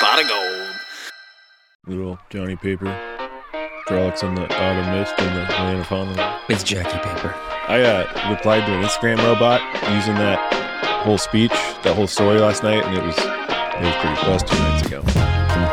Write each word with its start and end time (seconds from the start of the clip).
Pot 0.00 0.20
of 0.20 0.28
gold. 0.28 0.76
Little 1.86 2.18
Johnny 2.30 2.56
Paper. 2.56 2.86
Frolics 3.86 4.24
on 4.24 4.34
the 4.34 4.42
autumn 4.42 4.92
mist 4.92 5.14
and 5.18 5.36
the 5.36 5.42
land 5.52 5.78
of 5.78 5.86
Honolulu. 5.86 6.40
It's 6.48 6.64
Jackie 6.64 6.98
Paper. 6.98 7.32
I 7.68 7.82
uh, 7.82 8.30
replied 8.30 8.66
to 8.66 8.72
an 8.72 8.82
Instagram 8.82 9.18
robot 9.18 9.60
using 9.94 10.16
that 10.16 10.38
whole 11.04 11.18
speech, 11.18 11.52
that 11.82 11.94
whole 11.94 12.08
story 12.08 12.40
last 12.40 12.64
night, 12.64 12.82
and 12.84 12.96
it 12.96 13.04
was 13.04 13.16
it 13.16 13.82
was 13.84 13.94
pretty 14.02 14.16
close 14.22 14.42
two 14.42 14.58
nights 14.58 14.86
ago. 14.86 15.02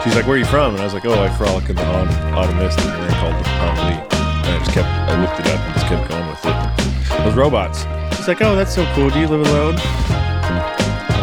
She's 0.03 0.15
like, 0.15 0.27
"Where 0.27 0.35
are 0.35 0.37
you 0.37 0.45
from?" 0.45 0.73
And 0.73 0.81
I 0.81 0.83
was 0.85 0.93
like, 0.93 1.05
"Oh, 1.05 1.23
I 1.23 1.29
frolic 1.29 1.67
in 1.69 1.75
the 1.75 1.85
autumn, 1.85 2.13
autumn 2.35 2.57
mist 2.57 2.79
in 2.79 2.85
a 2.85 2.89
land 2.89 3.13
called 3.15 3.33
Honolulu." 3.47 3.97
And 4.45 4.53
I 4.53 4.59
just 4.59 4.71
kept, 4.71 4.87
I 4.87 5.19
looked 5.19 5.39
it 5.39 5.47
up 5.47 5.59
and 5.59 5.73
just 5.73 5.87
kept 5.87 6.09
going 6.09 6.27
with 6.29 6.45
it. 6.45 7.23
Those 7.23 7.33
robots. 7.33 7.85
She's 8.15 8.27
like, 8.27 8.41
"Oh, 8.43 8.55
that's 8.55 8.75
so 8.75 8.85
cool. 8.93 9.09
Do 9.09 9.19
you 9.19 9.27
live 9.27 9.47
alone?" 9.47 10.32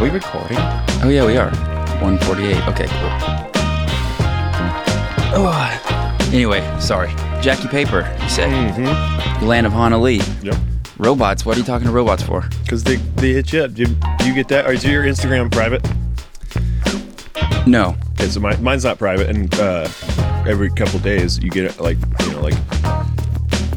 Are 0.01 0.05
we 0.05 0.09
recording? 0.11 0.57
Oh 1.03 1.11
yeah, 1.11 1.27
we 1.27 1.37
are. 1.37 1.51
148. 2.01 2.69
Okay, 2.69 2.87
cool. 2.87 3.11
Oh. 5.37 6.29
Anyway, 6.33 6.61
sorry. 6.81 7.09
Jackie 7.43 7.69
Paper, 7.69 8.11
you 8.23 8.29
say. 8.31 8.49
Mm-hmm. 8.49 9.45
Land 9.47 9.67
of 9.67 9.75
Honolulu. 9.75 10.23
Yep. 10.43 10.55
Robots. 10.97 11.45
What 11.45 11.57
are 11.57 11.61
you 11.61 11.67
talking 11.67 11.87
to 11.87 11.93
robots 11.93 12.23
for? 12.23 12.49
Because 12.63 12.83
they 12.83 12.97
they 12.97 13.35
hit 13.35 13.53
you 13.53 13.63
up. 13.65 13.75
Do 13.75 13.83
you, 13.83 13.89
do 14.19 14.27
you 14.27 14.35
get 14.35 14.49
that? 14.49 14.67
Or 14.67 14.73
is 14.73 14.85
your 14.87 15.05
Instagram 15.05 15.53
private? 15.53 15.87
No. 17.67 17.95
Okay, 18.13 18.29
so 18.31 18.41
my, 18.41 18.57
mine's 18.57 18.85
not 18.85 18.99
private, 18.99 19.29
and 19.29 19.55
uh, 19.57 19.87
every 20.49 20.71
couple 20.71 20.99
days 21.01 21.39
you 21.39 21.51
get 21.51 21.79
like 21.79 21.99
you 22.21 22.31
know 22.33 22.41
like 22.41 22.55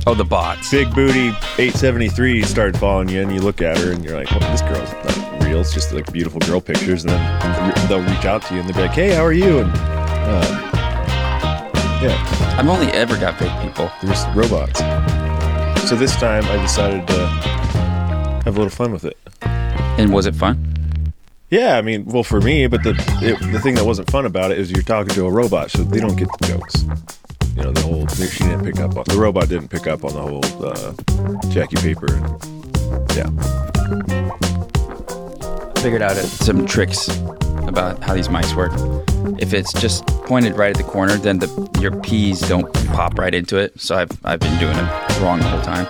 Oh, 0.07 0.13
the 0.15 0.23
bots. 0.25 0.71
big 0.71 0.93
booty 0.95 1.29
873 1.57 2.43
started 2.43 2.77
following 2.77 3.09
you, 3.09 3.21
and 3.21 3.33
you 3.33 3.41
look 3.41 3.61
at 3.61 3.77
her 3.77 3.91
and 3.91 4.03
you're 4.05 4.17
like, 4.17 4.29
well, 4.31 4.39
this 4.51 4.61
girl's 4.61 4.91
not 4.91 5.22
real. 5.53 5.61
It's 5.61 5.73
just 5.73 5.93
like 5.93 6.11
beautiful 6.11 6.39
girl 6.41 6.59
pictures, 6.59 7.05
and 7.05 7.13
then 7.13 7.87
they'll 7.87 8.01
reach 8.01 8.25
out 8.25 8.41
to 8.43 8.53
you 8.53 8.59
and 8.59 8.69
they'll 8.69 8.75
be 8.75 8.81
like, 8.83 8.91
hey, 8.91 9.11
how 9.11 9.23
are 9.23 9.33
you? 9.33 9.59
And 9.59 9.71
uh, 9.71 10.59
yeah, 12.01 12.55
I've 12.57 12.67
only 12.67 12.87
ever 12.87 13.17
got 13.17 13.37
fake 13.37 13.51
people. 13.61 13.91
there's 14.01 14.25
robots. 14.35 14.79
So 15.87 15.95
this 15.95 16.15
time 16.15 16.43
I 16.45 16.57
decided 16.61 17.07
to 17.07 17.27
have 18.45 18.47
a 18.47 18.51
little 18.51 18.69
fun 18.69 18.91
with 18.91 19.05
it. 19.05 19.17
And 19.41 20.11
was 20.11 20.25
it 20.25 20.35
fun? 20.35 21.13
Yeah, 21.49 21.77
I 21.77 21.81
mean, 21.83 22.05
well, 22.05 22.23
for 22.23 22.41
me, 22.41 22.65
but 22.65 22.81
the 22.81 22.95
it, 23.21 23.39
the 23.51 23.59
thing 23.59 23.75
that 23.75 23.85
wasn't 23.85 24.09
fun 24.09 24.25
about 24.25 24.51
it 24.51 24.57
is 24.57 24.71
you're 24.71 24.81
talking 24.81 25.13
to 25.13 25.27
a 25.27 25.31
robot, 25.31 25.69
so 25.69 25.83
they 25.83 25.99
don't 25.99 26.15
get 26.15 26.27
the 26.39 26.47
jokes. 26.47 26.83
You 27.55 27.63
know, 27.63 27.71
the 27.71 27.81
whole 27.81 28.07
she 28.07 28.43
didn't 28.43 28.65
pick 28.65 28.79
up 28.79 28.97
on 28.97 29.03
the 29.07 29.17
robot 29.17 29.49
didn't 29.49 29.67
pick 29.67 29.85
up 29.85 30.03
on 30.03 30.13
the 30.13 30.21
whole 30.21 30.65
uh, 30.65 30.93
Jackie 31.51 31.75
Paper. 31.75 32.11
And, 32.11 32.41
yeah, 33.15 34.52
Figured 35.83 36.01
out 36.01 36.15
some 36.15 36.65
tricks 36.65 37.09
about 37.67 38.01
how 38.01 38.13
these 38.13 38.29
mics 38.29 38.55
work. 38.55 38.71
If 39.37 39.53
it's 39.53 39.73
just 39.73 40.07
pointed 40.07 40.55
right 40.55 40.69
at 40.69 40.77
the 40.77 40.89
corner, 40.89 41.17
then 41.17 41.39
the 41.39 41.69
your 41.81 41.91
peas 41.99 42.39
don't 42.39 42.73
pop 42.93 43.19
right 43.19 43.35
into 43.35 43.57
it. 43.57 43.77
So 43.81 43.97
I've 43.97 44.09
I've 44.23 44.39
been 44.39 44.57
doing 44.61 44.77
it 44.77 45.19
wrong 45.19 45.39
the 45.39 45.49
whole 45.49 45.61
time. 45.61 45.85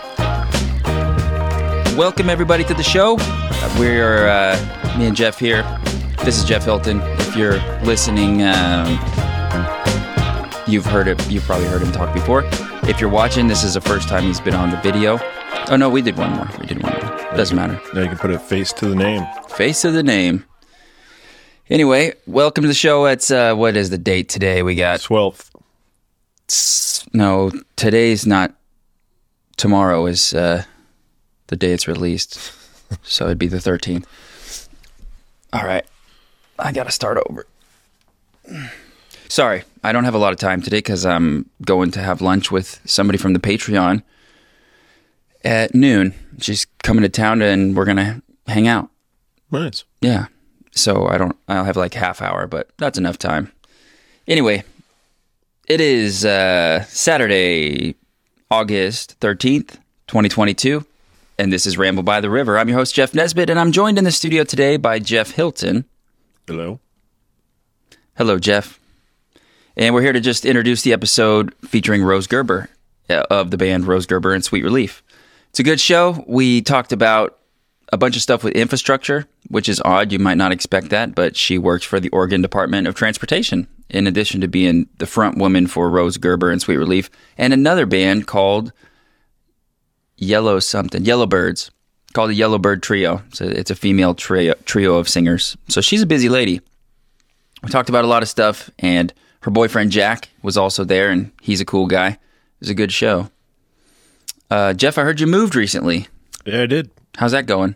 Welcome 1.95 2.31
everybody 2.31 2.63
to 2.63 2.73
the 2.73 2.81
show. 2.81 3.17
We're 3.77 4.27
uh, 4.27 4.57
me 4.97 5.05
and 5.05 5.15
Jeff 5.15 5.37
here. 5.37 5.61
This 6.25 6.39
is 6.39 6.43
Jeff 6.43 6.63
Hilton. 6.63 6.99
If 7.19 7.35
you're 7.35 7.59
listening, 7.83 8.41
um, 8.41 8.87
you've 10.65 10.87
heard 10.87 11.07
it. 11.07 11.29
You've 11.29 11.43
probably 11.43 11.67
heard 11.67 11.83
him 11.83 11.91
talk 11.91 12.11
before. 12.15 12.41
If 12.89 12.99
you're 12.99 13.11
watching, 13.11 13.45
this 13.47 13.63
is 13.63 13.75
the 13.75 13.81
first 13.81 14.09
time 14.09 14.23
he's 14.23 14.41
been 14.41 14.55
on 14.55 14.71
the 14.71 14.77
video. 14.77 15.19
Oh 15.69 15.75
no, 15.77 15.87
we 15.87 16.01
did 16.01 16.17
one 16.17 16.31
more. 16.31 16.49
We 16.59 16.65
did 16.65 16.81
one 16.81 16.93
more. 16.93 17.02
Doesn't 17.35 17.55
matter. 17.57 17.81
now 17.93 18.01
you 18.01 18.07
can 18.09 18.17
put 18.17 18.29
a 18.31 18.37
face 18.37 18.71
to 18.73 18.87
the 18.87 18.95
name. 18.95 19.25
Face 19.49 19.83
of 19.85 19.93
the 19.93 20.03
name. 20.03 20.45
Anyway, 21.69 22.13
welcome 22.27 22.61
to 22.61 22.67
the 22.67 22.73
show. 22.75 23.05
It's 23.05 23.31
uh, 23.31 23.55
what 23.55 23.75
is 23.75 23.89
the 23.89 23.97
date 23.97 24.29
today? 24.29 24.61
We 24.61 24.75
got 24.75 25.01
Twelfth. 25.01 25.49
no. 27.13 27.51
Today's 27.75 28.27
not. 28.27 28.53
Tomorrow 29.57 30.05
is 30.05 30.33
uh, 30.33 30.63
the 31.47 31.55
day 31.55 31.71
it's 31.73 31.87
released, 31.87 32.39
so 33.01 33.25
it'd 33.25 33.39
be 33.39 33.47
the 33.47 33.59
thirteenth. 33.61 34.07
All 35.51 35.63
right, 35.65 35.85
I 36.59 36.71
gotta 36.71 36.91
start 36.91 37.17
over. 37.29 37.47
Sorry, 39.27 39.63
I 39.83 39.91
don't 39.91 40.03
have 40.03 40.13
a 40.15 40.19
lot 40.19 40.33
of 40.33 40.39
time 40.39 40.61
today 40.61 40.77
because 40.77 41.03
I'm 41.05 41.49
going 41.65 41.89
to 41.91 41.99
have 42.01 42.21
lunch 42.21 42.51
with 42.51 42.79
somebody 42.85 43.17
from 43.17 43.33
the 43.33 43.39
Patreon 43.39 44.03
at 45.43 45.75
noon. 45.75 46.13
She's 46.39 46.65
coming 46.83 47.03
to 47.03 47.09
town 47.09 47.41
and 47.41 47.75
we're 47.75 47.85
gonna 47.85 48.21
hang 48.47 48.67
out. 48.67 48.89
Nice. 49.51 49.83
Yeah. 50.01 50.27
So 50.71 51.07
I 51.07 51.17
don't 51.17 51.35
I'll 51.47 51.65
have 51.65 51.77
like 51.77 51.93
half 51.93 52.21
hour, 52.21 52.47
but 52.47 52.69
that's 52.77 52.97
enough 52.97 53.17
time. 53.17 53.51
Anyway, 54.27 54.63
it 55.67 55.81
is 55.81 56.25
uh 56.25 56.83
Saturday, 56.85 57.95
August 58.49 59.19
13th, 59.19 59.77
2022, 60.07 60.85
and 61.37 61.51
this 61.51 61.65
is 61.65 61.77
Ramble 61.77 62.03
by 62.03 62.21
the 62.21 62.29
River. 62.29 62.57
I'm 62.57 62.69
your 62.69 62.77
host 62.77 62.95
Jeff 62.95 63.13
Nesbitt 63.13 63.49
and 63.49 63.59
I'm 63.59 63.71
joined 63.71 63.97
in 63.97 64.03
the 64.03 64.11
studio 64.11 64.43
today 64.43 64.77
by 64.77 64.99
Jeff 64.99 65.31
Hilton. 65.31 65.85
Hello. 66.47 66.79
Hello, 68.15 68.37
Jeff. 68.37 68.79
And 69.75 69.95
we're 69.95 70.03
here 70.03 70.13
to 70.13 70.19
just 70.19 70.45
introduce 70.45 70.83
the 70.83 70.93
episode 70.93 71.55
featuring 71.65 72.03
Rose 72.03 72.27
Gerber 72.27 72.69
uh, 73.09 73.23
of 73.31 73.49
the 73.49 73.57
band 73.57 73.87
Rose 73.87 74.05
Gerber 74.05 74.33
and 74.33 74.43
Sweet 74.43 74.63
Relief. 74.63 75.01
It's 75.53 75.59
a 75.59 75.63
good 75.63 75.79
show. 75.79 76.25
We 76.27 76.63
talked 76.63 76.91
about 76.91 77.37
a 77.91 77.97
bunch 77.97 78.15
of 78.15 78.23
stuff 78.23 78.43
with 78.43 78.55
infrastructure, 78.55 79.27
which 79.49 79.69
is 79.69 79.79
odd. 79.85 80.11
You 80.11 80.17
might 80.17 80.37
not 80.37 80.51
expect 80.51 80.89
that, 80.89 81.13
but 81.13 81.37
she 81.37 81.59
works 81.59 81.85
for 81.85 81.99
the 81.99 82.09
Oregon 82.09 82.41
Department 82.41 82.87
of 82.87 82.95
Transportation, 82.95 83.67
in 83.87 84.07
addition 84.07 84.41
to 84.41 84.47
being 84.47 84.89
the 84.97 85.05
front 85.05 85.37
woman 85.37 85.67
for 85.67 85.91
Rose 85.91 86.17
Gerber 86.17 86.49
and 86.49 86.59
Sweet 86.59 86.77
Relief, 86.77 87.11
and 87.37 87.53
another 87.53 87.85
band 87.85 88.25
called 88.25 88.73
Yellow 90.17 90.59
something, 90.59 91.03
Yellowbirds, 91.03 91.69
called 92.13 92.31
the 92.31 92.35
Yellowbird 92.35 92.81
Trio. 92.81 93.21
So 93.31 93.45
it's 93.45 93.69
a 93.69 93.75
female 93.75 94.15
trio, 94.15 94.55
trio 94.65 94.95
of 94.95 95.07
singers. 95.07 95.55
So 95.67 95.81
she's 95.81 96.01
a 96.01 96.07
busy 96.07 96.29
lady 96.29 96.61
we 97.63 97.69
talked 97.69 97.89
about 97.89 98.03
a 98.03 98.07
lot 98.07 98.21
of 98.21 98.29
stuff, 98.29 98.69
and 98.77 99.13
her 99.41 99.51
boyfriend 99.51 99.91
Jack 99.91 100.29
was 100.41 100.57
also 100.57 100.83
there, 100.83 101.09
and 101.09 101.31
he's 101.41 101.61
a 101.61 101.65
cool 101.65 101.87
guy. 101.87 102.09
It 102.09 102.19
was 102.59 102.69
a 102.69 102.75
good 102.75 102.91
show. 102.91 103.29
Uh, 104.53 104.71
Jeff, 104.71 104.99
I 104.99 105.01
heard 105.01 105.19
you 105.19 105.25
moved 105.25 105.55
recently. 105.55 106.07
Yeah, 106.45 106.61
I 106.61 106.65
did. 106.67 106.91
How's 107.17 107.31
that 107.31 107.47
going? 107.47 107.73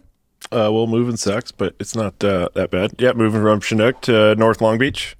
Uh, 0.51 0.69
well, 0.71 0.85
moving 0.85 1.17
sucks, 1.17 1.51
but 1.51 1.75
it's 1.79 1.95
not 1.95 2.23
uh, 2.23 2.49
that 2.53 2.69
bad. 2.69 2.91
Yeah, 2.99 3.13
moving 3.13 3.41
from 3.41 3.61
Chinook 3.61 3.99
to 4.01 4.35
North 4.35 4.61
Long 4.61 4.77
Beach. 4.77 5.17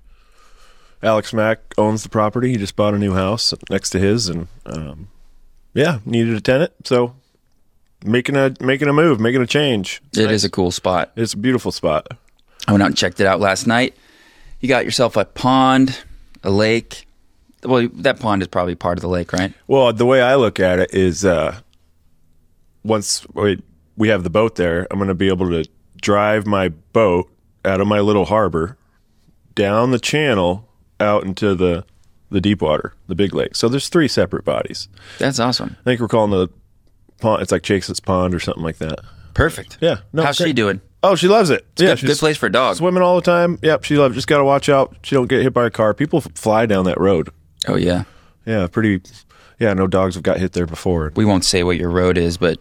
Alex 1.02 1.34
Mack 1.34 1.60
owns 1.76 2.04
the 2.04 2.10
property. 2.10 2.50
He 2.52 2.58
just 2.58 2.76
bought 2.76 2.94
a 2.94 3.00
new 3.00 3.16
house 3.16 3.56
next 3.72 3.90
to 3.92 4.00
his, 4.00 4.28
and 4.30 4.48
um, 4.68 5.08
yeah, 5.74 5.98
needed 6.06 6.36
a 6.36 6.42
tenant, 6.42 6.74
so 6.86 7.16
making 8.06 8.36
a 8.36 8.54
making 8.60 8.88
a 8.88 8.94
move, 8.94 9.20
making 9.20 9.42
a 9.42 9.48
change. 9.48 10.00
It's 10.10 10.20
It 10.20 10.26
nice. 10.26 10.34
is 10.36 10.44
a 10.44 10.52
cool 10.52 10.70
spot. 10.70 11.12
It's 11.16 11.34
a 11.34 11.38
beautiful 11.38 11.72
spot. 11.72 12.08
I 12.68 12.72
went 12.72 12.84
out 12.84 12.88
and 12.90 12.98
checked 12.98 13.20
it 13.20 13.26
out 13.26 13.40
last 13.40 13.66
night. 13.66 13.96
You 14.60 14.70
got 14.70 14.86
yourself 14.86 15.18
a 15.18 15.26
pond, 15.26 15.98
a 16.44 16.52
lake. 16.52 17.07
Well, 17.64 17.88
that 17.94 18.20
pond 18.20 18.42
is 18.42 18.48
probably 18.48 18.76
part 18.76 18.98
of 18.98 19.02
the 19.02 19.08
lake, 19.10 19.34
right? 19.34 19.54
Well, 19.68 19.92
the 19.94 20.06
way 20.06 20.22
I 20.22 20.36
look 20.36 20.60
at 20.60 20.80
it 20.80 20.94
is, 20.94 21.26
uh, 21.26 21.60
once 22.84 23.26
we, 23.34 23.62
we 23.96 24.10
have 24.10 24.24
the 24.24 24.30
boat 24.30 24.56
there, 24.56 24.88
I'm 24.92 24.98
going 25.00 25.08
to 25.08 25.14
be 25.16 25.28
able 25.28 25.50
to 25.50 25.68
drive 26.02 26.46
my 26.46 26.70
boat 26.70 27.30
out 27.66 27.82
of 27.82 27.88
my 27.88 28.00
little 28.00 28.26
harbor 28.26 28.78
down 29.56 29.92
the 29.92 30.00
channel 30.00 30.68
out 31.00 31.24
into 31.24 31.56
the 31.56 31.84
the 32.30 32.42
deep 32.42 32.62
water, 32.62 32.94
the 33.08 33.16
big 33.16 33.34
lake. 33.34 33.56
So 33.56 33.70
there's 33.70 33.88
three 33.88 34.10
separate 34.10 34.44
bodies. 34.44 34.90
That's 35.18 35.40
awesome. 35.40 35.78
I 35.80 35.84
think 35.86 36.02
we're 36.02 36.10
calling 36.10 36.32
the 36.32 36.50
pond. 37.22 37.42
It's 37.42 37.54
like 37.54 37.64
Chase's 37.64 38.02
Pond 38.02 38.36
or 38.36 38.40
something 38.40 38.64
like 38.64 38.80
that. 38.80 39.00
Perfect. 39.34 39.78
Yeah. 39.80 40.00
No, 40.12 40.24
How's 40.24 40.36
she 40.36 40.52
doing? 40.52 40.82
Oh, 41.04 41.16
she 41.16 41.30
loves 41.30 41.50
it. 41.50 41.66
yeah, 41.78 41.96
good, 41.96 42.06
good 42.06 42.18
place 42.18 42.36
for 42.36 42.50
dogs. 42.50 42.80
Swimming 42.80 43.02
all 43.02 43.16
the 43.16 43.22
time. 43.22 43.60
Yep, 43.62 43.86
she 43.86 43.98
loves. 43.98 44.14
Just 44.16 44.28
got 44.28 44.40
to 44.40 44.44
watch 44.44 44.68
out. 44.68 44.94
She 45.04 45.16
don't 45.16 45.28
get 45.28 45.42
hit 45.42 45.54
by 45.54 45.68
a 45.68 45.70
car. 45.70 45.94
People 45.94 46.18
f- 46.18 46.28
fly 46.36 46.66
down 46.66 46.84
that 46.86 47.00
road. 47.00 47.30
Oh 47.68 47.76
yeah. 47.76 48.04
Yeah, 48.46 48.68
pretty. 48.68 49.02
Yeah, 49.60 49.74
no 49.74 49.88
dogs 49.88 50.16
have 50.16 50.24
got 50.24 50.38
hit 50.40 50.54
there 50.54 50.68
before. 50.68 51.12
We 51.16 51.26
won't 51.26 51.44
say 51.46 51.64
what 51.64 51.78
your 51.78 51.90
road 51.90 52.18
is, 52.18 52.38
but 52.38 52.60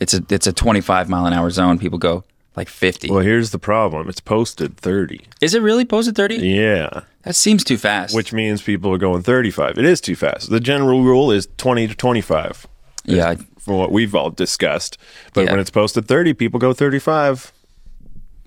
it's 0.00 0.14
a 0.14 0.22
it's 0.30 0.46
a 0.46 0.52
25 0.52 1.08
mile 1.08 1.26
an 1.26 1.32
hour 1.32 1.50
zone. 1.50 1.78
People 1.78 1.98
go 1.98 2.24
like 2.56 2.68
50. 2.68 3.10
Well, 3.10 3.20
here's 3.20 3.50
the 3.50 3.58
problem. 3.58 4.08
It's 4.08 4.20
posted 4.20 4.76
30. 4.78 5.20
Is 5.42 5.54
it 5.54 5.60
really 5.60 5.84
posted 5.84 6.16
30? 6.16 6.36
Yeah, 6.36 7.02
That 7.22 7.36
seems 7.36 7.62
too 7.64 7.76
fast. 7.76 8.14
which 8.14 8.32
means 8.32 8.62
people 8.62 8.90
are 8.94 8.98
going 8.98 9.22
35. 9.22 9.76
It 9.76 9.84
is 9.84 10.00
too 10.00 10.16
fast. 10.16 10.48
The 10.48 10.60
general 10.60 11.02
rule 11.02 11.30
is 11.30 11.48
20 11.58 11.88
to 11.88 11.94
25 11.94 12.66
yeah, 13.04 13.28
I- 13.30 13.36
from 13.58 13.74
what 13.76 13.92
we've 13.92 14.14
all 14.14 14.30
discussed. 14.30 14.96
But 15.34 15.44
Yeah. 15.44 15.50
when 15.50 15.60
it's 15.60 15.68
posted 15.70 16.06
30, 16.08 16.32
people 16.32 16.58
go 16.58 16.72
35. 16.72 17.52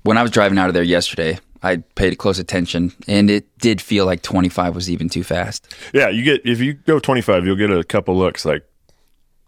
when 0.03 0.17
I 0.17 0.23
was 0.23 0.31
driving 0.31 0.57
out 0.57 0.69
of 0.69 0.73
there 0.73 0.81
yesterday, 0.81 1.37
I 1.61 1.77
paid 1.95 2.17
close 2.17 2.39
attention, 2.39 2.93
and 3.07 3.29
it 3.29 3.57
did 3.59 3.81
feel 3.81 4.05
like 4.05 4.21
25 4.21 4.75
was 4.75 4.89
even 4.89 5.09
too 5.09 5.23
fast. 5.23 5.75
Yeah, 5.93 6.09
you 6.09 6.23
get 6.23 6.45
if 6.45 6.59
you 6.59 6.73
go 6.73 6.99
25, 6.99 7.45
you'll 7.45 7.55
get 7.55 7.71
a 7.71 7.83
couple 7.83 8.17
looks 8.17 8.45
like 8.45 8.63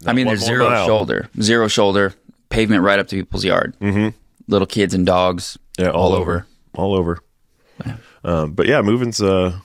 I 0.06 0.13
mean, 0.13 0.28
there's 0.28 0.44
zero 0.44 0.69
mile. 0.69 0.86
shoulder, 0.86 1.30
zero 1.42 1.68
shoulder, 1.68 2.13
pavement 2.50 2.84
right 2.84 3.00
up 3.00 3.08
to 3.10 3.16
people's 3.16 3.46
yard. 3.46 3.75
Mm-hmm. 3.80 4.10
Little 4.48 4.68
kids 4.68 4.94
and 4.94 5.06
dogs. 5.06 5.58
Yeah, 5.78 5.92
all, 5.92 6.13
over. 6.13 6.46
all 6.75 6.96
over. 6.96 7.19
Um, 8.24 8.54
but 8.54 8.68
yeah, 8.68 8.81
moving's. 8.81 9.22
Uh, 9.22 9.60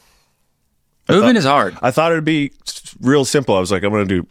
Moving 1.09 1.37
is 1.37 1.45
hard. 1.45 1.77
I 1.83 1.91
thought 1.91 2.13
it'd 2.13 2.25
be 2.25 2.53
real 3.01 3.25
simple. 3.25 3.55
I 3.55 3.61
was 3.61 3.71
like, 3.71 3.85
I'm 3.85 3.91
going 3.91 4.09
to 4.09 4.23
do 4.23 4.29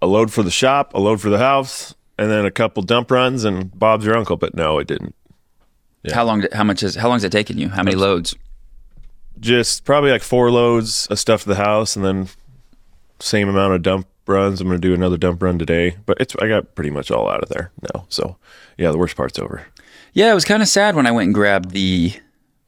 a 0.00 0.06
load 0.06 0.32
for 0.32 0.42
the 0.42 0.50
shop, 0.50 0.94
a 0.94 0.98
load 0.98 1.20
for 1.20 1.28
the 1.28 1.38
house, 1.38 1.94
and 2.16 2.30
then 2.30 2.46
a 2.46 2.50
couple 2.50 2.82
dump 2.82 3.10
runs, 3.10 3.44
and 3.44 3.76
Bob's 3.78 4.06
your 4.06 4.16
uncle. 4.16 4.36
But 4.36 4.54
no, 4.54 4.78
it 4.78 4.86
didn't. 4.86 5.14
How 6.12 6.24
long? 6.24 6.46
How 6.52 6.64
much 6.64 6.82
is? 6.82 6.96
How 6.96 7.08
long 7.08 7.16
has 7.16 7.24
it 7.24 7.32
taken 7.32 7.58
you? 7.58 7.68
How 7.68 7.82
many 7.82 7.96
loads? 7.96 8.34
Just 9.40 9.84
probably 9.84 10.10
like 10.10 10.22
four 10.22 10.50
loads 10.50 11.06
of 11.08 11.18
stuff 11.18 11.42
to 11.42 11.48
the 11.48 11.54
house, 11.56 11.96
and 11.96 12.04
then 12.04 12.28
same 13.20 13.48
amount 13.48 13.74
of 13.74 13.82
dump 13.82 14.06
runs. 14.26 14.60
I'm 14.60 14.68
going 14.68 14.80
to 14.80 14.88
do 14.88 14.94
another 14.94 15.16
dump 15.16 15.42
run 15.42 15.58
today, 15.58 15.96
but 16.06 16.20
it's 16.20 16.34
I 16.40 16.48
got 16.48 16.74
pretty 16.74 16.90
much 16.90 17.10
all 17.10 17.28
out 17.30 17.42
of 17.42 17.48
there 17.48 17.70
now. 17.94 18.06
So 18.08 18.36
yeah, 18.76 18.90
the 18.90 18.98
worst 18.98 19.16
part's 19.16 19.38
over. 19.38 19.66
Yeah, 20.12 20.30
it 20.30 20.34
was 20.34 20.44
kind 20.44 20.62
of 20.62 20.68
sad 20.68 20.94
when 20.94 21.06
I 21.06 21.10
went 21.10 21.26
and 21.26 21.34
grabbed 21.34 21.70
the 21.70 22.12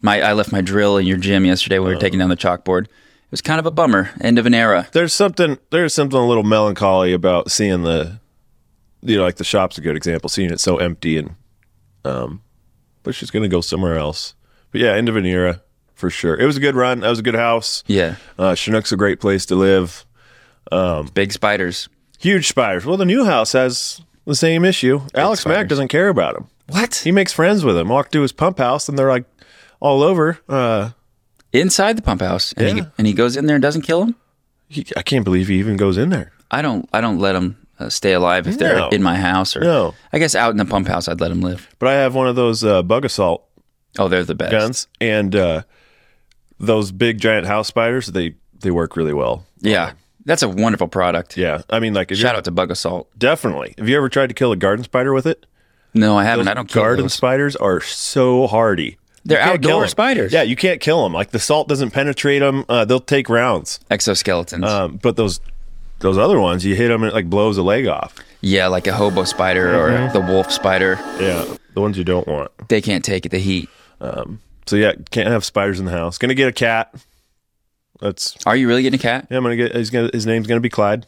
my. 0.00 0.20
I 0.20 0.32
left 0.32 0.52
my 0.52 0.60
drill 0.60 0.96
in 0.96 1.06
your 1.06 1.18
gym 1.18 1.44
yesterday 1.44 1.78
when 1.78 1.88
we 1.88 1.94
were 1.94 2.00
taking 2.00 2.18
down 2.18 2.28
the 2.30 2.36
chalkboard. 2.36 2.84
It 2.84 3.32
was 3.32 3.40
kind 3.42 3.58
of 3.58 3.66
a 3.66 3.70
bummer. 3.70 4.10
End 4.20 4.38
of 4.38 4.46
an 4.46 4.54
era. 4.54 4.88
There's 4.92 5.12
something 5.12 5.58
there's 5.70 5.92
something 5.92 6.18
a 6.18 6.26
little 6.26 6.42
melancholy 6.44 7.12
about 7.12 7.50
seeing 7.50 7.82
the, 7.82 8.20
you 9.02 9.16
know, 9.16 9.22
like 9.24 9.36
the 9.36 9.44
shop's 9.44 9.78
a 9.78 9.80
good 9.80 9.96
example. 9.96 10.28
Seeing 10.28 10.50
it 10.52 10.60
so 10.60 10.76
empty 10.78 11.18
and, 11.18 11.34
um, 12.04 12.42
but 13.06 13.14
she's 13.14 13.30
going 13.30 13.42
to 13.44 13.48
go 13.48 13.62
somewhere 13.62 13.96
else. 13.96 14.34
But 14.72 14.82
yeah, 14.82 14.92
end 14.92 15.08
of 15.08 15.16
an 15.16 15.24
era 15.24 15.62
for 15.94 16.10
sure. 16.10 16.38
It 16.38 16.44
was 16.44 16.58
a 16.58 16.60
good 16.60 16.74
run. 16.74 17.00
That 17.00 17.08
was 17.08 17.20
a 17.20 17.22
good 17.22 17.34
house. 17.36 17.82
Yeah, 17.86 18.16
Uh, 18.38 18.54
Chinook's 18.54 18.92
a 18.92 18.96
great 18.96 19.20
place 19.20 19.46
to 19.46 19.54
live. 19.54 20.04
big 21.14 21.32
spiders. 21.32 21.88
Huge 22.18 22.48
spiders. 22.48 22.84
Well, 22.84 22.96
the 22.96 23.04
new 23.04 23.24
house 23.24 23.52
has 23.52 24.00
the 24.26 24.34
same 24.34 24.64
issue. 24.64 25.00
Alex 25.14 25.46
Mack 25.46 25.68
doesn't 25.68 25.88
care 25.88 26.08
about 26.08 26.34
them. 26.34 26.48
What? 26.68 26.96
He 26.96 27.12
makes 27.12 27.32
friends 27.32 27.64
with 27.64 27.76
them. 27.76 27.88
Walk 27.88 28.10
to 28.10 28.22
his 28.22 28.32
pump 28.32 28.58
house 28.58 28.88
and 28.88 28.98
they're 28.98 29.08
like 29.08 29.24
all 29.80 30.02
over. 30.02 30.38
Uh, 30.48 30.90
Inside 31.52 31.96
the 31.96 32.02
pump 32.02 32.20
house, 32.20 32.52
and, 32.56 32.68
he, 32.68 32.76
Yeah. 32.78 32.86
and 32.98 33.06
he 33.06 33.12
goes 33.14 33.36
in 33.36 33.46
there 33.46 33.56
and 33.56 33.62
doesn't 33.62 33.82
kill 33.82 34.02
him. 34.02 34.14
he, 34.68 34.84
I 34.96 35.02
can't 35.02 35.24
believe 35.24 35.48
he 35.48 35.58
even 35.58 35.76
goes 35.78 35.96
in 35.96 36.10
there. 36.10 36.32
I 36.50 36.60
don't. 36.60 36.86
I 36.92 37.00
don't 37.00 37.18
let 37.18 37.32
them 37.32 37.56
uh, 37.78 37.88
stay 37.88 38.12
alive 38.12 38.46
if 38.46 38.58
they're 38.58 38.76
No. 38.76 38.88
in 38.88 39.02
my 39.02 39.16
house 39.16 39.56
or. 39.56 39.60
No. 39.60 39.94
I 40.12 40.18
guess 40.18 40.34
out 40.34 40.50
in 40.50 40.56
the 40.56 40.64
pump 40.64 40.88
house, 40.88 41.08
I'd 41.08 41.20
let 41.20 41.28
them 41.28 41.40
live. 41.40 41.68
But 41.78 41.88
I 41.90 41.94
have 41.94 42.14
one 42.14 42.26
of 42.28 42.36
those 42.36 42.64
uh, 42.64 42.82
bug 42.82 43.04
assault 43.04 43.44
Oh, 43.98 44.08
they're 44.08 44.24
the 44.24 44.34
best. 44.34 44.50
guns, 44.52 44.88
and 45.00 45.34
uh, 45.34 45.62
those 46.58 46.92
big 46.92 47.18
giant 47.18 47.46
house 47.46 47.68
spiders. 47.68 48.06
They 48.08 48.34
they 48.60 48.70
work 48.70 48.96
really 48.96 49.12
well. 49.14 49.44
Yeah, 49.60 49.92
that's 50.24 50.42
a 50.42 50.48
wonderful 50.48 50.88
product. 50.88 51.36
Yeah, 51.36 51.62
I 51.70 51.80
mean, 51.80 51.94
like, 51.94 52.10
if 52.12 52.18
Shout 52.18 52.32
you're, 52.32 52.36
out 52.38 52.44
to 52.44 52.50
Bug-A-Salt. 52.50 53.08
definitely. 53.18 53.74
Have 53.78 53.88
you 53.88 53.96
ever 53.96 54.08
tried 54.08 54.28
to 54.28 54.34
kill 54.34 54.52
a 54.52 54.56
garden 54.56 54.84
spider 54.84 55.12
with 55.12 55.26
it? 55.26 55.46
No, 55.94 56.16
I 56.18 56.24
haven't. 56.24 56.48
I 56.48 56.54
don't 56.54 56.68
kill 56.68 56.82
garden 56.82 57.04
those. 57.06 57.14
spiders 57.14 57.56
are 57.56 57.80
so 57.80 58.46
hardy. 58.46 58.98
They're 59.24 59.38
You 59.40 59.44
can't 59.44 59.62
kill 59.62 59.70
outdoor 59.72 59.82
'em. 59.84 59.88
spiders. 59.88 60.32
Yeah, 60.32 60.42
you 60.42 60.56
can't 60.56 60.80
kill 60.80 61.02
them. 61.02 61.12
Like 61.14 61.30
the 61.30 61.38
salt 61.38 61.68
doesn't 61.68 61.90
penetrate 61.92 62.40
them. 62.40 62.64
Uh, 62.68 62.84
they'll 62.84 63.00
take 63.00 63.28
rounds. 63.28 63.80
Exoskeletons. 63.90 64.64
Um, 64.64 64.98
but 65.02 65.16
those 65.16 65.40
those 66.00 66.18
other 66.18 66.38
ones, 66.40 66.64
you 66.64 66.74
hit 66.74 66.88
them 66.88 67.02
and 67.02 67.12
it 67.12 67.14
like 67.14 67.28
blows 67.30 67.56
a 67.58 67.62
leg 67.62 67.86
off. 67.86 68.14
yeah, 68.40 68.66
like 68.68 68.86
a 68.86 68.92
hobo 68.92 69.24
spider 69.24 69.66
Mm-hmm. 69.72 70.16
or 70.18 70.20
the 70.20 70.32
wolf 70.32 70.50
spider. 70.52 70.98
Yeah, 71.20 71.44
the 71.74 71.80
ones 71.80 71.96
you 71.98 72.04
don't 72.04 72.26
want. 72.28 72.50
They 72.68 72.80
can't 72.80 73.04
take 73.04 73.30
the 73.30 73.38
heat. 73.38 73.68
Um, 74.00 74.40
So 74.66 74.76
yeah, 74.76 74.92
can't 75.10 75.28
have 75.28 75.44
spiders 75.44 75.78
in 75.80 75.86
the 75.86 75.92
house. 75.92 76.18
Gonna 76.18 76.34
get 76.34 76.48
a 76.48 76.52
cat. 76.52 76.94
That's 78.00 78.36
Are 78.46 78.54
you 78.56 78.68
really 78.68 78.82
getting 78.82 79.00
a 79.00 79.02
cat? 79.02 79.26
yeah. 79.30 79.38
I'm 79.38 79.42
gonna 79.42 79.56
get. 79.56 79.74
He's 79.74 79.90
gonna. 79.90 80.10
His 80.12 80.26
name's 80.26 80.46
gonna 80.46 80.60
be 80.60 80.68
Clyde. 80.68 81.06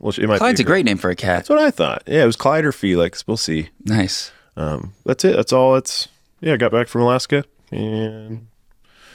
Well, 0.00 0.12
it 0.16 0.26
might 0.28 0.38
Clyde's 0.38 0.60
a 0.60 0.64
great 0.64 0.84
name 0.84 0.96
for 0.98 1.10
a 1.10 1.16
cat. 1.16 1.38
That's 1.38 1.48
what 1.48 1.58
I 1.58 1.72
thought. 1.72 2.04
Yeah, 2.06 2.22
it 2.22 2.26
was 2.26 2.36
Clyde 2.36 2.64
or 2.64 2.70
Felix. 2.70 3.26
We'll 3.26 3.36
see. 3.36 3.70
Nice. 3.84 4.30
Um, 4.56 4.92
that's 5.04 5.24
it. 5.24 5.34
That's 5.34 5.52
all. 5.52 5.74
It's 5.74 6.06
yeah. 6.40 6.52
I 6.54 6.56
got 6.56 6.70
back 6.70 6.86
from 6.86 7.02
Alaska 7.02 7.44
and 7.72 8.46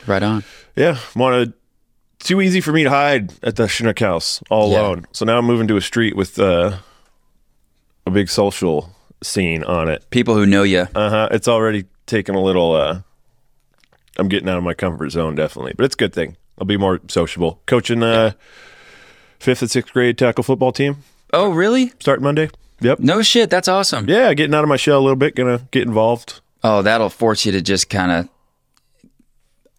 Right 0.06 0.22
on. 0.24 0.44
yeah, 0.76 0.98
wanted 1.16 1.54
too 2.24 2.42
easy 2.42 2.62
for 2.62 2.72
me 2.72 2.84
to 2.84 2.90
hide 2.90 3.34
at 3.44 3.56
the 3.56 3.68
Chinook 3.68 4.00
house 4.00 4.42
all 4.50 4.72
Yeah. 4.72 4.82
alone. 4.82 5.06
So 5.12 5.26
now 5.26 5.38
I'm 5.38 5.46
moving 5.46 5.68
to 5.68 5.78
a 5.78 5.82
street 5.82 6.16
with 6.16 6.40
uh, 6.40 6.78
a 8.06 8.12
big 8.12 8.30
social 8.30 8.90
scene 9.22 9.64
on 9.64 9.90
it. 9.90 10.10
People 10.10 10.36
who 10.36 10.46
know 10.46 10.64
you. 10.64 10.88
Uh 10.96 11.10
huh. 11.10 11.28
It's 11.32 11.48
already 11.48 11.86
taken 12.06 12.36
a 12.36 12.42
little. 12.42 12.74
Uh, 12.74 13.02
I'm 14.18 14.28
getting 14.28 14.50
out 14.50 14.58
of 14.58 14.64
my 14.64 14.74
comfort 14.74 15.10
zone 15.12 15.36
definitely, 15.36 15.74
but 15.76 15.86
it's 15.86 15.96
a 15.96 15.98
good 15.98 16.14
thing. 16.14 16.38
I'll 16.60 16.66
be 16.66 16.78
more 16.78 17.00
sociable. 17.08 17.62
Coaching 17.66 18.04
uh, 18.04 18.34
fifth 19.40 19.62
and 19.62 19.72
sixth 19.72 19.92
grade 19.94 20.18
tackle 20.18 20.44
football 20.44 20.72
team 20.72 20.98
Oh, 21.34 21.50
really? 21.52 21.94
starting 22.00 22.24
Monday. 22.24 22.50
Yep. 22.82 23.00
No 23.00 23.22
shit. 23.24 23.50
That's 23.50 23.68
awesome. 23.68 24.08
Yeah, 24.08 24.34
getting 24.34 24.54
out 24.54 24.64
of 24.64 24.70
my 24.70 24.76
shell 24.78 25.00
a 25.00 25.02
little 25.02 25.16
bit. 25.16 25.36
Gonna 25.36 25.62
get 25.72 25.84
involved. 25.84 26.42
Oh, 26.64 26.82
that'll 26.82 27.10
force 27.10 27.46
you 27.46 27.52
to 27.54 27.62
just 27.62 27.90
kind 27.90 28.12
of. 28.12 28.30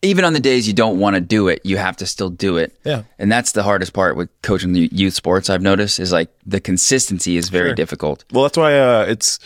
Even 0.05 0.25
on 0.25 0.33
the 0.35 0.41
days 0.41 0.69
you 0.69 0.75
don't 0.75 0.99
want 0.99 1.15
to 1.15 1.21
do 1.21 1.49
it, 1.49 1.61
you 1.65 1.77
have 1.77 1.97
to 1.97 2.07
still 2.07 2.31
do 2.31 2.59
it. 2.59 2.77
Yeah. 2.85 3.03
And 3.19 3.33
that's 3.33 3.53
the 3.53 3.63
hardest 3.63 3.93
part 3.93 4.17
with 4.17 4.29
coaching 4.43 4.73
the 4.73 4.89
youth 4.93 5.15
sports. 5.15 5.49
I've 5.51 5.63
noticed 5.63 5.99
is 5.99 6.13
like 6.13 6.31
the 6.47 6.61
consistency 6.61 7.37
is 7.37 7.49
very 7.49 7.75
difficult. 7.75 8.25
Well, 8.31 8.45
that's 8.45 8.59
why 8.59 8.79
uh, 8.79 9.07
it's 9.09 9.39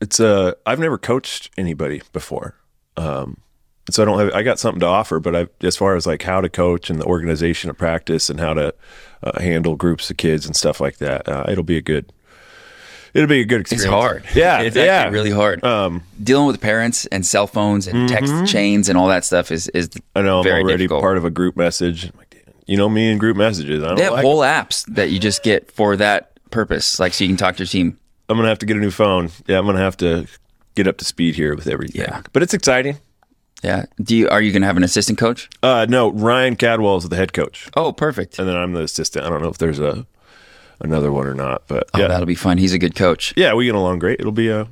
it's 0.00 0.20
uh 0.20 0.52
I've 0.64 0.78
never 0.78 0.98
coached 0.98 1.50
anybody 1.58 2.02
before, 2.12 2.54
um, 2.96 3.38
so 3.90 4.02
I 4.02 4.06
don't 4.06 4.18
have 4.18 4.32
I 4.32 4.42
got 4.42 4.58
something 4.58 4.80
to 4.80 4.86
offer. 4.86 5.18
But 5.20 5.34
I 5.34 5.46
as 5.62 5.76
far 5.76 5.96
as 5.96 6.06
like 6.06 6.22
how 6.22 6.40
to 6.40 6.48
coach 6.48 6.90
and 6.90 7.00
the 7.00 7.06
organization 7.06 7.70
of 7.70 7.76
practice 7.76 8.30
and 8.30 8.38
how 8.38 8.54
to 8.54 8.74
uh, 9.22 9.40
handle 9.40 9.76
groups 9.76 10.10
of 10.10 10.16
kids 10.16 10.46
and 10.46 10.54
stuff 10.54 10.80
like 10.80 10.98
that, 10.98 11.28
uh, 11.28 11.44
it'll 11.48 11.64
be 11.64 11.76
a 11.76 11.82
good 11.82 12.12
it'll 13.14 13.28
be 13.28 13.40
a 13.40 13.44
good 13.44 13.60
experience. 13.62 13.84
It's 13.84 13.90
hard. 13.92 14.24
Yeah, 14.34 14.60
it's 14.62 14.76
yeah. 14.76 14.82
actually 14.82 15.12
really 15.14 15.30
hard. 15.30 15.64
Um, 15.64 16.02
Dealing 16.22 16.46
with 16.46 16.60
parents 16.60 17.06
and 17.06 17.24
cell 17.24 17.46
phones 17.46 17.86
and 17.88 18.08
text 18.08 18.46
chains 18.46 18.88
and 18.88 18.98
all 18.98 19.08
that 19.08 19.24
stuff 19.24 19.50
is 19.50 19.68
is 19.68 19.88
I 20.14 20.22
know 20.22 20.38
I'm 20.38 20.44
very 20.44 20.62
already 20.62 20.84
difficult. 20.84 21.00
part 21.02 21.16
of 21.16 21.24
a 21.24 21.30
group 21.30 21.56
message. 21.56 22.04
I'm 22.04 22.12
like, 22.18 22.30
"Damn, 22.30 22.54
You 22.66 22.76
know 22.76 22.88
me 22.88 23.10
and 23.10 23.18
group 23.18 23.36
messages. 23.36 23.82
I 23.82 23.86
don't 23.88 23.96
They 23.96 24.04
have 24.04 24.12
like 24.14 24.24
whole 24.24 24.40
apps 24.40 24.84
that 24.94 25.10
you 25.10 25.18
just 25.18 25.42
get 25.42 25.70
for 25.72 25.96
that 25.96 26.32
purpose, 26.50 26.98
like 27.00 27.14
so 27.14 27.24
you 27.24 27.28
can 27.30 27.36
talk 27.36 27.56
to 27.56 27.62
your 27.62 27.68
team. 27.68 27.98
I'm 28.28 28.36
gonna 28.36 28.48
have 28.48 28.58
to 28.60 28.66
get 28.66 28.76
a 28.76 28.80
new 28.80 28.90
phone. 28.90 29.30
Yeah, 29.46 29.58
I'm 29.58 29.66
gonna 29.66 29.78
have 29.78 29.96
to 29.98 30.26
get 30.74 30.86
up 30.88 30.98
to 30.98 31.04
speed 31.04 31.34
here 31.36 31.54
with 31.54 31.66
everything. 31.68 32.00
Yeah. 32.02 32.22
but 32.32 32.42
it's 32.42 32.52
exciting. 32.54 32.98
Yeah. 33.62 33.86
Do 34.02 34.14
you 34.16 34.28
are 34.28 34.42
you 34.42 34.52
going 34.52 34.60
to 34.60 34.66
have 34.66 34.76
an 34.76 34.84
assistant 34.84 35.16
coach? 35.18 35.48
Uh, 35.62 35.86
no, 35.88 36.10
Ryan 36.12 36.54
Cadwell 36.54 36.98
is 36.98 37.08
the 37.08 37.16
head 37.16 37.32
coach. 37.32 37.70
Oh, 37.74 37.92
perfect. 37.92 38.38
and 38.38 38.46
then 38.46 38.56
I'm 38.56 38.72
the 38.74 38.82
assistant. 38.82 39.24
I 39.24 39.30
don't 39.30 39.40
know 39.40 39.48
if 39.48 39.56
there's 39.56 39.78
a 39.78 40.04
another 40.80 41.10
one 41.12 41.26
or 41.26 41.34
not, 41.34 41.62
but 41.68 41.88
Oh, 41.94 41.98
yeah, 42.00 42.08
that'll 42.08 42.26
be 42.26 42.34
fun. 42.34 42.58
He's 42.58 42.72
a 42.72 42.78
good 42.78 42.94
coach. 42.94 43.32
yeah, 43.36 43.54
we 43.54 43.64
get 43.66 43.74
along 43.74 43.98
great. 44.00 44.20
It'll 44.20 44.32
be 44.32 44.48
a 44.48 44.66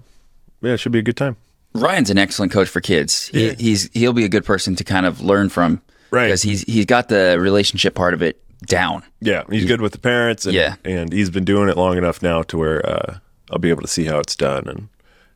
yeah, 0.61 0.73
it 0.75 0.77
should 0.79 0.93
be 0.93 0.99
a 1.01 1.03
good 1.03 1.17
time. 1.17 1.37
Ryan's 1.75 2.11
an 2.11 2.19
excellent 2.19 2.53
coach 2.53 2.69
for 2.69 2.81
kids. 2.81 3.29
He, 3.29 3.47
Yeah. 3.49 3.55
He's 3.59 3.91
he'll 3.93 4.13
be 4.13 4.25
a 4.25 4.29
good 4.29 4.45
person 4.45 4.77
to 4.77 4.85
kind 4.85 5.07
of 5.07 5.21
learn 5.21 5.49
from, 5.49 5.81
Right. 6.11 6.27
Because 6.27 6.43
he's 6.43 6.63
he's 6.63 6.85
got 6.87 7.09
the 7.09 7.39
relationship 7.41 7.95
part 7.95 8.13
of 8.15 8.23
it 8.23 8.39
down. 8.67 9.03
Yeah, 9.21 9.43
he's 9.51 9.65
good 9.65 9.81
with 9.81 9.93
the 9.93 9.99
parents, 9.99 10.45
and 10.47 10.55
Yeah. 10.55 10.77
and 10.85 11.13
he's 11.13 11.31
been 11.31 11.45
doing 11.45 11.69
it 11.69 11.77
long 11.77 11.97
enough 11.99 12.23
now 12.23 12.43
to 12.43 12.59
where 12.59 12.87
uh, 12.87 13.19
I'll 13.51 13.59
be 13.59 13.71
able 13.71 13.83
to 13.83 13.89
see 13.89 14.05
how 14.05 14.19
it's 14.19 14.37
done, 14.37 14.69
and 14.69 14.89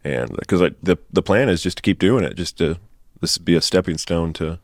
and 0.05 0.37
because 0.37 0.61
the 0.83 0.99
the 1.13 1.23
plan 1.23 1.49
is 1.49 1.63
just 1.63 1.79
to 1.79 1.83
keep 1.83 1.99
doing 1.99 2.23
it, 2.25 2.37
just 2.37 2.59
to 2.59 2.77
this 3.21 3.39
be 3.39 3.57
a 3.57 3.61
stepping 3.63 3.97
stone 3.99 4.33
to 4.35 4.59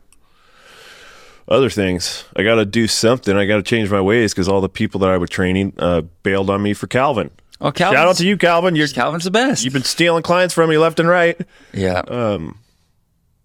other 1.49 1.71
things. 1.71 2.25
I 2.37 2.43
got 2.43 2.57
to 2.57 2.65
do 2.65 2.87
something. 2.87 3.37
I 3.37 3.47
got 3.47 3.57
to 3.57 3.63
change 3.63 3.91
my 3.91 4.01
ways 4.01 4.33
because 4.33 4.49
all 4.49 4.61
the 4.61 4.69
people 4.69 5.01
that 5.01 5.11
I 5.11 5.17
was 5.17 5.31
training 5.31 5.75
uh, 5.79 6.03
bailed 6.23 6.51
on 6.51 6.63
me 6.63 6.73
for 6.75 6.87
Calvin. 6.87 7.31
Oh, 7.61 7.71
Calvin's, 7.71 7.99
Shout 7.99 8.09
out 8.09 8.17
to 8.17 8.27
you, 8.27 8.37
Calvin. 8.37 8.75
You're 8.77 8.89
Calvin's 8.89 9.25
the 9.25 9.31
best. 9.31 9.65
you've 9.65 9.73
been 9.73 9.83
stealing 9.85 10.23
clients 10.23 10.53
from 10.55 10.71
me 10.71 10.79
left 10.79 10.99
and 10.99 11.09
right. 11.09 11.41
yeah. 11.73 12.01
Um, 12.09 12.59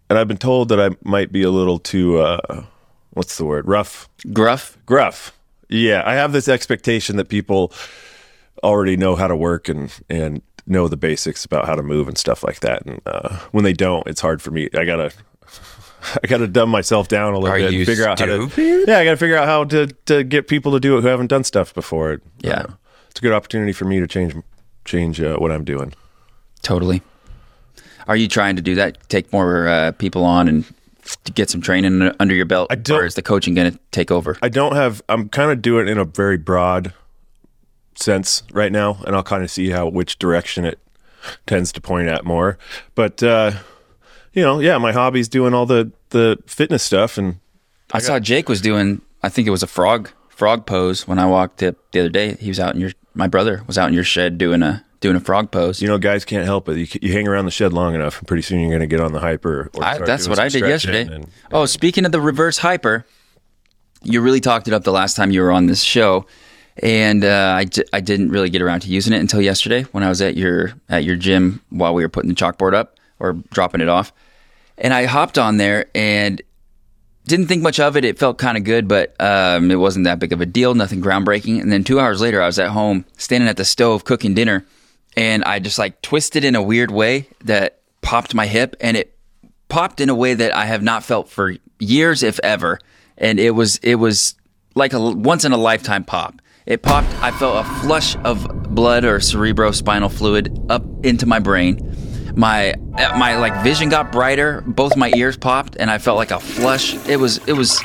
and 0.09 0.17
I've 0.17 0.27
been 0.27 0.37
told 0.37 0.69
that 0.69 0.79
I 0.79 0.89
might 1.03 1.31
be 1.31 1.43
a 1.43 1.51
little 1.51 1.79
too 1.79 2.17
uh, 2.19 2.63
what's 3.11 3.37
the 3.37 3.45
word 3.45 3.67
rough 3.67 4.07
Gruff. 4.31 4.77
gruff 4.85 5.37
yeah 5.69 6.01
I 6.05 6.13
have 6.13 6.31
this 6.31 6.47
expectation 6.47 7.17
that 7.17 7.27
people 7.29 7.73
already 8.63 8.95
know 8.95 9.15
how 9.17 9.27
to 9.27 9.35
work 9.35 9.67
and 9.69 9.91
and 10.09 10.41
know 10.65 10.87
the 10.87 10.97
basics 10.97 11.43
about 11.45 11.65
how 11.65 11.75
to 11.75 11.83
move 11.83 12.07
and 12.07 12.17
stuff 12.17 12.43
like 12.43 12.59
that 12.61 12.85
and 12.85 13.01
uh, 13.05 13.37
when 13.51 13.63
they 13.65 13.73
don't 13.73 14.07
it's 14.07 14.21
hard 14.21 14.41
for 14.41 14.51
me 14.51 14.69
I 14.75 14.85
gotta 14.85 15.11
I 16.23 16.27
gotta 16.27 16.47
dumb 16.47 16.69
myself 16.69 17.07
down 17.07 17.33
a 17.33 17.39
little 17.39 17.55
Are 17.55 17.59
bit 17.59 17.71
you 17.73 17.79
and 17.79 17.87
figure 17.87 18.07
out 18.07 18.19
how 18.19 18.25
to 18.25 18.83
yeah 18.87 18.99
I 18.99 19.03
gotta 19.05 19.17
figure 19.17 19.37
out 19.37 19.45
how 19.47 19.63
to 19.65 19.87
to 20.05 20.23
get 20.23 20.47
people 20.47 20.71
to 20.73 20.79
do 20.79 20.97
it 20.97 21.01
who 21.01 21.07
haven't 21.07 21.27
done 21.27 21.43
stuff 21.43 21.73
before 21.73 22.21
Yeah. 22.39 22.61
Uh, 22.61 22.65
it's 23.09 23.19
a 23.19 23.23
good 23.23 23.33
opportunity 23.33 23.73
for 23.73 23.85
me 23.85 23.99
to 23.99 24.07
change 24.07 24.35
change 24.85 25.19
uh, 25.21 25.37
what 25.37 25.51
I'm 25.51 25.63
doing 25.65 25.93
Totally. 26.61 27.01
Are 28.07 28.15
you 28.15 28.27
trying 28.27 28.55
to 28.55 28.61
do 28.61 28.75
that? 28.75 28.97
Take 29.09 29.31
more 29.33 29.67
uh, 29.67 29.91
people 29.93 30.23
on 30.23 30.47
and 30.47 30.65
get 31.33 31.49
some 31.49 31.61
training 31.61 32.11
under 32.19 32.33
your 32.33 32.45
belt, 32.45 32.69
don't- 32.83 32.99
or 33.01 33.05
is 33.05 33.15
the 33.15 33.21
coaching 33.21 33.53
going 33.53 33.71
to 33.71 33.79
take 33.91 34.11
over? 34.11 34.37
I 34.41 34.49
don't 34.49 34.75
have. 34.75 35.01
I'm 35.09 35.29
kind 35.29 35.51
of 35.51 35.61
doing 35.61 35.87
it 35.87 35.91
in 35.91 35.97
a 35.97 36.05
very 36.05 36.37
broad 36.37 36.93
sense 37.95 38.43
right 38.51 38.71
now, 38.71 38.97
and 39.05 39.15
I'll 39.15 39.23
kind 39.23 39.43
of 39.43 39.51
see 39.51 39.69
how 39.69 39.87
which 39.87 40.19
direction 40.19 40.65
it 40.65 40.79
tends 41.45 41.71
to 41.73 41.81
point 41.81 42.07
at 42.07 42.25
more. 42.25 42.57
But 42.95 43.21
uh, 43.23 43.51
you 44.37 44.43
know, 44.43 44.59
yeah, 44.59 44.77
my 44.77 44.91
hobby's 44.91 45.27
doing 45.27 45.53
all 45.55 45.65
the 45.65 45.91
the 46.11 46.37
fitness 46.45 46.83
stuff, 46.83 47.17
and 47.17 47.39
I 47.91 47.97
saw 47.99 48.19
Jake 48.19 48.47
was 48.47 48.61
doing. 48.61 49.01
I 49.23 49.29
think 49.29 49.47
it 49.47 49.51
was 49.51 49.63
a 49.63 49.67
frog 49.67 50.11
frog 50.29 50.67
pose 50.67 51.07
when 51.07 51.17
I 51.17 51.25
walked 51.25 51.63
up 51.63 51.75
the 51.91 52.01
other 52.01 52.09
day. 52.09 52.35
He 52.35 52.49
was 52.49 52.59
out 52.59 52.75
in 52.75 52.81
your 52.81 52.91
My 53.15 53.27
brother 53.27 53.63
was 53.65 53.77
out 53.79 53.87
in 53.87 53.95
your 53.95 54.03
shed 54.03 54.37
doing 54.37 54.61
a 54.61 54.85
doing 54.99 55.15
a 55.15 55.19
frog 55.19 55.49
pose. 55.49 55.81
You 55.81 55.87
know, 55.87 55.97
guys 55.97 56.23
can't 56.23 56.45
help 56.45 56.69
it. 56.69 56.77
You, 56.77 56.99
you 57.01 57.13
hang 57.13 57.27
around 57.27 57.45
the 57.45 57.51
shed 57.51 57.73
long 57.73 57.95
enough, 57.95 58.19
and 58.19 58.27
pretty 58.27 58.43
soon 58.43 58.59
you're 58.59 58.69
going 58.69 58.81
to 58.81 58.87
get 58.87 58.99
on 59.01 59.11
the 59.11 59.19
hyper. 59.19 59.71
Or 59.73 59.83
I, 59.83 59.97
that's 59.97 60.27
what 60.27 60.37
I 60.37 60.49
did 60.49 60.61
yesterday. 60.67 61.07
and- 61.11 61.27
oh, 61.51 61.65
speaking 61.65 62.05
of 62.05 62.11
the 62.11 62.21
reverse 62.21 62.59
hyper, 62.59 63.05
you 64.03 64.21
really 64.21 64.39
talked 64.39 64.67
it 64.67 64.73
up 64.75 64.83
the 64.83 64.91
last 64.91 65.15
time 65.15 65.31
you 65.31 65.41
were 65.41 65.51
on 65.51 65.65
this 65.65 65.81
show, 65.81 66.27
and 66.83 67.23
uh, 67.25 67.57
I, 67.59 67.65
I 67.91 68.01
didn't 68.01 68.29
really 68.29 68.51
get 68.51 68.61
around 68.61 68.81
to 68.81 68.87
using 68.89 69.13
it 69.13 69.19
until 69.19 69.41
yesterday 69.41 69.81
when 69.93 70.03
I 70.03 70.09
was 70.09 70.21
at 70.21 70.37
your 70.37 70.73
at 70.89 71.03
your 71.03 71.15
gym 71.15 71.59
while 71.69 71.95
we 71.95 72.03
were 72.03 72.09
putting 72.09 72.29
the 72.29 72.35
chalkboard 72.35 72.75
up 72.75 72.97
or 73.19 73.33
dropping 73.51 73.81
it 73.81 73.89
off, 73.89 74.13
and 74.77 74.93
I 74.93 75.05
hopped 75.05 75.37
on 75.37 75.57
there 75.57 75.85
and 75.95 76.41
didn't 77.25 77.47
think 77.47 77.61
much 77.61 77.79
of 77.79 77.97
it. 77.97 78.05
It 78.05 78.17
felt 78.17 78.37
kind 78.37 78.57
of 78.57 78.63
good, 78.63 78.87
but 78.87 79.15
um, 79.19 79.69
it 79.69 79.75
wasn't 79.75 80.05
that 80.05 80.19
big 80.19 80.31
of 80.33 80.41
a 80.41 80.45
deal. 80.45 80.73
Nothing 80.73 81.01
groundbreaking. 81.01 81.61
And 81.61 81.71
then 81.71 81.83
two 81.83 81.99
hours 81.99 82.21
later, 82.21 82.41
I 82.41 82.45
was 82.45 82.57
at 82.57 82.69
home 82.69 83.05
standing 83.17 83.49
at 83.49 83.57
the 83.57 83.65
stove 83.65 84.05
cooking 84.05 84.33
dinner, 84.33 84.65
and 85.15 85.43
I 85.43 85.59
just 85.59 85.77
like 85.77 86.01
twisted 86.01 86.43
in 86.43 86.55
a 86.55 86.61
weird 86.61 86.91
way 86.91 87.27
that 87.43 87.81
popped 88.01 88.33
my 88.33 88.47
hip, 88.47 88.75
and 88.79 88.95
it 88.95 89.17
popped 89.67 89.99
in 89.99 90.09
a 90.09 90.15
way 90.15 90.33
that 90.33 90.55
I 90.55 90.65
have 90.65 90.81
not 90.81 91.03
felt 91.03 91.29
for 91.29 91.55
years, 91.79 92.23
if 92.23 92.39
ever. 92.43 92.79
And 93.17 93.39
it 93.39 93.51
was 93.51 93.77
it 93.77 93.95
was 93.95 94.35
like 94.75 94.93
a 94.93 94.99
once 94.99 95.43
in 95.43 95.51
a 95.51 95.57
lifetime 95.57 96.05
pop. 96.05 96.41
It 96.65 96.81
popped. 96.81 97.07
I 97.21 97.31
felt 97.31 97.65
a 97.65 97.69
flush 97.81 98.15
of 98.17 98.73
blood 98.75 99.05
or 99.05 99.19
cerebrospinal 99.19 100.11
fluid 100.11 100.65
up 100.69 100.83
into 101.03 101.25
my 101.25 101.39
brain. 101.39 101.96
My 102.37 102.75
my 103.17 103.35
like 103.37 103.63
vision 103.63 103.89
got 103.89 104.11
brighter. 104.11 104.61
Both 104.67 104.95
my 104.95 105.11
ears 105.15 105.35
popped, 105.35 105.75
and 105.79 105.89
I 105.89 105.97
felt 105.97 106.17
like 106.17 106.29
a 106.29 106.39
flush. 106.39 106.93
It 107.07 107.17
was 107.17 107.39
it 107.47 107.53
was 107.53 107.81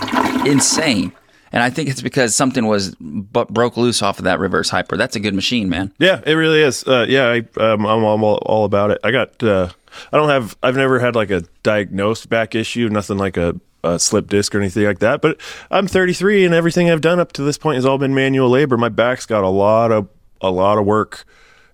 insane. 0.47 1.13
And 1.53 1.63
I 1.63 1.71
think 1.71 1.89
it's 1.89 2.03
because 2.03 2.35
something 2.35 2.67
was 2.67 2.95
bu- 3.01 3.47
broke 3.47 3.79
loose 3.79 4.03
off 4.03 4.19
of 4.19 4.25
that 4.25 4.39
reverse 4.39 4.69
hyper. 4.69 4.99
That's 4.99 5.17
a 5.17 5.21
good 5.21 5.35
machine, 5.35 5.71
man. 5.71 5.93
Yeah, 5.99 6.21
it 6.27 6.35
really 6.35 6.61
is. 6.61 6.87
Uh, 6.87 7.05
yeah, 7.09 7.29
I, 7.29 7.39
um, 7.61 7.87
I'm, 7.87 8.05
I'm 8.05 8.25
all, 8.25 8.37
all 8.47 8.65
about 8.65 8.91
it. 8.91 8.99
I 9.03 9.11
got. 9.11 9.43
Uh, 9.43 9.71
I 10.13 10.17
don't 10.19 10.29
have. 10.29 10.57
I've 10.63 10.77
never 10.77 10.99
had 10.99 11.15
like 11.15 11.31
a 11.31 11.45
diagnosed 11.63 12.29
back 12.29 12.55
issue. 12.55 12.89
Nothing 12.91 13.17
like 13.17 13.39
a, 13.39 13.59
a 13.83 13.99
slip 13.99 14.29
disc 14.29 14.55
or 14.55 14.61
anything 14.61 14.85
like 14.85 14.99
that. 14.99 15.23
But 15.23 15.41
I'm 15.71 15.87
33, 15.87 16.45
and 16.45 16.55
everything 16.55 16.91
I've 16.91 17.01
done 17.01 17.21
up 17.21 17.33
to 17.33 17.43
this 17.43 17.57
point 17.57 17.77
has 17.77 17.87
all 17.87 17.99
been 17.99 18.15
manual 18.15 18.51
labor. 18.51 18.77
My 18.77 18.91
back's 18.91 19.25
got 19.25 19.45
a 19.45 19.49
lot 19.49 19.93
of 19.93 20.09
a 20.43 20.51
lot 20.51 20.77
of 20.77 20.85
work 20.85 21.25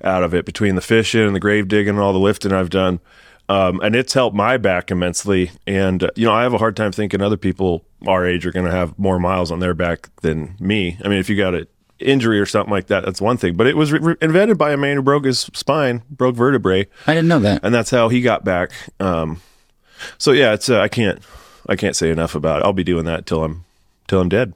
out 0.03 0.23
of 0.23 0.35
it 0.35 0.45
between 0.45 0.75
the 0.75 0.81
fishing 0.81 1.23
and 1.27 1.35
the 1.35 1.41
grave 1.41 1.69
digging 1.69 1.95
and 1.95 2.01
all 2.01 2.13
the 2.13 2.19
lifting 2.19 2.53
I've 2.53 2.71
done. 2.71 3.01
Um, 3.49 3.81
and 3.81 3.97
it's 3.97 4.13
helped 4.13 4.37
my 4.37 4.59
back 4.59 4.91
immensely. 4.91 5.51
And 5.67 6.03
uh, 6.05 6.11
you 6.15 6.27
know, 6.27 6.33
I 6.33 6.43
have 6.43 6.53
a 6.55 6.59
hard 6.59 6.77
time 6.77 6.93
thinking 6.93 7.23
other 7.23 7.37
people 7.39 7.85
our 8.07 8.27
age 8.27 8.45
are 8.47 8.53
going 8.53 8.67
to 8.67 8.73
have 8.73 8.99
more 8.99 9.19
miles 9.19 9.51
on 9.51 9.61
their 9.61 9.75
back 9.75 10.11
than 10.21 10.55
me. 10.61 10.99
I 11.03 11.09
mean, 11.09 11.19
if 11.19 11.31
you 11.31 11.37
got 11.37 11.55
a 11.55 11.67
injury 11.99 12.39
or 12.39 12.47
something 12.47 12.71
like 12.71 12.89
that, 12.89 13.05
that's 13.05 13.21
one 13.21 13.39
thing. 13.39 13.57
But 13.57 13.67
it 13.67 13.77
was 13.77 13.91
re- 13.91 14.17
invented 14.21 14.59
by 14.59 14.73
a 14.73 14.77
man 14.77 14.97
who 14.97 15.03
broke 15.03 15.25
his 15.25 15.41
spine, 15.41 16.03
broke 16.11 16.37
vertebrae, 16.37 16.87
I 17.07 17.15
didn't 17.15 17.29
know 17.29 17.41
that. 17.41 17.65
and 17.65 17.75
that's 17.75 17.91
how 17.91 18.09
he 18.09 18.21
got 18.21 18.45
back. 18.45 18.71
Um, 19.01 19.41
so 20.19 20.33
yeah, 20.33 20.53
it's 20.53 20.69
uh, 20.69 20.81
I 20.81 20.89
can't 20.89 21.21
I 21.69 21.75
can't 21.77 21.97
say 21.97 22.11
enough 22.11 22.35
about 22.35 22.61
it. 22.61 22.65
I'll 22.65 22.73
be 22.73 22.85
doing 22.85 23.05
that 23.07 23.27
till 23.27 23.43
I'm 23.43 23.65
till 24.07 24.21
I'm 24.21 24.29
dead. 24.29 24.53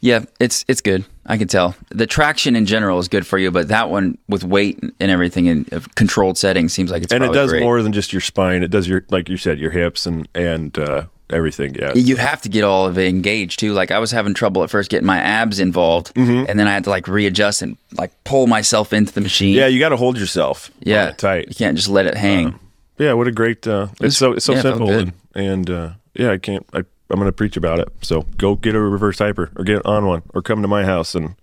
Yeah, 0.00 0.24
it's 0.38 0.64
it's 0.68 0.80
good. 0.80 1.04
I 1.28 1.36
can 1.38 1.48
tell. 1.48 1.74
The 1.90 2.06
traction 2.06 2.54
in 2.56 2.66
general 2.66 2.98
is 2.98 3.08
good 3.08 3.26
for 3.26 3.36
you, 3.38 3.50
but 3.50 3.68
that 3.68 3.90
one 3.90 4.16
with 4.28 4.44
weight 4.44 4.78
and 5.00 5.10
everything 5.10 5.46
in 5.46 5.66
a 5.72 5.80
controlled 5.80 6.38
settings 6.38 6.72
seems 6.72 6.90
like 6.90 7.02
it's 7.02 7.12
and 7.12 7.24
it 7.24 7.32
does 7.32 7.50
great. 7.50 7.62
more 7.62 7.82
than 7.82 7.92
just 7.92 8.12
your 8.12 8.20
spine. 8.20 8.62
It 8.62 8.70
does 8.70 8.86
your 8.88 9.04
like 9.10 9.28
you 9.28 9.36
said 9.36 9.58
your 9.58 9.70
hips 9.72 10.06
and 10.06 10.28
and 10.34 10.78
uh, 10.78 11.06
everything. 11.30 11.74
Yeah. 11.74 11.92
You 11.94 12.16
have 12.16 12.42
to 12.42 12.48
get 12.48 12.62
all 12.62 12.86
of 12.86 12.96
it 12.96 13.08
engaged 13.08 13.58
too. 13.58 13.72
Like 13.72 13.90
I 13.90 13.98
was 13.98 14.12
having 14.12 14.34
trouble 14.34 14.62
at 14.62 14.70
first 14.70 14.88
getting 14.88 15.06
my 15.06 15.18
abs 15.18 15.58
involved, 15.58 16.14
Mm-hmm. 16.14 16.44
and 16.48 16.58
then 16.58 16.68
I 16.68 16.72
had 16.72 16.84
to 16.84 16.90
like 16.90 17.08
readjust 17.08 17.60
and 17.62 17.76
like 17.98 18.12
pull 18.24 18.46
myself 18.46 18.92
into 18.92 19.12
the 19.12 19.20
machine. 19.20 19.54
Yeah, 19.54 19.66
you 19.66 19.80
got 19.80 19.88
to 19.90 19.96
hold 19.96 20.16
yourself. 20.18 20.70
yeah, 20.80 21.10
tight. 21.10 21.48
You 21.48 21.54
can't 21.56 21.76
just 21.76 21.88
let 21.88 22.06
it 22.06 22.14
hang. 22.16 22.58
Yeah, 22.98 23.14
what 23.14 23.26
a 23.26 23.32
great. 23.32 23.66
Uh, 23.66 23.88
it's 24.00 24.16
so 24.16 24.32
it's 24.32 24.44
so 24.44 24.54
yeah, 24.54 24.62
simple 24.62 24.90
and, 24.90 25.12
and 25.34 25.68
uh, 25.70 25.90
yeah, 26.14 26.30
I 26.30 26.38
can't. 26.38 26.64
I, 26.72 26.84
I'm 27.10 27.16
going 27.16 27.28
to 27.28 27.32
preach 27.32 27.56
about 27.56 27.78
it. 27.78 27.88
So 28.02 28.22
go 28.36 28.56
get 28.56 28.74
a 28.74 28.80
reverse 28.80 29.18
hyper 29.18 29.50
or 29.56 29.64
get 29.64 29.84
on 29.86 30.06
one 30.06 30.22
or 30.34 30.42
come 30.42 30.62
to 30.62 30.68
my 30.68 30.84
house 30.84 31.14
and 31.14 31.36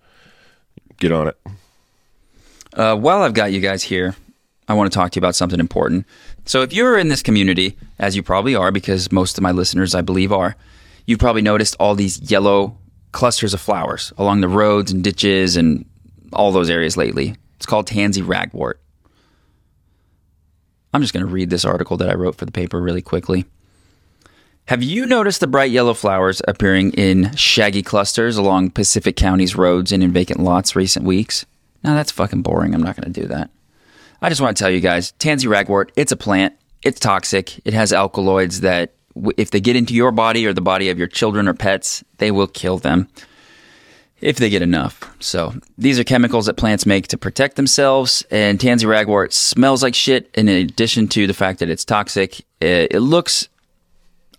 get 0.98 1.12
on 1.12 1.28
it. 1.28 1.38
Uh, 2.74 2.96
while 2.96 3.22
I've 3.22 3.34
got 3.34 3.52
you 3.52 3.60
guys 3.60 3.82
here, 3.82 4.14
I 4.68 4.74
want 4.74 4.90
to 4.90 4.94
talk 4.94 5.12
to 5.12 5.16
you 5.16 5.20
about 5.20 5.34
something 5.34 5.60
important. 5.60 6.06
So, 6.44 6.62
if 6.62 6.72
you're 6.72 6.98
in 6.98 7.08
this 7.08 7.22
community, 7.22 7.76
as 7.98 8.16
you 8.16 8.22
probably 8.22 8.54
are, 8.54 8.72
because 8.72 9.12
most 9.12 9.38
of 9.38 9.42
my 9.42 9.52
listeners, 9.52 9.94
I 9.94 10.00
believe, 10.00 10.32
are, 10.32 10.56
you've 11.06 11.18
probably 11.18 11.42
noticed 11.42 11.76
all 11.78 11.94
these 11.94 12.30
yellow 12.30 12.76
clusters 13.12 13.54
of 13.54 13.60
flowers 13.60 14.12
along 14.18 14.40
the 14.40 14.48
roads 14.48 14.90
and 14.90 15.04
ditches 15.04 15.56
and 15.56 15.84
all 16.32 16.50
those 16.50 16.70
areas 16.70 16.96
lately. 16.96 17.36
It's 17.56 17.66
called 17.66 17.86
tansy 17.86 18.22
ragwort. 18.22 18.74
I'm 20.92 21.00
just 21.00 21.12
going 21.14 21.26
to 21.26 21.32
read 21.32 21.50
this 21.50 21.64
article 21.64 21.96
that 21.98 22.08
I 22.08 22.14
wrote 22.14 22.36
for 22.36 22.44
the 22.44 22.52
paper 22.52 22.80
really 22.80 23.02
quickly. 23.02 23.44
Have 24.68 24.82
you 24.82 25.04
noticed 25.04 25.40
the 25.40 25.46
bright 25.46 25.70
yellow 25.70 25.92
flowers 25.92 26.40
appearing 26.48 26.92
in 26.92 27.36
shaggy 27.36 27.82
clusters 27.82 28.38
along 28.38 28.70
Pacific 28.70 29.14
County's 29.14 29.56
roads 29.56 29.92
and 29.92 30.02
in 30.02 30.10
vacant 30.10 30.40
lots 30.40 30.74
recent 30.74 31.04
weeks? 31.04 31.44
Now 31.82 31.92
that's 31.92 32.10
fucking 32.10 32.40
boring. 32.40 32.74
I'm 32.74 32.82
not 32.82 32.96
going 32.96 33.12
to 33.12 33.20
do 33.20 33.26
that. 33.28 33.50
I 34.22 34.30
just 34.30 34.40
want 34.40 34.56
to 34.56 34.62
tell 34.62 34.70
you 34.70 34.80
guys, 34.80 35.12
tansy 35.18 35.48
ragwort, 35.48 35.90
it's 35.96 36.12
a 36.12 36.16
plant. 36.16 36.54
It's 36.82 36.98
toxic. 36.98 37.60
It 37.66 37.74
has 37.74 37.92
alkaloids 37.92 38.62
that, 38.62 38.94
if 39.36 39.50
they 39.50 39.60
get 39.60 39.76
into 39.76 39.92
your 39.92 40.12
body 40.12 40.46
or 40.46 40.54
the 40.54 40.62
body 40.62 40.88
of 40.88 40.98
your 40.98 41.08
children 41.08 41.46
or 41.46 41.52
pets, 41.52 42.02
they 42.16 42.30
will 42.30 42.46
kill 42.46 42.78
them 42.78 43.08
if 44.22 44.38
they 44.38 44.48
get 44.48 44.62
enough. 44.62 45.14
So 45.20 45.52
these 45.76 45.98
are 45.98 46.04
chemicals 46.04 46.46
that 46.46 46.56
plants 46.56 46.86
make 46.86 47.08
to 47.08 47.18
protect 47.18 47.56
themselves. 47.56 48.24
And 48.30 48.58
tansy 48.58 48.86
ragwort 48.86 49.34
smells 49.34 49.82
like 49.82 49.94
shit. 49.94 50.30
In 50.34 50.48
addition 50.48 51.06
to 51.08 51.26
the 51.26 51.34
fact 51.34 51.58
that 51.58 51.68
it's 51.68 51.84
toxic, 51.84 52.40
it, 52.60 52.92
it 52.92 53.00
looks 53.00 53.50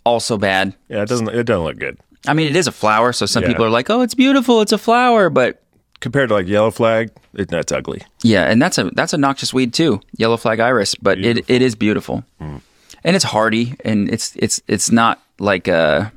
also 0.05 0.37
bad. 0.37 0.73
Yeah, 0.89 1.01
it 1.03 1.09
doesn't. 1.09 1.27
It 1.29 1.43
doesn't 1.43 1.63
look 1.63 1.77
good 1.77 1.97
I 2.27 2.33
mean, 2.33 2.47
it 2.49 2.55
is 2.55 2.65
a 2.67 2.71
flower, 2.71 3.13
so 3.13 3.25
some 3.27 3.43
Yeah. 3.43 3.49
people 3.49 3.65
are 3.65 3.69
like, 3.69 3.89
"Oh, 3.89 4.01
it's 4.01 4.15
beautiful. 4.15 4.61
It's 4.61 4.71
a 4.71 4.77
flower," 4.79 5.29
but 5.29 5.61
compared 5.99 6.29
to 6.29 6.35
like 6.35 6.47
yellow 6.47 6.71
flag. 6.71 7.11
It, 7.35 7.49
that's 7.49 7.71
ugly. 7.71 8.01
Yeah, 8.23 8.45
and 8.49 8.61
that's 8.61 8.77
a 8.77 8.85
that's 8.95 9.13
a 9.13 9.17
noxious 9.17 9.53
weed 9.53 9.73
too, 9.73 9.99
yellow 10.17 10.37
flag 10.37 10.59
iris, 10.59 10.95
but 10.95 11.19
it, 11.19 11.45
it 11.49 11.61
is 11.61 11.75
beautiful, 11.75 12.23
Mm. 12.41 12.61
and 13.03 13.15
it's 13.15 13.25
hardy, 13.25 13.75
and 13.85 14.09
it's 14.09 14.33
it's 14.37 14.61
it's 14.67 14.89
not 14.91 15.21
like 15.39 15.67
a 15.67 16.11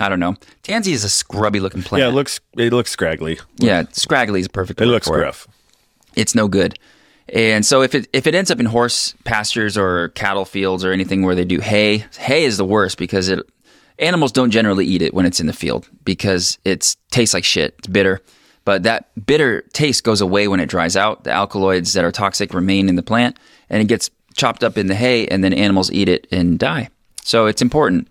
I 0.00 0.08
don't 0.08 0.18
know. 0.20 0.34
Tansy 0.64 0.92
is 0.94 1.04
a 1.04 1.08
scrubby 1.10 1.60
looking 1.60 1.82
plant. 1.82 2.00
Yeah, 2.02 2.08
it 2.08 2.14
looks. 2.14 2.40
It 2.56 2.72
looks 2.72 2.90
scraggly. 2.90 3.38
yeah, 3.58 3.84
scraggly 3.92 4.40
is 4.40 4.48
perfect. 4.48 4.80
It 4.80 4.86
looks 4.86 5.06
for 5.06 5.18
gruff. 5.18 5.46
It's 6.16 6.34
no 6.34 6.48
good, 6.48 6.78
and 7.28 7.64
so 7.64 7.82
if 7.82 7.94
it 7.94 8.08
if 8.12 8.26
it 8.26 8.34
ends 8.34 8.50
up 8.50 8.60
in 8.60 8.66
horse 8.66 9.14
pastures 9.24 9.78
or 9.78 10.08
cattle 10.10 10.44
fields 10.44 10.84
or 10.84 10.92
anything 10.92 11.22
where 11.22 11.34
they 11.34 11.44
do 11.44 11.60
hay, 11.60 12.04
hay 12.18 12.44
is 12.44 12.56
the 12.56 12.64
worst 12.64 12.98
because 12.98 13.28
it 13.28 13.40
animals 13.98 14.32
don't 14.32 14.50
generally 14.50 14.86
eat 14.86 15.02
it 15.02 15.14
when 15.14 15.26
it's 15.26 15.40
in 15.40 15.46
the 15.46 15.52
field 15.52 15.88
because 16.04 16.58
it 16.64 16.96
tastes 17.10 17.34
like 17.34 17.44
shit. 17.44 17.74
It's 17.78 17.88
bitter. 17.88 18.20
But 18.64 18.84
that 18.84 19.10
bitter 19.26 19.62
taste 19.72 20.04
goes 20.04 20.20
away 20.20 20.46
when 20.46 20.60
it 20.60 20.68
dries 20.68 20.96
out. 20.96 21.24
The 21.24 21.32
alkaloids 21.32 21.94
that 21.94 22.04
are 22.04 22.12
toxic 22.12 22.54
remain 22.54 22.88
in 22.88 22.96
the 22.96 23.02
plant 23.02 23.38
and 23.68 23.82
it 23.82 23.86
gets 23.86 24.10
chopped 24.34 24.62
up 24.62 24.78
in 24.78 24.86
the 24.86 24.94
hay 24.94 25.26
and 25.26 25.42
then 25.42 25.52
animals 25.52 25.90
eat 25.90 26.08
it 26.08 26.26
and 26.30 26.58
die. 26.58 26.88
So 27.22 27.46
it's 27.46 27.62
important. 27.62 28.08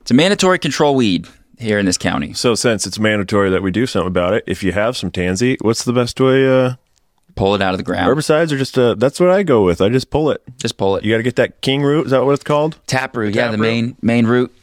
It's 0.00 0.10
a 0.10 0.14
mandatory 0.14 0.58
control 0.58 0.94
weed 0.94 1.26
here 1.58 1.78
in 1.78 1.86
this 1.86 1.98
county. 1.98 2.32
So 2.34 2.54
since 2.54 2.86
it's 2.86 2.98
mandatory 2.98 3.50
that 3.50 3.62
we 3.62 3.70
do 3.70 3.86
something 3.86 4.08
about 4.08 4.34
it, 4.34 4.44
if 4.46 4.62
you 4.62 4.72
have 4.72 4.96
some 4.96 5.10
tansy, 5.10 5.56
what's 5.60 5.84
the 5.84 5.92
best 5.92 6.20
way? 6.20 6.46
Uh, 6.46 6.74
Pull 7.36 7.54
it 7.56 7.62
out 7.62 7.74
of 7.74 7.78
the 7.78 7.84
ground. 7.84 8.08
herbicides 8.08 8.52
are 8.52 8.58
just 8.58 8.78
uh, 8.78 8.94
that's 8.94 9.18
what 9.18 9.30
I 9.30 9.42
go 9.42 9.64
with. 9.64 9.80
I 9.80 9.88
just 9.88 10.10
pull 10.10 10.30
it. 10.30 10.42
Just 10.58 10.76
pull 10.76 10.94
it. 10.96 11.04
You 11.04 11.12
got 11.12 11.16
to 11.16 11.22
get 11.24 11.36
that 11.36 11.60
king 11.62 11.82
root. 11.82 12.06
Is 12.06 12.10
that 12.12 12.24
what 12.24 12.32
it's 12.32 12.44
called? 12.44 12.78
Tap 12.86 13.12
Taproot, 13.12 13.34
yeah, 13.34 13.46
the 13.48 13.56
taproot. 13.56 13.60
main 13.60 13.96
main 14.02 14.26
root. 14.26 14.54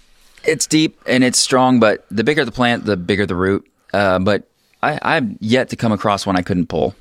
It's 0.46 0.66
deep 0.68 1.00
and 1.06 1.24
it's 1.24 1.38
strong, 1.38 1.80
but 1.80 2.06
the 2.10 2.24
bigger 2.24 2.46
the 2.46 2.52
plant, 2.52 2.86
the 2.86 2.96
bigger 2.98 3.26
the 3.26 3.36
root. 3.36 3.68
Uh, 3.94 4.20
but 4.20 4.50
I, 4.82 4.98
I've 5.02 5.30
yet 5.42 5.70
to 5.70 5.76
come 5.76 5.92
across 5.92 6.26
one 6.26 6.38
I 6.38 6.42
couldn't 6.42 6.68
pull. 6.68 6.96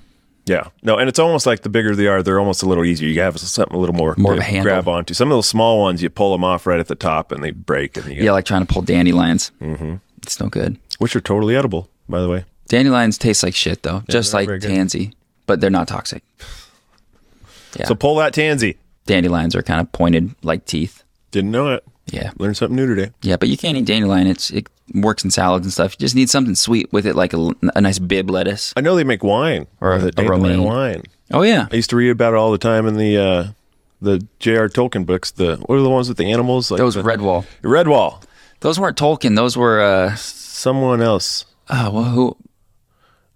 Yeah. 0.47 0.69
No, 0.83 0.97
and 0.99 1.09
it's 1.09 1.19
almost 1.21 1.47
like 1.47 1.63
the 1.63 1.69
bigger 1.69 1.95
they 1.95 2.09
are, 2.09 2.23
they're 2.23 2.41
almost 2.41 2.63
a 2.63 2.67
little 2.67 2.85
easier. 2.85 3.09
You 3.09 3.21
have 3.21 3.39
something 3.39 3.75
a 3.77 3.79
little 3.79 3.95
more, 3.95 4.15
More 4.19 4.33
of 4.33 4.39
to 4.39 4.43
a 4.43 4.45
handle. 4.45 4.65
grab 4.65 4.89
onto. 4.89 5.15
Some 5.15 5.31
of 5.31 5.37
those 5.37 5.47
small 5.47 5.81
ones, 5.81 6.03
you 6.03 6.11
pull 6.11 6.33
them 6.33 6.43
off 6.43 6.67
right 6.67 6.81
at 6.81 6.89
the 6.89 6.95
top 6.97 7.31
and 7.31 7.45
they 7.45 7.53
break, 7.53 7.97
and 7.97 8.07
you 8.07 8.15
get, 8.17 8.25
Yeah, 8.25 8.33
like 8.33 8.45
trying 8.45 8.67
to 8.67 8.73
pull 8.73 8.83
dandelions. 8.83 9.53
Mm-hmm. 9.61 9.97
It's 10.23 10.41
no 10.41 10.49
good. 10.49 10.79
which 10.99 11.15
are 11.15 11.21
totally 11.21 11.55
edible, 11.55 11.89
by 12.09 12.21
the 12.21 12.29
way. 12.29 12.45
Dandelions 12.69 13.17
taste 13.19 13.43
like 13.43 13.55
shit 13.55 13.83
though, 13.85 14.03
just 14.11 14.35
like 14.35 14.47
very 14.47 14.59
good. 14.59 14.69
tansy, 14.69 15.13
but 15.51 15.61
they're 15.61 15.69
not 15.69 15.89
toxic. 15.89 16.23
Yeah. 17.77 17.87
So 17.87 17.95
pull 17.97 18.15
that 18.17 18.33
tansy. 18.33 18.77
Dandelions 19.07 19.57
are 19.57 19.63
kind 19.63 19.81
of 19.81 19.91
pointed 19.91 20.35
like 20.45 20.65
teeth. 20.65 21.03
Didn't 21.33 21.51
know 21.51 21.73
it. 21.75 21.85
Yeah, 22.07 22.31
Learned 22.39 22.57
something 22.57 22.77
new 22.77 22.93
today. 22.95 23.13
yeah, 23.23 23.37
but 23.37 23.49
you 23.49 23.57
can't 23.57 23.77
eat 23.77 23.85
dandelion. 23.87 24.27
It's 24.29 24.51
it 24.51 24.69
works 24.95 25.25
in 25.25 25.31
salads 25.31 25.65
and 25.67 25.73
stuff. 25.73 25.93
You 25.95 25.99
just 25.99 26.15
need 26.17 26.29
something 26.31 26.55
sweet 26.57 26.93
with 26.93 27.05
it, 27.07 27.15
like 27.17 27.33
a, 27.33 27.51
a 27.75 27.81
nice 27.81 27.99
Bibb 28.01 28.31
lettuce. 28.31 28.73
I 28.77 28.81
know 28.81 28.95
they 28.97 29.05
make 29.05 29.23
wine 29.25 29.67
Or 29.81 29.93
a- 29.95 30.11
romaine. 30.25 30.63
wine. 30.65 31.03
Oh 31.33 31.43
yeah, 31.43 31.67
I 31.73 31.77
used 31.77 31.91
to 31.91 31.97
read 31.97 32.11
about 32.11 32.33
it 32.35 32.37
all 32.37 32.51
the 32.53 32.59
time 32.59 32.87
in 32.87 32.97
the 32.97 33.17
uh, 33.17 33.45
the 34.03 34.27
J.R. 34.41 34.69
Tolkien 34.69 35.05
books. 35.07 35.31
The 35.33 35.57
what 35.67 35.77
are 35.77 35.83
the 35.83 35.91
ones 35.91 36.09
with 36.09 36.19
the 36.19 36.31
animals? 36.33 36.71
Like 36.71 36.79
those 36.79 36.95
the, 36.95 37.03
Redwall. 37.03 37.45
Redwall. 37.63 38.23
Those 38.61 38.79
weren't 38.81 38.97
Tolkien. 38.97 39.37
Those 39.37 39.57
were 39.57 39.81
uh, 39.81 40.15
Someone 40.17 41.01
else. 41.01 41.45
oh, 41.69 41.91
well, 41.93 42.05
who? 42.05 42.37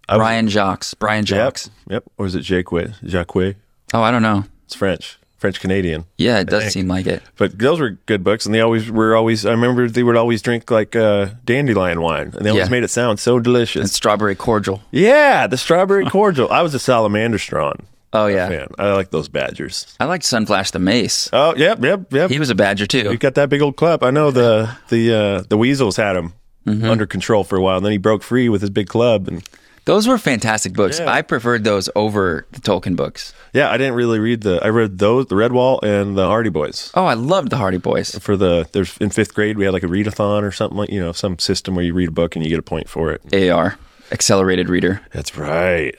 I 0.09 0.17
Brian 0.17 0.49
Jacques. 0.49 0.87
Brian 0.99 1.21
Yep. 1.27 1.27
Jacques. 1.29 1.73
Yep. 1.89 2.05
Or 2.19 2.27
is 2.27 2.35
it 2.35 2.43
Jacques? 2.43 2.95
Jacques? 3.05 3.57
Oh, 3.93 4.03
I 4.03 4.11
don't 4.11 4.23
know. 4.23 4.45
It's 4.67 4.75
French. 4.75 5.19
French 5.39 5.61
Canadian. 5.61 6.07
Yeah, 6.17 6.39
it 6.39 6.47
does 6.49 6.73
seem 6.73 6.89
like 6.89 7.07
it. 7.07 7.23
But 7.37 7.59
those 7.59 7.79
were 7.79 7.91
good 8.07 8.25
books, 8.25 8.47
and 8.47 8.55
they 8.55 8.63
always 8.63 8.91
were 8.91 9.15
always. 9.15 9.45
I 9.45 9.51
remember 9.51 9.87
they 9.89 10.03
would 10.03 10.17
always 10.17 10.41
drink 10.41 10.71
like 10.71 10.97
uh, 10.97 11.29
dandelion 11.45 12.01
wine, 12.01 12.33
and 12.35 12.47
they 12.47 12.51
always 12.51 12.67
Yeah. 12.67 12.71
made 12.71 12.83
it 12.83 12.89
sound 12.89 13.21
so 13.21 13.39
delicious. 13.39 13.81
And 13.83 13.91
strawberry 13.91 14.35
cordial. 14.37 14.81
yeah, 14.91 15.47
the 15.47 15.59
strawberry 15.59 16.07
cordial. 16.07 16.51
I 16.51 16.63
was 16.63 16.75
a 16.75 16.79
Salamandastron 16.79 17.81
Oh 18.15 18.27
yeah. 18.27 18.49
fan. 18.49 18.69
I 18.79 18.93
like 18.93 19.11
those 19.11 19.29
badgers. 19.29 19.95
I 20.01 20.07
liked 20.07 20.25
Sunflash 20.25 20.71
the 20.73 20.79
Mace. 20.79 21.29
Oh, 21.33 21.55
yep, 21.57 21.83
yep, 21.85 22.11
yep. 22.11 22.31
He 22.31 22.39
was 22.39 22.49
a 22.49 22.55
badger 22.55 22.87
too. 22.87 23.11
He 23.11 23.17
got 23.19 23.35
that 23.35 23.51
big 23.51 23.61
old 23.61 23.77
club. 23.77 24.03
I 24.03 24.11
know 24.11 24.31
the 24.31 24.75
the 24.89 25.13
uh, 25.15 25.43
the 25.49 25.59
weasels 25.59 25.97
had 25.97 26.17
him 26.17 26.33
Mm-hmm. 26.67 26.89
under 26.89 27.05
control 27.05 27.45
for 27.45 27.57
a 27.57 27.61
while, 27.61 27.77
and 27.77 27.85
then 27.85 27.93
he 27.93 27.99
broke 27.99 28.23
free 28.23 28.49
with 28.49 28.63
his 28.63 28.71
big 28.71 28.87
club. 28.89 29.29
And 29.29 29.43
Those 29.87 30.09
were 30.09 30.17
fantastic 30.17 30.73
books. 30.73 30.99
Yeah. 30.99 31.11
I 31.11 31.21
preferred 31.21 31.63
those 31.65 31.91
over 31.95 32.47
the 32.53 32.61
Tolkien 32.61 32.97
books. 32.97 33.35
yeah, 33.53 33.71
I 33.71 33.77
didn't 33.77 33.95
really 33.95 34.19
read 34.19 34.41
the. 34.41 34.59
I 34.65 34.69
read 34.69 34.99
those, 34.99 35.27
the 35.27 35.35
Redwall 35.35 35.83
and 35.83 36.17
the 36.17 36.27
Hardy 36.27 36.49
Boys. 36.49 36.91
Oh, 36.95 37.05
I 37.05 37.15
loved 37.15 37.51
the 37.51 37.59
Hardy 37.59 37.77
Boys. 37.79 38.19
For 38.19 38.37
the 38.37 38.67
there's 38.73 38.97
in 38.99 39.11
fifth 39.11 39.35
grade 39.35 39.59
we 39.59 39.65
had 39.65 39.75
like 39.75 39.83
a 39.83 39.87
readathon 39.89 40.43
or 40.43 40.51
something 40.53 40.79
like 40.79 40.91
you 40.91 41.01
know 41.01 41.13
some 41.13 41.39
system 41.39 41.75
where 41.75 41.85
you 41.85 41.93
read 41.93 42.09
a 42.09 42.13
book 42.13 42.35
and 42.35 42.45
you 42.45 42.49
get 42.51 42.59
a 42.59 42.63
point 42.63 42.89
for 42.89 43.13
it. 43.13 43.51
AR, 43.51 43.79
Accelerated 44.11 44.69
Reader. 44.71 45.03
That's 45.13 45.37
right. 45.37 45.95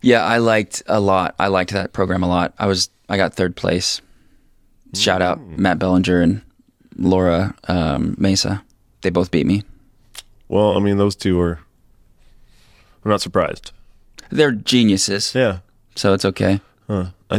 Yeah, 0.00 0.24
I 0.24 0.38
liked 0.38 0.82
a 0.86 0.98
lot. 0.98 1.36
I 1.38 1.46
liked 1.46 1.72
that 1.72 1.92
program 1.92 2.24
a 2.24 2.28
lot. 2.28 2.52
I 2.58 2.66
was 2.66 2.90
I 3.08 3.16
got 3.16 3.34
third 3.34 3.54
place. 3.54 4.00
Shout 4.94 5.22
out 5.22 5.40
Matt 5.40 5.78
Bellinger 5.78 6.20
and 6.20 6.42
Laura 6.96 7.54
um, 7.68 8.16
Mesa. 8.18 8.62
They 9.02 9.10
both 9.10 9.30
beat 9.30 9.46
me. 9.46 9.62
Well, 10.48 10.76
I 10.76 10.80
mean 10.80 10.96
those 10.96 11.14
two 11.14 11.40
are. 11.40 11.60
I'm 13.04 13.10
not 13.10 13.20
surprised. 13.20 13.72
They're 14.30 14.52
geniuses, 14.52 15.34
Yeah. 15.34 15.58
so 15.96 16.14
it's 16.14 16.24
okay. 16.24 16.60
Huh. 16.86 17.06
I, 17.30 17.36
I 17.36 17.38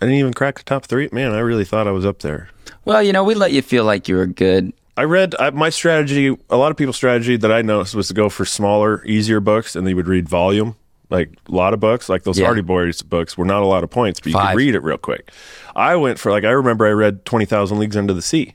didn't 0.00 0.14
even 0.14 0.34
crack 0.34 0.58
the 0.58 0.64
top 0.64 0.84
three. 0.84 1.08
Man, 1.12 1.32
I 1.32 1.38
really 1.40 1.64
thought 1.64 1.86
I 1.88 1.90
was 1.92 2.04
up 2.06 2.20
there. 2.20 2.48
Well, 2.84 3.02
you 3.02 3.12
know, 3.12 3.24
we 3.24 3.34
let 3.34 3.52
you 3.52 3.62
feel 3.62 3.84
like 3.84 4.08
you 4.08 4.16
were 4.16 4.26
good. 4.26 4.72
I 4.96 5.02
read 5.04 5.34
I, 5.40 5.50
my 5.50 5.70
strategy. 5.70 6.36
A 6.50 6.56
lot 6.56 6.70
of 6.70 6.76
people's 6.76 6.96
strategy 6.96 7.36
that 7.36 7.50
I 7.50 7.62
noticed 7.62 7.94
was 7.94 8.08
to 8.08 8.14
go 8.14 8.28
for 8.28 8.44
smaller, 8.44 9.04
easier 9.04 9.40
books, 9.40 9.74
and 9.74 9.86
they 9.86 9.94
would 9.94 10.06
read 10.06 10.28
volume, 10.28 10.76
like 11.10 11.30
a 11.48 11.52
lot 11.52 11.74
of 11.74 11.80
books. 11.80 12.08
Like 12.08 12.22
those 12.22 12.38
Yeah. 12.38 12.44
Hardy 12.46 12.60
Boys 12.62 13.02
books 13.02 13.36
were 13.36 13.44
not 13.44 13.62
a 13.62 13.66
lot 13.66 13.82
of 13.82 13.90
points, 13.90 14.20
but 14.20 14.26
you 14.28 14.32
Five. 14.34 14.50
could 14.50 14.56
read 14.58 14.74
it 14.76 14.82
real 14.84 14.98
quick. 14.98 15.32
I 15.74 15.96
went 15.96 16.20
for 16.20 16.30
like 16.30 16.44
I 16.44 16.50
remember 16.50 16.86
I 16.86 16.90
read 16.90 17.24
Twenty 17.24 17.44
Thousand 17.46 17.78
Leagues 17.80 17.96
Under 17.96 18.12
the 18.12 18.22
Sea. 18.22 18.54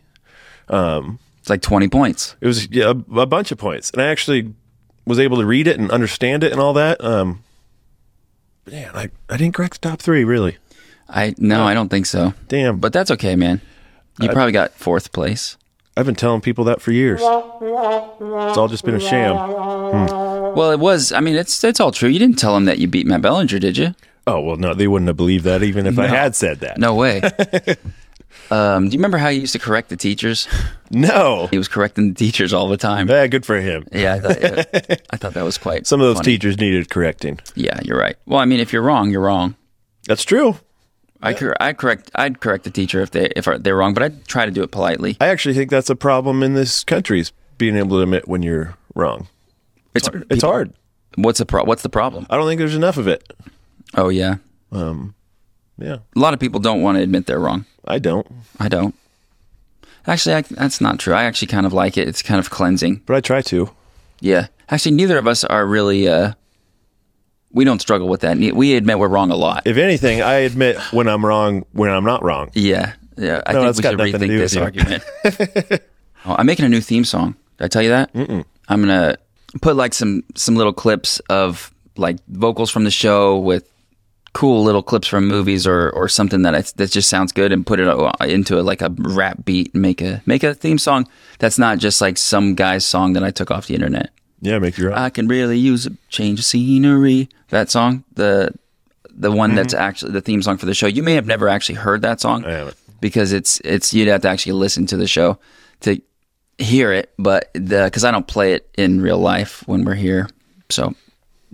Um, 0.69 1.19
it's 1.41 1.50
like 1.50 1.62
twenty 1.62 1.89
points. 1.89 2.36
It 2.39 2.48
was 2.48 2.69
yeah, 2.71 2.86
a, 3.12 3.19
a 3.19 3.25
bunch 3.25 3.51
of 3.51 3.57
points, 3.57 3.91
and 3.91 4.01
I 4.01 4.05
actually 4.07 4.53
was 5.09 5.19
able 5.19 5.37
to 5.37 5.45
read 5.45 5.67
it 5.67 5.77
and 5.79 5.91
understand 5.91 6.43
it 6.43 6.51
and 6.51 6.61
all 6.61 6.73
that. 6.73 7.03
Um, 7.03 7.43
man, 8.65 8.91
I, 8.93 9.09
I 9.27 9.37
didn't 9.37 9.55
crack 9.55 9.73
the 9.73 9.79
top 9.79 9.99
three 9.99 10.23
really. 10.23 10.57
I 11.09 11.33
no, 11.37 11.63
I 11.63 11.73
don't 11.73 11.89
think 11.89 12.05
so. 12.05 12.33
Damn, 12.47 12.75
but 12.75 12.81
But 12.87 12.93
that's 12.93 13.11
okay, 13.11 13.35
man. 13.35 13.59
You 14.21 14.29
probably 14.29 14.51
got 14.51 14.73
fourth 14.73 15.11
place. 15.11 15.57
I've 15.97 16.05
been 16.05 16.15
telling 16.15 16.41
people 16.41 16.63
that 16.65 16.81
for 16.81 16.91
years. 16.91 17.19
It's 17.19 18.57
all 18.57 18.67
just 18.67 18.85
been 18.85 18.95
a 18.95 18.99
sham. 18.99 19.35
Well, 19.35 20.71
it 20.71 20.79
was. 20.79 21.11
I 21.11 21.19
mean, 21.19 21.35
it's 21.35 21.63
it's 21.63 21.79
all 21.79 21.91
true. 21.91 22.09
You 22.09 22.19
didn't 22.19 22.37
tell 22.37 22.53
them 22.53 22.65
that 22.65 22.77
you 22.77 22.87
beat 22.87 23.07
Matt 23.07 23.21
Bellinger, 23.21 23.59
did 23.59 23.77
you? 23.77 23.95
Oh 24.27 24.39
well, 24.39 24.55
no, 24.57 24.73
they 24.73 24.87
wouldn't 24.87 25.07
have 25.07 25.17
believed 25.17 25.45
that 25.45 25.63
even 25.63 25.87
if 25.87 25.97
I 25.97 26.07
had 26.07 26.35
said 26.35 26.59
that. 26.59 26.77
No 26.77 26.93
way. 26.93 27.21
um, 28.51 28.89
do 28.89 28.93
you 28.93 29.00
remember 29.00 29.17
how 29.17 29.29
he 29.29 29.39
used 29.39 29.53
to 29.53 29.59
correct 29.59 29.89
the 29.89 29.98
teachers? 29.98 30.48
no. 30.91 31.48
He 31.51 31.57
was 31.57 31.67
correcting 31.67 32.09
the 32.09 32.15
teachers 32.15 32.53
all 32.53 32.67
the 32.67 32.77
time. 32.77 33.07
Yeah, 33.07 33.27
good 33.27 33.45
for 33.45 33.59
him. 33.59 33.88
Yeah, 33.91 34.15
I 34.15 34.19
thought, 34.19 35.01
I 35.12 35.17
thought 35.17 35.33
that 35.33 35.43
was 35.43 35.57
quite. 35.57 35.88
Some 35.88 36.01
of 36.01 36.07
those 36.07 36.17
funny. 36.17 36.25
teachers 36.25 36.57
needed 36.57 36.89
correcting. 36.89 37.39
Yeah, 37.55 37.79
you're 37.83 38.00
right. 38.00 38.15
Well, 38.25 38.39
I 38.39 38.45
mean, 38.45 38.59
if 38.59 38.74
you're 38.74 38.81
wrong, 38.81 39.09
you're 39.12 39.21
wrong. 39.21 39.55
That's 40.07 40.24
true. 40.24 40.57
I 41.21 41.33
cor- 41.33 41.62
I 41.62 41.74
correct. 41.74 42.12
I'd 42.15 42.39
correct 42.39 42.63
the 42.63 42.71
teacher 42.71 43.01
if 43.01 43.12
they 43.12 43.25
if 43.36 43.45
they're 43.59 43.75
wrong, 43.75 43.93
but 43.93 44.03
I'd 44.03 44.25
try 44.27 44.45
to 44.45 44.51
do 44.51 44.63
it 44.63 44.71
politely. 44.71 45.17
I 45.19 45.27
actually 45.27 45.53
think 45.53 45.69
that's 45.69 45.89
a 45.89 45.95
problem 45.95 46.41
in 46.43 46.53
this 46.53 46.83
country 46.86 47.19
is 47.19 47.33
being 47.57 47.75
able 47.75 47.98
to 47.98 48.03
admit 48.03 48.27
when 48.27 48.41
you're 48.41 48.75
wrong. 48.95 49.27
It's 49.93 50.10
It's 50.30 50.43
hard. 50.43 50.73
What's 51.15 51.39
the 51.39 51.45
pro- 51.45 51.65
What's 51.65 51.82
the 51.82 51.89
problem? 51.89 52.25
I 52.30 52.38
don't 52.38 52.47
think 52.47 52.60
there's 52.60 52.75
enough 52.75 52.95
of 52.97 53.08
it. 53.10 53.34
Oh 53.95 54.08
yeah, 54.08 54.36
Yeah, 55.79 55.97
a 56.15 56.19
lot 56.19 56.33
of 56.33 56.39
people 56.39 56.59
don't 56.59 56.81
want 56.81 56.97
to 56.97 57.01
admit 57.03 57.25
they're 57.25 57.39
wrong. 57.39 57.65
I 57.87 57.99
don't. 57.99 58.27
I 58.59 58.67
don't. 58.69 58.93
Actually, 60.07 60.35
I, 60.35 60.41
that's 60.41 60.81
not 60.81 60.99
true. 60.99 61.13
I 61.13 61.23
actually 61.23 61.47
kind 61.49 61.65
of 61.65 61.73
like 61.73 61.97
it. 61.97 62.07
It's 62.07 62.21
kind 62.21 62.39
of 62.39 62.49
cleansing. 62.49 63.01
But 63.05 63.15
I 63.15 63.21
try 63.21 63.41
to. 63.43 63.69
Yeah. 64.21 64.47
Actually, 64.69 64.95
neither 64.95 65.17
of 65.17 65.27
us 65.27 65.43
are 65.43 65.65
really. 65.65 66.07
Uh, 66.07 66.33
we 67.51 67.63
don't 67.65 67.81
struggle 67.81 68.07
with 68.07 68.21
that. 68.21 68.37
We 68.37 68.75
admit 68.75 68.99
we're 68.99 69.07
wrong 69.07 69.31
a 69.31 69.35
lot. 69.35 69.63
If 69.65 69.77
anything, 69.77 70.21
I 70.21 70.33
admit 70.45 70.77
when 70.91 71.07
I'm 71.07 71.25
wrong 71.25 71.65
when 71.71 71.89
I'm 71.89 72.03
not 72.05 72.23
wrong. 72.23 72.51
Yeah. 72.53 72.93
Yeah. 73.17 73.41
I 73.45 73.53
No, 73.53 73.63
think 73.73 73.77
we 73.77 73.83
got 73.83 73.89
should 73.91 74.21
rethink 74.21 74.37
this 74.37 74.55
argument. 74.55 75.03
oh, 76.25 76.35
I'm 76.37 76.45
making 76.45 76.65
a 76.65 76.69
new 76.69 76.81
theme 76.81 77.03
song. 77.05 77.35
Did 77.57 77.65
I 77.65 77.67
tell 77.69 77.81
you 77.81 77.89
that? 77.89 78.13
Mm-mm. 78.13 78.45
I'm 78.67 78.81
gonna 78.81 79.17
put 79.61 79.75
like 79.75 79.93
some 79.93 80.23
some 80.35 80.55
little 80.55 80.73
clips 80.73 81.19
of 81.29 81.73
like 81.97 82.17
vocals 82.27 82.69
from 82.69 82.83
the 82.83 82.91
show 82.91 83.37
with 83.39 83.67
cool 84.33 84.63
little 84.63 84.83
clips 84.83 85.07
from 85.07 85.27
movies 85.27 85.65
or 85.67 85.89
or 85.91 86.07
something 86.07 86.43
that 86.43 86.55
I, 86.55 86.61
that 86.75 86.91
just 86.91 87.09
sounds 87.09 87.31
good 87.31 87.51
and 87.51 87.65
put 87.65 87.79
it 87.79 87.87
uh, 87.87 88.11
into 88.21 88.59
a, 88.59 88.61
like 88.61 88.81
a 88.81 88.93
rap 88.97 89.43
beat 89.45 89.73
and 89.73 89.81
make 89.81 90.01
a 90.01 90.21
make 90.25 90.43
a 90.43 90.53
theme 90.53 90.77
song 90.77 91.07
that's 91.39 91.57
not 91.57 91.77
just 91.79 91.99
like 92.01 92.17
some 92.17 92.55
guy's 92.55 92.85
song 92.85 93.13
that 93.13 93.23
I 93.23 93.31
took 93.31 93.49
off 93.51 93.67
the 93.67 93.73
internet. 93.75 94.11
Yeah, 94.41 94.59
make 94.59 94.77
your 94.77 94.91
own. 94.91 94.97
I 94.97 95.09
can 95.09 95.27
really 95.27 95.57
use 95.57 95.85
a 95.85 95.91
change 96.09 96.39
of 96.39 96.45
scenery. 96.45 97.27
That 97.49 97.69
song, 97.69 98.03
the 98.13 98.53
the 99.09 99.31
one 99.31 99.55
that's 99.55 99.73
Mm-hmm. 99.73 99.83
actually 99.83 100.11
the 100.13 100.21
theme 100.21 100.41
song 100.41 100.57
for 100.57 100.65
the 100.65 100.73
show. 100.73 100.87
You 100.87 101.03
may 101.03 101.15
have 101.15 101.25
never 101.27 101.49
actually 101.49 101.75
heard 101.75 102.01
that 102.03 102.21
song 102.21 102.45
I 102.45 102.71
because 103.01 103.33
it's 103.33 103.59
it's 103.65 103.93
you'd 103.93 104.07
have 104.07 104.21
to 104.21 104.29
actually 104.29 104.53
listen 104.53 104.85
to 104.87 104.97
the 104.97 105.07
show 105.07 105.39
to 105.81 105.99
hear 106.57 106.93
it. 106.93 107.11
But 107.17 107.49
the 107.53 107.85
because 107.85 108.05
I 108.05 108.11
don't 108.11 108.27
play 108.27 108.53
it 108.53 108.69
in 108.77 109.01
real 109.01 109.17
life 109.19 109.63
when 109.67 109.83
we're 109.83 109.95
here, 109.95 110.29
so 110.69 110.93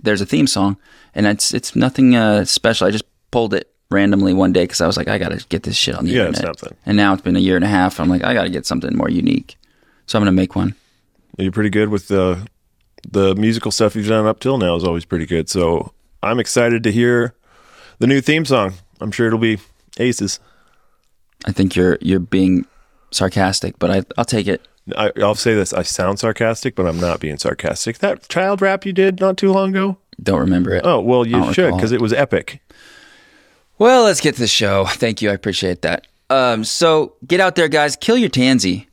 there's 0.02 0.20
a 0.20 0.26
theme 0.26 0.46
song, 0.46 0.76
and 1.14 1.26
it's 1.26 1.52
it's 1.54 1.74
nothing 1.76 2.14
uh, 2.16 2.44
special. 2.44 2.86
I 2.86 2.90
just 2.90 3.04
pulled 3.30 3.54
it 3.54 3.70
randomly 3.90 4.34
one 4.34 4.52
day 4.52 4.64
because 4.64 4.80
I 4.80 4.86
was 4.86 4.96
like, 4.96 5.08
I 5.08 5.18
got 5.18 5.30
to 5.30 5.44
get 5.48 5.62
this 5.62 5.76
shit 5.76 5.94
on 5.94 6.04
the 6.06 6.10
Yeah, 6.12 6.26
internet. 6.26 6.58
something. 6.58 6.76
And 6.86 6.96
now 6.96 7.12
it's 7.12 7.22
been 7.22 7.36
a 7.36 7.40
year 7.40 7.56
and 7.56 7.64
a 7.64 7.68
half. 7.68 8.00
I'm 8.00 8.08
like, 8.08 8.24
I 8.24 8.34
got 8.34 8.44
to 8.44 8.50
get 8.50 8.66
something 8.66 8.96
more 8.96 9.08
unique. 9.08 9.56
So 10.06 10.18
I'm 10.18 10.20
gonna 10.22 10.32
make 10.32 10.54
one. 10.56 10.74
You're 11.38 11.52
pretty 11.52 11.70
good 11.70 11.88
with 11.88 12.08
the 12.08 12.46
the 13.08 13.34
musical 13.34 13.70
stuff 13.70 13.94
you've 13.96 14.08
done 14.08 14.26
up 14.26 14.40
till 14.40 14.58
now 14.58 14.74
is 14.76 14.84
always 14.84 15.04
pretty 15.04 15.26
good. 15.26 15.48
So 15.48 15.92
I'm 16.22 16.38
excited 16.40 16.82
to 16.84 16.92
hear 16.92 17.34
the 17.98 18.06
new 18.06 18.20
theme 18.20 18.44
song. 18.44 18.74
I'm 19.00 19.10
sure 19.12 19.26
it'll 19.26 19.38
be 19.38 19.58
aces. 19.98 20.40
I 21.44 21.52
think 21.52 21.76
you're 21.76 21.98
you're 22.00 22.20
being 22.20 22.66
sarcastic, 23.10 23.78
but 23.78 23.90
I 23.90 24.02
I'll 24.16 24.24
take 24.24 24.46
it. 24.48 24.66
I, 24.96 25.12
I'll 25.22 25.34
say 25.34 25.54
this: 25.54 25.72
I 25.72 25.82
sound 25.82 26.18
sarcastic, 26.18 26.74
but 26.74 26.86
I'm 26.86 27.00
not 27.00 27.20
being 27.20 27.38
sarcastic. 27.38 27.98
That 27.98 28.28
child 28.28 28.62
rap 28.62 28.84
you 28.86 28.92
did 28.92 29.20
not 29.20 29.36
too 29.36 29.52
long 29.52 29.70
ago. 29.70 29.98
Don't 30.22 30.40
remember 30.40 30.74
it. 30.74 30.82
Oh 30.84 31.00
well, 31.00 31.26
you 31.26 31.52
should 31.52 31.74
because 31.74 31.92
it 31.92 32.00
was 32.00 32.12
epic. 32.12 32.60
Well, 33.78 34.04
let's 34.04 34.20
get 34.20 34.34
to 34.34 34.40
the 34.40 34.46
show. 34.46 34.84
Thank 34.88 35.22
you. 35.22 35.30
I 35.30 35.34
appreciate 35.34 35.82
that. 35.82 36.06
Um, 36.30 36.64
so 36.64 37.14
get 37.26 37.40
out 37.40 37.54
there, 37.56 37.68
guys. 37.68 37.96
Kill 37.96 38.16
your 38.16 38.28
tansy. 38.28 38.85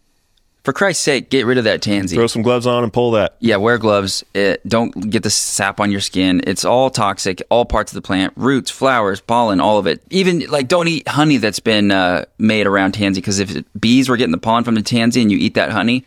For 0.64 0.72
Christ's 0.72 1.04
sake, 1.04 1.30
get 1.30 1.46
rid 1.46 1.58
of 1.58 1.66
that 1.66 1.82
tansy. 1.82 2.16
Throw 2.16 2.28
some 2.28 2.42
gloves 2.42 2.66
on 2.66 2.84
and 2.86 2.94
pull 2.94 3.12
that. 3.12 3.36
Yeah, 3.40 3.58
wear 3.58 3.78
gloves. 3.78 4.24
It, 4.34 4.66
don't 4.66 5.10
get 5.10 5.24
the 5.24 5.30
sap 5.30 5.82
on 5.82 5.92
your 5.92 6.00
skin. 6.00 6.42
It's 6.48 6.64
all 6.64 6.90
toxic. 6.90 7.42
All 7.50 7.66
parts 7.66 7.92
of 7.92 7.96
the 7.96 8.02
plant, 8.02 8.32
roots, 8.38 8.72
flowers, 8.72 9.20
pollen, 9.20 9.60
all 9.60 9.78
of 9.78 9.88
it. 9.88 10.02
Even 10.10 10.40
like 10.50 10.70
don't 10.70 10.88
eat 10.88 11.06
honey 11.06 11.36
that's 11.36 11.60
been 11.60 11.92
uh, 11.92 12.24
made 12.38 12.66
around 12.66 12.94
tansy 12.94 13.20
because 13.20 13.40
if 13.40 13.66
bees 13.78 14.08
were 14.08 14.16
getting 14.16 14.32
the 14.32 14.38
pollen 14.38 14.64
from 14.64 14.76
the 14.76 14.82
tansy 14.82 15.22
and 15.22 15.30
you 15.30 15.38
eat 15.38 15.56
that 15.56 15.72
honey, 15.72 16.06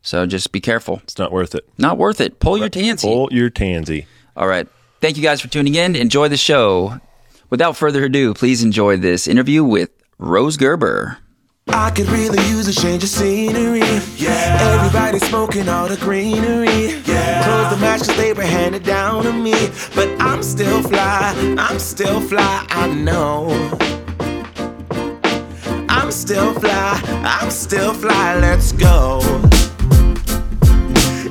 so 0.00 0.24
just 0.24 0.52
be 0.52 0.60
careful. 0.60 1.00
It's 1.04 1.18
not 1.18 1.30
worth 1.30 1.54
it. 1.54 1.68
Not 1.76 1.98
worth 1.98 2.22
it. 2.22 2.40
Pull 2.40 2.56
your 2.56 2.70
tansy. 2.70 3.06
Pull 3.06 3.28
your 3.30 3.50
tansy. 3.50 4.06
All 4.36 4.48
right. 4.48 4.66
Thank 5.02 5.18
you 5.18 5.22
guys 5.22 5.42
for 5.42 5.48
tuning 5.48 5.74
in. 5.74 5.96
Enjoy 5.96 6.28
the 6.28 6.38
show. 6.38 6.98
Without 7.50 7.76
further 7.76 8.04
ado, 8.04 8.32
please 8.32 8.62
enjoy 8.62 8.96
this 8.96 9.28
interview 9.28 9.62
with 9.62 9.90
Rose 10.16 10.56
Gerber. 10.56 11.18
I 11.68 11.90
could 11.90 12.08
really 12.08 12.42
use 12.48 12.66
a 12.66 12.72
change 12.72 13.02
of 13.04 13.08
scenery. 13.08 13.80
Yeah. 14.16 14.58
Everybody 14.60 15.18
smoking 15.20 15.68
all 15.68 15.88
the 15.88 15.96
greenery. 15.96 17.00
Yeah. 17.04 17.44
Close 17.44 17.70
the 17.70 17.76
match 17.80 18.00
cause 18.00 18.16
they 18.16 18.32
were 18.32 18.42
handed 18.42 18.82
down 18.82 19.22
to 19.24 19.32
me. 19.32 19.54
But 19.94 20.08
I'm 20.20 20.42
still 20.42 20.82
fly, 20.82 21.34
I'm 21.58 21.78
still 21.78 22.20
fly, 22.20 22.66
I 22.70 22.88
know. 22.88 23.48
I'm 25.88 26.10
still 26.10 26.52
fly, 26.54 27.00
I'm 27.24 27.50
still 27.50 27.94
fly, 27.94 28.38
let's 28.38 28.72
go. 28.72 29.20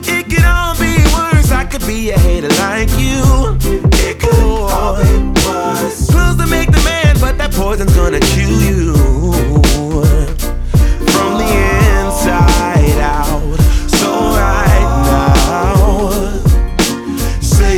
It 0.03 0.29
could 0.29 0.45
all 0.45 0.75
be 0.79 0.95
worse, 1.13 1.51
I 1.51 1.67
could 1.69 1.85
be 1.85 2.11
a 2.11 2.17
hater 2.17 2.49
like 2.49 2.89
you. 2.97 3.57
It 4.07 4.19
could 4.19 4.33
all 4.39 4.95
be 4.95 5.41
worse. 5.45 6.09
Pills 6.09 6.37
to 6.37 6.47
make 6.47 6.71
the 6.71 6.81
man, 6.85 7.17
but 7.19 7.37
that 7.37 7.51
poison's 7.51 7.93
gonna 7.95 8.19
chew 8.19 8.49
you 8.59 9.70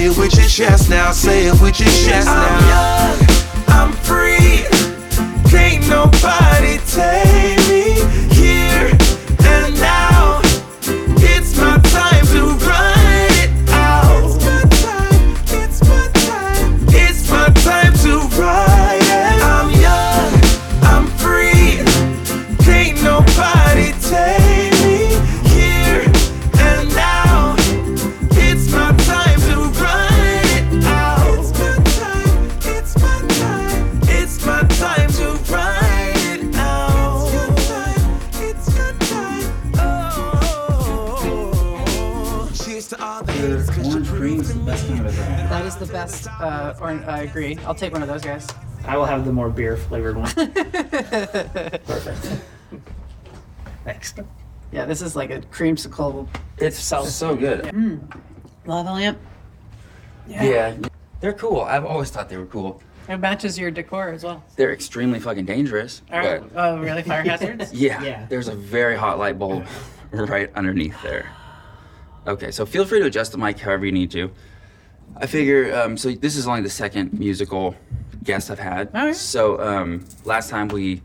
Say 0.04 0.10
it 0.10 0.18
with 0.18 0.36
your 0.36 0.48
chest 0.50 0.90
now. 0.90 1.12
Say 1.14 1.48
it 1.48 1.62
with 1.62 1.80
your 1.80 1.88
chest 1.88 2.28
now. 2.28 2.44
I'm 2.44 3.16
young, 3.16 3.28
I'm 3.70 3.92
free. 3.94 4.66
Can't 5.50 5.88
nobody 5.88 6.78
take. 6.86 7.33
Uh, 46.44 46.76
or 46.82 46.90
I 46.90 47.22
agree. 47.22 47.58
I'll 47.66 47.74
take 47.74 47.94
one 47.94 48.02
of 48.02 48.10
those 48.10 48.22
guys. 48.22 48.46
I 48.86 48.98
will 48.98 49.06
have 49.06 49.24
the 49.24 49.32
more 49.32 49.50
beer 49.50 49.78
flavored 49.78 50.18
one. 50.18 50.30
Perfect. 50.34 52.28
Thanks. 53.86 54.14
Yeah, 54.74 54.84
this 54.86 55.02
is 55.02 55.16
like 55.16 55.30
a 55.30 55.40
creamsicle. 55.40 56.28
It's 56.58 56.78
so, 56.78 57.06
so 57.06 57.34
good. 57.36 57.64
Lava 58.66 58.92
lamp. 58.92 59.18
Yeah. 60.28 60.44
Yeah. 60.44 60.76
They're 61.22 61.32
cool. 61.34 61.62
I've 61.62 61.86
always 61.86 62.10
thought 62.10 62.28
they 62.28 62.36
were 62.38 62.46
cool. 62.46 62.82
It 63.08 63.18
matches 63.18 63.58
your 63.58 63.72
decor 63.72 64.10
as 64.10 64.24
well. 64.26 64.44
They're 64.58 64.74
extremely 64.74 65.20
fucking 65.22 65.46
dangerous. 65.46 66.02
All 66.12 66.20
right. 66.20 66.42
but- 66.42 66.52
Oh, 66.62 66.78
really? 66.80 67.04
Fire 67.04 67.24
hazards? 67.30 67.72
Yeah, 67.74 68.04
Yeah. 68.04 68.26
There's 68.28 68.50
a 68.50 68.56
very 68.56 68.98
hot 68.98 69.18
light 69.18 69.40
bulb 69.40 69.66
right 70.12 70.52
underneath 70.56 71.02
there. 71.04 71.30
Okay, 72.28 72.52
so 72.52 72.66
feel 72.66 72.84
free 72.86 73.00
to 73.00 73.06
adjust 73.06 73.32
the 73.32 73.38
mic 73.38 73.60
however 73.60 73.86
you 73.86 73.92
need 73.94 74.12
to. 74.12 74.30
I 75.18 75.26
figure, 75.28 75.76
um, 75.76 75.98
so 75.98 76.12
this 76.12 76.36
is 76.36 76.48
only 76.48 76.62
the 76.62 76.70
second 76.70 77.14
musical 77.18 77.76
guest 78.24 78.50
I've 78.52 78.60
had. 78.60 78.90
All 78.94 79.06
right. 79.08 79.16
So 79.16 79.60
um, 79.62 80.06
last 80.26 80.50
time 80.50 80.68
we 80.70 81.02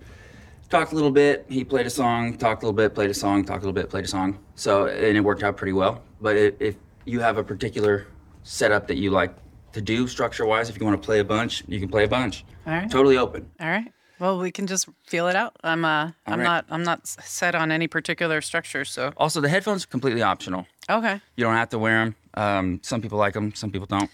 talked 0.71 0.92
a 0.92 0.94
little 0.94 1.11
bit, 1.11 1.47
he 1.49 1.64
played 1.64 1.87
a 1.87 1.90
song, 1.90 2.37
talked 2.37 2.62
a 2.62 2.66
little 2.66 2.77
bit, 2.77 2.94
played 2.94 3.11
a 3.11 3.14
song, 3.14 3.44
talked 3.44 3.62
a 3.62 3.66
little 3.66 3.73
bit, 3.81 3.90
played 3.90 4.05
a 4.05 4.09
song. 4.09 4.38
So, 4.55 4.87
and 4.87 5.16
it 5.16 5.21
worked 5.21 5.42
out 5.42 5.57
pretty 5.57 5.73
well. 5.73 6.03
But 6.21 6.37
if, 6.37 6.55
if 6.61 6.77
you 7.05 7.21
have 7.21 7.38
a 7.38 7.44
particular 7.44 8.07
setup 8.42 8.87
that 8.88 8.97
you 8.97 9.11
like 9.11 9.35
to 9.73 9.81
do 9.81 10.07
structure 10.09 10.47
wise, 10.47 10.68
if 10.71 10.79
you 10.79 10.85
want 10.87 11.01
to 11.01 11.05
play 11.05 11.18
a 11.21 11.25
bunch, 11.25 11.62
you 11.68 11.79
can 11.79 11.88
play 11.88 12.05
a 12.05 12.09
bunch. 12.09 12.44
All 12.66 12.73
right. 12.73 12.90
Totally 12.90 13.18
open. 13.18 13.51
All 13.61 13.68
right. 13.68 13.92
Well, 14.18 14.38
we 14.40 14.51
can 14.51 14.66
just 14.66 14.88
feel 15.07 15.29
it 15.29 15.37
out. 15.37 15.55
I'm 15.62 15.85
uh, 15.85 16.11
I'm 16.27 16.40
right. 16.40 16.44
not 16.44 16.64
I'm 16.71 16.83
not 16.83 17.07
set 17.07 17.55
on 17.55 17.71
any 17.71 17.87
particular 17.87 18.40
structure, 18.40 18.85
so 18.85 19.12
Also, 19.16 19.40
the 19.40 19.49
headphones 19.49 19.85
are 19.85 19.87
completely 19.87 20.23
optional. 20.23 20.66
okay. 20.90 21.21
You 21.37 21.44
don't 21.44 21.55
have 21.55 21.68
to 21.68 21.79
wear 21.79 22.05
them. 22.05 22.16
Um, 22.38 22.81
some 22.83 23.01
people 23.03 23.18
like 23.18 23.35
them, 23.35 23.55
some 23.55 23.70
people 23.70 23.87
don't. 23.87 24.11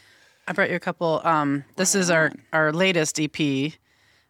I 0.48 0.52
brought 0.52 0.70
you 0.70 0.76
a 0.76 0.80
couple. 0.80 1.20
Um, 1.24 1.64
this 1.76 1.94
is 1.94 2.10
our 2.10 2.32
our 2.52 2.72
latest 2.72 3.20
EP. 3.20 3.72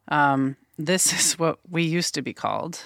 Um, 0.09 0.57
this 0.79 1.13
is 1.13 1.39
what 1.39 1.59
we 1.71 1.83
used 1.83 2.15
to 2.15 2.23
be 2.23 2.33
called. 2.33 2.81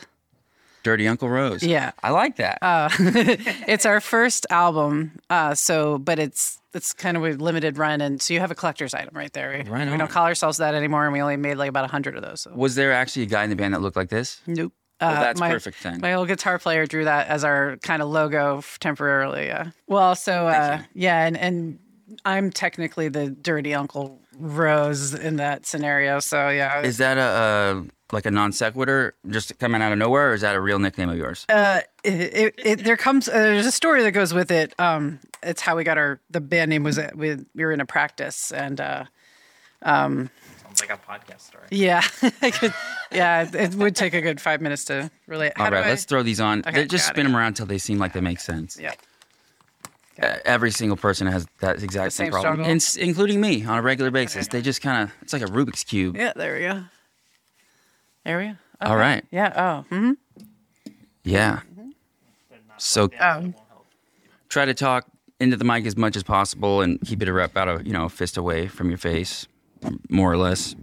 Dirty 0.85 1.09
Uncle 1.09 1.29
Rose. 1.29 1.63
Yeah. 1.63 1.91
I 2.03 2.11
like 2.11 2.37
that. 2.37 2.59
It's 3.69 3.85
our 3.85 4.01
first 4.01 4.47
album. 4.49 5.19
Uh, 5.29 5.55
so, 5.55 5.99
but 5.99 6.19
it's 6.19 6.59
it's 6.73 6.93
kind 6.95 7.17
of 7.17 7.25
a 7.25 7.33
limited 7.33 7.77
run, 7.79 8.01
and 8.01 8.23
so 8.23 8.33
you 8.35 8.41
have 8.41 8.51
a 8.51 8.55
collector's 8.55 8.95
item 8.95 9.15
right 9.15 9.33
there. 9.33 9.51
We, 9.65 9.71
Right 9.71 9.87
we 9.87 9.93
on. 9.93 9.99
don't 9.99 10.11
call 10.11 10.25
ourselves 10.27 10.59
that 10.59 10.75
anymore, 10.75 11.05
and 11.05 11.13
we 11.13 11.21
only 11.21 11.37
made 11.37 11.57
like 11.57 11.69
about 11.69 11.85
a 11.85 11.89
hundred 11.89 12.17
of 12.17 12.23
those. 12.23 12.43
So. 12.43 12.53
Was 12.55 12.75
there 12.77 12.93
actually 12.93 13.23
a 13.25 13.27
guy 13.27 13.45
in 13.45 13.51
the 13.51 13.57
band 13.57 13.75
that 13.75 13.81
looked 13.81 13.97
like 13.97 14.09
this? 14.11 14.41
Nope. 14.47 14.73
Well, 15.01 15.11
Uh, 15.11 15.21
that's 15.21 15.41
my, 15.41 15.51
perfect 15.51 15.83
then. 15.83 16.01
My 16.01 16.15
old 16.15 16.29
guitar 16.29 16.59
player 16.59 16.87
drew 16.87 17.05
that 17.05 17.29
as 17.29 17.45
our 17.45 17.77
kind 17.79 18.03
of 18.03 18.09
logo 18.09 18.59
f- 18.59 18.79
temporarily. 18.81 19.47
Yeah. 19.47 19.71
Well, 19.87 20.15
so 20.17 20.49
uh, 20.49 20.83
yeah, 20.95 21.25
and 21.27 21.37
and 21.37 21.79
I'm 22.25 22.51
technically 22.51 23.09
the 23.09 23.31
dirty 23.31 23.75
Uncle 23.75 24.21
Rose 24.37 25.15
in 25.15 25.37
that 25.37 25.67
scenario. 25.67 26.21
So 26.21 26.49
yeah, 26.49 26.81
Is 26.83 26.99
that 26.99 27.19
a, 27.19 27.21
uh 27.21 27.83
like 28.11 28.25
a 28.25 28.31
non 28.31 28.53
sequitur 28.53 29.15
just 29.29 29.59
coming 29.59 29.83
out 29.83 29.93
of 29.93 29.99
nowhere, 29.99 30.31
or 30.31 30.35
is 30.35 30.41
that 30.41 30.57
a 30.57 30.61
real 30.61 30.79
nickname 30.79 31.11
of 31.11 31.17
yours? 31.19 31.45
uh, 31.51 31.81
it, 32.03 32.13
it, 32.35 32.55
it, 32.57 32.85
there 32.85 32.97
comes 32.97 33.29
uh, 33.29 33.33
there's 33.33 33.67
a 33.67 33.73
story 33.73 34.03
that 34.03 34.13
goes 34.13 34.33
with 34.33 34.51
it. 34.51 34.75
Um, 34.79 35.21
it's 35.43 35.61
how 35.61 35.77
we 35.77 35.85
got 35.85 35.99
our 35.99 36.19
the 36.31 36.41
band 36.41 36.71
name 36.71 36.83
was 36.85 36.99
we, 37.15 37.37
we 37.55 37.65
were 37.65 37.73
in 37.73 37.81
a 37.81 37.87
practice 37.87 38.51
and 38.51 38.81
uh, 38.81 39.05
Sounds 40.79 40.91
like 40.91 40.99
a 40.99 41.11
podcast 41.11 41.41
story. 41.41 41.65
yeah, 41.71 42.03
I 42.43 42.51
could, 42.51 42.75
yeah, 43.13 43.43
it, 43.43 43.55
it 43.55 43.75
would 43.75 43.95
take 43.97 44.15
a 44.15 44.21
good 44.21 44.41
five 44.41 44.61
minutes 44.61 44.85
to 44.87 45.11
relate. 45.27 45.53
How 45.57 45.67
All 45.67 45.75
I- 45.75 45.81
let's 45.89 46.05
throw 46.05 46.23
these 46.23 46.41
on. 46.41 46.63
Okay, 46.67 46.87
just 46.87 47.07
spin 47.07 47.21
it. 47.27 47.29
them 47.31 47.37
around 47.37 47.49
until 47.49 47.67
they 47.67 47.79
seem 47.79 47.99
like 47.99 48.13
they 48.13 48.21
make 48.21 48.41
sense. 48.41 48.79
Yeah. 48.81 48.93
Uh, 50.23 50.37
every 50.45 50.71
single 50.73 50.97
person 50.97 51.27
has 51.29 51.47
that 51.61 51.81
exact 51.83 52.13
same, 52.13 52.27
same 52.27 52.33
problem, 52.33 52.55
struggle. 52.57 52.71
Ins- 52.73 52.97
including 52.97 53.41
me 53.41 53.65
on 53.65 53.79
a 53.79 53.83
regular 53.83 54.11
basis. 54.11 54.49
They 54.49 54.61
just 54.63 54.81
kind 54.83 55.05
of, 55.05 55.13
it's 55.23 55.33
like 55.33 55.43
a 55.43 55.47
Rubik's 55.47 55.85
Cube. 55.85 56.17
Yeah, 56.17 56.33
there 56.35 56.55
we 56.55 56.61
go. 56.63 56.83
There 58.25 58.39
we 58.39 58.45
go. 58.49 58.55
All 58.81 58.97
right. 58.97 59.25
Yeah. 59.31 59.85
Oh. 59.91 59.95
hmm 59.97 60.13
Yeah. 61.23 61.61
So 62.79 63.11
Oh. 63.21 63.55
try 64.49 64.65
to 64.65 64.75
talk 64.75 65.07
into 65.41 65.57
the 65.57 65.65
mic 65.65 65.87
as 65.87 65.97
much 65.97 66.17
as 66.17 66.23
possible 66.25 66.81
and 66.81 67.01
keep 67.03 67.23
it 67.23 67.29
a 67.29 67.33
rep 67.33 67.57
out 67.57 67.69
of, 67.69 67.87
you 67.87 67.93
know 67.93 68.05
a 68.05 68.09
fist 68.09 68.37
away 68.37 68.67
from 68.67 68.89
your 68.89 68.99
face, 68.99 69.47
more 70.09 70.33
or 70.33 70.37
less. 70.37 70.75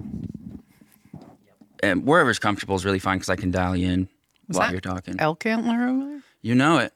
And 1.83 2.05
wherever's 2.05 2.39
comfortable 2.39 2.75
is 2.75 2.85
really 2.85 2.99
fine 2.99 3.17
because 3.17 3.29
I 3.29 3.35
can 3.35 3.51
dial 3.51 3.75
you 3.75 3.87
in 3.89 4.09
while 4.47 4.67
that 4.67 4.71
you're 4.71 4.81
talking. 4.81 5.15
Elk 5.19 5.45
antler 5.45 5.87
over 5.87 6.05
there. 6.09 6.21
You 6.41 6.55
know 6.55 6.77
it. 6.79 6.93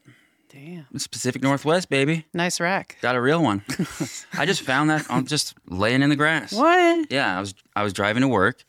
Damn. 0.48 0.86
It's 0.92 1.06
Pacific 1.06 1.42
Northwest, 1.42 1.88
baby. 1.88 2.26
Nice 2.34 2.58
rack. 2.58 2.96
Got 3.00 3.14
a 3.14 3.20
real 3.20 3.40
one. 3.42 3.62
I 4.32 4.46
just 4.46 4.62
found 4.62 4.90
that 4.90 5.08
on 5.08 5.26
just 5.26 5.54
laying 5.68 6.02
in 6.02 6.10
the 6.10 6.16
grass. 6.16 6.52
What? 6.52 7.06
Yeah, 7.10 7.36
I 7.36 7.40
was 7.40 7.54
I 7.76 7.84
was 7.84 7.92
driving 7.92 8.22
to 8.22 8.28
work, 8.28 8.64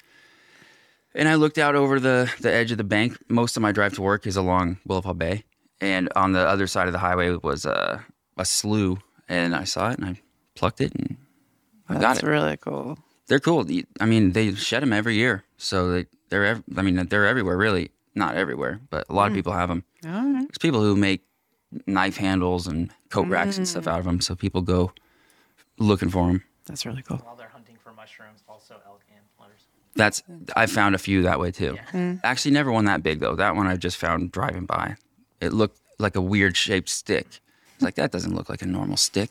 and 1.15 1.27
I 1.27 1.35
looked 1.35 1.57
out 1.57 1.75
over 1.75 1.99
the 1.99 2.31
the 2.39 2.53
edge 2.53 2.71
of 2.71 2.77
the 2.77 2.83
bank. 2.83 3.17
Most 3.29 3.57
of 3.57 3.61
my 3.63 3.71
drive 3.71 3.93
to 3.95 4.01
work 4.03 4.27
is 4.27 4.35
along 4.37 4.77
Willapa 4.87 5.17
Bay, 5.17 5.43
and 5.79 6.07
on 6.15 6.33
the 6.33 6.41
other 6.47 6.67
side 6.67 6.85
of 6.87 6.93
the 6.93 6.99
highway 6.99 7.31
was 7.41 7.65
a 7.65 8.05
a 8.37 8.45
slough, 8.45 8.99
and 9.27 9.55
I 9.55 9.63
saw 9.63 9.89
it 9.89 9.97
and 9.97 10.07
I 10.07 10.21
plucked 10.55 10.81
it 10.81 10.93
and 10.93 11.17
I 11.89 11.93
got 11.95 12.01
That's 12.01 12.19
it. 12.19 12.27
really 12.27 12.57
cool. 12.57 12.99
They're 13.31 13.39
cool. 13.39 13.65
I 14.01 14.05
mean, 14.05 14.33
they 14.33 14.53
shed 14.55 14.83
them 14.83 14.91
every 14.91 15.15
year, 15.15 15.45
so 15.55 15.89
they 15.89 16.05
they're 16.27 16.43
ev- 16.43 16.63
I 16.75 16.81
mean 16.81 16.97
they're 17.07 17.25
everywhere. 17.25 17.55
Really, 17.55 17.91
not 18.13 18.35
everywhere, 18.35 18.81
but 18.89 19.05
a 19.07 19.13
lot 19.13 19.27
of 19.27 19.31
hmm. 19.31 19.37
people 19.37 19.53
have 19.53 19.69
them. 19.69 19.85
All 20.05 20.11
right. 20.11 20.41
There's 20.41 20.57
people 20.59 20.81
who 20.81 20.97
make 20.97 21.23
knife 21.87 22.17
handles 22.17 22.67
and 22.67 22.91
coat 23.09 23.29
racks 23.29 23.57
and 23.57 23.65
stuff 23.65 23.85
hmm. 23.85 23.89
out 23.91 23.99
of 23.99 24.05
them, 24.05 24.19
so 24.19 24.35
people 24.35 24.61
go 24.61 24.91
looking 25.77 26.09
for 26.09 26.27
them. 26.27 26.43
That's 26.65 26.85
really 26.85 27.03
cool. 27.03 27.19
While 27.19 27.37
they're 27.37 27.47
hunting 27.47 27.77
for 27.81 27.93
mushrooms, 27.93 28.43
also 28.49 28.81
elk 28.85 29.01
antlers. 29.09 29.61
That's 29.95 30.21
I 30.57 30.65
found 30.65 30.95
a 30.95 30.97
few 30.97 31.21
that 31.21 31.39
way 31.39 31.51
too. 31.51 31.77
Hmm. 31.91 32.15
Actually, 32.25 32.51
never 32.51 32.69
one 32.69 32.83
that 32.83 33.01
big 33.01 33.21
though. 33.21 33.37
That 33.37 33.55
one 33.55 33.65
I 33.65 33.77
just 33.77 33.95
found 33.95 34.33
driving 34.33 34.65
by. 34.65 34.97
It 35.39 35.53
looked 35.53 35.79
like 35.99 36.17
a 36.17 36.21
weird 36.21 36.57
shaped 36.57 36.89
stick. 36.89 37.39
It's 37.75 37.81
like 37.81 37.95
that 37.95 38.11
doesn't 38.11 38.35
look 38.35 38.49
like 38.49 38.61
a 38.61 38.67
normal 38.67 38.97
stick. 38.97 39.29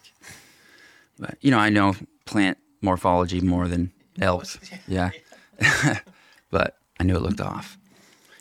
But 1.18 1.36
you 1.42 1.50
know, 1.50 1.58
I 1.58 1.68
know 1.68 1.96
plant 2.24 2.56
morphology 2.80 3.40
more 3.40 3.68
than 3.68 3.92
elves. 4.20 4.58
Yeah, 4.86 5.10
but 6.50 6.76
I 6.98 7.04
knew 7.04 7.16
it 7.16 7.22
looked 7.22 7.40
off. 7.40 7.76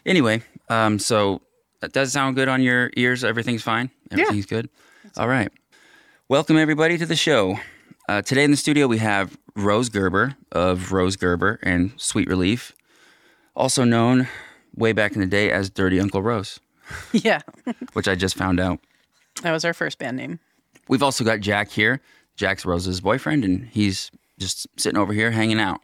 Anyway, 0.06 0.41
um, 0.69 0.99
so 0.99 1.41
that 1.82 1.93
does 1.93 2.12
sound 2.12 2.36
good 2.36 2.47
on 2.47 2.62
your 2.62 2.91
ears. 2.97 3.23
Everything's 3.23 3.63
fine. 3.63 3.89
Everything's 4.12 4.45
good. 4.45 4.69
All 5.17 5.28
right. 5.28 5.52
Welcome 6.28 6.58
everybody 6.58 6.97
to 6.97 7.06
the 7.06 7.15
show. 7.15 7.58
Uh, 8.08 8.21
today 8.21 8.43
in 8.43 8.52
the 8.52 8.58
studio 8.58 8.88
we 8.88 8.97
have 8.97 9.38
Rose 9.56 9.89
Gerber 9.89 10.36
of 10.52 10.91
Rose 10.91 11.15
Gerber 11.15 11.60
and 11.63 11.91
Sweet 11.97 12.28
Relief, 12.28 12.73
also 13.56 13.84
known 13.84 14.28
way 14.75 14.93
back 14.93 15.13
in 15.13 15.19
the 15.21 15.28
day 15.28 15.52
as 15.52 15.69
Dirty 15.69 15.99
Uncle 15.99 16.21
Rose, 16.21 16.60
Yeah. 17.12 17.41
which 17.93 18.08
I 18.08 18.15
just 18.15 18.36
found 18.36 18.60
out. 18.60 18.80
That 19.41 19.52
was 19.52 19.63
our 19.65 19.73
first 19.73 19.99
band 19.99 20.17
name. 20.17 20.39
We've 20.88 21.04
also 21.04 21.23
got 21.23 21.39
Jack 21.39 21.69
here. 21.69 22.02
Jack's 22.36 22.65
Rose's 22.65 23.02
boyfriend, 23.02 23.43
and 23.43 23.67
he's 23.67 24.10
just 24.39 24.67
sitting 24.78 24.97
over 24.97 25.13
here 25.13 25.32
hanging 25.32 25.60
out, 25.60 25.82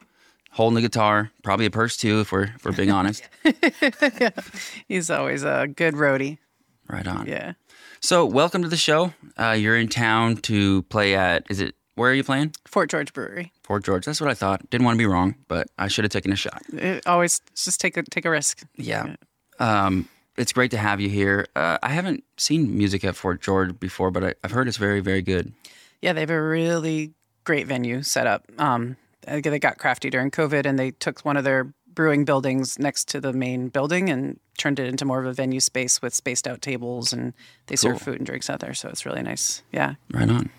holding 0.51 0.75
the 0.75 0.81
guitar, 0.81 1.31
probably 1.43 1.65
a 1.65 1.71
purse 1.71 1.97
too, 1.97 2.21
if 2.21 2.31
we're 2.31 2.43
if 2.55 2.65
we're 2.65 2.71
being 2.71 2.91
honest. 2.91 3.23
He's 4.87 5.09
always 5.09 5.43
a 5.43 5.67
good 5.67 5.93
roadie. 5.93 6.39
Right 6.87 7.07
on. 7.07 7.27
Yeah. 7.27 7.53
So 7.99 8.25
welcome 8.25 8.61
to 8.61 8.67
the 8.67 8.77
show. 8.77 9.13
Uh, 9.37 9.51
you're 9.51 9.77
in 9.77 9.87
town 9.87 10.37
to 10.37 10.83
play 10.83 11.15
at. 11.15 11.45
Is 11.49 11.59
it 11.59 11.75
where 11.95 12.11
are 12.11 12.13
you 12.13 12.23
playing? 12.23 12.53
Fort 12.65 12.89
George 12.89 13.13
Brewery. 13.13 13.51
Fort 13.63 13.83
George. 13.83 14.05
That's 14.05 14.19
what 14.19 14.29
I 14.29 14.33
thought. 14.33 14.69
Didn't 14.69 14.85
want 14.85 14.95
to 14.95 14.99
be 14.99 15.05
wrong, 15.05 15.35
but 15.47 15.67
I 15.77 15.87
should 15.87 16.03
have 16.03 16.11
taken 16.11 16.31
a 16.31 16.35
shot. 16.35 16.61
It 16.73 17.05
always 17.07 17.41
just 17.55 17.79
take 17.79 17.97
a 17.97 18.03
take 18.03 18.25
a 18.25 18.29
risk. 18.29 18.63
Yeah. 18.75 19.15
Um, 19.59 20.09
it's 20.37 20.51
great 20.51 20.71
to 20.71 20.77
have 20.77 20.99
you 20.99 21.09
here. 21.09 21.47
Uh, 21.55 21.77
I 21.81 21.89
haven't 21.89 22.23
seen 22.37 22.77
music 22.77 23.03
at 23.05 23.15
Fort 23.15 23.41
George 23.41 23.79
before, 23.79 24.11
but 24.11 24.23
I, 24.23 24.33
I've 24.43 24.51
heard 24.51 24.67
it's 24.67 24.77
very, 24.77 24.99
very 24.99 25.21
good. 25.21 25.53
Yeah, 26.01 26.13
they 26.13 26.19
have 26.19 26.29
a 26.29 26.41
really 26.41 27.13
great 27.45 27.67
venue 27.67 28.03
set 28.03 28.27
up. 28.27 28.43
Um, 28.57 28.97
they 29.25 29.59
got 29.59 29.77
crafty 29.77 30.09
during 30.09 30.31
COVID, 30.31 30.65
and 30.65 30.77
they 30.77 30.91
took 30.91 31.21
one 31.21 31.37
of 31.37 31.43
their 31.43 31.73
brewing 31.87 32.25
buildings 32.25 32.77
next 32.77 33.07
to 33.09 33.21
the 33.21 33.33
main 33.33 33.69
building 33.69 34.09
and 34.09 34.39
turned 34.57 34.79
it 34.79 34.87
into 34.87 35.05
more 35.05 35.19
of 35.19 35.25
a 35.25 35.33
venue 35.33 35.61
space 35.61 36.01
with 36.01 36.13
spaced 36.13 36.47
out 36.47 36.61
tables, 36.61 37.13
and 37.13 37.33
they 37.67 37.75
serve 37.75 38.01
food 38.01 38.17
and 38.17 38.25
drinks 38.25 38.49
out 38.49 38.59
there. 38.59 38.73
So 38.73 38.89
it's 38.89 39.05
really 39.05 39.23
nice. 39.23 39.63
Yeah. 39.71 39.95
Right 40.11 40.29
on. 40.29 40.49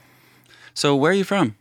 So 0.75 0.97
where 0.97 1.13
are 1.13 1.15
you 1.15 1.25
from? 1.25 1.57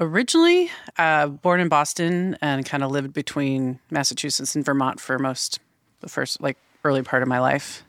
Originally 0.00 0.70
uh, 0.98 1.28
born 1.28 1.60
in 1.60 1.68
Boston 1.68 2.36
and 2.42 2.66
kind 2.66 2.82
of 2.82 2.90
lived 2.90 3.12
between 3.12 3.78
Massachusetts 3.90 4.56
and 4.56 4.64
Vermont 4.64 5.00
for 5.00 5.18
most 5.18 5.60
the 6.00 6.08
first 6.08 6.40
like 6.40 6.58
early 6.82 7.02
part 7.02 7.22
of 7.22 7.28
my 7.28 7.38
life. 7.38 7.84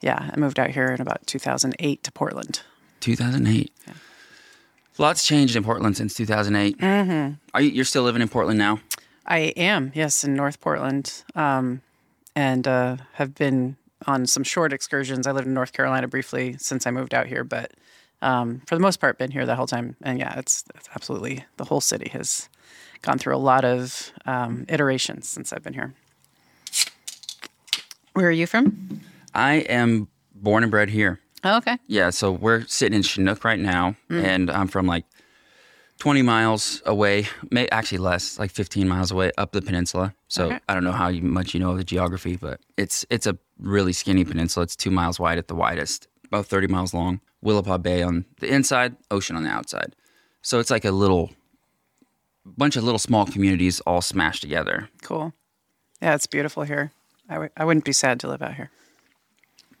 Yeah, 0.00 0.30
I 0.32 0.38
moved 0.38 0.58
out 0.58 0.70
here 0.70 0.86
in 0.86 1.00
about 1.00 1.26
2008 1.26 2.02
to 2.04 2.12
Portland. 2.12 2.62
2008. 3.00 3.72
Lots 4.98 5.26
changed 5.26 5.56
in 5.56 5.64
Portland 5.64 5.96
since 5.96 6.14
2008. 6.14 6.78
Mm-hmm. 6.78 7.34
Are 7.52 7.60
you, 7.60 7.70
you're 7.70 7.84
still 7.84 8.04
living 8.04 8.22
in 8.22 8.28
Portland 8.28 8.58
now? 8.58 8.80
I 9.26 9.38
am, 9.56 9.90
yes, 9.94 10.22
in 10.22 10.34
North 10.34 10.60
Portland, 10.60 11.24
um, 11.34 11.82
and 12.36 12.68
uh, 12.68 12.98
have 13.14 13.34
been 13.34 13.76
on 14.06 14.26
some 14.26 14.44
short 14.44 14.72
excursions. 14.72 15.26
I 15.26 15.32
lived 15.32 15.46
in 15.46 15.54
North 15.54 15.72
Carolina 15.72 16.06
briefly 16.06 16.56
since 16.58 16.86
I 16.86 16.90
moved 16.90 17.14
out 17.14 17.26
here, 17.26 17.42
but 17.42 17.72
um, 18.22 18.62
for 18.66 18.74
the 18.74 18.80
most 18.80 19.00
part, 19.00 19.18
been 19.18 19.30
here 19.30 19.46
the 19.46 19.56
whole 19.56 19.66
time. 19.66 19.96
And 20.02 20.18
yeah, 20.18 20.38
it's, 20.38 20.64
it's 20.74 20.88
absolutely 20.94 21.44
the 21.56 21.64
whole 21.64 21.80
city 21.80 22.10
has 22.10 22.48
gone 23.02 23.18
through 23.18 23.34
a 23.34 23.38
lot 23.38 23.64
of 23.64 24.12
um, 24.26 24.64
iterations 24.68 25.28
since 25.28 25.52
I've 25.52 25.62
been 25.62 25.74
here. 25.74 25.94
Where 28.12 28.26
are 28.28 28.32
you 28.32 28.46
from? 28.46 29.00
I 29.34 29.54
am 29.54 30.08
born 30.34 30.62
and 30.62 30.70
bred 30.70 30.90
here. 30.90 31.20
Oh, 31.44 31.56
okay. 31.58 31.78
Yeah, 31.86 32.10
so 32.10 32.32
we're 32.32 32.64
sitting 32.66 32.96
in 32.96 33.02
Chinook 33.02 33.44
right 33.44 33.58
now, 33.60 33.96
mm-hmm. 34.10 34.24
and 34.24 34.50
I'm 34.50 34.66
from 34.68 34.86
like 34.86 35.04
20 35.98 36.22
miles 36.22 36.82
away, 36.86 37.28
may, 37.50 37.68
actually 37.68 37.98
less, 37.98 38.38
like 38.38 38.50
15 38.50 38.88
miles 38.88 39.10
away 39.10 39.30
up 39.38 39.52
the 39.52 39.62
peninsula. 39.62 40.14
So 40.28 40.46
Okay. 40.46 40.58
I 40.68 40.74
don't 40.74 40.84
know 40.84 40.92
how 40.92 41.10
much 41.10 41.54
you 41.54 41.60
know 41.60 41.70
of 41.72 41.76
the 41.76 41.84
geography, 41.84 42.36
but 42.36 42.60
it's 42.76 43.04
it's 43.10 43.26
a 43.26 43.36
really 43.58 43.92
skinny 43.92 44.24
peninsula. 44.24 44.64
It's 44.64 44.74
two 44.76 44.90
miles 44.90 45.20
wide 45.20 45.38
at 45.38 45.48
the 45.48 45.54
widest, 45.54 46.08
about 46.24 46.46
30 46.46 46.66
miles 46.68 46.94
long. 46.94 47.20
Willapa 47.44 47.80
Bay 47.80 48.02
on 48.02 48.24
the 48.40 48.52
inside, 48.52 48.96
ocean 49.10 49.36
on 49.36 49.42
the 49.44 49.50
outside. 49.50 49.94
So 50.42 50.58
it's 50.60 50.70
like 50.70 50.84
a 50.86 50.90
little 50.90 51.30
bunch 52.44 52.76
of 52.76 52.84
little 52.84 52.98
small 52.98 53.26
communities 53.26 53.80
all 53.80 54.00
smashed 54.00 54.42
together. 54.42 54.88
Cool. 55.02 55.32
Yeah, 56.00 56.14
it's 56.14 56.26
beautiful 56.26 56.62
here. 56.62 56.90
I 57.28 57.34
w- 57.34 57.50
I 57.56 57.64
wouldn't 57.64 57.84
be 57.84 57.92
sad 57.92 58.18
to 58.20 58.28
live 58.28 58.42
out 58.42 58.54
here. 58.54 58.70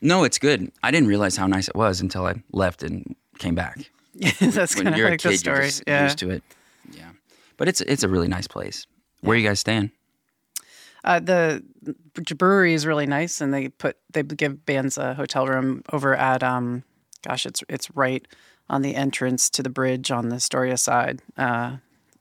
No, 0.04 0.22
it's 0.22 0.38
good. 0.38 0.70
I 0.82 0.90
didn't 0.90 1.08
realize 1.08 1.34
how 1.34 1.46
nice 1.46 1.66
it 1.66 1.74
was 1.74 2.02
until 2.02 2.26
I 2.26 2.34
left 2.52 2.82
and 2.82 3.16
came 3.38 3.54
back. 3.54 3.90
That's 4.38 4.76
when 4.76 4.84
kind 4.84 4.88
of 4.88 4.98
you're 4.98 5.08
like 5.08 5.24
a 5.24 5.28
kid, 5.28 5.32
the 5.32 5.38
story. 5.38 5.56
you're 5.56 5.64
just 5.64 5.82
yeah. 5.86 6.04
used 6.04 6.18
to 6.18 6.30
it. 6.30 6.42
Yeah, 6.92 7.10
but 7.56 7.68
it's 7.68 7.80
it's 7.80 8.02
a 8.02 8.08
really 8.08 8.28
nice 8.28 8.46
place. 8.46 8.86
Where 9.22 9.34
are 9.34 9.38
you 9.38 9.48
guys 9.48 9.60
staying? 9.60 9.90
Uh, 11.04 11.20
the 11.20 11.64
brewery 12.36 12.74
is 12.74 12.86
really 12.86 13.06
nice, 13.06 13.40
and 13.40 13.52
they 13.52 13.70
put 13.70 13.96
they 14.12 14.22
give 14.22 14.66
bands 14.66 14.98
a 14.98 15.14
hotel 15.14 15.46
room 15.46 15.82
over 15.90 16.14
at 16.14 16.42
um, 16.42 16.84
gosh, 17.22 17.46
it's 17.46 17.64
it's 17.70 17.90
right 17.96 18.28
on 18.68 18.82
the 18.82 18.94
entrance 18.94 19.48
to 19.50 19.62
the 19.62 19.70
bridge 19.70 20.10
on 20.10 20.28
the 20.28 20.36
Astoria 20.36 20.76
side. 20.76 21.22
Uh, 21.36 21.76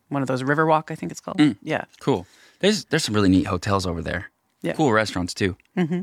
one 0.07 0.21
of 0.21 0.27
those 0.29 0.41
Riverwalk, 0.41 0.89
I 0.89 0.95
think 0.95 1.11
it's 1.11 1.21
called. 1.21 1.41
Yeah, 1.61 1.83
Cool. 1.99 2.25
There's 2.59 2.85
there's 2.85 3.03
some 3.03 3.13
really 3.13 3.29
neat 3.29 3.47
hotels 3.47 3.85
over 3.85 4.01
there. 4.01 4.31
Yeah. 4.61 4.73
Cool 4.73 4.93
restaurants 4.93 5.33
too. 5.33 5.57
Mm-hmm. 5.77 6.01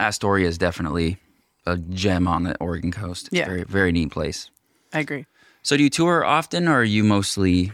Astoria 0.00 0.48
is 0.48 0.58
definitely 0.58 1.18
a 1.66 1.76
gem 1.76 2.26
on 2.26 2.44
the 2.44 2.56
Oregon 2.58 2.92
coast. 2.92 3.28
Yeah. 3.32 3.46
Very 3.46 3.64
very 3.64 3.92
neat 3.92 4.10
place. 4.10 4.50
I 4.92 5.00
agree. 5.00 5.26
So 5.62 5.76
do 5.76 5.82
you 5.82 5.90
tour 5.90 6.24
often, 6.24 6.66
or 6.68 6.80
are 6.80 6.84
you 6.84 7.04
mostly 7.04 7.72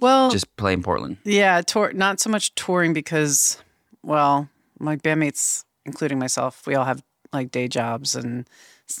Well, 0.00 0.30
just 0.30 0.54
play 0.56 0.72
in 0.72 0.82
Portland? 0.82 1.18
Yeah, 1.24 1.60
tour 1.60 1.92
not 1.92 2.20
so 2.20 2.30
much 2.30 2.54
touring 2.54 2.92
because, 2.92 3.58
well, 4.02 4.48
my 4.78 4.96
bandmates, 4.96 5.64
including 5.84 6.18
myself, 6.18 6.66
we 6.66 6.74
all 6.74 6.84
have 6.84 7.02
like 7.32 7.52
day 7.52 7.68
jobs, 7.68 8.16
and 8.16 8.48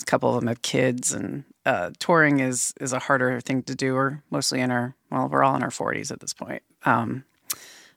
a 0.00 0.04
couple 0.04 0.28
of 0.28 0.40
them 0.40 0.46
have 0.46 0.62
kids, 0.62 1.12
and 1.12 1.44
uh, 1.66 1.90
touring 1.98 2.38
is 2.38 2.72
is 2.80 2.92
a 2.92 3.00
harder 3.00 3.40
thing 3.40 3.62
to 3.64 3.74
do. 3.74 3.94
We're 3.94 4.22
mostly 4.30 4.60
in 4.60 4.70
our 4.70 4.94
well, 5.10 5.28
we're 5.28 5.42
all 5.42 5.56
in 5.56 5.62
our 5.64 5.70
forties 5.72 6.12
at 6.12 6.20
this 6.20 6.32
point. 6.32 6.62
Um, 6.84 7.24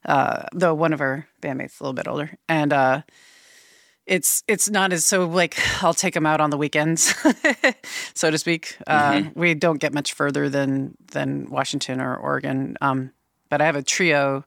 uh, 0.05 0.43
though 0.53 0.73
one 0.73 0.93
of 0.93 1.01
our 1.01 1.27
bandmates 1.41 1.79
a 1.79 1.83
little 1.83 1.93
bit 1.93 2.07
older, 2.07 2.37
and 2.49 2.73
uh, 2.73 3.01
it's 4.05 4.43
it's 4.47 4.69
not 4.69 4.91
as 4.93 5.05
so 5.05 5.25
like 5.27 5.57
I'll 5.83 5.93
take 5.93 6.13
them 6.13 6.25
out 6.25 6.41
on 6.41 6.49
the 6.49 6.57
weekends, 6.57 7.13
so 8.13 8.31
to 8.31 8.37
speak. 8.37 8.77
Uh, 8.87 9.23
we 9.35 9.53
don't 9.53 9.79
get 9.79 9.93
much 9.93 10.13
further 10.13 10.49
than 10.49 10.95
than 11.11 11.49
Washington 11.49 12.01
or 12.01 12.15
Oregon. 12.15 12.77
Um, 12.81 13.11
but 13.49 13.61
I 13.61 13.65
have 13.65 13.75
a 13.75 13.83
trio, 13.83 14.43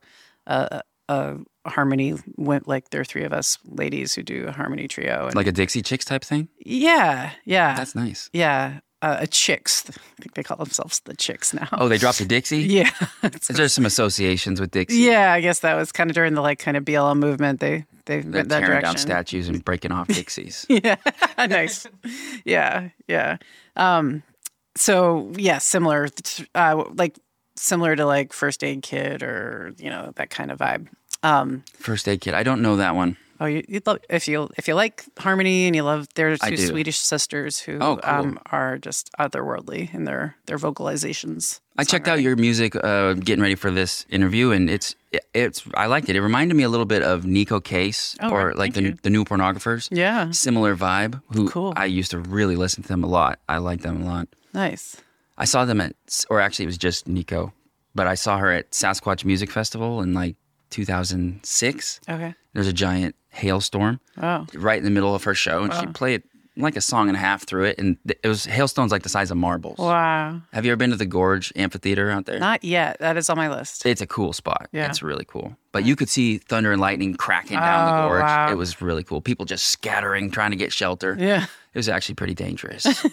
uh, 0.46 0.80
a 1.08 1.36
harmony. 1.66 2.14
Went 2.36 2.66
like 2.68 2.90
there 2.90 3.00
are 3.00 3.04
three 3.04 3.24
of 3.24 3.32
us 3.32 3.58
ladies 3.64 4.14
who 4.14 4.22
do 4.22 4.46
a 4.48 4.52
harmony 4.52 4.88
trio. 4.88 5.26
And 5.26 5.34
Like 5.34 5.46
a 5.46 5.52
Dixie 5.52 5.82
Chicks 5.82 6.04
type 6.04 6.24
thing? 6.24 6.48
yeah, 6.64 7.32
yeah, 7.44 7.74
That's 7.76 7.94
nice. 7.94 8.28
yeah. 8.32 8.80
Uh, 9.02 9.18
a 9.20 9.26
chicks. 9.26 9.84
I 9.90 10.22
think 10.22 10.34
they 10.34 10.42
call 10.42 10.56
themselves 10.56 11.00
the 11.04 11.14
chicks 11.14 11.52
now. 11.52 11.68
Oh, 11.72 11.86
they 11.86 11.98
dropped 11.98 12.18
a 12.20 12.24
Dixie? 12.24 12.62
yeah. 12.62 12.90
Is 13.22 13.48
there 13.48 13.68
some 13.68 13.84
associations 13.84 14.58
with 14.58 14.70
Dixie? 14.70 14.96
Yeah, 14.96 15.32
I 15.34 15.42
guess 15.42 15.60
that 15.60 15.74
was 15.74 15.92
kind 15.92 16.10
of 16.10 16.14
during 16.14 16.32
the 16.32 16.40
like 16.40 16.58
kind 16.58 16.78
of 16.78 16.84
BLM 16.84 17.18
movement. 17.18 17.60
They 17.60 17.84
they 18.06 18.20
They're 18.20 18.32
went 18.32 18.48
that 18.48 18.60
tearing 18.60 18.72
direction. 18.80 18.82
down 18.94 18.96
statues 18.98 19.48
and 19.48 19.64
breaking 19.64 19.92
off 19.92 20.08
Dixies. 20.08 20.66
yeah 20.70 20.96
nice 21.46 21.86
yeah 22.44 22.88
yeah 23.08 23.36
um 23.76 24.22
so 24.76 25.30
yeah 25.36 25.58
similar 25.58 26.08
uh 26.54 26.84
like 26.94 27.18
similar 27.56 27.94
to 27.96 28.04
like 28.06 28.32
first 28.32 28.62
aid 28.64 28.82
kit 28.82 29.22
or 29.22 29.72
you 29.78 29.90
know 29.90 30.12
that 30.16 30.30
kind 30.30 30.50
of 30.50 30.58
vibe 30.58 30.88
um 31.22 31.64
First 31.74 32.06
Aid 32.08 32.20
Kit. 32.20 32.34
I 32.34 32.42
don't 32.42 32.60
know 32.62 32.76
that 32.76 32.94
one. 32.94 33.16
Oh 33.40 33.46
you 33.46 33.62
you'd 33.68 33.86
love 33.86 33.98
if 34.08 34.26
you 34.28 34.48
if 34.56 34.66
you 34.68 34.74
like 34.74 35.04
harmony 35.18 35.66
and 35.66 35.76
you 35.76 35.82
love 35.82 36.06
their 36.14 36.36
I 36.40 36.50
two 36.50 36.56
swedish 36.56 36.98
sisters 36.98 37.58
who 37.60 37.78
Oh, 37.80 37.96
cool. 37.96 38.00
um 38.14 38.38
are 38.50 38.78
just 38.78 39.10
otherworldly 39.18 39.92
in 39.94 40.04
their 40.04 40.36
their 40.46 40.58
vocalizations 40.58 41.60
I 41.78 41.84
checked 41.84 42.08
out 42.08 42.22
your 42.22 42.36
music 42.36 42.74
uh, 42.74 43.12
getting 43.12 43.42
ready 43.42 43.54
for 43.54 43.70
this 43.70 44.06
interview, 44.08 44.50
and 44.50 44.70
it's 44.70 44.94
it's 45.34 45.62
I 45.74 45.84
liked 45.86 46.08
it. 46.08 46.16
It 46.16 46.22
reminded 46.22 46.54
me 46.56 46.62
a 46.62 46.70
little 46.70 46.86
bit 46.86 47.02
of 47.02 47.24
Neko 47.24 47.62
Case 47.62 48.16
Oh, 48.22 48.30
or 48.30 48.46
right. 48.48 48.56
like 48.56 48.72
Thank 48.72 48.84
the 48.86 48.90
you. 48.92 48.98
the 49.02 49.10
new 49.10 49.24
pornographers. 49.24 49.88
yeah 49.90 50.30
Similar 50.30 50.74
vibe. 50.74 51.20
Who 51.34 51.50
Cool. 51.50 51.74
I 51.76 51.84
used 51.84 52.12
to 52.12 52.18
really 52.18 52.56
listen 52.56 52.82
to 52.82 52.88
them 52.88 53.04
a 53.04 53.06
lot. 53.06 53.40
I 53.46 53.58
like 53.58 53.82
them 53.82 54.02
a 54.02 54.06
lot. 54.06 54.28
nice 54.54 54.96
I 55.36 55.44
saw 55.44 55.66
them 55.66 55.82
at, 55.82 55.92
or 56.30 56.40
actually 56.40 56.64
it 56.64 56.68
was 56.72 56.78
just 56.78 57.06
Nico, 57.06 57.52
but 57.94 58.06
I 58.06 58.14
saw 58.14 58.38
her 58.38 58.50
at 58.50 58.70
Sasquatch 58.70 59.22
Music 59.26 59.50
Festival 59.50 60.00
in 60.00 60.14
like 60.14 60.36
2006. 60.70 62.00
okay 62.08 62.34
There's 62.52 62.66
a 62.68 62.72
giant 62.72 63.14
hailstorm 63.30 64.00
oh 64.22 64.46
right 64.54 64.78
in 64.78 64.84
the 64.84 64.90
middle 64.90 65.14
of 65.14 65.24
her 65.24 65.34
show, 65.34 65.62
and 65.64 65.72
she 65.74 65.86
played 65.86 66.22
like 66.58 66.74
a 66.74 66.80
song 66.80 67.08
and 67.08 67.16
a 67.16 67.20
half 67.20 67.46
through 67.46 67.64
it, 67.64 67.78
and 67.78 67.98
it 68.06 68.26
was 68.26 68.46
hailstones 68.46 68.90
like 68.90 69.02
the 69.02 69.10
size 69.10 69.30
of 69.30 69.36
marbles. 69.36 69.76
wow 69.78 70.40
Have 70.54 70.64
you 70.64 70.72
ever 70.72 70.76
been 70.78 70.88
to 70.88 70.96
the 70.96 71.04
Gorge 71.04 71.52
Amphitheater 71.54 72.10
out 72.10 72.24
there? 72.24 72.38
not 72.38 72.64
yet 72.64 72.98
that 73.00 73.16
is 73.18 73.28
on 73.28 73.36
my 73.36 73.50
list 73.50 73.84
It's 73.84 74.00
a 74.00 74.06
cool 74.06 74.32
spot. 74.32 74.68
Yeah. 74.72 74.86
It's 74.88 75.02
really 75.02 75.26
cool. 75.26 75.54
But 75.72 75.84
you 75.84 75.96
could 75.96 76.08
see 76.08 76.38
thunder 76.38 76.72
and 76.72 76.80
lightning 76.80 77.14
cracking 77.14 77.58
down 77.58 77.86
the 77.92 78.04
Oh, 78.04 78.08
gorge. 78.08 78.22
wow. 78.22 78.50
It 78.50 78.54
was 78.56 78.80
really 78.80 79.02
cool. 79.04 79.20
People 79.20 79.44
just 79.44 79.66
scattering, 79.66 80.30
trying 80.30 80.50
to 80.52 80.56
get 80.56 80.72
shelter. 80.72 81.14
yeah 81.20 81.44
It 81.74 81.78
was 81.78 81.90
actually 81.90 82.14
pretty 82.14 82.34
dangerous. 82.34 82.86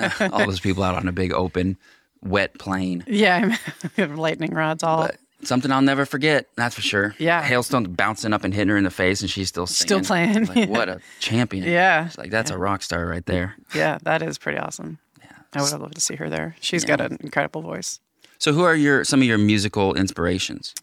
all 0.32 0.46
those 0.46 0.60
people 0.60 0.82
out 0.82 0.94
on 0.96 1.06
a 1.06 1.12
big 1.12 1.34
open, 1.34 1.76
wet 2.22 2.54
plain. 2.58 3.04
yeah 3.06 3.56
lightning 3.98 4.54
rods 4.54 4.82
all 4.82 5.02
But 5.02 5.16
something 5.42 5.70
I'll 5.70 5.82
never 5.82 6.04
forget, 6.06 6.46
that's 6.56 6.74
for 6.74 6.82
sure. 6.82 7.14
Yeah. 7.18 7.42
Hailstones 7.42 7.88
bouncing 7.88 8.32
up 8.32 8.44
and 8.44 8.52
hitting 8.54 8.68
her 8.70 8.76
in 8.76 8.84
the 8.84 8.90
face, 8.90 9.20
and 9.20 9.30
she's 9.30 9.48
still 9.48 9.66
singing. 9.66 10.04
Still 10.04 10.08
playing, 10.08 10.46
Like, 10.46 10.56
yeah. 10.56 10.66
What 10.66 10.88
a 10.88 11.00
champion. 11.20 11.64
Yeah. 11.64 12.06
It's 12.06 12.18
like, 12.18 12.30
that's 12.30 12.50
a 12.50 12.58
rock 12.58 12.82
star 12.82 13.06
right 13.06 13.24
there. 13.26 13.54
Yeah, 13.74 13.98
that 14.02 14.22
is 14.22 14.38
pretty 14.38 14.58
awesome. 14.58 14.98
Yeah. 15.20 15.26
I 15.54 15.62
would 15.62 15.70
have 15.70 15.80
loved 15.80 15.94
to 15.94 16.00
see 16.00 16.16
her 16.16 16.28
there. 16.30 16.56
She's 16.60 16.84
got 16.84 17.00
an 17.00 17.18
incredible 17.20 17.62
voice. 17.62 18.00
So, 18.38 18.52
who 18.52 18.62
are 18.64 18.74
your 18.74 19.02
some 19.04 19.20
of 19.22 19.26
your 19.26 19.38
musical 19.38 19.94
inspirations? 19.94 20.74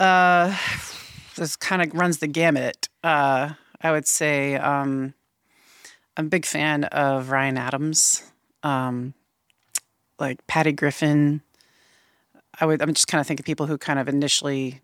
Uh, 0.00 0.56
this 1.36 1.54
kind 1.56 1.82
of 1.82 1.92
runs 1.94 2.18
the 2.18 2.26
gamut. 2.26 2.88
Uh, 3.04 3.50
I 3.80 3.92
would 3.92 4.06
say 4.06 4.56
um, 4.56 5.14
I'm 6.16 6.26
a 6.26 6.28
big 6.28 6.44
fan 6.44 6.84
of 6.84 7.30
Ryan 7.30 7.56
Adams, 7.58 8.24
um, 8.62 9.14
like 10.18 10.44
Patty 10.46 10.72
Griffin. 10.72 11.42
I 12.60 12.66
would. 12.66 12.82
I'm 12.82 12.94
just 12.94 13.08
kind 13.08 13.20
of 13.20 13.26
thinking 13.26 13.44
people 13.44 13.66
who 13.66 13.78
kind 13.78 13.98
of 13.98 14.08
initially 14.08 14.80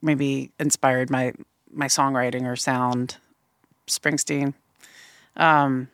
maybe 0.00 0.50
inspired 0.58 1.10
my 1.10 1.32
my 1.72 1.86
songwriting 1.86 2.44
or 2.44 2.56
sound. 2.56 3.16
Springsteen, 3.88 4.54
um, 5.36 5.88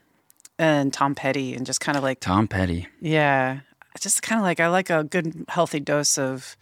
and 0.58 0.92
Tom 0.92 1.14
Petty, 1.14 1.54
and 1.54 1.64
just 1.66 1.80
kind 1.80 1.96
of 1.96 2.04
like 2.04 2.20
Tom 2.20 2.48
Petty. 2.48 2.86
Yeah. 3.00 3.60
Just 3.98 4.22
kind 4.22 4.38
of 4.38 4.44
like 4.44 4.60
I 4.60 4.68
like 4.68 4.90
a 4.90 5.04
good 5.04 5.44
healthy 5.48 5.80
dose 5.80 6.18
of 6.18 6.56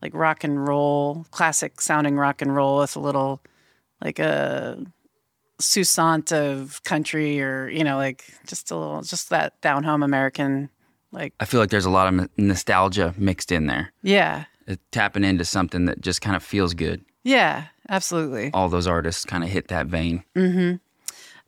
like 0.00 0.14
rock 0.14 0.44
and 0.44 0.66
roll, 0.66 1.26
classic 1.30 1.80
sounding 1.80 2.16
rock 2.16 2.40
and 2.40 2.54
roll 2.54 2.78
with 2.78 2.96
a 2.96 3.00
little 3.00 3.40
like 4.02 4.18
a 4.18 4.78
sousant 5.60 6.32
of 6.32 6.82
country 6.84 7.42
or 7.42 7.68
you 7.68 7.84
know 7.84 7.96
like 7.96 8.24
just 8.46 8.70
a 8.70 8.76
little 8.76 9.02
just 9.02 9.28
that 9.28 9.60
down 9.60 9.84
home 9.84 10.02
American 10.02 10.70
Like, 11.12 11.34
I 11.40 11.44
feel 11.44 11.60
like 11.60 11.70
there's 11.70 11.86
a 11.86 11.90
lot 11.90 12.12
of 12.12 12.28
nostalgia 12.36 13.14
mixed 13.18 13.50
in 13.52 13.66
there. 13.66 13.92
yeah, 14.02 14.44
Uh, 14.68 14.76
tapping 14.92 15.24
into 15.24 15.44
something 15.44 15.86
that 15.86 16.00
just 16.00 16.20
kind 16.20 16.36
of 16.36 16.42
feels 16.42 16.74
good. 16.74 17.04
yeah, 17.24 17.64
absolutely. 17.88 18.50
All 18.54 18.68
those 18.68 18.86
artists 18.86 19.24
kind 19.24 19.42
of 19.44 19.50
hit 19.50 19.68
that 19.68 19.86
vein. 19.86 20.22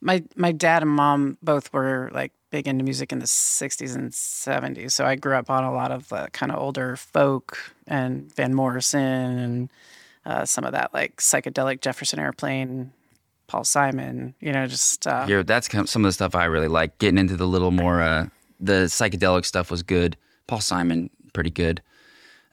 my 0.00 0.22
my 0.36 0.52
dad 0.52 0.82
and 0.82 0.90
mom 0.90 1.38
both 1.42 1.72
were 1.72 2.10
like 2.12 2.32
big 2.50 2.66
into 2.68 2.84
music 2.84 3.12
in 3.12 3.18
the 3.20 3.24
60s 3.26 3.94
and 3.94 4.10
70s 4.10 4.92
so 4.92 5.06
i 5.06 5.14
grew 5.14 5.34
up 5.34 5.48
on 5.48 5.64
a 5.64 5.72
lot 5.72 5.90
of 5.90 6.08
the 6.08 6.28
kind 6.32 6.50
of 6.52 6.58
older 6.58 6.96
folk 6.96 7.56
and 7.86 8.34
van 8.34 8.52
morrison 8.52 9.00
and 9.38 9.70
uh, 10.26 10.44
some 10.44 10.64
of 10.64 10.72
that 10.72 10.92
like 10.92 11.16
psychedelic 11.16 11.80
jefferson 11.80 12.18
airplane 12.18 12.92
paul 13.46 13.64
simon 13.64 14.34
you 14.40 14.52
know 14.52 14.66
just 14.66 15.06
uh, 15.06 15.24
Here, 15.26 15.42
that's 15.44 15.68
kind 15.68 15.82
of 15.84 15.88
some 15.88 16.04
of 16.04 16.08
the 16.08 16.12
stuff 16.12 16.34
I 16.34 16.44
really 16.46 16.68
like. 16.68 16.98
Getting 16.98 17.18
into 17.18 17.36
the 17.36 17.46
little 17.46 17.70
more, 17.70 18.00
uh, 18.02 18.26
the 18.62 18.84
psychedelic 18.86 19.44
stuff 19.44 19.70
was 19.70 19.82
good. 19.82 20.16
Paul 20.46 20.60
Simon, 20.60 21.10
pretty 21.34 21.50
good. 21.50 21.82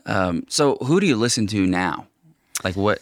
Um, 0.06 0.44
so, 0.50 0.76
who 0.82 1.00
do 1.00 1.06
you 1.08 1.16
listen 1.16 1.48
to 1.48 1.66
now? 1.68 2.08
Like, 2.64 2.76
what? 2.76 3.00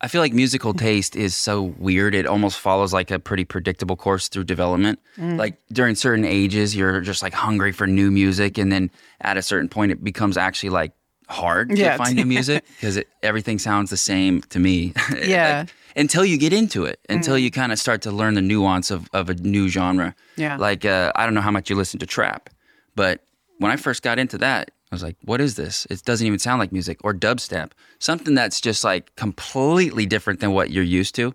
I 0.00 0.08
feel 0.08 0.20
like 0.20 0.32
musical 0.32 0.74
taste 0.88 1.16
is 1.16 1.34
so 1.34 1.62
weird. 1.78 2.14
It 2.14 2.26
almost 2.26 2.58
follows 2.58 2.92
like 2.92 3.10
a 3.10 3.18
pretty 3.18 3.44
predictable 3.44 3.96
course 3.96 4.28
through 4.28 4.44
development. 4.44 4.98
Like 5.16 5.56
during 5.72 5.94
certain 5.94 6.24
ages, 6.24 6.74
you're 6.76 7.00
just 7.00 7.22
like 7.22 7.32
hungry 7.32 7.72
for 7.72 7.86
new 7.86 8.10
music, 8.10 8.58
and 8.58 8.70
then 8.72 8.90
at 9.20 9.36
a 9.36 9.42
certain 9.42 9.68
point, 9.68 9.92
it 9.92 10.02
becomes 10.04 10.36
actually 10.36 10.70
like 10.70 10.92
hard 11.28 11.76
Yeah. 11.78 11.92
to 11.92 11.98
find 11.98 12.16
new 12.20 12.26
music 12.26 12.64
because 12.76 13.00
everything 13.22 13.58
sounds 13.58 13.88
the 13.90 13.96
same 13.96 14.42
to 14.50 14.58
me. 14.58 14.92
Yeah. 15.24 15.60
Like, 15.60 15.74
until 15.96 16.24
you 16.24 16.36
get 16.38 16.52
into 16.52 16.84
it, 16.84 17.00
until 17.08 17.38
you 17.38 17.50
kind 17.50 17.72
of 17.72 17.78
start 17.78 18.02
to 18.02 18.10
learn 18.10 18.34
the 18.34 18.42
nuance 18.42 18.90
of, 18.90 19.08
of 19.12 19.28
a 19.30 19.34
new 19.34 19.68
genre. 19.68 20.14
Yeah. 20.36 20.56
Like, 20.56 20.84
uh, 20.84 21.12
I 21.14 21.24
don't 21.24 21.34
know 21.34 21.40
how 21.40 21.50
much 21.50 21.70
you 21.70 21.76
listen 21.76 21.98
to 22.00 22.06
trap, 22.06 22.50
but 22.96 23.24
when 23.58 23.70
I 23.70 23.76
first 23.76 24.02
got 24.02 24.18
into 24.18 24.38
that, 24.38 24.70
I 24.90 24.94
was 24.94 25.02
like, 25.02 25.16
what 25.24 25.40
is 25.40 25.54
this? 25.56 25.86
It 25.90 26.02
doesn't 26.04 26.26
even 26.26 26.38
sound 26.38 26.58
like 26.60 26.70
music 26.72 26.98
or 27.02 27.12
dubstep, 27.14 27.72
something 27.98 28.34
that's 28.34 28.60
just 28.60 28.84
like 28.84 29.14
completely 29.16 30.06
different 30.06 30.40
than 30.40 30.52
what 30.52 30.70
you're 30.70 30.84
used 30.84 31.14
to. 31.16 31.34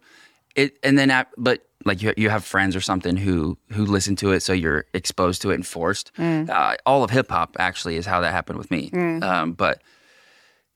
It, 0.55 0.77
and 0.83 0.97
then, 0.97 1.09
ap- 1.11 1.31
but 1.37 1.65
like 1.85 2.01
you, 2.01 2.13
you 2.17 2.29
have 2.29 2.43
friends 2.43 2.75
or 2.75 2.81
something 2.81 3.15
who, 3.17 3.57
who 3.71 3.85
listen 3.85 4.15
to 4.17 4.31
it. 4.31 4.41
So 4.41 4.51
you're 4.53 4.85
exposed 4.93 5.41
to 5.43 5.51
it 5.51 5.55
and 5.55 5.65
forced. 5.65 6.11
Uh, 6.49 6.75
all 6.85 7.03
of 7.03 7.11
hip 7.11 7.29
hop 7.29 7.55
actually 7.59 7.95
is 7.95 8.05
how 8.05 8.19
that 8.21 8.31
happened 8.31 8.57
with 8.59 8.69
me. 8.71 8.89
Um, 9.23 9.53
but, 9.53 9.81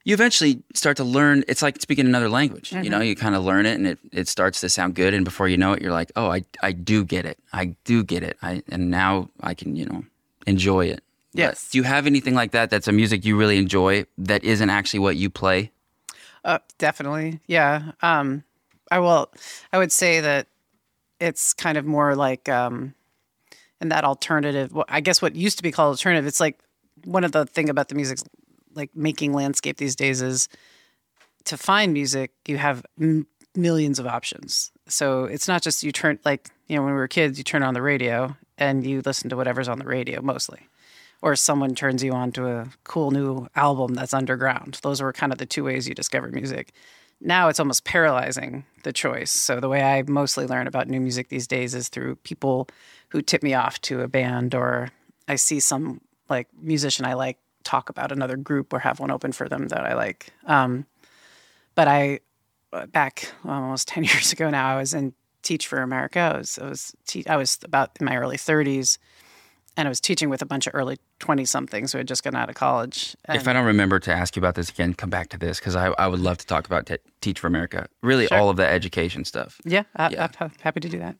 you 0.05 0.13
eventually 0.13 0.61
start 0.73 0.97
to 0.97 1.03
learn 1.03 1.43
it's 1.47 1.61
like 1.61 1.79
speaking 1.81 2.05
another 2.05 2.29
language 2.29 2.73
you 2.73 2.89
know 2.89 2.99
you 2.99 3.15
kind 3.15 3.35
of 3.35 3.43
learn 3.43 3.65
it 3.65 3.75
and 3.75 3.87
it, 3.87 3.99
it 4.11 4.27
starts 4.27 4.59
to 4.61 4.69
sound 4.69 4.95
good 4.95 5.13
and 5.13 5.23
before 5.25 5.47
you 5.47 5.57
know 5.57 5.73
it 5.73 5.81
you're 5.81 5.91
like 5.93 6.11
oh 6.15 6.29
I, 6.29 6.43
I 6.61 6.71
do 6.73 7.03
get 7.05 7.25
it 7.25 7.37
i 7.53 7.65
do 7.85 8.03
get 8.03 8.21
it 8.23 8.37
I, 8.41 8.63
and 8.69 8.89
now 8.91 9.29
i 9.41 9.53
can 9.53 9.75
you 9.75 9.85
know 9.85 10.03
enjoy 10.45 10.85
it 10.87 11.01
But 11.33 11.39
Yes. 11.39 11.69
do 11.71 11.77
you 11.77 11.83
have 11.83 12.05
anything 12.05 12.35
like 12.35 12.51
that 12.51 12.69
that's 12.69 12.87
a 12.87 12.91
music 12.91 13.23
you 13.25 13.37
really 13.37 13.57
enjoy 13.57 14.05
that 14.17 14.43
isn't 14.43 14.69
actually 14.69 14.99
what 14.99 15.15
you 15.15 15.29
play 15.29 15.71
Uh, 16.45 16.59
definitely, 16.77 17.39
yeah. 17.47 17.93
Um, 18.01 18.43
I 18.91 18.99
will. 18.99 19.31
I 19.71 19.77
would 19.77 19.93
say 19.93 20.19
that 20.19 20.47
it's 21.19 21.53
kind 21.53 21.77
of 21.77 21.85
more 21.85 22.15
like 22.17 22.49
um, 22.49 22.93
in 23.79 23.87
that 23.89 24.03
alternative. 24.03 24.75
I 24.89 24.99
guess 24.99 25.21
what 25.21 25.35
used 25.35 25.55
to 25.57 25.63
be 25.63 25.71
called 25.71 25.91
alternative. 25.95 26.27
It's 26.27 26.41
like 26.41 26.59
one 27.05 27.23
of 27.23 27.31
the 27.31 27.45
thing 27.45 27.69
about 27.69 27.87
the 27.87 27.95
music, 27.95 28.19
like 28.75 28.95
making 28.95 29.33
landscape 29.33 29.77
these 29.77 29.95
days 29.95 30.21
is 30.21 30.49
to 31.45 31.57
find 31.57 31.93
music. 31.93 32.31
You 32.47 32.57
have 32.57 32.85
m- 32.99 33.27
millions 33.55 33.99
of 33.99 34.07
options. 34.07 34.71
So 34.87 35.25
it's 35.25 35.47
not 35.47 35.61
just 35.61 35.83
you 35.83 35.91
turn 35.91 36.19
like 36.25 36.49
you 36.67 36.75
know 36.75 36.83
when 36.83 36.93
we 36.93 36.99
were 36.99 37.07
kids, 37.07 37.37
you 37.37 37.43
turn 37.43 37.63
on 37.63 37.73
the 37.73 37.81
radio 37.81 38.35
and 38.57 38.85
you 38.85 39.01
listen 39.05 39.29
to 39.29 39.35
whatever's 39.35 39.67
on 39.67 39.79
the 39.79 39.85
radio 39.85 40.21
mostly 40.21 40.67
or 41.23 41.37
someone 41.37 41.73
turns 41.73 42.03
you 42.03 42.11
on 42.11 42.33
to 42.33 42.45
a 42.47 42.67
cool 42.83 43.09
new 43.09 43.47
album 43.55 43.93
that's 43.93 44.13
underground. 44.13 44.77
Those 44.83 45.01
were 45.01 45.13
kind 45.13 45.31
of 45.31 45.37
the 45.37 45.45
two 45.45 45.63
ways 45.63 45.87
you 45.87 45.95
discover 45.95 46.27
music. 46.27 46.73
Now 47.21 47.47
it's 47.47 47.61
almost 47.61 47.85
paralyzing 47.85 48.65
the 48.83 48.91
choice. 48.91 49.31
So 49.31 49.61
the 49.61 49.69
way 49.69 49.81
I 49.81 50.03
mostly 50.05 50.45
learn 50.45 50.67
about 50.67 50.89
new 50.89 50.99
music 50.99 51.29
these 51.29 51.47
days 51.47 51.73
is 51.73 51.87
through 51.87 52.17
people 52.17 52.67
who 53.07 53.21
tip 53.21 53.41
me 53.41 53.53
off 53.53 53.79
to 53.83 54.01
a 54.01 54.09
band 54.09 54.53
or 54.53 54.89
I 55.29 55.35
see 55.35 55.61
some 55.61 56.01
like 56.29 56.49
musician 56.61 57.05
I 57.05 57.13
like 57.13 57.37
talk 57.63 57.89
about 57.89 58.11
another 58.11 58.37
group 58.37 58.73
or 58.73 58.79
have 58.79 58.99
one 58.99 59.11
open 59.11 59.31
for 59.31 59.47
them 59.49 59.67
that 59.69 59.85
I 59.85 59.93
like. 59.95 60.29
Um, 60.45 60.85
but 61.75 61.87
I 61.87 62.19
back 62.91 63.31
almost 63.45 63.87
10 63.89 64.03
years 64.03 64.31
ago 64.31 64.49
now 64.49 64.75
I 64.75 64.77
was 64.79 64.93
in 64.93 65.13
Teach 65.43 65.67
for 65.67 65.81
America. 65.81 66.19
I 66.19 66.37
was 66.37 66.57
I 66.57 66.69
was 66.69 66.93
te- 67.05 67.27
I 67.27 67.35
was 67.35 67.59
about 67.63 67.91
in 67.99 68.05
my 68.05 68.15
early 68.15 68.37
30s 68.37 68.97
and 69.75 69.87
I 69.87 69.89
was 69.89 69.99
teaching 69.99 70.29
with 70.29 70.41
a 70.41 70.45
bunch 70.45 70.67
of 70.67 70.75
early 70.75 70.97
20 71.19 71.43
somethings 71.45 71.91
who 71.91 71.97
had 71.97 72.07
just 72.07 72.23
gotten 72.23 72.39
out 72.39 72.47
of 72.49 72.55
college. 72.55 73.15
And 73.25 73.35
if 73.35 73.47
i 73.47 73.51
don't 73.53 73.65
remember 73.65 73.99
to 73.99 74.13
ask 74.13 74.35
you 74.35 74.39
about 74.39 74.55
this 74.55 74.69
again 74.69 74.93
come 74.93 75.09
back 75.09 75.29
to 75.29 75.37
this 75.37 75.59
because 75.59 75.75
I, 75.75 75.87
I 75.97 76.07
would 76.07 76.19
love 76.21 76.37
to 76.37 76.45
talk 76.47 76.65
about 76.65 76.85
te- 76.85 76.97
teach 77.21 77.39
for 77.39 77.47
america 77.47 77.87
really 78.01 78.27
Sure. 78.27 78.37
all 78.37 78.49
of 78.49 78.55
the 78.57 78.65
education 78.67 79.25
stuff 79.25 79.59
yeah, 79.65 79.83
I, 79.95 80.09
Yeah. 80.09 80.27
Ha- 80.37 80.51
happy 80.61 80.79
to 80.79 80.89
do 80.89 80.99
that. 80.99 81.15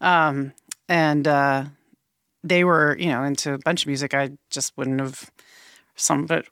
Um, 0.00 0.52
and 0.88 1.28
uh, 1.28 1.64
they 2.42 2.64
were, 2.64 2.96
you 2.98 3.08
know, 3.10 3.22
into 3.22 3.52
a 3.52 3.58
bunch 3.58 3.82
of 3.82 3.86
music. 3.86 4.14
I 4.14 4.30
just 4.50 4.76
wouldn't 4.76 4.98
have 5.00 5.30
some 6.00 6.24
of 6.24 6.30
it 6.30 6.46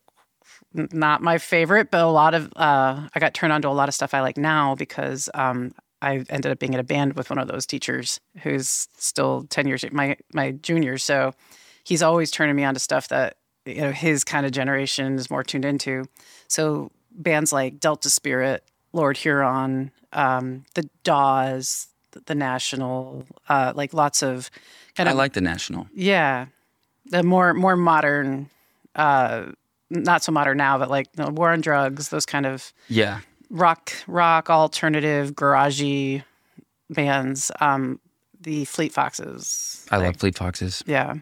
not 0.75 1.23
my 1.23 1.39
favorite, 1.39 1.91
but 1.91 2.03
a 2.03 2.09
lot 2.09 2.35
of 2.35 2.53
uh, 2.57 3.09
I 3.15 3.21
got 3.21 3.35
turned 3.35 3.53
on 3.53 3.63
to 3.63 3.69
a 3.69 3.71
lot 3.71 3.89
of 3.89 3.95
stuff 3.95 4.15
I 4.15 4.21
like 4.21 4.37
now 4.37 4.75
because 4.75 5.29
um, 5.35 5.73
I 6.03 6.25
ended 6.29 6.53
up 6.53 6.59
being 6.59 6.75
in 6.75 6.81
a 6.81 6.85
band 6.85 7.15
with 7.15 7.31
one 7.31 7.39
of 7.39 7.49
those 7.49 7.67
teachers 7.67 8.21
who's 8.43 8.89
still 8.97 9.47
ten 9.49 9.67
years 9.67 9.85
my 9.91 10.17
my 10.33 10.53
junior. 10.53 10.99
So 10.99 11.35
he's 11.85 12.03
always 12.03 12.31
turning 12.31 12.55
me 12.55 12.65
on 12.65 12.75
to 12.75 12.81
stuff 12.81 13.09
that 13.09 13.37
you 13.65 13.81
know 13.81 13.93
his 13.93 14.25
kind 14.25 14.47
of 14.47 14.53
generation 14.53 15.17
is 15.17 15.31
more 15.31 15.43
tuned 15.43 15.65
into. 15.65 16.05
So 16.49 16.91
bands 17.13 17.53
like 17.53 17.81
Delta 17.81 18.11
Spirit, 18.11 18.65
Lord 18.93 19.17
Huron, 19.17 19.91
um, 20.13 20.65
the 20.75 20.89
Dawes, 21.03 21.89
the 22.27 22.35
National, 22.35 23.25
uh, 23.49 23.73
like 23.75 23.95
lots 23.95 24.23
of 24.23 24.51
kind 24.97 25.09
i 25.09 25.13
like 25.13 25.33
the 25.33 25.41
national 25.41 25.87
yeah, 25.95 26.47
the 27.07 27.23
more 27.23 27.55
more 27.55 27.77
modern, 27.77 28.51
uh, 28.99 29.53
not 29.89 30.23
so 30.23 30.33
modern 30.33 30.59
now, 30.59 30.77
but 30.77 30.91
like 30.91 31.07
you 31.17 31.25
know, 31.25 31.31
War 31.31 31.51
on 31.51 31.63
Drugs, 31.63 32.11
those 32.11 32.27
kind 32.27 32.45
of 32.45 32.73
yeah 32.89 33.21
rock, 33.49 33.93
rock, 34.07 34.51
alternative, 34.51 35.33
garagey 35.33 36.23
bands. 36.91 37.51
Um, 37.61 38.01
the 38.41 38.65
Fleet 38.67 38.93
Foxes. 38.93 39.87
i 39.91 39.97
love 39.97 40.17
fleet 40.17 40.37
foxes 40.37 40.83
Yeah, 40.87 41.15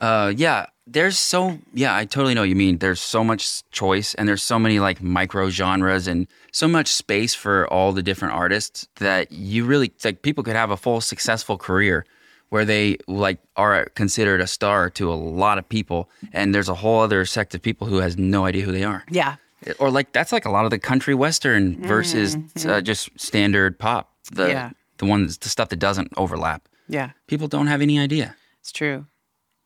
Uh, 0.00 0.32
yeah, 0.34 0.66
there's 0.86 1.18
so 1.18 1.58
yeah, 1.74 1.94
I 1.94 2.04
totally 2.04 2.34
know 2.34 2.42
what 2.42 2.48
you 2.48 2.56
mean. 2.56 2.78
There's 2.78 3.00
so 3.00 3.22
much 3.24 3.62
choice, 3.70 4.14
and 4.14 4.28
there's 4.28 4.42
so 4.42 4.58
many 4.58 4.78
like 4.78 5.02
micro 5.02 5.50
genres, 5.50 6.06
and 6.06 6.26
so 6.52 6.66
much 6.68 6.88
space 6.88 7.34
for 7.34 7.66
all 7.72 7.92
the 7.92 8.02
different 8.02 8.34
artists 8.34 8.88
that 8.96 9.32
you 9.32 9.64
really 9.64 9.92
like. 10.04 10.22
People 10.22 10.44
could 10.44 10.56
have 10.56 10.70
a 10.70 10.76
full 10.76 11.00
successful 11.00 11.58
career 11.58 12.06
where 12.50 12.64
they 12.64 12.96
like 13.06 13.38
are 13.56 13.86
considered 13.94 14.40
a 14.40 14.46
star 14.46 14.90
to 14.90 15.12
a 15.12 15.14
lot 15.14 15.58
of 15.58 15.68
people, 15.68 16.08
and 16.32 16.54
there's 16.54 16.68
a 16.68 16.74
whole 16.74 17.00
other 17.00 17.24
sect 17.24 17.54
of 17.54 17.62
people 17.62 17.86
who 17.86 17.96
has 17.98 18.16
no 18.16 18.44
idea 18.44 18.64
who 18.64 18.72
they 18.72 18.84
are. 18.84 19.04
yeah, 19.10 19.36
Or 19.78 19.90
like 19.90 20.12
that's 20.12 20.32
like 20.32 20.44
a 20.44 20.50
lot 20.50 20.64
of 20.64 20.70
the 20.70 20.78
country 20.78 21.14
western 21.14 21.80
versus 21.86 22.36
uh, 22.64 22.80
just 22.80 23.10
standard 23.18 23.78
pop. 23.78 24.12
The 24.32 24.48
Yeah. 24.48 24.70
the 24.98 25.06
ones 25.06 25.38
the 25.38 25.48
stuff 25.48 25.68
that 25.70 25.78
doesn't 25.78 26.12
overlap. 26.16 26.68
yeah. 26.88 27.10
People 27.26 27.48
don't 27.48 27.66
have 27.66 27.80
any 27.82 27.98
idea. 27.98 28.36
It's 28.60 28.72
true. 28.72 29.06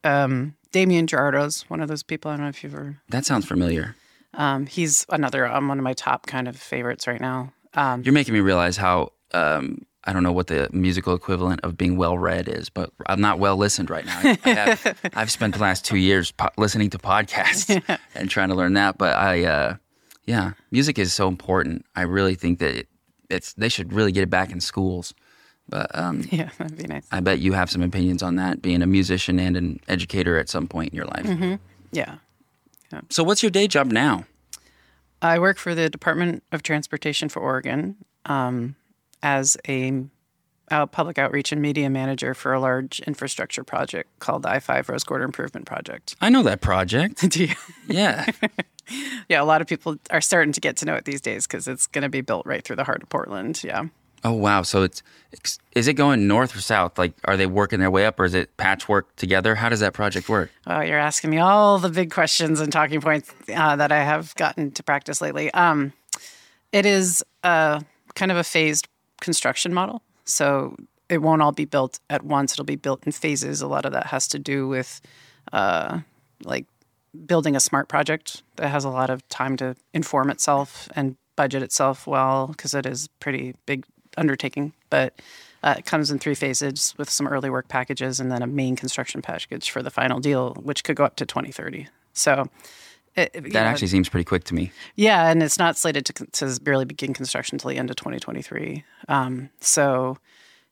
Um, 0.05 0.55
Damien 0.73 1.07
Jurado's 1.07 1.63
one 1.69 1.81
of 1.81 1.89
those 1.89 2.03
people. 2.03 2.31
I 2.31 2.37
don't 2.37 2.45
know 2.45 2.49
if 2.51 2.63
you've 2.63 2.75
ever. 2.75 3.01
That 3.09 3.27
sounds 3.27 3.45
familiar. 3.47 3.97
Um, 4.35 4.67
he's 4.67 5.05
another 5.09 5.47
um, 5.47 5.69
one 5.69 5.79
of 5.79 5.85
my 5.85 5.93
top 5.95 6.27
kind 6.27 6.47
of 6.49 6.57
favorites 6.57 7.07
right 7.07 7.21
now. 7.21 7.53
Um, 7.75 8.03
You're 8.05 8.15
making 8.15 8.35
me 8.35 8.41
realize 8.41 8.77
how 8.77 9.13
um, 9.33 9.79
I 10.05 10.13
don't 10.13 10.23
know 10.23 10.33
what 10.33 10.47
the 10.47 10.69
musical 10.73 11.15
equivalent 11.15 11.61
of 11.63 11.77
being 11.77 11.97
well 11.97 12.17
read 12.17 12.49
is, 12.49 12.71
but 12.71 12.91
I'm 13.07 13.21
not 13.21 13.39
well 13.39 13.57
listened 13.57 13.91
right 13.91 14.05
now. 14.07 14.19
I, 14.23 14.39
I 14.45 14.51
have, 14.51 15.01
I've 15.15 15.31
spent 15.31 15.55
the 15.55 15.61
last 15.61 15.85
two 15.85 15.97
years 15.97 16.33
po- 16.33 16.51
listening 16.57 16.91
to 16.91 16.99
podcasts 16.99 17.99
and 18.15 18.31
trying 18.31 18.49
to 18.49 18.55
learn 18.55 18.75
that. 18.75 18.97
But 18.97 19.17
I, 19.17 19.45
uh, 19.45 19.77
yeah, 20.25 20.53
music 20.71 20.99
is 20.99 21.13
so 21.13 21.29
important. 21.29 21.85
I 21.95 22.03
really 22.03 22.35
think 22.35 22.61
that 22.61 22.75
it, 22.75 22.89
it's 23.29 23.53
they 23.55 23.69
should 23.69 23.93
really 23.93 24.13
get 24.13 24.23
it 24.23 24.31
back 24.31 24.51
in 24.51 24.61
schools. 24.61 25.13
But 25.69 25.97
um, 25.97 26.25
yeah, 26.31 26.49
that'd 26.59 26.77
be 26.77 26.85
nice. 26.85 27.07
I 27.13 27.21
bet 27.21 27.39
you 27.41 27.53
have 27.53 27.71
some 27.71 27.83
opinions 27.83 28.23
on 28.23 28.37
that, 28.37 28.63
being 28.63 28.83
a 28.83 28.87
musician 28.87 29.39
and 29.39 29.57
an 29.57 29.81
educator 29.87 30.39
at 30.39 30.49
some 30.49 30.67
point 30.67 30.93
in 30.93 30.97
your 30.97 31.07
life. 31.07 31.59
Yeah. 31.93 32.17
So, 33.09 33.23
what's 33.23 33.43
your 33.43 33.51
day 33.51 33.69
job 33.69 33.93
now? 33.93 34.25
I 35.23 35.39
work 35.39 35.59
for 35.59 35.75
the 35.75 35.89
Department 35.89 36.43
of 36.51 36.63
Transportation 36.63 37.29
for 37.29 37.41
Oregon 37.41 37.97
um, 38.25 38.75
as 39.23 39.57
a 39.69 40.05
uh, 40.71 40.87
public 40.87 41.19
outreach 41.19 41.51
and 41.53 41.61
media 41.61 41.91
manager 41.91 42.33
for 42.35 42.53
a 42.53 42.61
large 42.61 43.01
infrastructure 43.01 43.65
project 43.65 44.09
called 44.21 44.43
the 44.43 44.51
I 44.51 44.61
5 44.61 44.89
Rose 44.89 45.05
Quarter 45.05 45.25
Improvement 45.25 45.67
Project. 45.67 46.15
I 46.21 46.31
know 46.31 46.43
that 46.45 46.61
project. 46.61 47.29
Do 47.31 47.45
you? 47.45 47.55
Yeah. 47.89 48.27
yeah, 49.29 49.43
a 49.43 49.45
lot 49.45 49.61
of 49.61 49.67
people 49.67 49.97
are 50.11 50.21
starting 50.21 50.53
to 50.53 50.61
get 50.61 50.77
to 50.79 50.85
know 50.85 50.95
it 50.95 51.05
these 51.05 51.21
days 51.21 51.47
because 51.47 51.67
it's 51.67 51.87
going 51.87 52.03
to 52.03 52.09
be 52.09 52.21
built 52.21 52.47
right 52.47 52.63
through 52.63 52.77
the 52.77 52.85
heart 52.85 53.03
of 53.03 53.09
Portland. 53.09 53.63
Yeah. 53.65 53.87
Oh 54.23 54.35
wow! 54.35 54.61
So 54.61 54.83
it's 54.83 55.03
it's- 55.33 55.59
is 55.75 55.89
it 55.89 55.95
going 55.95 56.29
north 56.29 56.55
or 56.55 56.61
south? 56.61 56.99
Like, 56.99 57.15
are 57.25 57.39
they 57.39 57.47
working 57.47 57.81
their 57.81 57.91
way 57.91 58.05
up, 58.05 58.21
or 58.21 58.27
is 58.27 58.35
it 58.35 58.55
patchwork 58.59 59.17
together? 59.17 59.55
How 59.55 59.71
does 59.71 59.81
that 59.81 59.95
project 59.95 60.29
work? 60.29 60.51
Oh, 60.67 60.81
you're 60.83 60.99
asking 60.99 61.31
me 61.31 61.39
all 61.39 61.79
the 61.79 61.89
big 61.89 62.11
questions 62.11 62.61
and 62.61 62.71
talking 62.71 63.01
points 63.01 63.33
uh, 63.57 63.77
that 63.77 63.91
I 63.91 64.03
have 64.05 64.35
gotten 64.35 64.73
to 64.73 64.83
practice 64.83 65.23
lately. 65.23 65.51
Um, 65.55 65.95
it 66.71 66.85
is 66.85 67.25
uh, 67.45 67.81
kind 68.15 68.31
of 68.31 68.37
a 68.37 68.45
phased 68.45 68.89
construction 69.21 69.73
model. 69.75 70.03
So 70.25 70.77
it 71.09 71.23
won't 71.23 71.43
all 71.43 71.53
be 71.53 71.65
built 71.65 71.99
at 72.09 72.25
once. 72.25 72.53
It'll 72.53 72.65
be 72.65 72.77
built 72.77 73.05
in 73.05 73.13
phases. 73.13 73.61
A 73.61 73.67
lot 73.67 73.85
of 73.85 73.93
that 73.93 74.07
has 74.07 74.29
to 74.29 74.39
do 74.39 74.69
with 74.69 75.01
uh, 75.53 76.01
like 76.45 76.67
building 77.27 77.57
a 77.57 77.61
smart 77.61 77.89
project 77.89 78.43
that 78.57 78.69
has 78.69 78.85
a 78.85 78.89
lot 78.89 79.11
of 79.11 79.29
time 79.29 79.57
to 79.57 79.75
inform 79.93 80.31
itself 80.31 80.89
and 80.95 81.17
budget 81.37 81.63
itself 81.63 82.07
well 82.07 82.49
because 82.49 82.75
it 82.75 82.87
is 82.87 83.09
pretty 83.19 83.55
big 83.67 83.85
undertaking. 84.17 84.73
But 84.89 85.21
uh, 85.63 85.75
it 85.79 85.87
comes 85.87 86.11
in 86.11 86.19
three 86.19 86.35
phases 86.35 86.95
with 86.97 87.11
some 87.11 87.27
early 87.27 87.51
work 87.51 87.69
packages 87.69 88.21
and 88.21 88.31
then 88.31 88.43
a 88.43 88.47
main 88.47 88.77
construction 88.77 89.21
package 89.21 89.71
for 89.71 89.83
the 89.83 89.91
final 89.91 90.21
deal, 90.21 90.55
which 90.63 90.85
could 90.85 90.97
go 90.97 91.05
up 91.05 91.17
to 91.17 91.27
2030. 91.27 91.89
So 92.13 92.49
it, 93.17 93.31
it- 93.35 93.43
That 93.53 93.53
know, 93.53 93.61
actually 93.71 93.89
seems 93.89 94.09
pretty 94.09 94.25
quick 94.25 94.45
to 94.45 94.55
me. 94.55 94.73
yeah, 94.97 95.31
and 95.31 95.43
it's 95.43 95.59
not 95.59 95.77
slated 95.77 96.05
to, 96.07 96.13
to 96.27 96.59
really 96.65 96.85
begin 96.85 97.13
construction 97.15 97.57
until 97.57 97.71
the 97.71 97.77
end 97.79 97.91
of 97.91 97.97
2023. 97.97 98.85
Um, 99.09 99.51
so 99.61 100.19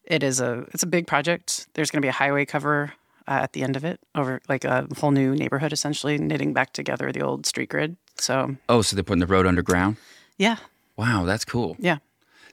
it 0.04 0.22
is 0.22 0.40
a 0.40 0.64
it's 0.72 0.82
a 0.82 0.86
big 0.86 1.06
project. 1.06 1.66
There's 1.74 1.90
going 1.90 2.00
to 2.00 2.06
be 2.06 2.08
a 2.08 2.12
highway 2.12 2.44
cover 2.46 2.92
uh, 3.26 3.40
at 3.42 3.52
the 3.52 3.62
end 3.62 3.76
of 3.76 3.84
it, 3.84 4.00
over 4.14 4.40
like 4.48 4.64
a 4.64 4.86
whole 4.98 5.10
new 5.10 5.34
neighborhood, 5.34 5.72
essentially 5.72 6.16
knitting 6.18 6.52
back 6.54 6.72
together 6.72 7.12
the 7.12 7.20
old 7.20 7.44
street 7.46 7.68
grid. 7.68 7.96
So 8.16 8.56
Oh, 8.68 8.82
so 8.82 8.96
they're 8.96 9.02
putting 9.04 9.20
the 9.20 9.26
road 9.26 9.46
underground. 9.46 9.96
yeah, 10.38 10.56
Wow, 10.96 11.24
that's 11.26 11.44
cool. 11.44 11.76
yeah. 11.78 11.98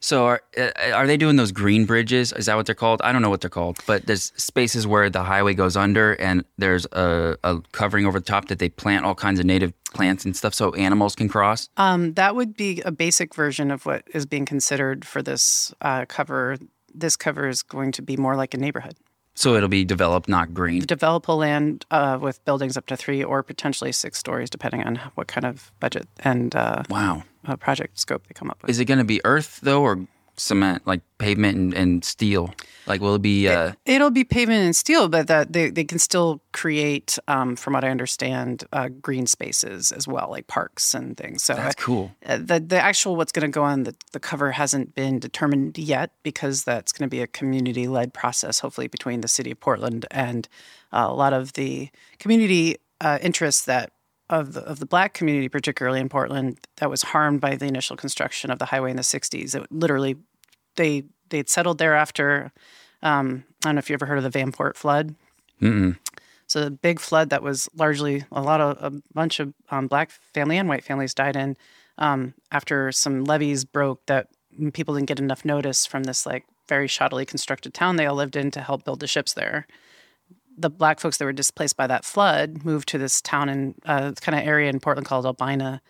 So 0.06 0.28
are 0.28 0.44
uh, 0.56 0.70
are 0.94 1.08
they 1.08 1.18
doing 1.18 1.36
those 1.36 1.52
green 1.52 1.86
bridges? 1.86 2.32
Is 2.32 2.46
that 2.46 2.56
what 2.56 2.68
they're 2.68 2.76
called? 2.76 3.02
I 3.04 3.12
don't 3.12 3.24
know 3.24 3.32
what 3.32 3.42
they're 3.42 3.50
called, 3.50 3.80
but 3.88 4.06
there's 4.06 4.32
spaces 4.38 4.86
where 4.86 5.10
the 5.10 5.24
highway 5.24 5.56
goes 5.56 5.76
under, 5.76 6.14
and 6.22 6.46
there's 6.60 6.86
a, 6.92 7.36
a 7.44 7.62
covering 7.72 8.06
over 8.06 8.20
the 8.20 8.26
top 8.26 8.48
that 8.50 8.60
they 8.60 8.70
plant 8.70 9.04
all 9.04 9.16
kinds 9.16 9.40
of 9.40 9.48
native 9.48 9.74
plants 9.96 10.24
and 10.24 10.38
stuff, 10.38 10.54
so 10.54 10.76
animals 10.76 11.16
can 11.16 11.28
cross. 11.28 11.70
Um, 11.78 12.14
that 12.14 12.36
would 12.36 12.56
be 12.56 12.82
a 12.82 12.92
basic 12.92 13.34
version 13.34 13.72
of 13.72 13.88
what 13.88 14.04
is 14.14 14.28
being 14.28 14.46
considered 14.46 15.06
for 15.06 15.24
this 15.24 15.74
uh, 15.82 16.06
cover. 16.06 16.58
This 16.94 17.18
cover 17.18 17.48
is 17.48 17.64
going 17.64 17.92
to 17.94 18.04
be 18.04 18.16
more 18.16 18.36
like 18.36 18.54
a 18.54 18.58
neighborhood. 18.58 18.98
So 19.38 19.56
it'll 19.56 19.68
be 19.70 19.84
developed, 19.84 20.30
not 20.30 20.54
green. 20.54 20.82
developable 20.84 21.38
land 21.38 21.86
uh, 21.92 22.18
with 22.22 22.44
buildings 22.46 22.78
up 22.78 22.86
to 22.88 22.96
three 22.96 23.22
or 23.24 23.44
potentially 23.44 23.92
six 23.92 24.18
stories, 24.18 24.50
depending 24.50 24.82
on 24.84 24.96
what 25.16 25.28
kind 25.28 25.46
of 25.46 25.72
budget 25.82 26.08
and 26.20 26.56
uh, 26.56 26.84
Wow. 26.90 27.24
uh, 27.46 27.58
project 27.58 28.00
scope 28.00 28.26
they 28.28 28.34
come 28.34 28.50
up 28.50 28.62
with. 28.62 28.70
Is 28.72 28.80
it 28.80 28.86
going 28.86 28.98
to 29.00 29.04
be 29.04 29.20
earth 29.26 29.60
though, 29.62 29.82
or 29.84 30.00
cement, 30.38 30.86
like 30.86 31.02
pavement 31.18 31.58
and, 31.58 31.74
and 31.74 32.06
steel? 32.06 32.54
Like, 32.88 33.02
will 33.02 33.16
it 33.16 33.22
be? 33.22 33.48
Uh, 33.48 33.74
It'll 33.86 34.12
be 34.12 34.24
pavement 34.24 34.64
and 34.64 34.76
steel, 34.76 35.10
but 35.10 35.28
that 35.28 35.54
they, 35.54 35.72
they 35.72 35.84
can 35.84 35.98
still 35.98 36.42
create, 36.54 37.18
um, 37.28 37.56
from 37.56 37.74
what 37.74 37.84
I 37.84 37.90
understand, 37.90 38.64
uh, 38.72 38.90
green 38.90 39.26
spaces 39.26 39.92
as 39.92 40.08
well, 40.08 40.28
like 40.30 40.46
parks 40.48 40.94
and 40.94 41.18
things. 41.18 41.42
So 41.42 41.56
that's 41.56 41.76
cool. 41.76 42.12
uh, 42.26 42.38
the 42.38 42.60
the 42.60 42.80
actual 42.80 43.16
what's 43.16 43.32
going 43.32 43.50
to 43.50 43.54
go 43.54 43.64
on 43.64 43.84
the, 43.84 43.96
the 44.12 44.20
cover 44.20 44.52
hasn't 44.52 44.94
been 44.94 45.20
determined 45.20 45.78
yet 45.78 46.12
because 46.22 46.64
that's 46.64 46.92
going 46.92 47.10
to 47.10 47.12
be 47.12 47.22
a 47.22 47.28
community 47.28 47.88
led 47.88 48.14
process, 48.14 48.60
hopefully 48.60 48.88
between 48.88 49.22
the 49.22 49.28
city 49.28 49.52
of 49.52 49.60
Portland 49.60 50.06
and 50.12 50.48
uh, 50.94 51.08
a 51.10 51.14
lot 51.14 51.34
of 51.34 51.54
the 51.54 51.90
community 52.20 52.78
uh, 53.02 53.18
interests 53.22 53.66
that 53.66 53.92
of 54.30 54.54
the, 54.54 54.62
of 54.62 54.80
the 54.80 54.86
black 54.86 55.14
community, 55.14 55.50
particularly 55.50 56.00
in 56.00 56.10
Portland, 56.10 56.60
that 56.78 56.90
was 56.90 57.04
harmed 57.04 57.42
by 57.42 57.56
the 57.56 57.66
initial 57.66 57.96
construction 57.96 58.50
of 58.52 58.60
the 58.60 58.66
highway 58.66 58.92
in 58.92 58.98
the 58.98 59.04
'60s. 59.04 59.56
It 59.56 59.72
literally 59.72 60.16
they 60.76 61.04
they'd 61.30 61.50
settled 61.50 61.78
there 61.78 61.96
after 61.96 62.52
um, 63.02 63.44
I 63.64 63.70
don't 63.70 63.76
know 63.76 63.80
if 63.80 63.90
you 63.90 63.94
ever 63.94 64.06
heard 64.06 64.24
of 64.24 64.32
the 64.32 64.38
Vanport 64.38 64.76
flood. 64.76 65.16
Mm-mm. 65.62 65.98
So 66.48 66.64
the 66.64 66.72
big 66.72 67.00
flood 67.00 67.30
that 67.30 67.42
was 67.42 67.70
largely 67.76 68.24
a 68.32 68.42
lot 68.42 68.62
of 68.62 68.78
a 68.82 69.02
bunch 69.14 69.40
of 69.40 69.54
um, 69.70 69.88
black 69.88 70.12
family 70.34 70.58
and 70.58 70.70
white 70.70 70.84
families 70.84 71.14
died 71.14 71.36
in 71.36 71.58
um, 71.98 72.34
after 72.52 72.92
some 72.92 73.24
levees 73.24 73.66
broke 73.66 74.06
that 74.06 74.28
people 74.74 74.96
didn't 74.96 75.08
get 75.08 75.20
enough 75.20 75.44
notice 75.44 75.86
from 75.86 76.04
this 76.04 76.26
like 76.26 76.46
very 76.68 76.88
shoddily 76.88 77.28
constructed 77.28 77.74
town 77.74 77.96
they 77.96 78.06
all 78.06 78.16
lived 78.16 78.36
in 78.36 78.52
to 78.52 78.62
help 78.62 78.84
build 78.84 79.00
the 79.00 79.08
ships 79.08 79.34
there. 79.34 79.68
The 80.58 80.70
black 80.70 81.00
folks 81.00 81.18
that 81.18 81.26
were 81.26 81.34
displaced 81.34 81.76
by 81.76 81.88
that 81.88 82.06
flood 82.06 82.64
moved 82.64 82.88
to 82.90 82.98
this 82.98 83.22
town 83.22 83.50
in 83.50 83.76
uh, 83.86 84.14
kind 84.22 84.38
of 84.40 84.48
area 84.48 84.70
in 84.70 84.80
Portland 84.80 85.06
called 85.06 85.26
Albina, 85.26 85.82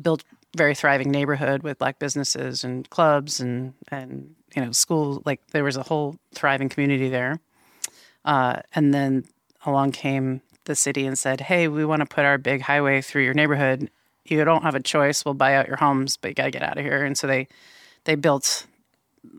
built 0.00 0.24
very 0.56 0.74
thriving 0.74 1.10
neighborhood 1.10 1.62
with 1.62 1.78
black 1.78 1.98
businesses 1.98 2.64
and 2.64 2.88
clubs 2.90 3.38
and 3.38 3.74
and 3.90 4.34
you 4.56 4.64
know 4.64 4.72
school 4.72 5.22
like 5.26 5.40
there 5.48 5.64
was 5.64 5.76
a 5.76 5.82
whole 5.82 6.16
thriving 6.34 6.68
community 6.68 7.08
there. 7.08 7.40
Uh, 8.24 8.60
and 8.74 8.92
then 8.92 9.24
along 9.64 9.92
came 9.92 10.40
the 10.64 10.74
city 10.74 11.06
and 11.06 11.18
said, 11.18 11.42
"Hey, 11.42 11.68
we 11.68 11.84
want 11.84 12.00
to 12.00 12.06
put 12.06 12.24
our 12.24 12.38
big 12.38 12.62
highway 12.62 13.00
through 13.00 13.22
your 13.24 13.34
neighborhood. 13.34 13.90
You 14.24 14.44
don't 14.44 14.62
have 14.62 14.74
a 14.74 14.82
choice. 14.82 15.24
We'll 15.24 15.34
buy 15.34 15.54
out 15.54 15.68
your 15.68 15.76
homes, 15.76 16.16
but 16.16 16.28
you 16.28 16.34
got 16.34 16.44
to 16.44 16.50
get 16.50 16.62
out 16.62 16.78
of 16.78 16.84
here." 16.84 17.04
And 17.04 17.16
so 17.16 17.26
they 17.26 17.48
they 18.04 18.14
built 18.14 18.66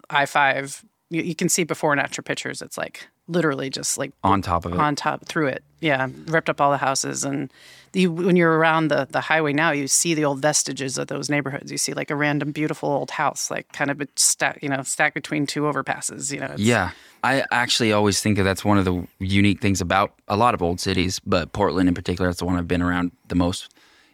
I 0.10 0.26
five. 0.26 0.84
You, 1.10 1.22
you 1.24 1.36
can 1.36 1.50
see 1.50 1.64
before 1.64 1.92
and 1.92 2.02
after 2.02 2.22
pictures. 2.22 2.62
It's 2.62 2.78
like 2.78 3.08
literally 3.30 3.70
just 3.70 3.98
like 3.98 4.12
On 4.24 4.42
top 4.42 4.66
of 4.66 4.74
it. 4.74 4.80
on 4.80 4.96
top 4.96 5.26
through 5.26 5.48
it. 5.48 5.64
Yeah, 5.80 6.08
ripped 6.28 6.50
up 6.50 6.60
all 6.60 6.72
the 6.72 6.78
houses, 6.78 7.24
and 7.24 7.50
you, 7.94 8.12
when 8.12 8.36
you're 8.36 8.58
around 8.58 8.90
the 8.90 9.08
the 9.10 9.22
highway 9.22 9.54
now, 9.54 9.72
you 9.72 9.88
see 9.88 10.14
the 10.14 10.26
old 10.26 10.42
vestiges 10.42 10.98
of 10.98 11.08
those 11.08 11.30
neighborhoods. 11.30 11.72
You 11.72 11.78
see 11.78 11.94
like 11.94 12.12
a 12.12 12.16
random 12.18 12.52
beautiful 12.52 12.90
old 12.90 13.12
house, 13.12 13.50
like 13.50 13.72
kind 13.72 13.90
of 13.90 14.02
a 14.02 14.08
stack, 14.18 14.60
you 14.62 14.68
know, 14.68 14.82
stacked 14.84 15.14
between 15.16 15.46
two 15.48 15.62
overpasses. 15.62 16.34
You 16.34 16.42
know, 16.42 16.54
Yeah. 16.58 16.92
I 17.24 17.44
actually 17.52 17.92
always 17.94 18.22
think 18.22 18.38
that 18.38 18.44
that's 18.44 18.64
one 18.64 18.78
of 18.78 18.86
the 18.86 19.06
unique 19.20 19.60
things 19.62 19.82
about 19.82 20.14
a 20.30 20.38
lot 20.38 20.54
of 20.54 20.62
old 20.62 20.80
cities, 20.80 21.20
but 21.20 21.52
Portland 21.52 21.90
in 21.90 21.96
particular, 21.96 22.30
that's 22.30 22.40
the 22.40 22.46
one 22.46 22.56
I've 22.58 22.68
been 22.68 22.82
around 22.82 23.12
the 23.28 23.36
most. 23.36 23.74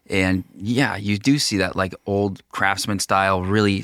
And 0.10 0.44
yeah, 0.56 0.96
you 0.98 1.18
do 1.20 1.38
see 1.40 1.58
that 1.58 1.76
like 1.76 1.94
old 2.08 2.42
craftsman 2.50 3.00
style, 3.00 3.44
really 3.44 3.84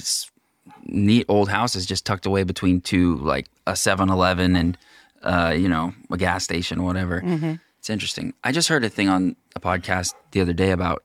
neat 0.83 1.25
old 1.29 1.49
houses 1.49 1.85
just 1.85 2.05
tucked 2.05 2.25
away 2.25 2.43
between 2.43 2.81
two, 2.81 3.17
like 3.17 3.47
a 3.67 3.75
7 3.75 4.09
Eleven 4.09 4.55
and, 4.55 4.77
uh, 5.23 5.53
you 5.57 5.69
know, 5.69 5.93
a 6.11 6.17
gas 6.17 6.43
station, 6.43 6.83
whatever. 6.83 7.21
It's 7.79 7.89
interesting. 7.89 8.33
I 8.43 8.51
just 8.51 8.67
heard 8.69 8.83
a 8.83 8.89
thing 8.89 9.09
on 9.09 9.35
a 9.55 9.59
podcast 9.59 10.13
the 10.31 10.41
other 10.41 10.53
day 10.53 10.71
about 10.71 11.03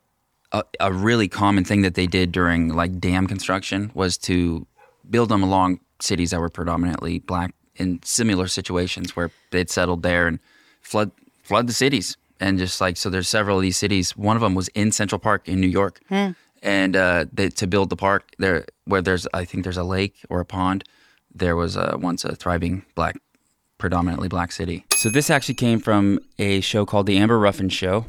a, 0.53 0.63
a 0.79 0.93
really 0.93 1.29
common 1.29 1.65
thing 1.65 1.83
that 1.83 1.95
they 1.95 2.07
did 2.07 2.33
during 2.33 2.69
like 2.75 3.01
dam 3.01 3.27
construction 3.27 3.91
was 3.95 4.19
to 4.19 4.67
build 5.09 5.29
them 5.31 5.43
along 5.43 5.81
cities 6.01 6.31
that 6.31 6.41
were 6.41 6.51
predominantly 6.51 7.19
black 7.21 7.55
in 7.77 8.01
similar 8.03 8.47
situations 8.47 9.17
where 9.17 9.31
they'd 9.51 9.71
settled 9.71 10.03
there 10.03 10.27
and 10.27 10.39
flood 10.83 11.11
flood 11.43 11.67
the 11.67 11.73
cities. 11.73 12.17
And 12.41 12.59
just 12.59 12.81
like 12.81 12.97
so 12.99 13.09
there's 13.09 13.29
several 13.29 13.57
of 13.57 13.63
these 13.63 13.79
cities. 13.79 14.15
One 14.17 14.37
of 14.37 14.43
them 14.43 14.55
was 14.55 14.69
in 14.69 14.93
central 14.93 15.19
park 15.19 15.49
in 15.49 15.61
new 15.61 15.67
york. 15.69 16.01
And 16.63 16.97
uh, 16.97 17.27
they, 17.33 17.49
to 17.51 17.67
build 17.67 17.91
the 17.91 17.97
park 17.97 18.25
there 18.39 18.67
where 18.85 19.01
there's 19.03 19.27
i 19.33 19.45
think 19.45 19.63
there's 19.65 19.77
a 19.77 19.85
lake 19.85 20.17
or 20.29 20.41
a 20.41 20.45
pond 20.45 20.85
there 21.35 21.55
was 21.55 21.77
uh, 21.77 21.97
once 22.01 22.25
a 22.25 22.35
thriving 22.35 22.85
black 22.95 23.17
predominantly 23.79 24.29
black 24.29 24.53
city 24.53 24.85
so 24.95 25.09
this 25.09 25.31
actually 25.31 25.55
came 25.55 25.79
from 25.79 26.19
a 26.39 26.61
show 26.61 26.87
called 26.87 27.07
the 27.07 27.17
amber 27.19 27.39
ruffin 27.39 27.69
show 27.69 28.07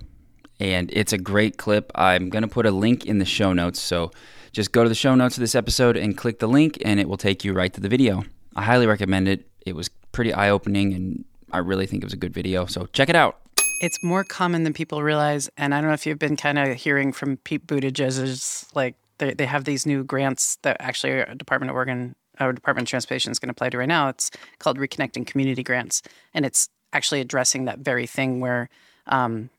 and 0.59 0.89
it's 0.93 1.13
a 1.13 1.18
great 1.18 1.57
clip. 1.57 1.91
I'm 1.95 2.30
going 2.30 2.41
to 2.41 2.47
put 2.47 2.65
a 2.65 2.72
link 2.72 3.05
in 3.05 3.20
the 3.20 3.26
show 3.26 3.53
notes. 3.53 3.80
So 3.80 4.11
just 4.51 4.72
go 4.72 4.84
to 4.84 4.89
the 4.89 4.95
show 4.95 5.15
notes 5.15 5.38
of 5.38 5.41
this 5.41 5.55
episode 5.55 5.97
and 5.97 6.18
click 6.18 6.39
the 6.39 6.47
link, 6.47 6.78
and 6.84 6.99
it 6.99 7.07
will 7.07 7.18
take 7.18 7.43
you 7.43 7.53
right 7.53 7.72
to 7.74 7.82
the 7.82 7.89
video. 7.89 8.24
I 8.55 8.63
highly 8.63 8.88
recommend 8.88 9.28
it. 9.28 9.47
It 9.65 9.76
was 9.76 9.89
pretty 10.11 10.34
eye 10.34 10.49
opening, 10.49 10.93
and 10.93 11.26
I 11.51 11.59
really 11.59 11.86
think 11.86 12.03
it 12.03 12.05
was 12.05 12.13
a 12.13 12.18
good 12.18 12.34
video. 12.34 12.65
So 12.65 12.88
check 12.88 13.09
it 13.09 13.15
out. 13.15 13.38
it's 13.80 14.01
more 14.03 14.24
common 14.24 14.63
than 14.63 14.74
people 14.74 15.03
realize. 15.03 15.49
And 15.57 15.76
I 15.76 15.82
don't 15.82 15.89
know 15.89 15.93
if 15.93 16.05
you've 16.07 16.18
been 16.18 16.36
kind 16.36 16.57
of 16.57 16.76
hearing 16.76 17.13
from 17.13 17.38
Pete 17.38 17.68
Buttigieg's 17.68 18.65
like 18.74 18.95
they, 19.20 19.34
they 19.34 19.45
have 19.45 19.65
these 19.65 19.86
new 19.86 20.03
grants 20.03 20.57
that 20.63 20.78
actually 20.80 21.24
Department 21.36 21.70
of 21.70 21.76
Oregon, 21.76 22.15
our 22.40 22.54
Department 22.54 22.88
of 22.88 22.90
Transportation 22.90 23.32
is 23.32 23.40
going 23.40 23.48
to 23.48 23.52
apply 23.52 23.70
to 23.70 23.78
right 23.78 23.88
now. 23.88 24.10
It's 24.10 24.32
called 24.60 24.78
Reconnecting 24.78 25.26
Community 25.26 25.64
Grants, 25.64 26.02
and 26.34 26.46
it's 26.46 26.70
actually 26.94 27.22
addressing 27.22 27.66
that 27.66 27.80
very 27.80 28.08
thing 28.08 28.40
where 28.40 28.70
um, 29.08 29.50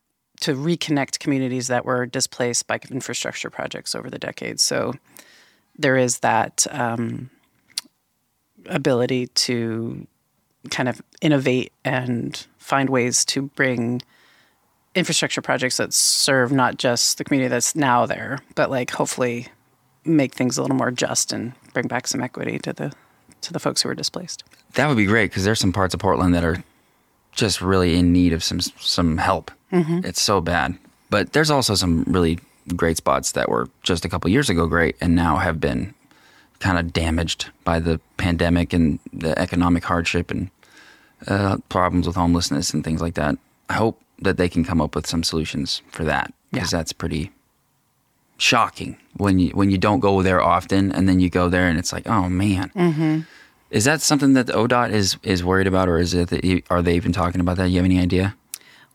to 0.41 0.55
reconnect 0.55 1.19
communities 1.19 1.67
that 1.67 1.85
were 1.85 2.05
displaced 2.05 2.67
by 2.67 2.79
infrastructure 2.89 3.49
projects 3.49 3.93
over 3.93 4.09
the 4.09 4.19
decades. 4.19 4.63
So 4.63 4.93
there 5.77 5.97
is 5.97 6.19
that 6.19 6.65
um, 6.71 7.29
ability 8.65 9.27
to 9.27 10.07
kind 10.69 10.89
of 10.89 11.01
innovate 11.21 11.71
and 11.85 12.45
find 12.57 12.89
ways 12.89 13.23
to 13.25 13.43
bring 13.43 14.01
infrastructure 14.95 15.41
projects 15.41 15.77
that 15.77 15.93
serve 15.93 16.51
not 16.51 16.77
just 16.77 17.17
the 17.17 17.23
community 17.23 17.47
that's 17.47 17.75
now 17.75 18.05
there, 18.05 18.39
but 18.55 18.69
like 18.69 18.91
hopefully 18.91 19.47
make 20.05 20.33
things 20.33 20.57
a 20.57 20.61
little 20.61 20.77
more 20.77 20.91
just 20.91 21.31
and 21.33 21.53
bring 21.73 21.87
back 21.87 22.07
some 22.07 22.21
equity 22.21 22.59
to 22.59 22.73
the 22.73 22.93
to 23.41 23.53
the 23.53 23.59
folks 23.59 23.81
who 23.81 23.89
were 23.89 23.95
displaced. 23.95 24.43
That 24.73 24.87
would 24.87 24.97
be 24.97 25.05
great 25.05 25.29
because 25.31 25.43
there's 25.45 25.59
some 25.59 25.71
parts 25.73 25.93
of 25.93 25.99
Portland 25.99 26.33
that 26.35 26.43
are 26.43 26.63
just 27.31 27.61
really 27.61 27.95
in 27.95 28.11
need 28.11 28.33
of 28.33 28.43
some 28.43 28.59
some 28.61 29.17
help. 29.17 29.51
It's 29.71 30.21
so 30.21 30.41
bad, 30.41 30.77
but 31.11 31.33
there's 31.33 31.51
also 31.51 31.75
some 31.75 32.03
really 32.07 32.39
great 32.75 32.97
spots 32.97 33.33
that 33.33 33.49
were 33.49 33.69
just 33.83 34.03
a 34.03 34.09
couple 34.09 34.29
years 34.31 34.49
ago 34.49 34.65
great 34.67 34.95
and 34.99 35.15
now 35.15 35.37
have 35.37 35.59
been 35.59 35.93
kind 36.59 36.77
of 36.79 36.91
damaged 36.91 37.49
by 37.63 37.79
the 37.79 37.99
pandemic 38.17 38.73
and 38.73 38.99
the 39.13 39.37
economic 39.39 39.83
hardship 39.83 40.29
and 40.31 40.49
uh, 41.27 41.57
problems 41.69 42.07
with 42.07 42.15
homelessness 42.15 42.73
and 42.73 42.83
things 42.83 43.01
like 43.01 43.13
that. 43.13 43.37
I 43.69 43.73
hope 43.73 44.01
that 44.19 44.37
they 44.37 44.49
can 44.49 44.63
come 44.65 44.81
up 44.81 44.95
with 44.95 45.05
some 45.07 45.23
solutions 45.23 45.81
for 45.91 46.03
that 46.03 46.33
because 46.51 46.73
Yeah. 46.73 46.79
that's 46.79 46.93
pretty 46.93 47.31
shocking 48.39 48.97
when 49.17 49.37
you 49.37 49.49
when 49.51 49.69
you 49.69 49.77
don't 49.77 49.99
go 49.99 50.21
there 50.23 50.41
often 50.41 50.91
and 50.91 51.07
then 51.07 51.19
you 51.19 51.29
go 51.29 51.49
there 51.49 51.67
and 51.67 51.77
it's 51.77 51.93
like, 51.93 52.07
oh 52.07 52.27
man. 52.29 52.71
Mm-hmm. 52.75 53.19
Is 53.69 53.85
that 53.85 54.01
something 54.01 54.33
that 54.33 54.47
the 54.47 54.53
ODOT 54.53 54.89
is 54.91 55.17
is 55.21 55.43
worried 55.43 55.67
about, 55.67 55.87
or 55.87 55.99
is 55.99 56.15
it 56.15 56.29
that 56.29 56.43
you, 56.43 56.63
are 56.71 56.81
they 56.81 56.95
even 56.95 57.11
talking 57.11 57.39
about 57.39 57.57
that? 57.57 57.69
You 57.69 57.75
have 57.77 57.85
any 57.85 57.99
idea? 57.99 58.35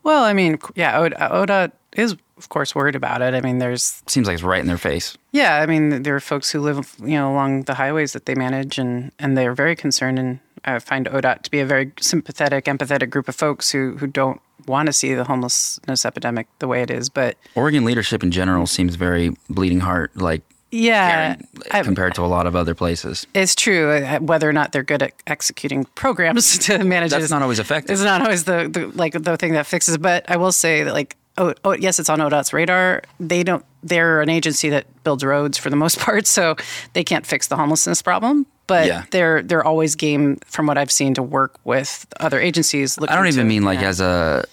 Well, 0.03 0.23
I 0.25 0.33
mean, 0.33 0.59
yeah, 0.75 0.99
OD- 0.99 1.13
ODOT 1.13 1.71
is 1.93 2.15
of 2.37 2.49
course 2.49 2.75
worried 2.75 2.95
about 2.95 3.21
it. 3.21 3.33
I 3.33 3.39
mean, 3.39 3.59
there's 3.59 4.03
Seems 4.07 4.27
like 4.27 4.33
it's 4.33 4.43
right 4.43 4.59
in 4.59 4.67
their 4.67 4.77
face. 4.77 5.17
yeah, 5.31 5.61
I 5.61 5.65
mean, 5.65 6.03
there 6.03 6.13
are 6.13 6.19
folks 6.19 6.51
who 6.51 6.59
live 6.59 6.93
you 6.99 7.15
know 7.15 7.31
along 7.31 7.63
the 7.63 7.75
highways 7.75 8.11
that 8.13 8.25
they 8.25 8.35
manage, 8.35 8.77
and 8.77 9.13
and 9.17 9.37
they're 9.37 9.53
very 9.53 9.77
concerned. 9.77 10.19
And 10.19 10.39
I 10.65 10.79
find 10.79 11.05
ODOT 11.07 11.43
to 11.43 11.51
be 11.51 11.61
a 11.61 11.65
very 11.65 11.93
sympathetic, 12.01 12.65
empathetic 12.65 13.09
group 13.09 13.29
of 13.29 13.35
folks 13.35 13.71
who 13.71 13.95
who 13.97 14.07
don't 14.07 14.41
want 14.67 14.87
to 14.87 14.93
see 14.93 15.13
the 15.13 15.23
homelessness 15.23 16.05
epidemic 16.05 16.47
the 16.59 16.67
way 16.67 16.81
it 16.81 16.89
is. 16.91 17.09
But 17.09 17.37
Oregon 17.55 17.85
leadership 17.85 18.23
in 18.23 18.31
general 18.31 18.67
seems 18.67 18.95
very 18.95 19.31
bleeding 19.49 19.79
heart, 19.81 20.15
like 20.17 20.41
yeah, 20.71 21.35
I- 21.71 21.83
compared 21.83 22.15
to 22.15 22.21
a 22.23 22.27
lot 22.27 22.47
of 22.47 22.55
other 22.55 22.75
places. 22.75 23.25
It's 23.33 23.55
true. 23.55 23.91
uh, 23.91 24.19
Whether 24.19 24.49
or 24.49 24.53
not 24.53 24.71
they're 24.73 24.83
good 24.83 25.01
at 25.03 25.13
executing 25.27 25.85
programs 25.95 26.57
to 26.65 26.83
manage 26.83 27.13
it 27.13 27.19
That's 27.19 27.31
not 27.31 27.41
always 27.41 27.59
effective. 27.59 27.93
It's 27.93 28.03
not 28.03 28.21
always 28.21 28.43
the, 28.43 28.67
the 28.69 28.87
like 28.87 29.13
the 29.13 29.37
thing 29.37 29.53
that 29.53 29.65
fixes. 29.67 29.97
But 29.97 30.29
I 30.29 30.37
will 30.37 30.51
say 30.51 30.83
that 30.83 30.93
like 30.93 31.15
oh, 31.37 31.53
oh 31.63 31.73
yes, 31.73 31.99
it's 31.99 32.09
on 32.09 32.19
ODOT's 32.19 32.51
radar. 32.53 33.03
They 33.19 33.43
don't. 33.43 33.63
They're 33.83 34.21
an 34.21 34.29
agency 34.29 34.69
that 34.69 34.85
builds 35.03 35.23
roads 35.23 35.57
for 35.57 35.69
the 35.69 35.75
most 35.75 35.99
part, 36.05 36.27
so 36.27 36.55
they 36.93 37.03
can't 37.03 37.25
fix 37.25 37.47
the 37.47 37.55
homelessness 37.55 38.01
problem. 38.01 38.45
But 38.67 38.87
Yeah. 38.87 39.03
they're 39.11 39.43
they're 39.43 39.63
always 39.63 39.95
game, 39.95 40.37
from 40.47 40.65
what 40.65 40.77
I've 40.77 40.91
seen, 40.91 41.13
to 41.13 41.23
work 41.23 41.57
with 41.63 42.05
other 42.19 42.39
agencies. 42.39 42.97
I 42.99 43.15
don't 43.15 43.27
even 43.27 43.45
to- 43.45 43.49
mean 43.49 43.63
like 43.63 43.79
yeah. 43.79 43.89
as 43.89 44.01
a 44.01 44.43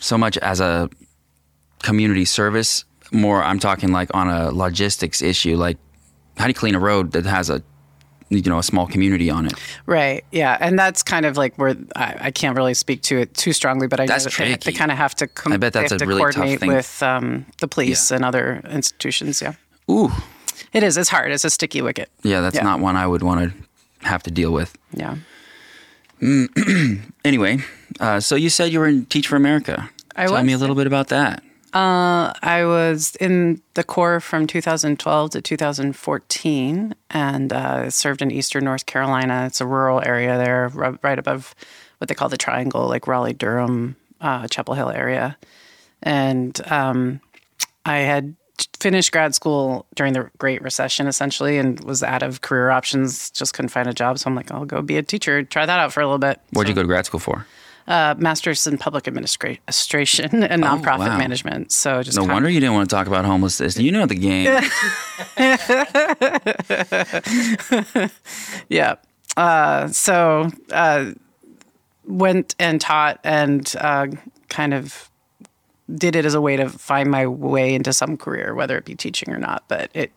so 0.00 0.16
much 0.18 0.36
as 0.38 0.60
a 0.60 0.88
community 1.82 2.24
service. 2.24 2.84
More, 3.12 3.42
I'm 3.42 3.58
talking 3.58 3.92
like 3.92 4.10
on 4.14 4.28
a 4.28 4.50
logistics 4.50 5.22
issue. 5.22 5.56
Like, 5.56 5.78
how 6.36 6.44
do 6.44 6.50
you 6.50 6.54
clean 6.54 6.74
a 6.74 6.80
road 6.80 7.12
that 7.12 7.24
has 7.24 7.50
a 7.50 7.62
you 8.28 8.42
know 8.42 8.58
a 8.58 8.62
small 8.62 8.86
community 8.88 9.30
on 9.30 9.46
it? 9.46 9.52
Right. 9.86 10.24
Yeah, 10.32 10.56
and 10.60 10.76
that's 10.78 11.02
kind 11.04 11.24
of 11.24 11.36
like 11.36 11.56
where 11.56 11.76
I, 11.94 12.16
I 12.20 12.30
can't 12.32 12.56
really 12.56 12.74
speak 12.74 13.02
to 13.02 13.18
it 13.18 13.32
too 13.34 13.52
strongly, 13.52 13.86
but 13.86 14.00
I 14.00 14.06
That's 14.06 14.24
know 14.24 14.44
that 14.46 14.64
they, 14.64 14.72
they 14.72 14.76
kind 14.76 14.90
of 14.90 14.98
have 14.98 15.14
to. 15.16 15.28
Com- 15.28 15.52
I 15.52 15.56
bet 15.56 15.72
that's 15.72 15.92
a 15.92 15.98
to 15.98 16.06
really 16.06 16.20
tough 16.22 16.34
coordinate 16.34 16.60
thing. 16.60 16.68
with 16.72 17.02
um, 17.02 17.46
the 17.60 17.68
police 17.68 18.10
Yeah. 18.10 18.16
and 18.16 18.24
other 18.24 18.60
institutions. 18.68 19.40
Yeah, 19.40 19.52
Ooh, 19.88 20.10
it 20.72 20.82
is. 20.82 20.96
It's 20.96 21.08
hard. 21.10 21.30
It's 21.30 21.44
a 21.44 21.50
sticky 21.50 21.82
wicket. 21.82 22.10
yeah, 22.24 22.40
that's 22.40 22.56
Yeah. 22.56 22.64
not 22.64 22.80
one 22.80 22.96
I 22.96 23.06
would 23.06 23.22
want 23.22 23.52
to 23.52 24.08
have 24.08 24.24
to 24.24 24.30
deal 24.32 24.50
with. 24.52 24.76
Yeah. 24.92 25.16
Anyway, 27.26 27.58
uh, 27.98 28.20
so 28.20 28.36
you 28.36 28.48
said 28.48 28.70
you 28.72 28.78
were 28.78 28.86
in 28.86 29.04
Teach 29.06 29.26
for 29.26 29.34
America. 29.34 29.90
I 30.14 30.26
Tell 30.26 30.34
was, 30.34 30.44
me 30.44 30.52
a 30.52 30.58
little 30.58 30.76
bit 30.76 30.86
about 30.86 31.08
that. 31.08 31.42
I 32.40 32.64
was 32.64 33.16
in 33.16 33.60
the 33.74 33.82
Corps 33.82 34.20
from 34.20 34.46
2012 34.46 35.30
to 35.30 35.42
2014 35.42 36.94
and 37.10 37.52
uh, 37.52 37.90
served 37.90 38.22
in 38.22 38.30
eastern 38.30 38.64
North 38.64 38.86
Carolina. 38.86 39.46
It's 39.46 39.60
a 39.60 39.66
rural 39.66 40.00
area 40.06 40.38
there, 40.38 40.68
right 41.02 41.18
above 41.18 41.54
what 41.98 42.08
they 42.08 42.14
call 42.14 42.28
the 42.28 42.36
Triangle, 42.36 42.86
like 42.86 43.08
Raleigh, 43.08 43.32
Durham, 43.32 43.96
uh, 44.20 44.46
Chapel 44.46 44.74
Hill 44.74 44.90
area. 44.90 45.36
And 46.02 46.60
um, 46.70 47.20
I 47.84 47.98
had 47.98 48.36
finished 48.80 49.12
grad 49.12 49.34
school 49.34 49.86
during 49.94 50.12
the 50.12 50.30
Great 50.38 50.62
Recession, 50.62 51.06
essentially, 51.06 51.58
and 51.58 51.82
was 51.84 52.02
out 52.02 52.22
of 52.22 52.40
career 52.40 52.70
options. 52.70 53.30
Just 53.30 53.54
couldn't 53.54 53.68
find 53.70 53.88
a 53.88 53.94
job, 53.94 54.18
so 54.18 54.28
I'm 54.28 54.34
like, 54.34 54.50
I'll 54.50 54.64
go 54.64 54.82
be 54.82 54.96
a 54.96 55.02
teacher. 55.02 55.42
Try 55.42 55.66
that 55.66 55.78
out 55.78 55.92
for 55.92 56.00
a 56.00 56.06
little 56.06 56.18
bit. 56.18 56.40
Where'd 56.52 56.68
you 56.68 56.74
go 56.74 56.82
to 56.82 56.88
grad 56.88 57.06
school 57.06 57.20
for? 57.20 57.46
Uh, 57.88 58.16
master's 58.18 58.66
in 58.66 58.76
public 58.78 59.06
administration 59.06 60.42
and 60.42 60.64
nonprofit 60.64 60.98
wow. 60.98 61.18
management. 61.18 61.70
So 61.70 62.02
just 62.02 62.16
No 62.16 62.22
kind 62.22 62.30
of- 62.30 62.34
wonder 62.34 62.50
you 62.50 62.58
didn't 62.58 62.74
want 62.74 62.90
to 62.90 62.96
talk 62.96 63.06
about 63.06 63.24
homelessness. 63.24 63.78
You 63.78 63.92
know 63.92 64.06
the 64.06 64.16
game. 64.16 64.60
Yeah. 68.68 68.96
Uh, 69.36 69.88
so 69.88 70.50
uh, 70.72 71.12
went 72.06 72.54
and 72.58 72.80
taught 72.80 73.20
and 73.24 73.72
uh, 73.78 74.06
kind 74.48 74.74
of 74.74 75.10
did 75.94 76.16
it 76.16 76.24
as 76.24 76.34
a 76.34 76.40
way 76.40 76.56
to 76.56 76.68
find 76.68 77.10
my 77.10 77.26
way 77.26 77.74
into 77.74 77.92
some 77.92 78.16
career, 78.16 78.54
whether 78.54 78.76
it 78.76 78.84
be 78.84 78.94
teaching 78.94 79.32
or 79.32 79.38
not. 79.38 79.62
But 79.68 79.90
it, 79.94 80.10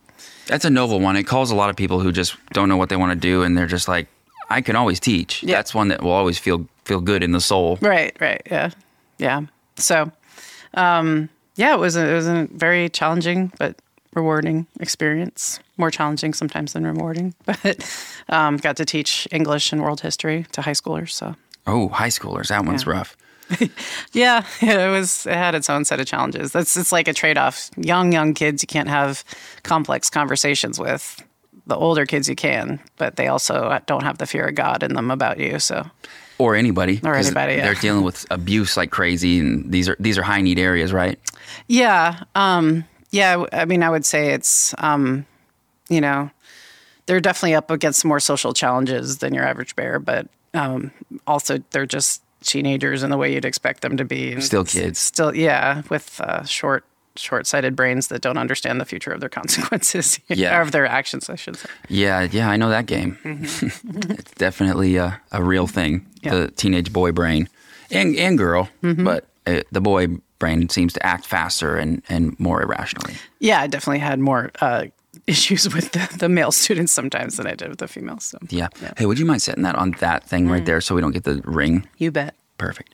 That's 0.47 0.65
a 0.65 0.70
novel 0.70 0.99
one. 0.99 1.15
It 1.15 1.24
calls 1.24 1.51
a 1.51 1.55
lot 1.55 1.70
of 1.70 1.76
people 1.76 1.99
who 1.99 2.11
just 2.11 2.36
don't 2.53 2.70
know 2.70 2.78
what 2.78 2.89
they 2.89 2.95
want 2.95 3.11
to 3.11 3.20
do, 3.20 3.43
and 3.43 3.57
they're 3.57 3.67
just 3.67 3.88
like, 3.88 4.07
I 4.49 4.61
can 4.61 4.76
always 4.76 4.99
teach. 4.99 5.43
Yeah. 5.43 5.55
That's 5.57 5.76
one 5.76 5.89
that 5.89 6.01
will 6.01 6.11
always 6.11 6.38
feel 6.39 6.67
feel 6.86 7.01
good 7.01 7.22
in 7.24 7.32
the 7.34 7.41
soul. 7.41 7.78
right, 7.82 8.15
right, 8.20 8.41
yeah, 8.49 8.72
yeah. 9.20 9.41
So, 9.76 10.11
um, 10.74 11.30
yeah, 11.55 11.74
it 11.76 11.80
was 11.80 11.95
a, 11.95 12.09
it 12.09 12.13
was 12.15 12.28
a 12.28 12.47
very 12.51 12.89
challenging 12.89 13.51
but 13.59 13.76
rewarding 14.15 14.65
experience. 14.80 15.59
More 15.78 15.91
challenging 15.91 16.34
sometimes 16.34 16.74
than 16.74 16.86
rewarding, 16.88 17.36
but 17.45 17.86
um, 18.30 18.57
got 18.57 18.76
to 18.78 18.86
teach 18.86 19.28
English 19.32 19.72
and 19.72 19.82
world 19.84 20.01
history 20.01 20.45
to 20.53 20.61
high 20.63 20.72
schoolers. 20.74 21.11
So 21.11 21.36
Oh, 21.67 21.89
high 21.89 22.09
schoolers, 22.09 22.47
that 22.47 22.65
one's 22.65 22.86
Yeah. 22.86 22.93
rough. 22.93 23.15
Yeah, 24.13 24.45
it 24.61 24.91
was. 24.91 25.25
It 25.25 25.33
had 25.33 25.55
its 25.55 25.69
own 25.69 25.85
set 25.85 25.99
of 25.99 26.05
challenges. 26.07 26.51
That's 26.51 26.75
it's 26.75 26.91
like 26.91 27.07
a 27.07 27.13
trade 27.13 27.37
off. 27.37 27.69
Young, 27.77 28.11
young 28.11 28.33
kids 28.33 28.63
you 28.63 28.67
can't 28.67 28.89
have 28.89 29.23
complex 29.63 30.09
conversations 30.09 30.79
with. 30.79 31.23
The 31.67 31.75
older 31.75 32.07
kids 32.07 32.27
you 32.27 32.35
can, 32.35 32.79
but 32.97 33.15
they 33.15 33.27
also 33.27 33.79
don't 33.85 34.03
have 34.03 34.17
the 34.17 34.25
fear 34.25 34.47
of 34.47 34.55
God 34.55 34.81
in 34.81 34.95
them 34.95 35.11
about 35.11 35.39
you. 35.39 35.59
So 35.59 35.85
Or 36.39 36.55
anybody. 36.55 36.99
Or 37.03 37.13
anybody, 37.13 37.53
yeah. 37.53 37.65
They're 37.65 37.75
dealing 37.75 38.03
with 38.03 38.25
abuse 38.31 38.75
like 38.75 38.89
crazy, 38.89 39.39
and 39.39 39.71
these 39.71 39.87
are 39.87 39.95
these 39.99 40.17
are 40.17 40.23
high 40.23 40.41
need 40.41 40.57
areas, 40.57 40.91
right? 40.91 41.19
yeah, 41.67 42.23
um, 42.33 42.85
yeah. 43.11 43.45
I 43.51 43.65
mean, 43.65 43.83
I 43.83 43.89
would 43.91 44.05
say 44.05 44.33
it's 44.33 44.73
um, 44.79 45.27
you 45.89 46.01
know 46.01 46.31
they're 47.05 47.19
definitely 47.19 47.55
up 47.55 47.69
against 47.69 48.03
more 48.05 48.19
social 48.19 48.53
challenges 48.53 49.19
than 49.19 49.33
your 49.33 49.43
average 49.43 49.75
bear, 49.75 49.99
but 49.99 50.27
um, 50.55 50.91
also 51.27 51.59
they're 51.71 51.85
just 51.85 52.23
teenagers 52.43 53.03
in 53.03 53.09
the 53.09 53.17
way 53.17 53.33
you'd 53.33 53.45
expect 53.45 53.81
them 53.81 53.97
to 53.97 54.05
be. 54.05 54.33
And 54.33 54.43
Still 54.43 54.63
kids. 54.65 54.99
Still, 54.99 55.35
yeah, 55.35 55.81
with 55.89 56.19
uh, 56.21 56.43
short, 56.45 56.85
short-sighted 57.15 57.75
brains 57.75 58.07
that 58.07 58.21
don't 58.21 58.37
understand 58.37 58.79
the 58.79 58.85
future 58.85 59.11
of 59.11 59.19
their 59.19 59.29
consequences. 59.39 60.19
Yeah. 60.29 60.57
or 60.57 60.61
of 60.61 60.71
their 60.71 60.85
actions, 60.85 61.29
I 61.29 61.35
should 61.35 61.57
say. 61.57 61.69
Yeah, 61.89 62.27
yeah, 62.31 62.49
I 62.49 62.55
know 62.57 62.69
that 62.69 62.85
game. 62.85 63.17
it's 63.23 64.31
definitely 64.35 64.95
a, 64.97 65.19
a 65.31 65.43
real 65.43 65.67
thing. 65.67 65.99
Mm-hmm. 66.01 66.07
Yeah. 66.23 66.31
Mm-hmm. 66.33 66.41
The 66.45 66.51
teenage 66.51 66.93
boy 66.93 67.11
brain 67.11 67.49
and 67.91 68.15
and 68.15 68.37
girl, 68.37 68.69
but 68.81 69.25
uh, 69.47 69.61
the 69.71 69.81
boy 69.81 70.07
brain 70.37 70.69
seems 70.69 70.93
to 70.93 71.05
act 71.05 71.25
faster 71.25 71.75
and 71.75 72.01
and 72.09 72.39
more 72.39 72.61
irrationally. 72.61 73.15
Yeah, 73.39 73.61
I 73.61 73.67
definitely 73.67 73.99
had 73.99 74.19
more 74.19 74.51
uh, 74.61 74.85
issues 75.28 75.74
with 75.74 75.91
the, 75.91 76.07
the 76.17 76.30
male 76.30 76.51
students 76.51 76.91
sometimes 76.91 77.38
than 77.38 77.47
I 77.47 77.55
did 77.55 77.70
with 77.70 77.80
the 77.80 77.88
females. 77.88 78.26
So 78.26 78.38
Yeah. 78.49 78.67
Hey, 78.97 79.05
would 79.05 79.20
you 79.20 79.26
mind 79.26 79.41
setting 79.41 79.63
that 79.63 79.76
on 79.76 79.91
that 79.99 80.24
thing 80.24 80.45
Mm. 80.47 80.51
right 80.51 80.65
there 80.65 80.82
so 80.82 80.95
we 80.95 81.01
don't 81.01 81.11
get 81.11 81.24
the 81.24 81.41
ring? 81.45 81.88
you 81.97 82.11
bet. 82.11 82.36
Perfect. 82.57 82.93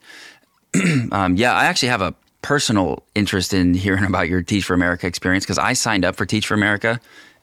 um, 1.12 1.36
yeah, 1.38 1.54
I 1.54 1.66
actually 1.66 1.90
have 1.90 2.02
a 2.02 2.14
personal 2.42 3.04
interest 3.16 3.54
in 3.54 3.74
hearing 3.74 4.04
about 4.04 4.28
your 4.30 4.42
Teach 4.42 4.66
for 4.66 4.74
America 4.74 5.08
experience 5.08 5.46
because 5.46 5.58
I 5.58 5.74
signed 5.74 6.06
up 6.06 6.16
for 6.16 6.26
Teach 6.26 6.46
for 6.48 6.54
America 6.54 7.00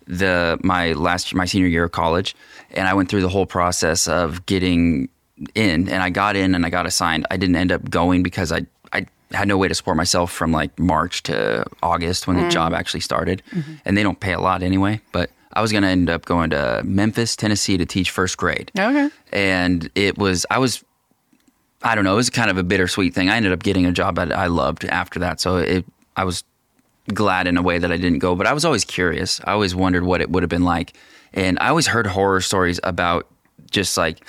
the 0.06 0.58
my 0.62 0.92
last 0.92 1.34
my 1.34 1.44
senior 1.44 1.68
year 1.68 1.84
of 1.84 1.92
college, 1.92 2.34
and 2.72 2.88
I 2.88 2.94
went 2.94 3.08
through 3.08 3.22
the 3.22 3.28
whole 3.28 3.46
process 3.46 4.08
of 4.08 4.44
getting 4.46 5.08
in, 5.54 5.88
and 5.88 6.02
I 6.02 6.10
got 6.10 6.36
in 6.36 6.54
and 6.54 6.66
I 6.66 6.70
got 6.70 6.86
assigned. 6.86 7.26
I 7.30 7.36
didn't 7.36 7.56
end 7.56 7.72
up 7.72 7.88
going 7.88 8.22
because 8.22 8.52
I 8.52 8.66
had 9.34 9.48
no 9.48 9.56
way 9.56 9.68
to 9.68 9.74
support 9.74 9.96
myself 9.96 10.32
from 10.32 10.52
like 10.52 10.78
March 10.78 11.22
to 11.24 11.64
August 11.82 12.26
when 12.26 12.36
the 12.36 12.44
mm. 12.44 12.50
job 12.50 12.72
actually 12.72 13.00
started, 13.00 13.42
mm-hmm. 13.50 13.74
and 13.84 13.96
they 13.96 14.02
don't 14.02 14.20
pay 14.20 14.32
a 14.32 14.40
lot 14.40 14.62
anyway. 14.62 15.00
But 15.12 15.30
I 15.52 15.60
was 15.60 15.72
gonna 15.72 15.88
end 15.88 16.10
up 16.10 16.24
going 16.24 16.50
to 16.50 16.82
Memphis, 16.84 17.36
Tennessee 17.36 17.76
to 17.76 17.86
teach 17.86 18.10
first 18.10 18.36
grade 18.36 18.70
Okay. 18.78 19.10
and 19.32 19.90
it 19.94 20.18
was 20.18 20.46
I 20.50 20.58
was 20.58 20.84
I 21.82 21.94
don't 21.94 22.04
know 22.04 22.14
it 22.14 22.16
was 22.16 22.30
kind 22.30 22.50
of 22.50 22.58
a 22.58 22.62
bittersweet 22.62 23.14
thing. 23.14 23.28
I 23.28 23.36
ended 23.36 23.52
up 23.52 23.62
getting 23.62 23.86
a 23.86 23.92
job 23.92 24.16
that 24.16 24.32
I 24.32 24.46
loved 24.46 24.84
after 24.84 25.18
that, 25.20 25.40
so 25.40 25.56
it 25.58 25.84
I 26.16 26.24
was 26.24 26.44
glad 27.12 27.46
in 27.46 27.56
a 27.56 27.62
way 27.62 27.78
that 27.78 27.90
I 27.90 27.96
didn't 27.96 28.20
go, 28.20 28.34
but 28.34 28.46
I 28.46 28.52
was 28.52 28.64
always 28.64 28.84
curious. 28.84 29.40
I 29.44 29.52
always 29.52 29.74
wondered 29.74 30.04
what 30.04 30.20
it 30.20 30.30
would 30.30 30.42
have 30.42 30.50
been 30.50 30.64
like, 30.64 30.94
and 31.34 31.58
I 31.60 31.68
always 31.68 31.86
heard 31.86 32.06
horror 32.06 32.40
stories 32.40 32.78
about 32.84 33.26
just 33.70 33.96
like 33.96 34.24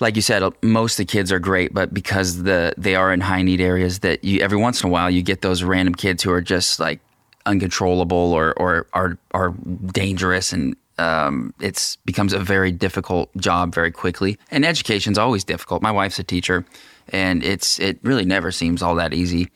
like 0.00 0.16
you 0.16 0.22
said, 0.22 0.42
most 0.62 0.94
of 0.94 1.06
the 1.06 1.12
kids 1.12 1.32
are 1.32 1.38
great, 1.38 1.72
but 1.72 1.94
because 1.94 2.42
the 2.42 2.74
they 2.76 2.94
are 2.94 3.12
in 3.12 3.20
high 3.20 3.42
need 3.42 3.60
areas, 3.60 4.00
that 4.00 4.24
you 4.24 4.40
every 4.40 4.58
once 4.58 4.82
in 4.82 4.88
a 4.88 4.92
while 4.92 5.10
you 5.10 5.22
get 5.22 5.42
those 5.42 5.62
random 5.62 5.94
kids 5.94 6.22
who 6.22 6.32
are 6.32 6.40
just 6.40 6.80
like 6.80 7.00
uncontrollable 7.46 8.32
or 8.32 8.52
or 8.56 8.86
are 8.92 9.18
are 9.32 9.50
dangerous, 9.92 10.52
and 10.52 10.76
um, 10.98 11.54
it's 11.60 11.96
becomes 12.04 12.32
a 12.32 12.38
very 12.38 12.72
difficult 12.72 13.34
job 13.36 13.74
very 13.74 13.90
quickly. 13.90 14.38
And 14.50 14.64
education's 14.64 15.18
always 15.18 15.44
difficult. 15.44 15.82
My 15.82 15.92
wife's 15.92 16.18
a 16.18 16.24
teacher, 16.24 16.64
and 17.08 17.44
it's 17.44 17.78
it 17.78 17.98
really 18.02 18.24
never 18.24 18.50
seems 18.50 18.82
all 18.82 18.94
that 18.96 19.14
easy. 19.14 19.50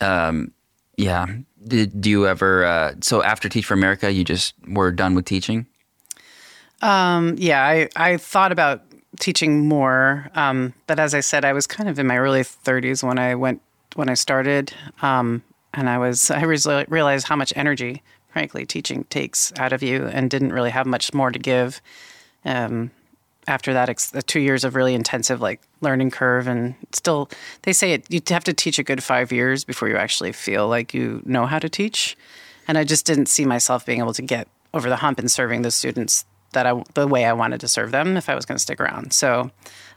Um, 0.00 0.52
yeah. 0.96 1.26
Did 1.66 2.00
do 2.00 2.08
you 2.08 2.26
ever? 2.26 2.64
Uh, 2.64 2.94
so 3.00 3.22
after 3.22 3.48
Teach 3.48 3.66
for 3.66 3.74
America, 3.74 4.10
you 4.10 4.24
just 4.24 4.54
were 4.66 4.90
done 4.90 5.14
with 5.14 5.26
teaching? 5.26 5.66
Yeah, 7.36 7.62
I, 7.64 7.88
I 7.96 8.16
thought 8.16 8.52
about 8.52 8.82
teaching 9.20 9.68
more, 9.68 10.30
um, 10.34 10.74
but 10.86 10.98
as 10.98 11.14
I 11.14 11.20
said, 11.20 11.44
I 11.44 11.52
was 11.52 11.66
kind 11.66 11.88
of 11.88 11.98
in 11.98 12.06
my 12.06 12.18
early 12.18 12.40
30s 12.40 13.02
when 13.02 13.18
I 13.18 13.34
went 13.34 13.62
when 13.94 14.08
I 14.08 14.14
started, 14.14 14.72
um, 15.02 15.42
and 15.74 15.88
I 15.88 15.98
was 15.98 16.30
I 16.30 16.44
was 16.46 16.66
realized 16.88 17.28
how 17.28 17.36
much 17.36 17.52
energy, 17.54 18.02
frankly, 18.32 18.66
teaching 18.66 19.04
takes 19.04 19.52
out 19.58 19.72
of 19.72 19.82
you, 19.82 20.06
and 20.06 20.30
didn't 20.30 20.52
really 20.52 20.70
have 20.70 20.86
much 20.86 21.14
more 21.14 21.30
to 21.30 21.38
give. 21.38 21.80
Um, 22.44 22.90
after 23.46 23.72
that, 23.72 23.88
ex- 23.88 24.12
two 24.26 24.40
years 24.40 24.64
of 24.64 24.74
really 24.74 24.94
intensive 24.94 25.40
like 25.40 25.60
learning 25.80 26.10
curve, 26.10 26.46
and 26.46 26.74
still, 26.92 27.30
they 27.62 27.72
say 27.72 27.92
it 27.92 28.06
you 28.08 28.20
have 28.28 28.44
to 28.44 28.52
teach 28.52 28.78
a 28.78 28.82
good 28.82 29.02
five 29.02 29.30
years 29.30 29.64
before 29.64 29.88
you 29.88 29.96
actually 29.96 30.32
feel 30.32 30.68
like 30.68 30.94
you 30.94 31.22
know 31.24 31.46
how 31.46 31.58
to 31.58 31.68
teach, 31.68 32.16
and 32.66 32.78
I 32.78 32.84
just 32.84 33.06
didn't 33.06 33.26
see 33.26 33.44
myself 33.44 33.86
being 33.86 34.00
able 34.00 34.14
to 34.14 34.22
get 34.22 34.48
over 34.72 34.88
the 34.88 34.96
hump 34.96 35.18
in 35.18 35.28
serving 35.28 35.62
the 35.62 35.70
students 35.70 36.24
that 36.52 36.66
I 36.66 36.82
the 36.94 37.06
way 37.06 37.24
I 37.24 37.32
wanted 37.32 37.60
to 37.60 37.68
serve 37.68 37.90
them 37.90 38.16
if 38.16 38.28
I 38.28 38.34
was 38.34 38.44
going 38.44 38.56
to 38.56 38.62
stick 38.62 38.80
around. 38.80 39.12
So 39.12 39.50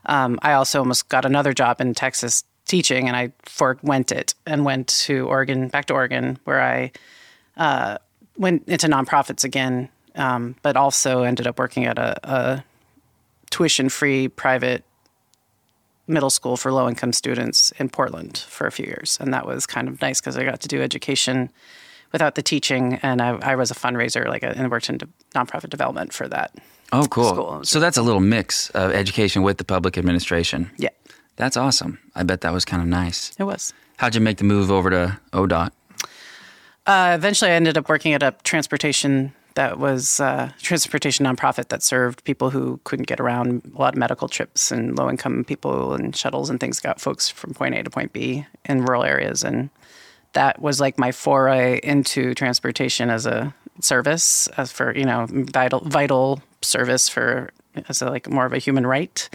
um, 0.05 0.39
I 0.41 0.53
also 0.53 0.79
almost 0.79 1.09
got 1.09 1.25
another 1.25 1.53
job 1.53 1.81
in 1.81 1.93
Texas 1.93 2.43
teaching, 2.65 3.07
and 3.07 3.15
I 3.17 3.31
forwent 3.43 4.11
it 4.11 4.35
and 4.45 4.65
went 4.65 4.87
to 4.87 5.27
Oregon, 5.27 5.67
back 5.67 5.85
to 5.85 5.93
Oregon, 5.93 6.39
where 6.45 6.61
I 6.61 6.91
uh, 7.57 7.97
went 8.37 8.67
into 8.67 8.87
nonprofits 8.87 9.43
again, 9.43 9.89
um, 10.15 10.55
but 10.61 10.75
also 10.75 11.23
ended 11.23 11.47
up 11.47 11.59
working 11.59 11.85
at 11.85 11.97
a, 11.97 12.17
a 12.23 12.63
tuition-free 13.49 14.29
private 14.29 14.83
middle 16.07 16.29
school 16.29 16.57
for 16.57 16.71
low-income 16.71 17.13
students 17.13 17.71
in 17.79 17.89
Portland 17.89 18.37
for 18.49 18.67
a 18.67 18.71
few 18.71 18.85
years, 18.85 19.17
and 19.21 19.33
that 19.33 19.45
was 19.45 19.65
kind 19.65 19.87
of 19.87 20.01
nice 20.01 20.19
because 20.19 20.37
I 20.37 20.43
got 20.43 20.59
to 20.61 20.67
do 20.67 20.81
education 20.81 21.49
without 22.13 22.35
the 22.35 22.41
teaching, 22.41 22.95
and 23.03 23.21
I, 23.21 23.31
I 23.41 23.55
was 23.55 23.71
a 23.71 23.73
fundraiser, 23.75 24.25
like, 24.27 24.43
a, 24.43 24.57
and 24.57 24.71
worked 24.71 24.89
in 24.89 24.97
de- 24.99 25.07
nonprofit 25.35 25.69
development 25.69 26.13
for 26.13 26.27
that. 26.29 26.53
Oh, 26.91 27.05
cool. 27.09 27.29
School. 27.33 27.59
So 27.63 27.79
that's 27.79 27.97
a 27.97 28.03
little 28.03 28.21
mix 28.21 28.69
of 28.71 28.91
education 28.91 29.41
with 29.41 29.57
the 29.57 29.63
public 29.65 29.97
administration. 29.97 30.69
Yeah, 30.77 30.89
That's 31.37 31.57
awesome. 31.57 31.97
I 32.15 32.23
bet 32.23 32.41
that 32.41 32.53
was 32.53 32.63
kind 32.65 32.81
of 32.83 32.87
nice. 32.87 33.31
it 33.39 33.43
was. 33.43 33.73
How'd 33.97 34.15
you 34.15 34.21
make 34.21 34.37
the 34.37 34.43
move 34.43 34.69
over 34.71 34.89
to 34.91 35.19
ODOT? 35.33 35.71
Uh, 36.85 37.13
eventually, 37.15 37.49
I 37.51 37.55
ended 37.55 37.77
up 37.77 37.89
working 37.89 38.13
at 38.13 38.21
a 38.21 38.35
transportation 38.43 39.33
that 39.55 39.77
was 39.79 40.19
uh, 40.19 40.51
transportation 40.61 41.25
nonprofit 41.25 41.69
that 41.69 41.81
served 41.83 42.23
people 42.25 42.49
who 42.49 42.79
couldn't 42.83 43.07
get 43.07 43.19
around. 43.19 43.61
A 43.75 43.79
lot 43.79 43.93
of 43.93 43.99
medical 43.99 44.27
trips 44.27 44.71
and 44.71 44.97
low 44.97 45.09
income 45.09 45.43
people 45.45 45.93
and 45.93 46.15
shuttles 46.15 46.49
and 46.49 46.59
things 46.59 46.79
got 46.79 46.99
folks 46.99 47.29
from 47.29 47.53
point 47.53 47.75
A 47.75 47.83
to 47.83 47.89
point 47.89 48.13
B 48.13 48.45
in 48.65 48.83
rural 48.83 49.03
areas, 49.03 49.43
and 49.43 49.69
that 50.33 50.61
was 50.61 50.79
like 50.79 50.97
my 50.99 51.11
foray 51.11 51.79
into 51.83 52.33
transportation 52.33 53.09
as 53.09 53.25
a 53.25 53.53
service, 53.79 54.47
as 54.57 54.71
for 54.71 54.95
you 54.95 55.05
know 55.05 55.27
vital 55.29 55.81
vital 55.81 56.41
service 56.61 57.09
for 57.09 57.51
as 57.89 58.01
a, 58.01 58.09
like 58.09 58.29
more 58.29 58.45
of 58.45 58.53
a 58.53 58.59
human 58.59 58.85
right. 58.85 59.29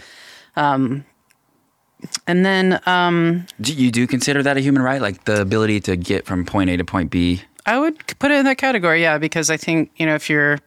Um, 0.55 1.05
and 2.27 2.45
then 2.45 2.79
um, 2.85 3.45
Do 3.59 3.73
you 3.73 3.91
do 3.91 4.07
consider 4.07 4.41
that 4.43 4.57
a 4.57 4.61
human 4.61 4.81
right? 4.81 5.01
Like 5.01 5.25
the 5.25 5.41
ability 5.41 5.81
to 5.81 5.97
get 5.97 6.25
from 6.25 6.45
point 6.45 6.69
A 6.69 6.77
to 6.77 6.85
point 6.85 7.11
B? 7.11 7.41
I 7.65 7.77
would 7.77 7.97
put 8.19 8.31
it 8.31 8.37
in 8.37 8.45
that 8.45 8.57
category, 8.57 9.01
yeah, 9.01 9.17
because 9.17 9.49
I 9.49 9.57
think 9.57 9.91
you 9.97 10.05
know 10.05 10.15
if 10.15 10.29
you're 10.29 10.59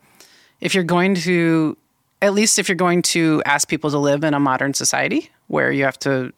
if 0.61 0.75
you're 0.75 0.85
going 0.85 1.15
to 1.17 1.77
at 2.21 2.35
least 2.35 2.59
if 2.59 2.69
you're 2.69 2.77
going 2.77 3.03
to 3.03 3.43
ask 3.47 3.69
people 3.69 3.91
to 3.91 3.99
live 3.99 4.25
in 4.25 4.35
a 4.35 4.41
modern 4.41 4.75
society 4.75 5.31
where 5.49 5.73
you 5.73 5.85
have 5.85 5.99
to 6.01 6.33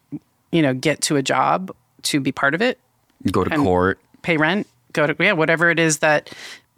you 0.52 0.62
know 0.62 0.74
get 0.74 1.00
to 1.02 1.16
a 1.16 1.22
job 1.22 1.74
to 2.02 2.20
be 2.20 2.32
part 2.32 2.54
of 2.54 2.62
it, 2.62 2.78
Go 3.30 3.44
to 3.44 3.54
um, 3.54 3.64
court? 3.64 3.98
pay 4.24 4.36
rent, 4.36 4.66
go 4.92 5.06
to 5.06 5.14
yeah 5.22 5.32
whatever 5.32 5.70
it 5.70 5.78
is 5.78 5.98
that 5.98 6.32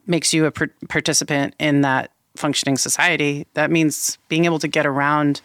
makes 0.07 0.34
you 0.34 0.45
a 0.45 0.51
par- 0.51 0.70
participant 0.89 1.55
in 1.59 1.80
that 1.80 2.11
functioning 2.37 2.76
society. 2.76 3.47
That 3.55 3.70
means 3.70 4.18
being 4.28 4.45
able 4.45 4.59
to 4.59 4.68
get 4.68 4.84
around 4.84 5.41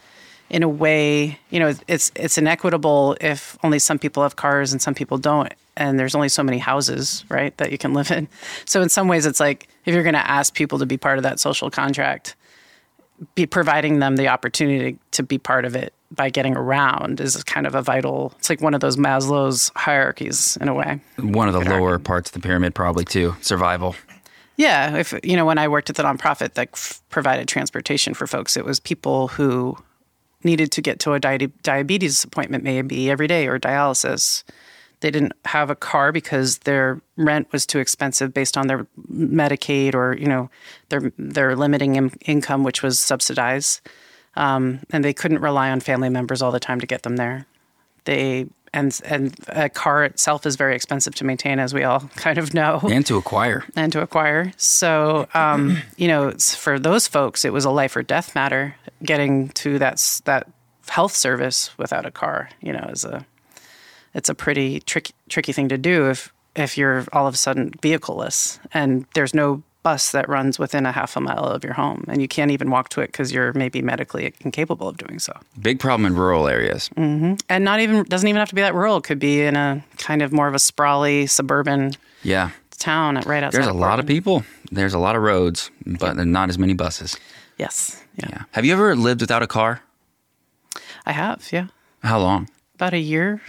in 0.50 0.64
a 0.64 0.68
way. 0.68 1.40
You 1.50 1.60
know, 1.62 1.74
it's 1.88 2.12
it's 2.16 2.38
inequitable 2.38 3.16
if 3.22 3.58
only 3.64 3.80
some 3.80 3.98
people 3.98 4.24
have 4.24 4.36
cars 4.36 4.74
and 4.74 4.82
some 4.82 4.94
people 4.94 5.18
don't, 5.18 5.54
and 5.78 5.98
there's 5.98 6.16
only 6.16 6.28
so 6.28 6.44
many 6.44 6.58
houses, 6.58 7.24
right, 7.30 7.56
that 7.58 7.72
you 7.72 7.78
can 7.78 7.94
live 7.94 8.12
in. 8.12 8.28
So 8.66 8.82
in 8.82 8.90
some 8.90 9.08
ways, 9.08 9.26
it's 9.26 9.40
like 9.40 9.70
if 9.86 9.94
you're 9.94 10.04
going 10.04 10.14
to 10.14 10.30
ask 10.30 10.54
people 10.54 10.80
to 10.80 10.86
be 10.86 10.98
part 10.98 11.18
of 11.18 11.24
that 11.24 11.40
social 11.40 11.70
contract, 11.70 12.36
be 13.36 13.46
providing 13.46 14.00
them 14.00 14.18
the 14.18 14.28
opportunity 14.28 14.98
to 15.12 15.24
be 15.24 15.38
part 15.38 15.64
of 15.64 15.76
it 15.76 15.94
by 16.12 16.30
getting 16.30 16.56
around 16.56 17.20
is 17.22 17.42
kind 17.44 17.66
of 17.66 17.76
a 17.76 17.82
vital. 17.82 18.34
It's 18.40 18.50
like 18.50 18.62
one 18.62 18.74
of 18.74 18.82
those 18.82 18.98
Maslow's 18.98 19.72
hierarchies 19.76 20.58
in 20.60 20.68
a 20.68 20.74
way. 20.74 21.00
One 21.18 21.48
of 21.48 21.54
the 21.54 21.62
lower 21.62 21.98
parts 22.00 22.30
of 22.30 22.34
the 22.34 22.40
pyramid, 22.40 22.76
probably 22.76 23.06
too. 23.06 23.36
Survival. 23.42 23.96
Yeah, 24.58 24.98
if 24.98 25.14
you 25.24 25.36
know, 25.36 25.46
when 25.46 25.58
I 25.58 25.68
worked 25.68 25.90
at 25.90 25.96
the 25.96 26.04
nonprofit 26.04 26.54
that 26.54 26.70
f- 26.74 27.02
provided 27.10 27.48
transportation 27.48 28.14
for 28.14 28.28
folks, 28.28 28.56
it 28.58 28.66
was 28.66 28.80
people 28.80 29.30
who 29.30 29.78
needed 30.44 30.72
to 30.74 30.82
get 30.82 31.00
to 31.00 31.14
a 31.14 31.20
di- 31.20 31.48
diabetes 31.64 32.24
appointment 32.24 32.64
maybe 32.64 33.10
every 33.10 33.28
day 33.28 33.48
or 33.48 33.60
dialysis. 33.60 34.44
They 35.00 35.10
didn't 35.10 35.34
have 35.46 35.72
a 35.72 35.76
car 35.76 36.12
because 36.12 36.60
their 36.60 37.02
rent 37.16 37.52
was 37.52 37.66
too 37.66 37.80
expensive 37.80 38.34
based 38.36 38.56
on 38.56 38.68
their 38.68 38.86
Medicaid 39.12 39.96
or 39.96 40.16
you 40.16 40.28
know 40.28 40.50
their 40.90 41.12
their 41.18 41.56
limiting 41.56 41.96
in- 41.96 42.14
income, 42.26 42.64
which 42.64 42.84
was 42.84 43.00
subsidized, 43.00 43.82
um, 44.36 44.80
and 44.92 45.04
they 45.04 45.14
couldn't 45.14 45.40
rely 45.40 45.70
on 45.70 45.80
family 45.80 46.10
members 46.10 46.42
all 46.42 46.52
the 46.52 46.60
time 46.60 46.80
to 46.80 46.88
get 46.88 47.04
them 47.04 47.16
there. 47.18 47.46
They 48.06 48.48
and 48.74 48.98
and 49.06 49.36
a 49.50 49.68
car 49.70 50.06
itself 50.06 50.46
is 50.46 50.56
very 50.56 50.76
expensive 50.76 51.14
to 51.16 51.26
maintain, 51.26 51.60
as 51.60 51.74
we 51.74 51.84
all 51.84 52.00
kind 52.16 52.38
of 52.38 52.54
know 52.54 52.80
And 52.84 53.06
to 53.08 53.18
acquire. 53.18 53.66
and 53.76 53.92
to 53.92 54.02
acquire. 54.02 54.54
So, 54.58 55.28
um, 55.34 55.78
you 55.98 56.08
know, 56.08 56.32
for 56.32 56.80
those 56.80 57.08
folks, 57.08 57.44
it 57.46 57.52
was 57.54 57.66
a 57.66 57.70
life 57.70 57.96
or 57.96 58.04
death 58.04 58.34
matter 58.34 58.76
getting 59.04 59.50
to 59.50 59.78
that 59.80 60.22
that 60.26 60.48
health 60.88 61.14
service 61.14 61.78
without 61.78 62.06
a 62.06 62.12
car. 62.12 62.50
You 62.62 62.74
know, 62.74 62.90
is 62.92 63.04
a 63.06 63.26
it's 64.14 64.30
a 64.30 64.36
pretty 64.36 64.80
tricky 64.80 65.14
tricky 65.30 65.52
thing 65.52 65.68
to 65.70 65.78
do 65.78 66.10
if 66.10 66.34
if 66.56 66.78
you're 66.78 67.06
all 67.14 67.28
of 67.28 67.34
a 67.34 67.38
sudden 67.38 67.74
vehicleless 67.82 68.60
and 68.74 69.06
there's 69.16 69.34
no 69.34 69.64
bus 69.84 70.12
that 70.12 70.30
runs 70.30 70.60
within 70.60 70.86
a 70.86 70.92
half 70.92 71.16
a 71.18 71.22
mile 71.22 71.44
of 71.46 71.64
your 71.64 71.74
home 71.74 72.04
and 72.08 72.22
you 72.22 72.28
can't 72.28 72.52
even 72.52 72.70
walk 72.70 72.90
to 72.90 73.02
it 73.02 73.08
because 73.08 73.32
you're 73.32 73.52
maybe 73.54 73.82
medically 73.82 74.34
incapable 74.42 74.88
of 74.88 74.98
doing 74.98 75.18
so 75.20 75.34
Big 75.60 75.80
problem 75.80 76.06
in 76.06 76.16
rural 76.16 76.48
areas. 76.48 76.90
Mm-hmm. 76.98 77.34
and 77.50 77.64
not 77.66 77.80
even 77.80 78.04
doesn't 78.04 78.28
even 78.28 78.40
have 78.40 78.50
to 78.50 78.56
be 78.56 78.62
that 78.62 78.76
rural 78.76 78.98
it 78.98 79.04
could 79.04 79.20
be 79.20 79.42
in 79.42 79.56
a 79.56 79.84
kind 79.98 80.22
of 80.22 80.32
more 80.32 80.48
of 80.48 80.54
a 80.54 80.60
sprawly 80.60 81.26
suburban 81.28 81.94
Yeah. 82.24 82.52
town 82.78 83.16
right 83.26 83.44
outside 83.44 83.58
There's 83.60 83.68
a 83.68 83.74
lot 83.74 84.00
of 84.00 84.06
people. 84.06 84.44
There's 84.72 84.94
a 84.94 85.00
lot 85.00 85.16
of 85.16 85.22
roads, 85.24 85.70
but 85.86 86.16
there's 86.16 86.28
not 86.28 86.50
as 86.50 86.58
many 86.58 86.74
buses. 86.74 87.18
yes 87.58 87.98
yeah. 88.18 88.28
Yeah. 88.30 88.42
Have 88.52 88.66
you 88.66 88.74
ever 88.74 88.96
lived 88.96 89.22
without 89.22 89.42
a 89.42 89.48
car? 89.48 89.82
I 91.06 91.12
have, 91.14 91.48
yeah. 91.52 91.68
How 92.04 92.20
long? 92.20 92.50
About 92.76 92.94
a 92.94 93.00
year. 93.00 93.42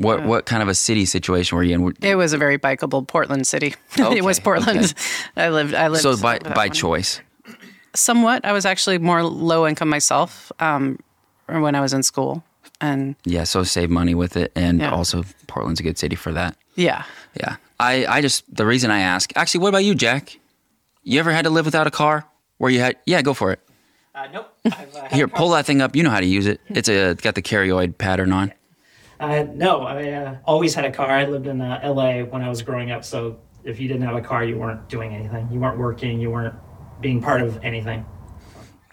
What 0.00 0.24
what 0.24 0.46
kind 0.46 0.62
of 0.62 0.68
a 0.68 0.74
city 0.74 1.04
situation 1.04 1.56
were 1.56 1.62
you 1.64 1.74
in? 1.74 1.94
It 2.02 2.14
was 2.14 2.32
a 2.32 2.38
very 2.38 2.58
bikeable 2.58 3.06
Portland 3.06 3.46
city. 3.46 3.74
it 3.98 4.24
was 4.24 4.38
Okay, 4.38 4.44
Portland. 4.44 4.94
I 5.36 5.50
lived. 5.50 5.74
I 5.74 5.88
lived. 5.88 6.02
So 6.02 6.16
by 6.16 6.38
by 6.38 6.66
one. 6.68 6.70
choice. 6.70 7.20
somewhat. 7.94 8.44
I 8.44 8.52
was 8.52 8.64
actually 8.64 8.98
more 8.98 9.22
low 9.22 9.66
income 9.66 9.88
myself 9.90 10.50
um, 10.60 10.98
when 11.46 11.74
I 11.74 11.80
was 11.80 11.92
in 11.92 12.02
school, 12.02 12.42
and 12.80 13.14
Yeah, 13.24 13.44
so 13.44 13.62
save 13.64 13.90
money 13.90 14.14
with 14.14 14.36
it 14.36 14.52
and 14.56 14.80
Yeah. 14.80 14.90
also 14.90 15.24
Portland's 15.48 15.80
a 15.80 15.82
good 15.82 15.98
city 15.98 16.16
for 16.16 16.32
that. 16.32 16.56
yeah, 16.76 17.04
Yeah. 17.34 17.56
I, 17.78 18.06
I 18.06 18.20
just 18.22 18.44
the 18.54 18.64
reason 18.66 18.90
I 18.90 19.00
ask 19.00 19.32
actually 19.36 19.60
what 19.62 19.68
about 19.70 19.84
you, 19.84 19.94
Jack? 19.94 20.38
You 21.02 21.18
ever 21.20 21.32
had 21.32 21.44
to 21.44 21.50
live 21.50 21.64
without 21.64 21.86
a 21.86 21.90
car? 21.90 22.24
Where 22.58 22.70
you 22.70 22.80
had 22.80 22.96
yeah, 23.06 23.22
go 23.22 23.34
for 23.34 23.52
it. 23.52 23.60
Uh, 24.14 24.28
nope. 24.32 24.48
I've, 24.64 24.94
uh, 24.96 25.08
Here, 25.12 25.28
pull 25.28 25.50
that 25.50 25.64
thing 25.66 25.80
up. 25.82 25.96
You 25.96 26.02
know 26.02 26.10
how 26.10 26.20
to 26.20 26.26
use 26.26 26.46
it. 26.46 26.60
It's 26.68 26.88
a 26.88 27.10
it's 27.10 27.22
got 27.22 27.34
the 27.34 27.42
cardioid 27.42 27.96
pattern 27.98 28.32
on. 28.32 28.52
No, 29.20 29.82
I 29.82 30.10
uh, 30.12 30.36
always 30.44 30.74
had 30.74 30.84
a 30.84 30.90
car. 30.90 31.10
I 31.10 31.26
lived 31.26 31.46
in 31.46 31.60
uh, 31.60 31.80
LA 31.84 32.22
when 32.22 32.42
I 32.42 32.48
was 32.48 32.62
growing 32.62 32.90
up, 32.90 33.04
so 33.04 33.38
if 33.64 33.78
you 33.78 33.88
didn't 33.88 34.02
have 34.02 34.16
a 34.16 34.20
car, 34.20 34.44
you 34.44 34.56
weren't 34.56 34.88
doing 34.88 35.14
anything. 35.14 35.48
You 35.52 35.60
weren't 35.60 35.78
working. 35.78 36.20
You 36.20 36.30
weren't 36.30 36.54
being 37.00 37.20
part 37.20 37.42
of 37.42 37.62
anything. 37.62 38.04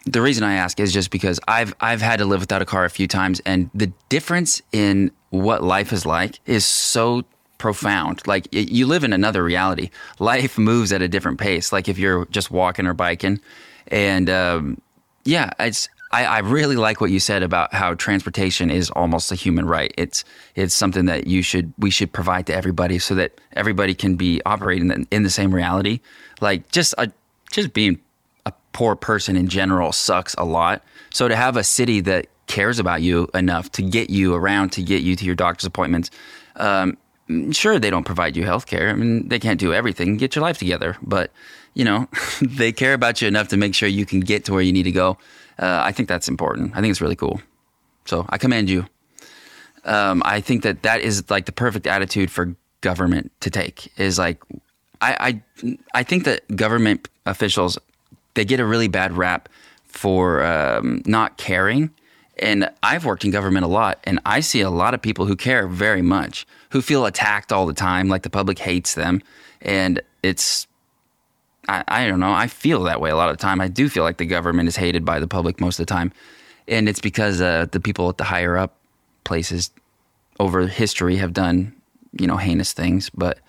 The 0.05 0.21
reason 0.21 0.43
I 0.43 0.53
ask 0.55 0.79
is 0.79 0.93
just 0.93 1.11
because 1.11 1.39
I've 1.47 1.73
I've 1.81 2.01
had 2.01 2.19
to 2.19 2.25
live 2.25 2.39
without 2.39 2.61
a 2.61 2.65
car 2.65 2.85
a 2.85 2.89
few 2.89 3.07
times, 3.07 3.41
and 3.45 3.69
the 3.73 3.91
difference 4.09 4.61
in 4.71 5.11
what 5.29 5.63
life 5.63 5.91
is 5.91 6.05
like 6.05 6.39
is 6.45 6.65
so 6.65 7.23
profound. 7.57 8.25
Like 8.25 8.47
it, 8.53 8.69
you 8.69 8.87
live 8.87 9.03
in 9.03 9.11
another 9.11 9.43
reality. 9.43 9.89
Life 10.19 10.57
moves 10.57 10.93
at 10.93 11.01
a 11.01 11.07
different 11.07 11.39
pace. 11.39 11.73
Like 11.73 11.89
if 11.89 11.97
you're 11.97 12.25
just 12.27 12.51
walking 12.51 12.85
or 12.87 12.93
biking, 12.93 13.39
and 13.87 14.29
um, 14.29 14.81
yeah, 15.25 15.51
it's. 15.59 15.89
I, 16.11 16.25
I 16.25 16.39
really 16.39 16.77
like 16.77 17.01
what 17.01 17.11
you 17.11 17.19
said 17.19 17.43
about 17.43 17.73
how 17.73 17.93
transportation 17.93 18.69
is 18.69 18.89
almost 18.91 19.31
a 19.31 19.35
human 19.35 19.65
right. 19.65 19.93
It's 19.97 20.23
it's 20.55 20.73
something 20.73 21.05
that 21.05 21.27
you 21.27 21.41
should 21.41 21.73
we 21.77 21.89
should 21.89 22.13
provide 22.13 22.47
to 22.47 22.55
everybody 22.55 22.99
so 22.99 23.15
that 23.15 23.39
everybody 23.53 23.93
can 23.93 24.15
be 24.15 24.41
operating 24.45 25.05
in, 25.11 25.23
the 25.23 25.29
same 25.29 25.53
reality. 25.53 25.99
Like 26.39 26.71
just 26.71 26.93
a, 26.97 27.11
just 27.51 27.73
being 27.73 27.99
a 28.45 28.53
poor 28.71 28.95
person 28.95 29.35
in 29.35 29.47
general 29.49 29.91
sucks 29.91 30.33
a 30.35 30.45
lot. 30.45 30.81
So 31.09 31.27
to 31.27 31.35
have 31.35 31.57
a 31.57 31.63
city 31.63 31.99
that 32.01 32.27
cares 32.47 32.79
about 32.79 33.01
you 33.01 33.27
enough 33.33 33.71
to 33.73 33.81
get 33.81 34.09
you 34.09 34.33
around, 34.33 34.71
to 34.73 34.81
get 34.81 35.03
you 35.03 35.15
to 35.17 35.25
your 35.25 35.35
doctor's 35.35 35.65
appointments, 35.65 36.09
um, 36.55 36.97
sure 37.51 37.77
they 37.79 37.89
don't 37.89 38.05
provide 38.05 38.37
you 38.37 38.45
health 38.45 38.65
care. 38.65 38.89
I 38.89 38.93
mean, 38.93 39.27
they 39.27 39.39
can't 39.39 39.59
do 39.59 39.73
everything. 39.73 40.15
Get 40.15 40.35
your 40.35 40.43
life 40.43 40.57
together, 40.57 40.95
but 41.01 41.31
you 41.77 41.85
know, 41.85 42.07
they 42.41 42.71
care 42.71 42.93
about 42.93 43.21
you 43.21 43.27
enough 43.27 43.49
to 43.49 43.57
make 43.57 43.75
sure 43.75 43.87
you 43.87 44.05
can 44.05 44.19
get 44.19 44.45
to 44.45 44.53
where 44.53 44.63
you 44.63 44.73
need 44.73 44.83
to 44.83 44.91
go. 44.91 45.17
Uh, 45.59 45.81
I 45.83 45.91
think 45.91 46.09
that's 46.09 46.27
important. 46.27 46.71
I 46.75 46.81
think 46.81 46.89
it's 46.89 47.01
really 47.01 47.15
cool. 47.15 47.39
So 48.05 48.25
I 48.29 48.39
commend 48.39 48.69
you. 48.69 48.87
Um, 49.85 50.23
I 50.25 50.41
think 50.41 50.63
that 50.63 50.81
that 50.81 51.01
is 51.01 51.29
like 51.29 51.45
the 51.45 51.51
perfect 51.51 51.85
attitude 51.85 52.31
for 52.31 52.55
government 52.81 53.31
to 53.41 53.51
take. 53.51 53.91
Is 53.97 54.17
like, 54.17 54.41
I 55.01 55.41
I, 55.63 55.77
I 55.93 56.03
think 56.03 56.25
that 56.25 56.55
government 56.55 57.07
officials 57.25 57.77
they 58.33 58.45
get 58.45 58.59
a 58.59 58.65
really 58.65 58.87
bad 58.87 59.15
rap 59.15 59.49
for 59.85 60.43
um, 60.43 61.01
not 61.05 61.37
caring. 61.37 61.91
And 62.39 62.69
I've 62.83 63.05
worked 63.05 63.25
in 63.25 63.31
government 63.31 63.65
a 63.65 63.67
lot, 63.67 63.99
and 64.03 64.19
I 64.23 64.41
see 64.41 64.61
a 64.61 64.69
lot 64.69 64.93
of 64.93 65.01
people 65.01 65.25
who 65.25 65.35
care 65.35 65.67
very 65.67 66.03
much, 66.03 66.45
who 66.69 66.83
feel 66.83 67.07
attacked 67.07 67.51
all 67.51 67.65
the 67.65 67.73
time, 67.73 68.09
like 68.09 68.21
the 68.21 68.29
public 68.29 68.59
hates 68.59 68.93
them, 68.93 69.23
and 69.59 70.01
it's 70.21 70.67
I, 71.67 71.83
I 71.87 72.07
don't 72.07 72.19
know. 72.19 72.31
I 72.31 72.47
feel 72.47 72.83
that 72.83 73.01
way 73.01 73.09
a 73.09 73.15
lot 73.15 73.29
of 73.29 73.37
the 73.37 73.41
time. 73.41 73.59
I 73.61 73.67
do 73.67 73.89
feel 73.89 74.03
like 74.03 74.17
the 74.17 74.25
government 74.25 74.69
is 74.69 74.75
hated 74.75 75.03
by 75.03 75.19
the 75.19 75.27
public 75.27 75.59
most 75.59 75.79
of 75.79 75.85
the 75.85 75.93
time, 75.93 76.11
and 76.67 76.87
it's 76.87 77.01
because 77.01 77.41
uh, 77.41 77.67
the 77.71 77.79
people 77.79 78.09
at 78.09 78.17
the 78.17 78.23
higher 78.23 78.57
up 78.57 78.75
places 79.23 79.71
over 80.39 80.67
history 80.67 81.17
have 81.17 81.33
done 81.33 81.73
you 82.19 82.27
know 82.27 82.37
heinous 82.37 82.73
things. 82.73 83.09
But 83.09 83.39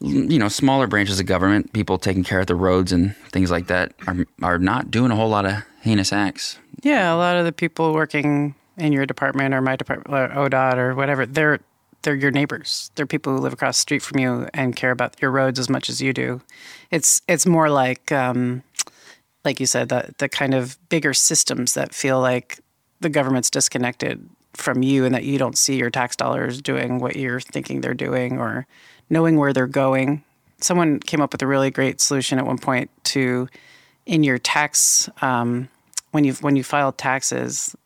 you 0.00 0.38
know, 0.38 0.48
smaller 0.48 0.86
branches 0.86 1.18
of 1.20 1.26
government, 1.26 1.72
people 1.72 1.98
taking 1.98 2.22
care 2.22 2.40
of 2.40 2.46
the 2.46 2.54
roads 2.54 2.92
and 2.92 3.16
things 3.30 3.50
like 3.50 3.68
that, 3.68 3.94
are 4.06 4.26
are 4.42 4.58
not 4.58 4.90
doing 4.90 5.10
a 5.10 5.16
whole 5.16 5.28
lot 5.28 5.46
of 5.46 5.62
heinous 5.80 6.12
acts. 6.12 6.58
Yeah, 6.82 7.14
a 7.14 7.16
lot 7.16 7.36
of 7.36 7.44
the 7.44 7.52
people 7.52 7.94
working 7.94 8.54
in 8.76 8.92
your 8.92 9.06
department 9.06 9.54
or 9.54 9.62
my 9.62 9.76
department, 9.76 10.14
or 10.14 10.28
ODOT 10.48 10.76
or 10.76 10.94
whatever, 10.94 11.24
they're 11.24 11.60
they're 12.02 12.14
your 12.14 12.30
neighbors. 12.30 12.90
They're 12.94 13.06
people 13.06 13.32
who 13.32 13.40
live 13.40 13.52
across 13.52 13.78
the 13.78 13.80
street 13.80 14.02
from 14.02 14.20
you 14.20 14.48
and 14.54 14.76
care 14.76 14.90
about 14.90 15.20
your 15.20 15.30
roads 15.30 15.58
as 15.58 15.68
much 15.68 15.88
as 15.88 16.00
you 16.00 16.12
do. 16.12 16.40
It's 16.90 17.22
it's 17.28 17.46
more 17.46 17.68
like 17.68 18.12
um, 18.12 18.62
like 19.44 19.60
you 19.60 19.66
said, 19.66 19.88
the 19.88 20.14
the 20.18 20.28
kind 20.28 20.54
of 20.54 20.78
bigger 20.88 21.14
systems 21.14 21.74
that 21.74 21.94
feel 21.94 22.20
like 22.20 22.60
the 23.00 23.08
government's 23.08 23.50
disconnected 23.50 24.28
from 24.54 24.82
you 24.82 25.04
and 25.04 25.14
that 25.14 25.24
you 25.24 25.38
don't 25.38 25.58
see 25.58 25.76
your 25.76 25.90
tax 25.90 26.16
dollars 26.16 26.62
doing 26.62 26.98
what 26.98 27.16
you're 27.16 27.40
thinking 27.40 27.80
they're 27.80 27.94
doing 27.94 28.38
or 28.38 28.66
knowing 29.10 29.36
where 29.36 29.52
they're 29.52 29.66
going. 29.66 30.24
Someone 30.60 30.98
came 31.00 31.20
up 31.20 31.32
with 31.32 31.42
a 31.42 31.46
really 31.46 31.70
great 31.70 32.00
solution 32.00 32.38
at 32.38 32.46
one 32.46 32.58
point 32.58 32.90
to 33.04 33.48
in 34.06 34.24
your 34.24 34.38
tax 34.38 35.10
um, 35.20 35.68
when 36.12 36.24
you 36.24 36.32
when 36.34 36.56
you 36.56 36.64
file 36.64 36.92
taxes, 36.92 37.76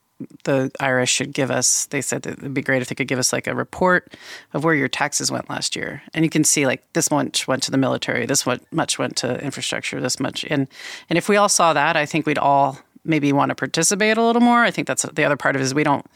the 0.45 0.71
IRS 0.81 1.09
should 1.09 1.33
give 1.33 1.51
us. 1.51 1.87
They 1.87 2.01
said 2.01 2.23
that 2.23 2.39
it'd 2.39 2.55
be 2.55 2.63
great 2.63 2.83
if 2.83 2.89
they 2.89 2.95
could 2.95 3.09
give 3.09 3.19
us 3.19 3.33
like 3.33 3.47
a 3.47 3.55
report 3.55 4.15
of 4.53 4.65
where 4.65 4.75
your 4.75 4.89
taxes 4.89 5.31
went 5.31 5.51
last 5.51 5.77
year, 5.77 6.03
and 6.15 6.25
you 6.25 6.31
can 6.31 6.45
see 6.45 6.67
like 6.67 6.85
this 6.93 7.11
much 7.11 7.49
went 7.49 7.63
to 7.65 7.71
the 7.71 7.79
military, 7.79 8.27
this 8.27 8.47
much 8.71 8.99
went 8.99 9.17
to 9.19 9.43
infrastructure, 9.43 10.01
this 10.01 10.21
much, 10.21 10.45
and 10.45 10.69
and 11.09 11.17
if 11.17 11.29
we 11.29 11.37
all 11.37 11.49
saw 11.49 11.73
that, 11.73 11.97
I 11.97 12.07
think 12.07 12.27
we'd 12.27 12.39
all 12.39 12.79
maybe 13.05 13.33
want 13.33 13.51
to 13.51 13.55
participate 13.55 14.17
a 14.17 14.23
little 14.23 14.43
more. 14.43 14.63
I 14.63 14.71
think 14.71 14.87
that's 14.87 15.03
the 15.03 15.25
other 15.25 15.37
part 15.37 15.57
of 15.57 15.63
it 15.63 15.65
is 15.65 15.75
we 15.75 15.85
don't 15.85 16.07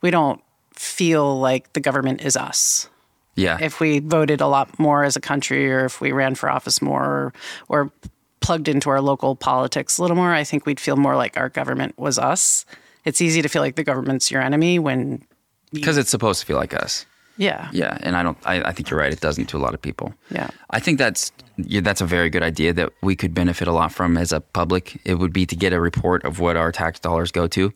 we 0.00 0.10
don't 0.10 0.40
feel 0.72 1.38
like 1.38 1.72
the 1.72 1.80
government 1.80 2.20
is 2.22 2.36
us. 2.36 2.88
Yeah. 3.36 3.58
If 3.60 3.80
we 3.80 3.98
voted 3.98 4.40
a 4.40 4.46
lot 4.46 4.78
more 4.78 5.04
as 5.04 5.16
a 5.16 5.20
country, 5.20 5.70
or 5.70 5.86
if 5.86 6.00
we 6.00 6.12
ran 6.12 6.34
for 6.34 6.48
office 6.48 6.80
more, 6.80 7.04
or, 7.04 7.32
or 7.68 7.92
plugged 8.40 8.68
into 8.68 8.90
our 8.90 9.00
local 9.00 9.34
politics 9.34 9.98
a 9.98 10.02
little 10.02 10.16
more, 10.16 10.32
I 10.32 10.44
think 10.44 10.66
we'd 10.66 10.78
feel 10.78 10.96
more 10.96 11.16
like 11.16 11.36
our 11.36 11.48
government 11.48 11.98
was 11.98 12.18
us. 12.18 12.64
It's 13.04 13.20
easy 13.20 13.42
to 13.42 13.48
feel 13.48 13.62
like 13.62 13.76
the 13.76 13.84
government's 13.84 14.30
your 14.30 14.42
enemy 14.42 14.78
when 14.78 15.26
because 15.72 15.96
it's 15.96 16.10
supposed 16.10 16.40
to 16.40 16.46
feel 16.46 16.56
like 16.56 16.74
us. 16.74 17.06
Yeah. 17.36 17.68
Yeah, 17.72 17.98
and 18.00 18.16
I 18.16 18.22
don't. 18.22 18.38
I, 18.44 18.62
I, 18.62 18.72
think 18.72 18.90
you're 18.90 19.00
right. 19.00 19.12
It 19.12 19.20
doesn't 19.20 19.46
to 19.46 19.56
a 19.56 19.58
lot 19.58 19.74
of 19.74 19.82
people. 19.82 20.14
Yeah. 20.30 20.48
I 20.70 20.78
think 20.78 20.98
that's 20.98 21.32
yeah, 21.56 21.80
that's 21.80 22.00
a 22.00 22.06
very 22.06 22.30
good 22.30 22.42
idea 22.42 22.72
that 22.74 22.92
we 23.02 23.16
could 23.16 23.34
benefit 23.34 23.66
a 23.66 23.72
lot 23.72 23.92
from 23.92 24.16
as 24.16 24.32
a 24.32 24.40
public. 24.40 25.00
It 25.04 25.14
would 25.14 25.32
be 25.32 25.44
to 25.46 25.56
get 25.56 25.72
a 25.72 25.80
report 25.80 26.24
of 26.24 26.38
what 26.38 26.56
our 26.56 26.70
tax 26.70 27.00
dollars 27.00 27.32
go 27.32 27.48
to. 27.48 27.72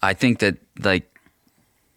I 0.00 0.14
think 0.14 0.38
that 0.38 0.58
like 0.78 1.10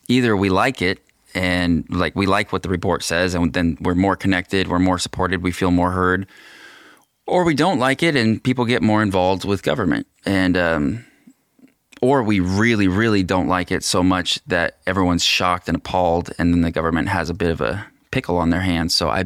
either 0.07 0.36
we 0.36 0.49
like 0.49 0.81
it 0.81 0.99
and 1.36 1.86
like 1.89 2.15
we 2.15 2.25
like 2.25 2.51
what 2.51 2.63
the 2.63 2.69
report 2.69 3.03
says 3.03 3.34
and 3.34 3.53
then 3.53 3.77
we're 3.81 3.95
more 3.95 4.15
connected 4.15 4.67
we're 4.67 4.79
more 4.79 4.99
supported 4.99 5.41
we 5.41 5.51
feel 5.51 5.71
more 5.71 5.91
heard 5.91 6.27
or 7.25 7.43
we 7.43 7.55
don't 7.55 7.79
like 7.79 8.03
it 8.03 8.15
and 8.15 8.43
people 8.43 8.65
get 8.65 8.81
more 8.81 9.01
involved 9.01 9.45
with 9.45 9.63
government 9.63 10.05
and 10.25 10.57
um, 10.57 11.05
or 12.04 12.22
we 12.22 12.39
really 12.39 12.88
really 12.88 13.24
don't 13.24 13.47
like 13.47 13.72
it 13.72 13.84
so 13.84 14.04
much 14.04 14.39
that 14.45 14.78
everyone's 14.86 15.24
shocked 15.24 15.68
and 15.68 15.78
appalled 15.78 16.32
and 16.38 16.54
then 16.54 16.62
the 16.62 16.72
government 16.72 17.10
has 17.10 17.30
a 17.30 17.34
bit 17.34 17.49
of 17.49 17.62
a 17.62 17.86
pickle 18.12 18.38
on 18.38 18.49
their 18.49 18.62
hands 18.62 18.93
so 18.95 19.10
i 19.10 19.24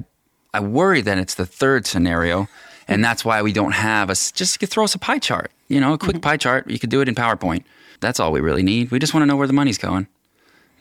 i 0.53 0.59
worry 0.59 1.01
that 1.01 1.17
it's 1.17 1.35
the 1.35 1.45
third 1.45 1.85
scenario 1.85 2.47
and 2.87 3.03
that's 3.03 3.25
why 3.25 3.41
we 3.41 3.51
don't 3.51 3.73
have 3.73 4.09
a 4.09 4.13
just 4.13 4.59
throw 4.59 4.83
us 4.83 4.95
a 4.95 4.99
pie 4.99 5.19
chart 5.19 5.51
you 5.67 5.79
know 5.79 5.93
a 5.93 5.97
quick 5.97 6.17
mm-hmm. 6.17 6.21
pie 6.21 6.37
chart 6.37 6.69
you 6.69 6.79
could 6.79 6.89
do 6.89 7.01
it 7.01 7.09
in 7.09 7.15
powerpoint 7.15 7.63
that's 7.99 8.19
all 8.19 8.31
we 8.31 8.39
really 8.39 8.63
need 8.63 8.89
we 8.91 8.99
just 8.99 9.13
want 9.13 9.21
to 9.21 9.25
know 9.25 9.35
where 9.35 9.47
the 9.47 9.53
money's 9.53 9.77
going 9.77 10.07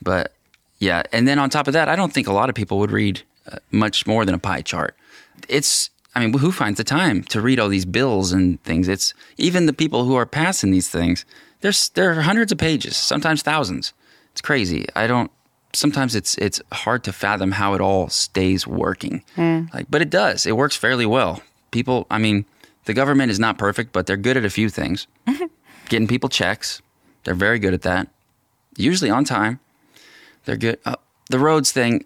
but 0.02 0.32
yeah, 0.78 1.02
and 1.12 1.26
then 1.26 1.38
on 1.38 1.50
top 1.50 1.66
of 1.66 1.72
that, 1.72 1.88
I 1.88 1.96
don't 1.96 2.12
think 2.12 2.26
a 2.26 2.32
lot 2.32 2.48
of 2.48 2.54
people 2.54 2.78
would 2.78 2.90
read 2.90 3.22
uh, 3.50 3.58
much 3.70 4.06
more 4.06 4.24
than 4.24 4.34
a 4.34 4.38
pie 4.38 4.62
chart. 4.62 4.96
It's 5.48 5.90
I 6.14 6.20
mean, 6.20 6.32
who 6.38 6.50
finds 6.50 6.78
the 6.78 6.84
time 6.84 7.22
to 7.24 7.40
read 7.42 7.60
all 7.60 7.68
these 7.68 7.84
bills 7.84 8.32
and 8.32 8.62
things? 8.62 8.88
It's 8.88 9.12
even 9.36 9.66
the 9.66 9.72
people 9.72 10.04
who 10.04 10.14
are 10.14 10.24
passing 10.26 10.70
these 10.70 10.88
things. 10.88 11.26
There's 11.60 11.88
there 11.90 12.10
are 12.10 12.22
hundreds 12.22 12.52
of 12.52 12.58
pages, 12.58 12.96
sometimes 12.96 13.42
thousands. 13.42 13.92
It's 14.32 14.40
crazy. 14.40 14.86
I 14.94 15.06
don't. 15.06 15.30
Sometimes 15.72 16.14
it's 16.14 16.36
it's 16.38 16.60
hard 16.72 17.04
to 17.04 17.12
fathom 17.12 17.52
how 17.52 17.74
it 17.74 17.80
all 17.80 18.08
stays 18.08 18.66
working. 18.66 19.24
Mm. 19.36 19.72
Like, 19.72 19.86
but 19.90 20.02
it 20.02 20.10
does. 20.10 20.46
It 20.46 20.56
works 20.56 20.76
fairly 20.76 21.06
well. 21.06 21.42
People. 21.70 22.06
I 22.10 22.18
mean, 22.18 22.44
the 22.84 22.94
government 22.94 23.30
is 23.30 23.38
not 23.38 23.58
perfect, 23.58 23.92
but 23.92 24.06
they're 24.06 24.16
good 24.16 24.36
at 24.36 24.44
a 24.44 24.50
few 24.50 24.68
things. 24.68 25.06
Getting 25.88 26.08
people 26.08 26.28
checks. 26.28 26.82
They're 27.24 27.34
very 27.34 27.58
good 27.58 27.74
at 27.74 27.82
that. 27.82 28.08
Usually 28.76 29.10
on 29.10 29.24
time. 29.24 29.60
They're 30.44 30.56
good. 30.56 30.78
Uh, 30.84 30.96
the 31.28 31.38
roads 31.38 31.72
thing, 31.72 32.04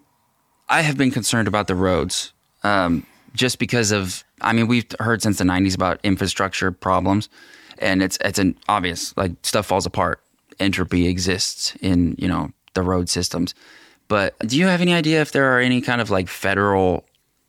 I 0.67 0.81
have 0.81 0.97
been 0.97 1.11
concerned 1.11 1.47
about 1.47 1.67
the 1.67 1.75
roads 1.75 2.33
um, 2.63 3.05
just 3.33 3.59
because 3.59 3.91
of. 3.91 4.23
I 4.41 4.53
mean, 4.53 4.67
we've 4.67 4.87
heard 4.99 5.21
since 5.21 5.37
the 5.37 5.43
'90s 5.43 5.75
about 5.75 5.99
infrastructure 6.03 6.71
problems, 6.71 7.29
and 7.81 8.01
it's 8.01 8.17
it's 8.23 8.39
an 8.39 8.55
obvious 8.69 9.15
like 9.17 9.31
stuff 9.43 9.65
falls 9.65 9.85
apart. 9.85 10.21
Entropy 10.59 11.07
exists 11.07 11.75
in 11.81 12.15
you 12.17 12.27
know 12.27 12.51
the 12.73 12.81
road 12.81 13.09
systems. 13.09 13.53
But 14.07 14.37
do 14.39 14.57
you 14.57 14.67
have 14.67 14.81
any 14.81 14.93
idea 14.93 15.21
if 15.21 15.31
there 15.31 15.55
are 15.55 15.59
any 15.59 15.81
kind 15.81 16.01
of 16.01 16.09
like 16.09 16.27
federal 16.27 17.05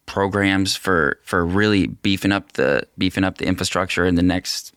programs 0.07 0.77
for 0.77 1.19
for 1.23 1.45
really 1.45 1.87
beefing 1.87 2.33
up 2.33 2.53
the 2.53 2.87
beefing 2.99 3.25
up 3.25 3.39
the 3.39 3.47
infrastructure 3.47 4.05
in 4.07 4.15
the 4.15 4.23
next 4.23 4.75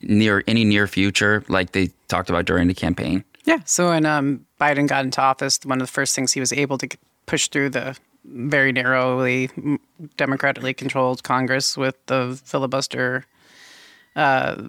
near 0.00 0.42
any 0.46 0.64
near 0.64 0.86
future, 0.86 1.44
like 1.48 1.72
they 1.72 1.90
talked 2.08 2.30
about 2.30 2.44
during 2.44 2.68
the 2.68 2.74
campaign? 2.74 3.24
Yeah. 3.44 3.60
So 3.64 3.88
when 3.88 4.04
um, 4.06 4.44
Biden 4.60 4.86
got 4.86 5.04
into 5.04 5.20
office, 5.20 5.58
one 5.64 5.80
of 5.80 5.86
the 5.86 5.92
first 5.92 6.14
things 6.14 6.32
he 6.32 6.40
was 6.40 6.52
able 6.52 6.78
to 6.78 6.88
push 7.26 7.48
through 7.48 7.70
the 7.70 7.96
very 8.24 8.72
narrowly 8.72 9.50
democratically 10.16 10.74
controlled 10.74 11.22
Congress 11.22 11.76
with 11.76 11.94
the 12.06 12.38
filibuster. 12.44 13.24
Uh, 14.18 14.68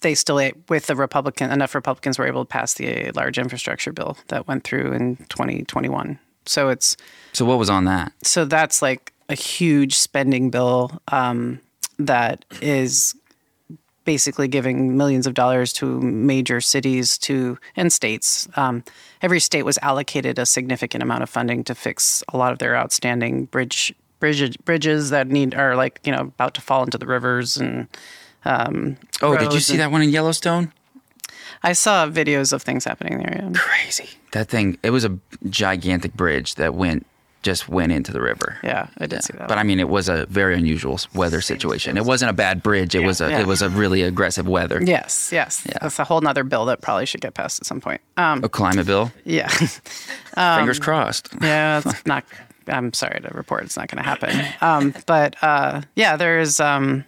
they 0.00 0.14
still, 0.14 0.40
with 0.68 0.86
the 0.86 0.94
Republican, 0.94 1.50
enough 1.50 1.74
Republicans 1.74 2.18
were 2.18 2.26
able 2.26 2.44
to 2.44 2.48
pass 2.48 2.74
the 2.74 3.10
large 3.12 3.38
infrastructure 3.38 3.92
bill 3.92 4.16
that 4.28 4.46
went 4.46 4.64
through 4.64 4.92
in 4.92 5.16
2021. 5.28 6.18
So 6.46 6.68
it's. 6.68 6.96
So 7.32 7.44
what 7.44 7.58
was 7.58 7.68
on 7.68 7.84
that? 7.86 8.12
So 8.22 8.44
that's 8.44 8.80
like 8.80 9.12
a 9.28 9.34
huge 9.34 9.96
spending 9.96 10.50
bill 10.50 11.00
um, 11.08 11.60
that 11.98 12.44
is 12.62 13.14
basically 14.04 14.48
giving 14.48 14.96
millions 14.96 15.26
of 15.26 15.34
dollars 15.34 15.72
to 15.74 16.00
major 16.00 16.60
cities 16.60 17.18
to 17.18 17.58
and 17.76 17.92
states. 17.92 18.48
Um, 18.56 18.84
every 19.20 19.40
state 19.40 19.64
was 19.64 19.78
allocated 19.82 20.38
a 20.38 20.46
significant 20.46 21.02
amount 21.02 21.22
of 21.22 21.28
funding 21.28 21.64
to 21.64 21.74
fix 21.74 22.22
a 22.28 22.38
lot 22.38 22.52
of 22.52 22.58
their 22.58 22.76
outstanding 22.76 23.46
bridge 23.46 23.94
bridges 24.18 24.56
bridges 24.56 25.10
that 25.10 25.28
need 25.28 25.54
are 25.54 25.76
like 25.76 26.00
you 26.04 26.12
know 26.12 26.20
about 26.20 26.54
to 26.54 26.60
fall 26.60 26.82
into 26.82 26.98
the 26.98 27.06
rivers 27.06 27.56
and. 27.56 27.88
Um, 28.44 28.96
oh, 29.22 29.36
did 29.36 29.52
you 29.52 29.60
see 29.60 29.76
that 29.76 29.90
one 29.90 30.02
in 30.02 30.10
Yellowstone? 30.10 30.72
I 31.62 31.72
saw 31.72 32.06
videos 32.06 32.52
of 32.52 32.62
things 32.62 32.84
happening 32.84 33.18
there. 33.18 33.40
Yeah. 33.42 33.58
Crazy. 33.58 34.08
That 34.32 34.48
thing. 34.48 34.78
It 34.82 34.90
was 34.90 35.04
a 35.04 35.18
gigantic 35.48 36.14
bridge 36.14 36.54
that 36.54 36.74
went 36.74 37.06
just 37.42 37.68
went 37.68 37.92
into 37.92 38.12
the 38.12 38.20
river. 38.20 38.58
Yeah, 38.62 38.88
I 38.98 39.06
did 39.06 39.12
yeah. 39.12 39.20
see 39.20 39.32
that. 39.34 39.48
But 39.48 39.56
one. 39.56 39.58
I 39.58 39.62
mean, 39.62 39.80
it 39.80 39.88
was 39.88 40.08
a 40.08 40.26
very 40.26 40.56
unusual 40.56 40.98
weather 41.14 41.40
situation. 41.40 41.96
It 41.96 42.04
wasn't 42.04 42.30
a 42.30 42.34
bad 42.34 42.62
bridge. 42.62 42.94
It 42.94 43.00
yeah, 43.00 43.06
was 43.06 43.20
a 43.20 43.30
yeah. 43.30 43.40
it 43.40 43.46
was 43.46 43.62
a 43.62 43.70
really 43.70 44.02
aggressive 44.02 44.46
weather. 44.48 44.82
Yes, 44.82 45.30
yes. 45.32 45.66
That's 45.80 45.98
a 45.98 46.04
whole 46.04 46.20
nother 46.20 46.44
bill 46.44 46.66
that 46.66 46.80
probably 46.80 47.06
should 47.06 47.20
get 47.20 47.34
passed 47.34 47.60
at 47.60 47.66
some 47.66 47.80
point. 47.80 48.00
Um, 48.16 48.42
a 48.44 48.48
climate 48.48 48.86
bill. 48.86 49.12
Yeah. 49.24 49.50
um, 50.36 50.58
Fingers 50.58 50.80
crossed. 50.80 51.30
Yeah, 51.40 51.82
it's 51.84 52.06
not. 52.06 52.24
I'm 52.66 52.92
sorry 52.92 53.20
to 53.20 53.28
report 53.32 53.64
it's 53.64 53.76
not 53.76 53.88
going 53.88 54.02
to 54.02 54.08
happen. 54.08 54.44
Um, 54.60 54.94
but 55.06 55.42
uh, 55.42 55.82
yeah, 55.94 56.16
there 56.16 56.38
is 56.40 56.60
um, 56.60 57.04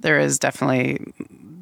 there 0.00 0.18
is 0.18 0.38
definitely 0.38 0.98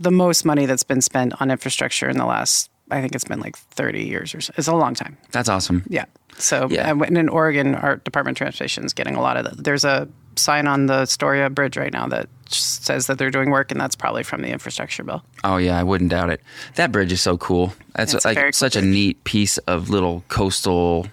the 0.01 0.11
most 0.11 0.45
money 0.45 0.67
that's 0.67 0.85
been 0.85 1.01
spent 1.01 1.41
on 1.41 1.51
infrastructure 1.51 2.09
in 2.09 2.17
the 2.17 2.27
last. 2.27 2.71
I 2.91 3.01
think 3.01 3.15
it's 3.15 3.25
been 3.25 3.41
like 3.41 3.57
30 3.57 4.05
years 4.05 4.35
or 4.35 4.41
so. 4.41 4.53
It's 4.57 4.69
a 4.69 4.75
long 4.75 4.95
time. 4.95 5.19
That's 5.31 5.49
awesome. 5.49 5.85
Yeah. 5.89 6.07
So 6.39 6.69
yeah. 6.71 6.91
in 6.91 7.29
Oregon, 7.29 7.75
our 7.75 7.97
Department 7.97 8.37
of 8.37 8.39
Transportation 8.39 8.85
is 8.85 8.95
getting 8.95 9.15
a 9.15 9.21
lot 9.21 9.37
of 9.37 9.45
that. 9.45 9.63
There's 9.63 9.85
a 9.85 10.09
sign 10.37 10.67
on 10.67 10.87
the 10.87 11.03
Astoria 11.03 11.51
Bridge 11.51 11.77
right 11.77 11.93
now 11.93 12.07
that 12.09 12.29
says 12.49 13.09
that 13.09 13.19
they're 13.19 13.31
doing 13.31 13.51
work, 13.51 13.71
and 13.71 13.81
that's 13.81 13.97
probably 13.97 14.23
from 14.23 14.43
the 14.43 14.49
infrastructure 14.49 15.03
bill. 15.03 15.23
Oh 15.45 15.57
yeah, 15.57 15.79
I 15.79 15.83
wouldn't 15.83 16.11
doubt 16.11 16.31
it. 16.31 16.41
That 16.77 16.93
bridge 16.93 17.13
is 17.13 17.21
so 17.21 17.37
cool. 17.37 17.75
That's 17.95 18.15
It's 18.15 18.25
like 18.25 18.39
cool 18.39 18.53
such 18.53 18.77
a 18.77 18.83
neat 18.83 19.23
piece 19.25 19.59
of 19.59 19.91
little 19.91 20.25
coastal. 20.29 21.09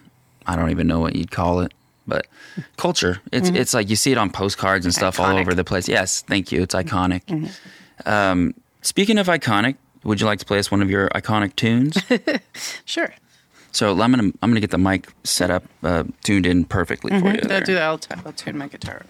I 0.47 0.55
don't 0.55 0.69
even 0.69 0.87
know 0.87 0.99
what 0.99 1.15
you'd 1.15 1.31
call 1.31 1.61
it, 1.61 1.73
but 2.07 2.27
culture. 2.77 3.21
It's 3.31 3.49
it's 3.49 3.73
like 3.73 3.89
you 3.89 3.95
see 3.95 4.11
it 4.11 4.17
on 4.17 4.29
postcards 4.29 4.85
and 4.85 4.93
stuff 4.93 5.19
all 5.19 5.25
Mm-hmm. 5.27 5.33
Iconic. 5.35 5.39
Mm-hmm. 5.41 5.47
over 5.49 5.55
the 5.55 5.63
place. 5.63 5.87
Yes, 5.87 6.21
thank 6.21 6.51
you. 6.51 6.61
It's 6.61 6.75
iconic. 6.75 7.51
Um, 8.05 8.53
speaking 8.81 9.17
of 9.17 9.27
iconic, 9.27 9.75
would 10.03 10.19
you 10.21 10.25
like 10.27 10.39
to 10.39 10.45
play 10.45 10.59
us 10.59 10.69
one 10.69 10.81
of 10.81 10.89
your 10.89 11.09
iconic 11.09 11.55
tunes? 11.55 11.97
Sure. 12.85 13.13
so 13.71 13.91
I'm 13.99 14.11
gonna 14.11 14.31
I'm 14.41 14.49
gonna 14.51 14.59
get 14.59 14.71
the 14.71 14.77
mic 14.77 15.11
set 15.23 15.49
up, 15.49 15.63
uh, 15.83 16.03
tuned 16.23 16.45
in 16.45 16.65
perfectly 16.65 17.09
for 17.19 17.25
you. 17.27 17.41
I'll 17.49 17.61
do 17.61 17.73
that. 17.73 17.81
I'll, 17.83 17.97
t- 17.97 18.15
I'll 18.25 18.31
tune 18.33 18.57
my 18.57 18.67
guitar. 18.67 19.01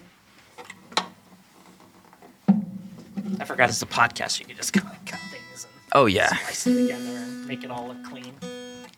I 3.40 3.44
forgot 3.44 3.68
it's 3.68 3.82
a 3.82 3.86
podcast. 3.86 4.40
You 4.40 4.46
can 4.46 4.56
just 4.56 4.72
kind 4.72 4.86
of 4.88 5.04
cut 5.04 5.20
things 5.30 5.64
and 5.64 5.72
Oh 5.92 6.06
yeah, 6.06 6.28
slice 6.28 6.66
it 6.66 6.74
together 6.82 7.04
and 7.04 7.46
make 7.46 7.64
it 7.64 7.70
all 7.70 7.88
look 7.88 8.02
clean. 8.04 8.32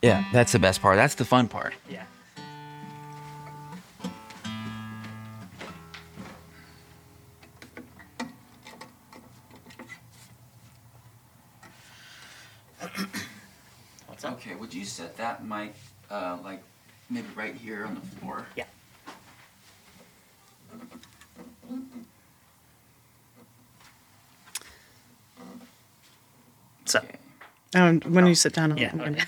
yeah. 0.02 0.24
That's 0.32 0.52
the 0.52 0.58
best 0.58 0.80
part. 0.80 0.96
That's 0.96 1.14
the 1.16 1.24
fun 1.24 1.48
part. 1.48 1.74
Yeah. 1.90 2.04
What's 14.18 14.24
up? 14.24 14.32
Okay, 14.32 14.56
would 14.56 14.74
you 14.74 14.84
set 14.84 15.16
that 15.18 15.46
mic 15.46 15.74
uh, 16.10 16.38
like 16.42 16.60
maybe 17.08 17.28
right 17.36 17.54
here 17.54 17.84
on 17.86 17.94
the 17.94 18.00
floor? 18.00 18.44
Yeah. 18.56 18.64
So, 26.84 26.98
Okay. 27.00 27.18
Um, 27.74 28.00
when 28.12 28.26
you 28.26 28.34
sit 28.34 28.54
down, 28.54 28.72
I'll- 28.72 28.78
yeah. 28.78 28.90
Gonna- 28.90 29.10
okay. 29.10 29.24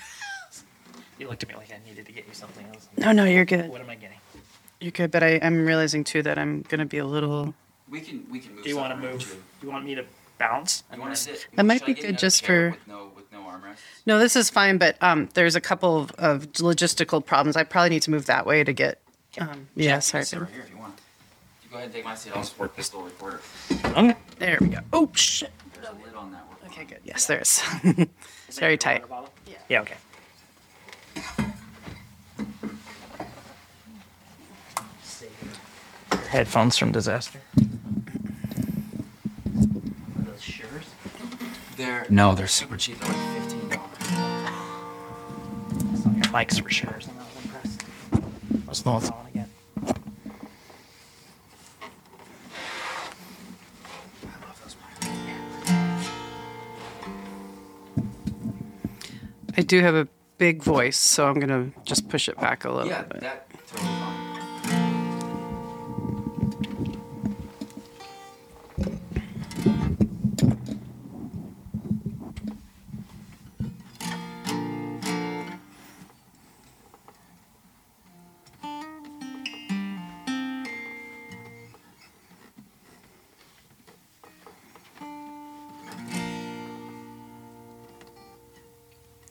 you 1.19 1.29
looked 1.29 1.43
at 1.43 1.49
me 1.49 1.55
like 1.55 1.71
I 1.71 1.77
needed 1.87 2.05
to 2.07 2.11
get 2.11 2.27
you 2.27 2.33
something 2.33 2.65
else. 2.73 2.89
No, 2.97 3.11
no, 3.11 3.23
you're 3.25 3.45
good. 3.45 3.69
What 3.69 3.81
am 3.81 3.89
I 3.89 3.95
getting? 3.95 4.17
You're 4.79 4.91
good, 4.91 5.11
but 5.11 5.21
I, 5.21 5.39
I'm 5.43 5.65
realizing 5.65 6.03
too 6.03 6.23
that 6.23 6.39
I'm 6.39 6.63
gonna 6.63 6.87
be 6.87 6.97
a 6.97 7.05
little. 7.05 7.53
We 7.87 8.01
can 8.01 8.25
we 8.31 8.39
can 8.39 8.55
move. 8.55 8.63
Do 8.63 8.69
you 8.69 8.77
want 8.77 8.93
to 8.93 8.97
stuff 8.97 9.03
around, 9.05 9.13
move? 9.13 9.31
too. 9.31 9.65
You 9.67 9.69
want 9.71 9.85
me 9.85 9.93
to 9.95 10.05
bounce? 10.39 10.83
You 10.91 10.99
want 10.99 11.13
to 11.13 11.21
sit? 11.21 11.47
That 11.53 11.65
might 11.65 11.79
should 11.79 11.85
be 11.85 11.93
get 11.93 12.01
good 12.01 12.09
another 12.09 12.19
just 12.19 12.43
chair 12.43 12.71
for- 12.71 12.77
with 12.77 12.87
no 12.87 13.10
armrests. 13.51 13.77
No, 14.05 14.19
this 14.19 14.35
is 14.35 14.49
fine, 14.49 14.77
but 14.77 14.95
um, 15.01 15.29
there's 15.33 15.55
a 15.55 15.61
couple 15.61 15.97
of, 15.97 16.11
of 16.11 16.51
logistical 16.53 17.25
problems. 17.25 17.55
I 17.55 17.63
probably 17.63 17.89
need 17.89 18.01
to 18.03 18.11
move 18.11 18.25
that 18.27 18.45
way 18.45 18.63
to 18.63 18.73
get. 18.73 18.99
Um, 19.39 19.67
yeah, 19.75 19.99
sorry. 19.99 20.23
sit 20.25 20.39
right 20.39 20.49
here 20.51 20.61
if 20.65 20.69
you 20.69 20.77
want. 20.77 20.95
You 21.63 21.69
go 21.69 21.75
ahead 21.77 21.85
and 21.85 21.93
take 21.93 22.03
my 22.05 22.15
seat. 22.15 22.33
I'll 22.35 22.43
support 22.43 22.75
this 22.75 22.93
little 22.93 23.07
recorder. 23.07 23.41
Okay. 23.85 24.15
There 24.39 24.57
we 24.61 24.67
go. 24.67 24.79
Oh 24.93 25.09
shit. 25.13 25.51
There's 25.73 25.87
a 25.87 25.91
lid 26.05 26.15
on 26.15 26.31
that. 26.31 26.43
We're 26.49 26.67
Okay, 26.67 26.77
fine. 26.77 26.87
good. 26.87 26.99
Yes, 27.03 27.25
there 27.27 27.39
is. 27.39 27.61
it's 28.47 28.59
very 28.59 28.77
tight. 28.77 29.03
Yeah. 29.47 29.53
Yeah. 29.69 29.81
Okay. 29.81 29.95
Headphones 36.29 36.77
from 36.77 36.91
disaster. 36.91 37.39
Are 37.57 37.63
those 40.23 40.41
Shures? 40.41 40.85
They're 41.77 42.05
no, 42.09 42.35
they're 42.35 42.47
super 42.47 42.77
cheap. 42.77 42.99
They're 42.99 43.09
like 43.09 43.17
Your 46.31 46.39
mics 46.39 46.61
were 46.61 46.69
Shures, 46.69 47.09
and 47.09 47.19
I 47.19 47.23
was 47.23 47.43
impressed. 47.43 47.81
What's 48.65 48.81
the 48.83 48.89
one 48.91 49.03
I 49.03 49.09
want 49.09 49.27
to 49.27 49.33
get? 49.33 49.49
I 54.23 54.27
love 54.47 54.61
those 54.63 54.75
mics. 54.75 56.07
I 59.57 59.61
do 59.61 59.81
have 59.81 59.95
a 59.95 60.07
big 60.37 60.63
voice, 60.63 60.95
so 60.97 61.27
I'm 61.27 61.37
gonna 61.39 61.69
just 61.83 62.07
push 62.07 62.29
it 62.29 62.39
back 62.39 62.63
a 62.63 62.71
little 62.71 62.87
Yeah, 62.87 63.01
bit. 63.03 63.19
that 63.21 63.47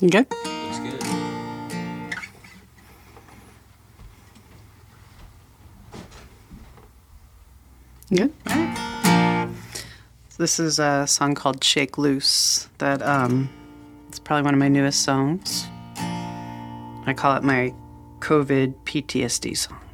You 0.01 0.09
good? 0.09 0.27
Looks 0.31 0.79
good. 0.79 1.05
You 8.09 8.17
good? 8.17 8.33
All 8.47 8.57
right. 8.57 9.49
This 10.39 10.59
is 10.59 10.79
a 10.79 11.07
song 11.07 11.35
called 11.35 11.63
"Shake 11.63 11.99
Loose." 11.99 12.71
That 12.79 13.03
um, 13.03 13.51
it's 14.09 14.19
probably 14.19 14.45
one 14.45 14.55
of 14.55 14.61
my 14.61 14.69
newest 14.69 15.03
songs. 15.03 15.67
I 15.99 17.13
call 17.15 17.37
it 17.37 17.43
my 17.43 17.75
COVID 18.21 18.75
PTSD 18.87 19.55
song. 19.55 19.90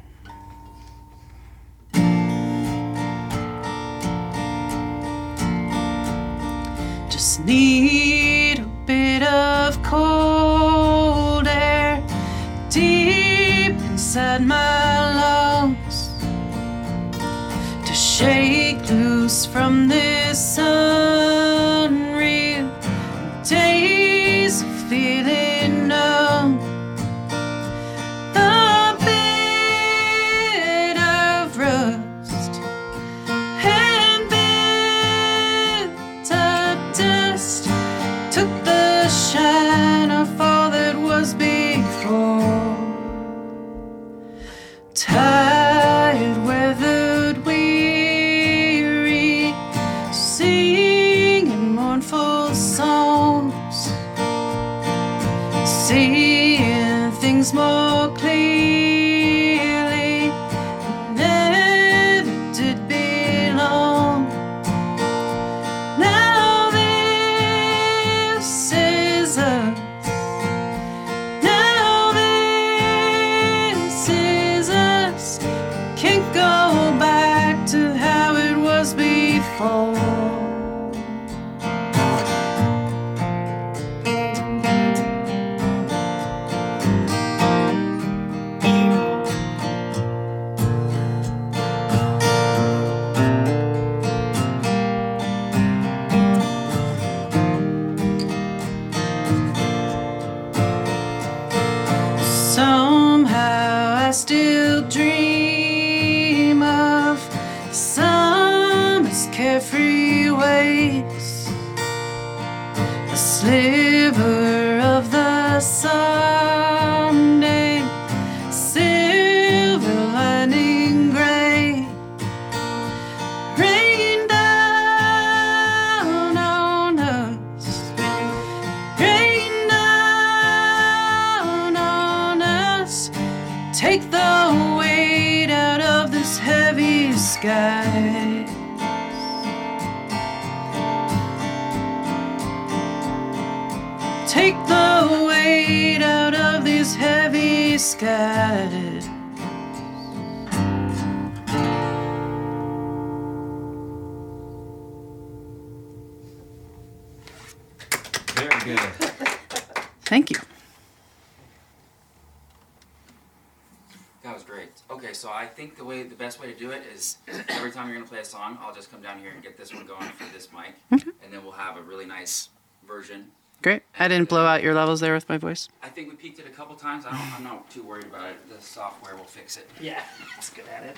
So 165.17 165.29
I 165.29 165.47
think 165.47 165.75
the 165.75 165.83
way 165.83 166.03
the 166.03 166.15
best 166.15 166.39
way 166.39 166.53
to 166.53 166.57
do 166.57 166.71
it 166.71 166.83
is 166.93 167.17
every 167.49 167.71
time 167.71 167.87
you're 167.87 167.97
gonna 167.97 168.07
play 168.07 168.19
a 168.19 168.25
song, 168.25 168.57
I'll 168.61 168.73
just 168.73 168.91
come 168.91 169.01
down 169.01 169.19
here 169.19 169.31
and 169.31 169.41
get 169.41 169.57
this 169.57 169.73
one 169.73 169.85
going 169.85 170.09
for 170.11 170.31
this 170.33 170.49
mic, 170.53 170.75
and 170.91 171.33
then 171.33 171.43
we'll 171.43 171.51
have 171.53 171.77
a 171.77 171.81
really 171.81 172.05
nice 172.05 172.49
version. 172.87 173.31
Great. 173.63 173.81
I 173.97 174.07
didn't 174.07 174.29
blow 174.29 174.45
out 174.45 174.61
your 174.61 174.75
levels 174.75 174.99
there 174.99 175.15
with 175.15 175.27
my 175.27 175.37
voice. 175.37 175.67
I 175.81 175.89
think 175.89 176.09
we 176.09 176.15
peaked 176.15 176.37
it 176.37 176.45
a 176.45 176.51
couple 176.51 176.75
times. 176.75 177.05
I 177.07 177.11
don't, 177.11 177.33
I'm 177.37 177.43
not 177.43 177.67
too 177.71 177.81
worried 177.81 178.05
about 178.05 178.29
it. 178.29 178.47
The 178.47 178.61
software 178.61 179.15
will 179.15 179.23
fix 179.23 179.57
it. 179.57 179.67
Yeah, 179.81 180.03
it's 180.37 180.51
good 180.51 180.65
at 180.67 180.95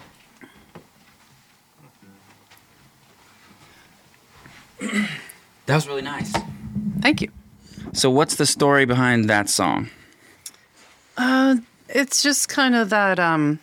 it. 4.82 5.10
That 5.66 5.76
was 5.76 5.88
really 5.88 6.02
nice. 6.02 6.34
Thank 7.00 7.22
you. 7.22 7.30
So, 7.94 8.10
what's 8.10 8.34
the 8.38 8.48
story 8.48 8.86
behind 8.86 9.30
that 9.30 9.50
song? 9.50 9.92
Uh, 11.16 11.58
it's 11.88 12.24
just 12.24 12.50
kind 12.50 12.74
of 12.74 12.90
that 12.90 13.20
um, 13.20 13.60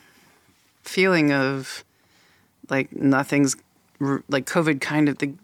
feeling 0.89 1.33
of 1.33 1.85
like 2.69 2.95
nothing's 2.95 3.57
like 4.29 4.47
COVID 4.47 4.81
kind 4.81 5.09
of 5.09 5.19
the 5.19 5.35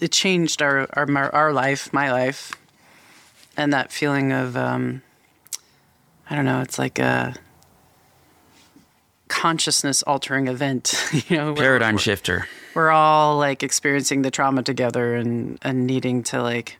it 0.00 0.12
changed 0.12 0.62
our 0.62 0.88
our 0.94 1.34
our 1.34 1.52
life, 1.52 1.92
my 1.92 2.10
life, 2.10 2.52
and 3.56 3.72
that 3.72 3.92
feeling 3.92 4.32
of 4.32 4.56
um, 4.56 5.02
I 6.28 6.34
don't 6.34 6.44
know. 6.44 6.60
It's 6.60 6.78
like 6.78 6.98
a 6.98 7.34
consciousness 9.28 10.02
altering 10.02 10.48
event. 10.48 10.94
you 11.28 11.36
know, 11.36 11.54
Paradigm 11.54 11.96
shifter. 11.98 12.46
we're 12.74 12.90
all 12.90 13.38
like 13.38 13.62
experiencing 13.62 14.22
the 14.22 14.30
trauma 14.30 14.62
together 14.62 15.14
and 15.14 15.58
and 15.62 15.86
needing 15.86 16.22
to 16.24 16.42
like 16.42 16.78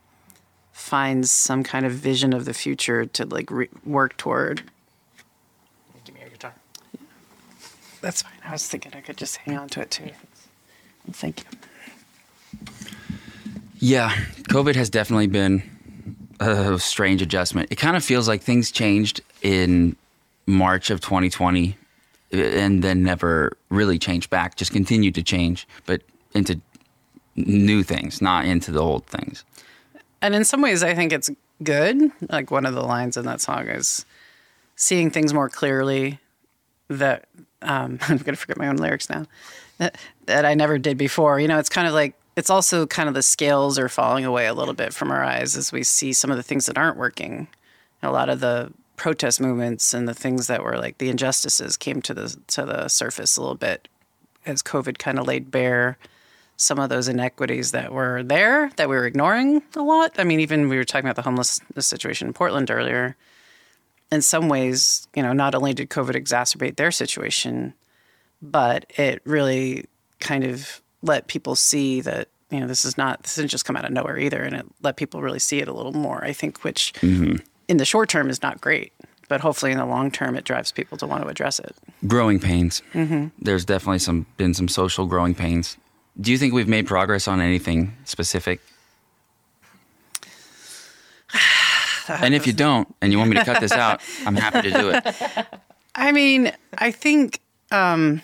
find 0.73 1.29
some 1.29 1.63
kind 1.63 1.87
of 1.87 1.93
vision 1.93 2.33
of 2.33 2.45
the 2.45 2.55
future 2.55 3.07
to 3.07 3.25
like 3.27 3.51
re- 3.51 3.69
work 3.85 4.17
toward 4.17 4.63
Give 6.05 6.15
me 6.15 6.23
your 6.23 6.31
guitar. 6.31 6.55
That's 8.03 8.23
fine. 8.23 8.33
I 8.45 8.53
was 8.53 8.67
thinking 8.69 8.93
I 8.95 9.01
could 9.01 9.17
just 9.17 9.39
hang 9.39 9.57
on 9.57 9.69
to 9.71 9.81
it 9.81 9.91
too. 9.91 10.11
Thank 11.11 11.41
you. 11.41 11.47
Yeah, 13.79 14.11
COVID 14.51 14.75
has 14.75 14.91
definitely 14.91 15.29
been 15.29 15.63
a 16.39 16.79
strange 16.79 17.23
adjustment. 17.23 17.73
It 17.73 17.77
kind 17.77 17.97
of 17.97 18.05
feels 18.05 18.29
like 18.29 18.43
things 18.43 18.71
changed 18.71 19.21
in 19.41 19.97
March 20.47 20.91
of 20.91 21.01
2020 21.01 21.77
and 22.33 22.83
then 22.83 23.03
never 23.03 23.57
really 23.71 23.99
changed 23.99 24.31
back, 24.31 24.57
just 24.57 24.73
continued 24.73 25.15
to 25.15 25.23
change, 25.23 25.67
but 25.87 26.03
into 26.35 26.61
new 27.37 27.83
things, 27.83 28.21
not 28.21 28.45
into 28.45 28.73
the 28.73 28.81
old 28.81 29.07
things. 29.07 29.45
And 30.21 30.35
in 30.35 30.45
some 30.45 30.61
ways, 30.61 30.83
I 30.83 30.95
think 30.95 31.13
it's 31.13 31.31
good. 31.63 32.11
Like 32.29 32.51
one 32.51 32.67
of 32.67 32.75
the 32.75 32.83
lines 32.83 33.17
in 33.17 33.25
that 33.27 33.41
song 33.41 33.69
is 33.69 34.05
seeing 34.77 35.11
things 35.11 35.35
more 35.35 35.49
clearly 35.49 36.19
that 36.99 37.25
um, 37.63 37.99
I'm 38.09 38.19
going 38.19 38.35
to 38.35 38.37
forget 38.37 38.59
my 38.59 38.69
own 38.69 38.77
lyrics 38.77 39.09
now 39.09 39.27
that, 39.79 39.97
that 40.27 40.45
I 40.45 40.55
never 40.55 40.79
did 40.79 40.97
before. 40.99 41.41
You 41.41 41.49
know, 41.49 41.59
it's 41.59 41.69
kind 41.69 41.87
of 41.87 41.95
like 41.95 42.15
it's 42.37 42.51
also 42.51 42.87
kind 42.87 43.09
of 43.09 43.15
the 43.15 43.23
scales 43.23 43.79
are 43.79 43.89
falling 43.89 44.25
away 44.25 44.47
a 44.47 44.55
little 44.55 44.75
bit 44.75 44.95
from 44.95 45.11
our 45.11 45.23
eyes 45.23 45.57
as 45.57 45.73
we 45.73 45.83
see 45.83 46.13
some 46.13 46.31
of 46.31 46.37
the 46.37 46.43
things 46.43 46.67
that 46.67 46.79
aren't 46.79 46.97
working. 46.97 47.49
A 48.03 48.11
lot 48.11 48.29
of 48.29 48.41
the 48.41 48.73
protest 48.97 49.41
movements 49.41 49.95
and 49.95 50.09
the 50.09 50.15
things 50.15 50.47
that 50.47 50.63
were 50.63 50.77
like 50.77 50.99
the 50.99 51.09
injustices 51.09 51.77
came 51.77 52.01
to 52.03 52.15
the 52.15 52.37
to 52.49 52.65
the 52.65 52.89
surface 52.89 53.37
a 53.37 53.41
little 53.41 53.57
bit 53.57 53.89
as 54.47 54.63
COVID 54.63 54.99
kind 54.99 55.19
of 55.19 55.27
laid 55.27 55.51
bare 55.51 55.99
some 56.57 56.79
of 56.79 56.89
those 56.89 57.09
inequities 57.09 57.73
that 57.73 57.93
were 57.93 58.23
there 58.23 58.71
that 58.77 58.89
we 58.89 58.95
were 58.95 59.07
ignoring 59.07 59.63
a 59.75 59.83
lot. 59.83 60.13
I 60.19 60.25
mean, 60.25 60.41
even 60.41 60.69
we 60.69 60.77
were 60.77 60.85
talking 60.85 61.07
about 61.07 61.17
the 61.17 61.23
homelessness 61.23 61.87
situation 61.87 62.29
in 62.29 62.35
Portland 62.35 62.71
earlier. 62.71 63.17
In 64.13 64.23
some 64.23 64.49
ways, 64.49 65.09
you 65.17 65.23
know, 65.23 65.33
not 65.33 65.55
only 65.55 65.75
did 65.75 65.89
COVID 65.91 66.15
exacerbate 66.15 66.77
their 66.77 66.93
situation, 66.93 67.75
but 68.41 68.87
it 68.97 69.23
really 69.25 69.87
kind 70.21 70.45
of 70.45 70.81
let 71.03 71.27
people 71.27 71.57
see 71.57 72.01
that 72.01 72.29
you 72.51 72.61
know 72.61 72.67
this 72.67 72.85
is 72.85 72.97
not 72.97 73.23
this 73.23 73.37
didn't 73.37 73.51
just 73.51 73.65
come 73.65 73.77
out 73.77 73.85
of 73.85 73.91
nowhere 73.91 74.19
either, 74.19 74.43
and 74.43 74.55
it 74.55 74.67
let 74.83 74.97
people 74.97 75.23
really 75.23 75.39
see 75.39 75.59
it 75.59 75.69
a 75.69 75.73
little 75.73 75.93
more. 75.93 76.25
I 76.25 76.33
think, 76.33 76.63
which 76.63 76.93
mm-hmm. 77.01 77.37
in 77.69 77.77
the 77.79 77.85
short 77.85 78.09
term 78.09 78.29
is 78.29 78.43
not 78.43 78.61
great, 78.61 78.93
but 79.29 79.41
hopefully 79.41 79.73
in 79.73 79.79
the 79.79 79.87
long 79.87 80.11
term 80.11 80.37
it 80.37 80.45
drives 80.45 80.71
people 80.71 80.99
to 80.99 81.07
want 81.07 81.23
to 81.23 81.29
address 81.29 81.59
it. 81.59 81.75
Growing 82.07 82.39
pains. 82.39 82.83
Mm-hmm. 82.93 83.29
There's 83.39 83.65
definitely 83.65 84.01
some 84.01 84.27
been 84.37 84.55
some 84.55 84.69
social 84.69 85.07
growing 85.07 85.35
pains. 85.35 85.77
Do 86.21 86.31
you 86.31 86.37
think 86.37 86.53
we've 86.53 86.69
made 86.69 86.87
progress 86.87 87.27
on 87.27 87.41
anything 87.41 87.97
specific? 88.05 88.61
And 92.09 92.35
if 92.35 92.47
you 92.47 92.53
don't, 92.53 92.93
and 93.01 93.13
you 93.13 93.19
want 93.19 93.31
me 93.31 93.37
to 93.37 93.45
cut 93.45 93.61
this 93.61 93.73
out, 93.73 94.01
I'm 94.27 94.35
happy 94.37 94.63
to 94.63 94.71
do 94.71 94.91
it. 94.91 95.47
I 95.95 96.13
mean, 96.13 96.53
I 96.79 96.91
think, 96.91 97.41
um, 97.71 98.23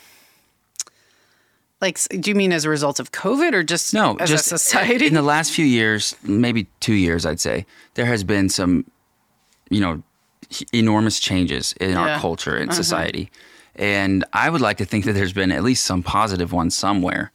like, 1.80 1.98
do 2.08 2.30
you 2.30 2.34
mean 2.34 2.52
as 2.52 2.64
a 2.64 2.68
result 2.70 2.98
of 2.98 3.12
COVID 3.12 3.52
or 3.52 3.62
just 3.62 3.94
No, 3.94 4.16
just 4.24 4.46
society? 4.46 5.06
In 5.06 5.14
the 5.14 5.22
last 5.22 5.52
few 5.52 5.64
years, 5.64 6.16
maybe 6.22 6.66
two 6.80 6.94
years, 6.94 7.24
I'd 7.24 7.40
say 7.40 7.66
there 7.94 8.06
has 8.06 8.24
been 8.24 8.48
some, 8.48 8.84
you 9.70 9.80
know, 9.80 10.02
enormous 10.72 11.20
changes 11.20 11.74
in 11.80 11.90
Yeah. 11.90 12.14
our 12.14 12.20
culture 12.20 12.56
and 12.56 12.72
society, 12.74 13.30
and 13.76 14.24
I 14.32 14.50
would 14.50 14.60
like 14.60 14.78
to 14.78 14.84
think 14.84 15.04
that 15.04 15.12
there's 15.12 15.32
been 15.32 15.52
at 15.52 15.62
least 15.62 15.84
some 15.84 16.02
positive 16.02 16.52
ones 16.52 16.74
somewhere. 16.76 17.30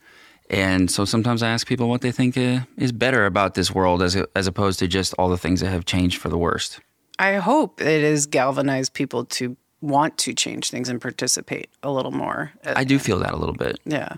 And 0.54 0.91
so 0.91 1.04
sometimes 1.04 1.41
I 1.41 1.49
ask 1.49 1.66
people 1.66 1.89
what 1.89 2.01
they 2.01 2.12
think 2.12 2.38
uh, 2.38 2.60
is 2.78 2.91
better 2.91 3.26
about 3.26 3.56
this 3.56 3.74
world, 3.74 4.04
as 4.04 4.16
as 4.36 4.45
opposed 4.45 4.78
to 4.80 4.88
just 4.88 5.16
all 5.18 5.30
the 5.30 5.38
things 5.38 5.62
that 5.62 5.70
have 5.70 5.86
changed 5.86 6.22
for 6.22 6.30
the 6.30 6.38
worst. 6.38 6.80
I 7.18 7.36
hope 7.36 7.82
it 7.82 8.04
has 8.04 8.28
galvanized 8.28 8.93
people 8.93 9.26
to 9.26 9.58
want 9.82 10.18
to 10.20 10.34
change 10.34 10.70
things 10.70 10.89
and 10.89 11.01
participate 11.01 11.70
a 11.82 11.91
little 11.91 12.12
more. 12.12 12.51
I 12.66 12.84
do 12.84 12.99
feel 12.99 13.20
that 13.20 13.34
a 13.34 13.38
little 13.38 13.56
bit. 13.56 13.80
yeah, 13.84 14.18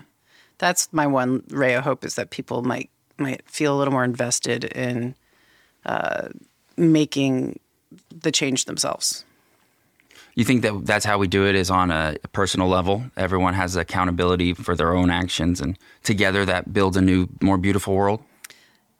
that's 0.58 0.92
my 0.92 1.06
one 1.06 1.42
ray 1.48 1.74
of 1.74 1.84
hope 1.84 2.04
is 2.04 2.16
that 2.16 2.28
people 2.30 2.62
might 2.62 2.90
might 3.18 3.48
feel 3.48 3.74
a 3.74 3.78
little 3.78 3.92
more 3.92 4.04
invested 4.04 4.64
in 4.64 5.14
uh, 5.86 6.28
making 6.76 7.58
the 8.10 8.30
change 8.30 8.66
themselves. 8.66 9.24
You 10.36 10.44
think 10.44 10.62
that 10.62 10.86
that's 10.86 11.04
how 11.04 11.18
we 11.18 11.28
do 11.28 11.46
it 11.46 11.54
is 11.54 11.70
on 11.70 11.90
a 11.90 12.16
personal 12.32 12.68
level. 12.68 13.04
Everyone 13.16 13.54
has 13.54 13.74
accountability 13.74 14.52
for 14.52 14.76
their 14.76 14.94
own 14.94 15.10
actions, 15.10 15.60
and 15.60 15.78
together 16.04 16.44
that 16.44 16.72
builds 16.72 16.96
a 16.96 17.00
new, 17.00 17.26
more 17.40 17.56
beautiful 17.56 17.94
world. 17.94 18.22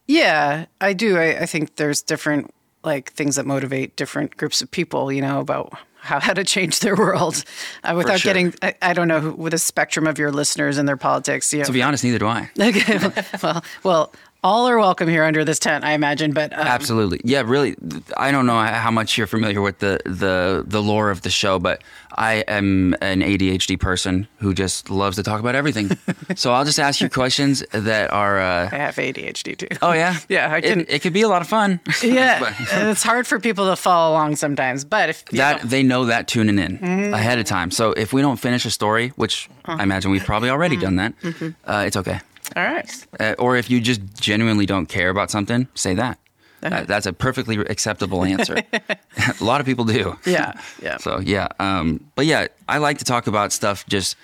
Yeah, 0.06 0.66
I 0.80 0.94
do. 0.94 1.18
I, 1.18 1.40
I 1.40 1.46
think 1.46 1.76
there's 1.76 2.00
different 2.00 2.52
like 2.82 3.12
things 3.12 3.36
that 3.36 3.44
motivate 3.44 3.96
different 3.96 4.36
groups 4.36 4.62
of 4.62 4.70
people, 4.70 5.12
you 5.12 5.20
know, 5.20 5.40
about 5.40 5.76
how, 6.06 6.20
how 6.20 6.32
to 6.32 6.44
change 6.44 6.80
their 6.80 6.94
world 6.96 7.44
uh, 7.84 7.92
without 7.96 8.20
sure. 8.20 8.32
getting, 8.32 8.54
I, 8.62 8.74
I 8.80 8.92
don't 8.92 9.08
know, 9.08 9.34
with 9.36 9.52
a 9.52 9.58
spectrum 9.58 10.06
of 10.06 10.18
your 10.18 10.30
listeners 10.30 10.78
and 10.78 10.88
their 10.88 10.96
politics. 10.96 11.52
You 11.52 11.60
know. 11.60 11.64
To 11.66 11.72
be 11.72 11.82
honest, 11.82 12.04
neither 12.04 12.18
do 12.18 12.26
I. 12.26 12.50
Okay, 12.60 12.98
well, 13.42 13.64
well, 13.82 14.12
all 14.46 14.68
are 14.68 14.78
welcome 14.78 15.08
here 15.08 15.24
under 15.24 15.44
this 15.44 15.58
tent, 15.58 15.84
I 15.84 15.92
imagine. 15.92 16.32
But 16.32 16.52
um, 16.52 16.60
Absolutely. 16.66 17.20
Yeah, 17.24 17.42
really. 17.44 17.74
I 18.16 18.30
don't 18.30 18.46
know 18.46 18.58
how 18.60 18.90
much 18.92 19.18
you're 19.18 19.26
familiar 19.26 19.60
with 19.60 19.80
the, 19.80 19.98
the, 20.04 20.62
the 20.66 20.80
lore 20.82 21.10
of 21.10 21.22
the 21.22 21.30
show, 21.30 21.58
but 21.58 21.82
I 22.12 22.44
am 22.46 22.94
an 23.00 23.20
ADHD 23.20 23.78
person 23.78 24.28
who 24.38 24.54
just 24.54 24.88
loves 24.88 25.16
to 25.16 25.22
talk 25.22 25.40
about 25.40 25.54
everything. 25.56 25.90
so 26.36 26.52
I'll 26.52 26.64
just 26.64 26.78
ask 26.78 27.00
you 27.00 27.08
questions 27.10 27.64
that 27.72 28.12
are. 28.12 28.38
Uh, 28.40 28.68
I 28.72 28.76
have 28.76 28.94
ADHD 28.96 29.56
too. 29.58 29.68
oh, 29.82 29.92
yeah? 29.92 30.16
Yeah, 30.28 30.52
I 30.52 30.58
It- 30.58 30.62
can- 30.62 30.86
It, 30.88 31.02
could 31.02 31.12
be 31.12 31.22
a 31.22 31.28
lot 31.28 31.42
of 31.42 31.48
fun. 31.48 31.80
yeah, 32.02 32.38
But- 32.40 32.54
it's 32.90 33.02
hard 33.02 33.26
for 33.26 33.40
people 33.40 33.66
to 33.68 33.76
follow 33.76 34.12
along 34.12 34.36
sometimes. 34.36 34.84
But 34.84 35.08
if 35.10 35.24
that 35.26 35.62
they 35.62 35.82
know 35.82 36.04
that 36.06 36.28
tuning 36.28 36.58
in 36.58 36.78
Mm-hmm. 36.78 37.14
ahead 37.14 37.38
of 37.38 37.46
time. 37.46 37.70
So 37.70 37.92
if 37.92 38.12
we 38.12 38.22
don't 38.22 38.38
finish 38.38 38.64
a 38.64 38.70
story, 38.70 39.08
which 39.16 39.48
Uh-huh. 39.64 39.76
I 39.80 39.82
imagine 39.82 40.10
we've 40.12 40.24
probably 40.24 40.50
already 40.50 40.76
done 40.76 40.96
that, 40.96 41.12
Mm-hmm. 41.22 41.48
uh, 41.70 41.84
it's 41.86 41.96
okay. 41.96 42.20
All 42.54 42.64
right, 42.64 43.06
Uh, 43.18 43.34
or 43.38 43.56
if 43.56 43.70
you 43.70 43.80
just 43.80 44.00
genuinely 44.20 44.66
don't 44.66 44.86
care 44.86 45.10
about 45.10 45.30
something, 45.30 45.66
say 45.74 45.94
that. 45.94 46.18
Uh-huh. 46.62 46.74
Uh, 46.76 46.84
that's 46.84 47.06
a 47.06 47.12
perfectly 47.12 47.56
acceptable 47.58 48.24
answer. 48.24 48.56
a 48.72 49.44
lot 49.44 49.60
of 49.60 49.66
people 49.66 49.84
do. 49.84 50.16
yeah, 50.26 50.52
yeah. 50.82 50.96
So 51.00 51.20
yeah, 51.20 51.48
um, 51.58 52.00
but 52.14 52.26
yeah, 52.26 52.46
I 52.68 52.78
like 52.78 52.98
to 52.98 53.04
talk 53.04 53.26
about 53.26 53.52
stuff 53.52 53.84
just 53.86 54.16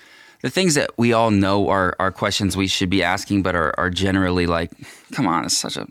the 0.43 0.51
things 0.51 0.75
that 0.75 0.91
we 0.99 1.13
all 1.13 1.31
know 1.31 1.69
are 1.69 1.95
are 1.99 2.11
questions 2.11 2.57
we 2.57 2.67
should 2.67 2.91
be 2.91 3.03
asking, 3.03 3.43
but 3.43 3.55
are 3.55 3.75
are 3.79 3.91
generally 3.91 4.47
like, 4.47 4.71
come 5.13 5.27
on, 5.27 5.45
it's 5.45 5.57
such 5.57 5.77
a 5.77 5.87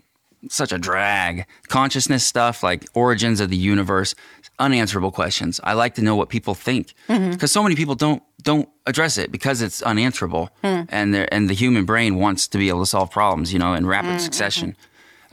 such 0.48 0.72
a 0.72 0.78
drag. 0.78 1.46
Consciousness 1.68 2.26
stuff 2.26 2.62
like 2.62 2.84
origins 2.94 3.40
of 3.40 3.48
the 3.48 3.56
universe, 3.56 4.14
unanswerable 4.58 5.10
questions. 5.10 5.60
I 5.64 5.72
like 5.74 5.94
to 5.96 6.02
know 6.02 6.16
what 6.16 6.28
people 6.28 6.54
think 6.54 6.94
because 7.08 7.50
so 7.52 7.62
many 7.62 7.74
people 7.74 7.94
don't 7.94 8.22
don't 8.42 8.68
address 8.86 9.18
it 9.18 9.30
because 9.30 9.62
it's 9.62 9.82
unanswerable, 9.82 10.50
and 10.62 11.14
they 11.14 11.26
and 11.28 11.48
the 11.48 11.54
human 11.54 11.84
brain 11.84 12.16
wants 12.16 12.48
to 12.48 12.58
be 12.58 12.68
able 12.68 12.80
to 12.80 12.86
solve 12.86 13.10
problems, 13.10 13.52
you 13.52 13.58
know, 13.58 13.74
in 13.74 13.86
rapid 13.86 14.20
succession. 14.20 14.76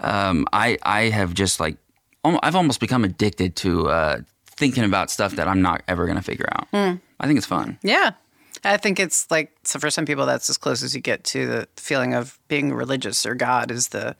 Um, 0.01 0.47
I 0.53 0.77
I 0.83 1.09
have 1.09 1.33
just 1.33 1.59
like 1.59 1.77
I've 2.23 2.55
almost 2.55 2.79
become 2.79 3.03
addicted 3.03 3.55
to 3.57 3.89
uh, 3.89 4.21
thinking 4.45 4.83
about 4.83 5.09
stuff 5.09 5.33
that 5.35 5.47
I'm 5.47 5.61
not 5.61 5.83
ever 5.87 6.05
going 6.05 6.17
to 6.17 6.23
figure 6.23 6.49
out. 6.51 6.67
I 6.73 7.27
think 7.27 7.37
it's 7.37 7.47
fun. 7.47 7.77
Yeah. 7.83 8.11
I 8.63 8.75
think 8.77 8.99
it's 8.99 9.29
like 9.31 9.55
so 9.63 9.79
for 9.79 9.89
some 9.89 10.05
people 10.05 10.25
that's 10.25 10.49
as 10.49 10.57
close 10.57 10.83
as 10.83 10.93
you 10.93 10.99
get 10.99 11.23
to 11.25 11.47
the 11.47 11.67
feeling 11.77 12.13
of 12.13 12.37
being 12.49 12.73
religious 12.73 13.25
or 13.25 13.33
God 13.35 13.71
is 13.71 13.89
the 13.89 14.17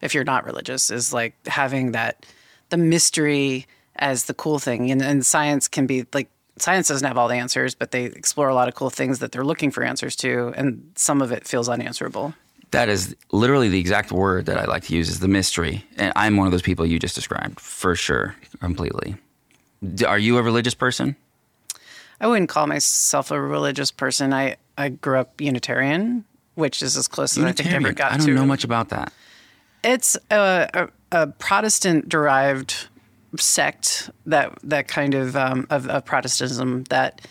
if 0.00 0.12
you're 0.12 0.24
not 0.24 0.44
religious 0.44 0.90
is 0.90 1.12
like 1.12 1.34
having 1.46 1.92
that 1.92 2.26
the 2.70 2.76
mystery 2.76 3.66
as 3.98 4.24
the 4.24 4.34
cool 4.34 4.58
thing 4.58 4.90
and, 4.90 5.02
and 5.02 5.24
science 5.24 5.68
can 5.68 5.86
be 5.86 6.04
like 6.12 6.28
science 6.58 6.88
doesn't 6.88 7.06
have 7.06 7.18
all 7.18 7.28
the 7.28 7.34
answers 7.34 7.74
but 7.74 7.90
they 7.90 8.04
explore 8.04 8.48
a 8.48 8.54
lot 8.54 8.68
of 8.68 8.74
cool 8.74 8.90
things 8.90 9.18
that 9.18 9.32
they're 9.32 9.44
looking 9.44 9.70
for 9.70 9.82
answers 9.82 10.16
to 10.16 10.52
and 10.56 10.90
some 10.94 11.20
of 11.22 11.32
it 11.32 11.46
feels 11.46 11.68
unanswerable. 11.68 12.34
That 12.72 12.88
is 12.88 13.14
literally 13.30 13.68
the 13.68 13.78
exact 13.78 14.10
word 14.10 14.46
that 14.46 14.58
I 14.58 14.64
like 14.64 14.82
to 14.84 14.94
use 14.96 15.08
is 15.08 15.20
the 15.20 15.28
mystery. 15.28 15.84
And 15.96 16.12
I'm 16.16 16.36
one 16.36 16.46
of 16.46 16.52
those 16.52 16.62
people 16.62 16.84
you 16.84 16.98
just 16.98 17.14
described 17.14 17.60
for 17.60 17.94
sure, 17.94 18.34
completely. 18.60 19.16
Are 20.06 20.18
you 20.18 20.36
a 20.36 20.42
religious 20.42 20.74
person? 20.74 21.14
I 22.20 22.26
wouldn't 22.26 22.48
call 22.48 22.66
myself 22.66 23.30
a 23.30 23.40
religious 23.40 23.92
person. 23.92 24.32
I, 24.32 24.56
I 24.76 24.88
grew 24.88 25.18
up 25.18 25.40
Unitarian, 25.40 26.24
which 26.54 26.82
is 26.82 26.96
as 26.96 27.06
close 27.06 27.38
as 27.38 27.44
I 27.44 27.52
think 27.52 27.68
I 27.68 27.72
ever 27.76 27.88
Unitarian. 27.88 27.94
got 27.94 28.12
I 28.12 28.16
don't 28.16 28.26
to. 28.26 28.34
know 28.34 28.46
much 28.46 28.64
about 28.64 28.88
that. 28.88 29.12
It's 29.84 30.16
a, 30.30 30.68
a, 30.74 30.88
a 31.12 31.26
Protestant 31.28 32.08
derived 32.08 32.88
sect 33.40 34.10
that 34.26 34.58
that 34.62 34.88
kind 34.88 35.14
of, 35.14 35.36
um, 35.36 35.66
of 35.70 35.86
of 35.88 36.04
Protestantism 36.04 36.84
that 36.84 37.26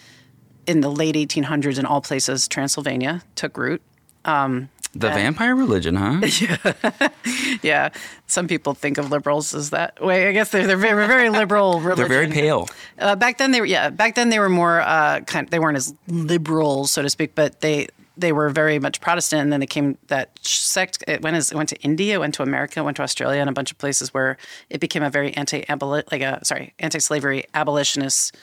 in 0.67 0.81
the 0.81 0.89
late 0.89 1.15
1800s 1.15 1.77
in 1.77 1.85
all 1.85 2.01
places 2.01 2.47
Transylvania 2.47 3.23
took 3.35 3.57
root. 3.57 3.81
The 4.95 5.09
vampire 5.09 5.55
religion, 5.55 5.95
huh? 5.95 6.21
Yeah, 7.61 7.89
some 8.27 8.47
people 8.47 8.73
think 8.73 8.97
of 8.97 9.11
liberals 9.11 9.53
as 9.53 9.71
that 9.71 10.01
way. 10.01 10.27
I 10.29 10.31
guess 10.31 10.51
they're 10.51 10.65
they're 10.65 10.77
very 10.77 11.05
very 11.07 11.29
liberal 11.29 11.81
religion. 11.81 11.95
They're 12.09 12.27
very 12.27 12.31
pale. 12.31 12.69
Uh, 12.97 13.15
back 13.15 13.37
then 13.37 13.51
they 13.51 13.59
were 13.59 13.65
yeah. 13.65 13.89
Back 13.89 14.15
then 14.15 14.29
they 14.29 14.39
were 14.39 14.49
more 14.49 14.79
uh, 14.81 15.21
kind. 15.21 15.49
They 15.49 15.59
weren't 15.59 15.77
as 15.77 15.93
liberal, 16.07 16.87
so 16.87 17.01
to 17.01 17.09
speak, 17.09 17.35
but 17.35 17.59
they 17.59 17.87
they 18.17 18.31
were 18.31 18.49
very 18.49 18.79
much 18.79 19.01
Protestant. 19.01 19.41
And 19.41 19.51
then 19.51 19.59
they 19.59 19.67
came 19.67 19.97
that 20.07 20.37
sect. 20.41 21.03
It 21.07 21.21
went 21.21 21.35
as 21.35 21.51
it 21.51 21.55
went 21.55 21.69
to 21.69 21.81
India, 21.81 22.19
went 22.19 22.33
to 22.35 22.43
America, 22.43 22.83
went 22.83 22.97
to 22.97 23.03
Australia, 23.03 23.41
and 23.41 23.49
a 23.49 23.53
bunch 23.53 23.71
of 23.71 23.77
places 23.77 24.13
where 24.13 24.37
it 24.69 24.79
became 24.79 25.03
a 25.03 25.09
very 25.09 25.35
anti 25.35 25.65
like 26.11 26.21
a 26.21 26.43
sorry 26.43 26.73
anti 26.79 26.99
slavery 26.99 27.45
abolitionist 27.53 28.35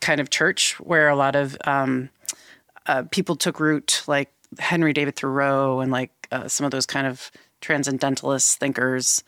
kind 0.00 0.20
of 0.20 0.30
church 0.30 0.80
where 0.80 1.08
a 1.08 1.16
lot 1.16 1.36
of 1.36 1.56
um, 1.64 2.08
uh, 2.86 3.02
people 3.10 3.36
took 3.36 3.60
root, 3.60 4.02
like 4.06 4.32
Henry 4.58 4.92
David 4.92 5.16
Thoreau 5.16 5.80
and 5.80 5.92
like 5.92 6.10
uh, 6.32 6.48
some 6.48 6.64
of 6.64 6.70
those 6.70 6.86
kind 6.86 7.06
of 7.06 7.30
transcendentalist 7.60 8.58
thinkers. 8.58 9.22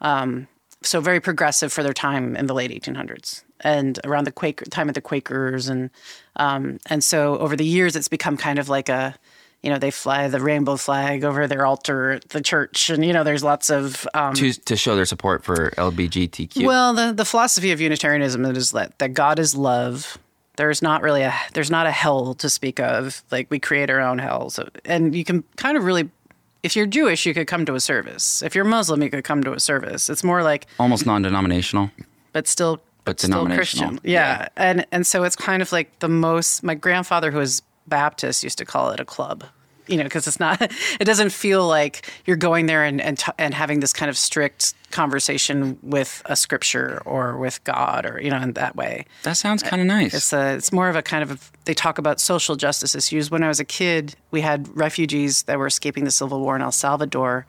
Um, 0.00 0.48
so 0.86 1.00
very 1.00 1.20
progressive 1.20 1.72
for 1.72 1.82
their 1.82 1.92
time 1.92 2.36
in 2.36 2.46
the 2.46 2.54
late 2.54 2.70
1800s 2.70 3.42
and 3.60 3.98
around 4.04 4.24
the 4.24 4.32
Quaker 4.32 4.64
time 4.66 4.88
of 4.88 4.94
the 4.94 5.00
Quakers 5.00 5.68
and 5.68 5.90
um, 6.36 6.78
and 6.86 7.02
so 7.02 7.38
over 7.38 7.56
the 7.56 7.64
years 7.64 7.96
it's 7.96 8.08
become 8.08 8.36
kind 8.36 8.58
of 8.58 8.68
like 8.68 8.88
a 8.88 9.14
you 9.62 9.70
know 9.70 9.78
they 9.78 9.90
fly 9.90 10.28
the 10.28 10.40
rainbow 10.40 10.76
flag 10.76 11.24
over 11.24 11.46
their 11.46 11.64
altar 11.64 12.12
at 12.12 12.28
the 12.30 12.40
church 12.40 12.90
and 12.90 13.04
you 13.04 13.12
know 13.12 13.24
there's 13.24 13.44
lots 13.44 13.70
of 13.70 14.06
um, 14.14 14.34
to, 14.34 14.52
to 14.52 14.76
show 14.76 14.96
their 14.96 15.06
support 15.06 15.44
for 15.44 15.70
LGBTQ. 15.70 16.66
well, 16.66 16.92
the, 16.92 17.12
the 17.12 17.24
philosophy 17.24 17.70
of 17.70 17.80
Unitarianism 17.80 18.44
is 18.44 18.72
that, 18.72 18.98
that 18.98 19.14
God 19.14 19.38
is 19.38 19.54
love. 19.54 20.18
There's 20.56 20.82
not 20.82 21.02
really 21.02 21.22
a 21.22 21.34
there's 21.54 21.70
not 21.70 21.86
a 21.86 21.92
hell 21.92 22.34
to 22.34 22.50
speak 22.50 22.78
of. 22.80 23.22
Like 23.30 23.50
we 23.50 23.58
create 23.58 23.88
our 23.88 24.00
own 24.00 24.18
hell. 24.18 24.50
So 24.50 24.68
and 24.84 25.14
you 25.14 25.24
can 25.24 25.44
kind 25.56 25.76
of 25.76 25.84
really 25.84 26.10
if 26.62 26.76
you're 26.76 26.86
Jewish, 26.86 27.26
you 27.26 27.34
could 27.34 27.46
come 27.46 27.64
to 27.66 27.74
a 27.74 27.80
service. 27.80 28.42
If 28.42 28.54
you're 28.54 28.64
Muslim, 28.64 29.02
you 29.02 29.10
could 29.10 29.24
come 29.24 29.42
to 29.44 29.52
a 29.52 29.60
service. 29.60 30.08
It's 30.10 30.22
more 30.24 30.42
like 30.42 30.66
Almost 30.78 31.06
non 31.06 31.22
denominational. 31.22 31.90
but 32.32 32.46
still 32.48 32.80
But 33.04 33.18
still 33.20 33.30
denominational. 33.30 33.88
Christian. 33.90 34.10
Yeah. 34.10 34.48
And 34.56 34.86
and 34.92 35.06
so 35.06 35.24
it's 35.24 35.36
kind 35.36 35.62
of 35.62 35.72
like 35.72 35.98
the 36.00 36.08
most 36.08 36.62
my 36.62 36.74
grandfather 36.74 37.30
who 37.30 37.38
was 37.38 37.62
Baptist 37.88 38.44
used 38.44 38.58
to 38.58 38.64
call 38.64 38.90
it 38.90 39.00
a 39.00 39.04
club. 39.04 39.44
You 39.86 39.96
know, 39.96 40.04
because 40.04 40.26
it's 40.26 40.40
not 40.40 40.60
it 41.00 41.04
doesn't 41.04 41.30
feel 41.30 41.66
like 41.66 42.10
you're 42.24 42.36
going 42.36 42.66
there 42.66 42.84
and 42.84 43.00
and, 43.00 43.18
t- 43.18 43.32
and 43.38 43.54
having 43.54 43.80
this 43.80 43.92
kind 43.92 44.08
of 44.08 44.16
strict 44.16 44.74
conversation 44.90 45.78
with 45.82 46.22
a 46.26 46.36
scripture 46.36 47.02
or 47.04 47.36
with 47.36 47.62
God 47.64 48.06
or 48.06 48.20
you 48.20 48.30
know 48.30 48.40
in 48.40 48.52
that 48.52 48.76
way. 48.76 49.06
That 49.24 49.36
sounds 49.36 49.62
kind 49.62 49.80
of 49.80 49.88
nice. 49.88 50.14
It's 50.14 50.32
a, 50.32 50.54
it's 50.54 50.72
more 50.72 50.88
of 50.88 50.96
a 50.96 51.02
kind 51.02 51.28
of 51.28 51.50
they 51.64 51.74
talk 51.74 51.98
about 51.98 52.20
social 52.20 52.56
justice 52.56 52.94
issues. 52.94 53.30
When 53.30 53.42
I 53.42 53.48
was 53.48 53.60
a 53.60 53.64
kid, 53.64 54.14
we 54.30 54.40
had 54.40 54.68
refugees 54.76 55.44
that 55.44 55.58
were 55.58 55.66
escaping 55.66 56.04
the 56.04 56.10
civil 56.10 56.40
war 56.40 56.56
in 56.56 56.62
El 56.62 56.72
Salvador 56.72 57.46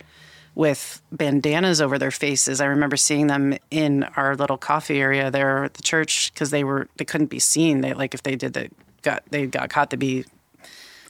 with 0.56 1.02
bandanas 1.12 1.82
over 1.82 1.98
their 1.98 2.12
faces. 2.12 2.62
I 2.62 2.66
remember 2.66 2.96
seeing 2.96 3.28
them 3.28 3.58
in 3.72 4.04
our 4.16 4.36
little 4.36 4.58
coffee 4.58 5.02
area 5.02 5.32
there 5.32 5.64
at 5.64 5.74
the 5.74 5.84
church 5.84 6.32
because 6.34 6.52
they 6.52 6.64
were 6.64 6.88
they 6.98 7.06
couldn't 7.06 7.28
be 7.28 7.40
seen. 7.40 7.82
They 7.82 7.94
like 7.94 8.14
if 8.14 8.24
they 8.24 8.36
did 8.36 8.54
that 8.54 8.72
got 9.02 9.24
they 9.30 9.48
got 9.48 9.70
caught 9.70 9.90
to 9.92 9.98
be 9.98 10.26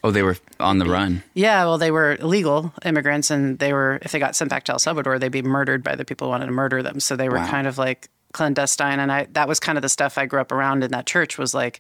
oh, 0.03 0.11
they 0.11 0.23
were 0.23 0.37
on 0.59 0.77
the 0.79 0.85
run. 0.85 1.23
yeah, 1.33 1.63
well, 1.65 1.77
they 1.77 1.91
were 1.91 2.15
illegal 2.19 2.73
immigrants, 2.85 3.31
and 3.31 3.59
they 3.59 3.73
were 3.73 3.99
if 4.01 4.11
they 4.11 4.19
got 4.19 4.35
sent 4.35 4.49
back 4.49 4.63
to 4.65 4.73
El 4.73 4.79
Salvador, 4.79 5.19
they'd 5.19 5.31
be 5.31 5.41
murdered 5.41 5.83
by 5.83 5.95
the 5.95 6.05
people 6.05 6.27
who 6.27 6.31
wanted 6.31 6.47
to 6.47 6.51
murder 6.51 6.83
them. 6.83 6.99
So 6.99 7.15
they 7.15 7.29
were 7.29 7.37
Wow. 7.37 7.47
kind 7.49 7.67
of 7.67 7.77
like 7.77 8.09
clandestine, 8.33 8.99
and 8.99 9.11
I 9.11 9.27
that 9.33 9.47
was 9.47 9.59
kind 9.59 9.77
of 9.77 9.81
the 9.81 9.89
stuff 9.89 10.17
I 10.17 10.25
grew 10.25 10.41
up 10.41 10.51
around 10.51 10.83
in 10.83 10.91
that 10.91 11.05
church 11.05 11.37
was 11.37 11.53
like, 11.53 11.79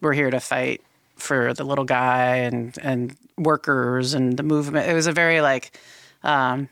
we're 0.00 0.12
here 0.12 0.30
to 0.30 0.40
fight 0.40 0.82
for 1.16 1.54
the 1.54 1.64
little 1.64 1.84
guy 1.84 2.36
and 2.36 2.76
and 2.82 3.16
workers 3.38 4.14
and 4.14 4.36
the 4.36 4.42
movement. 4.42 4.88
It 4.88 4.94
was 4.94 5.06
a 5.06 5.12
very 5.12 5.40
like. 5.40 5.78
Um, 6.22 6.68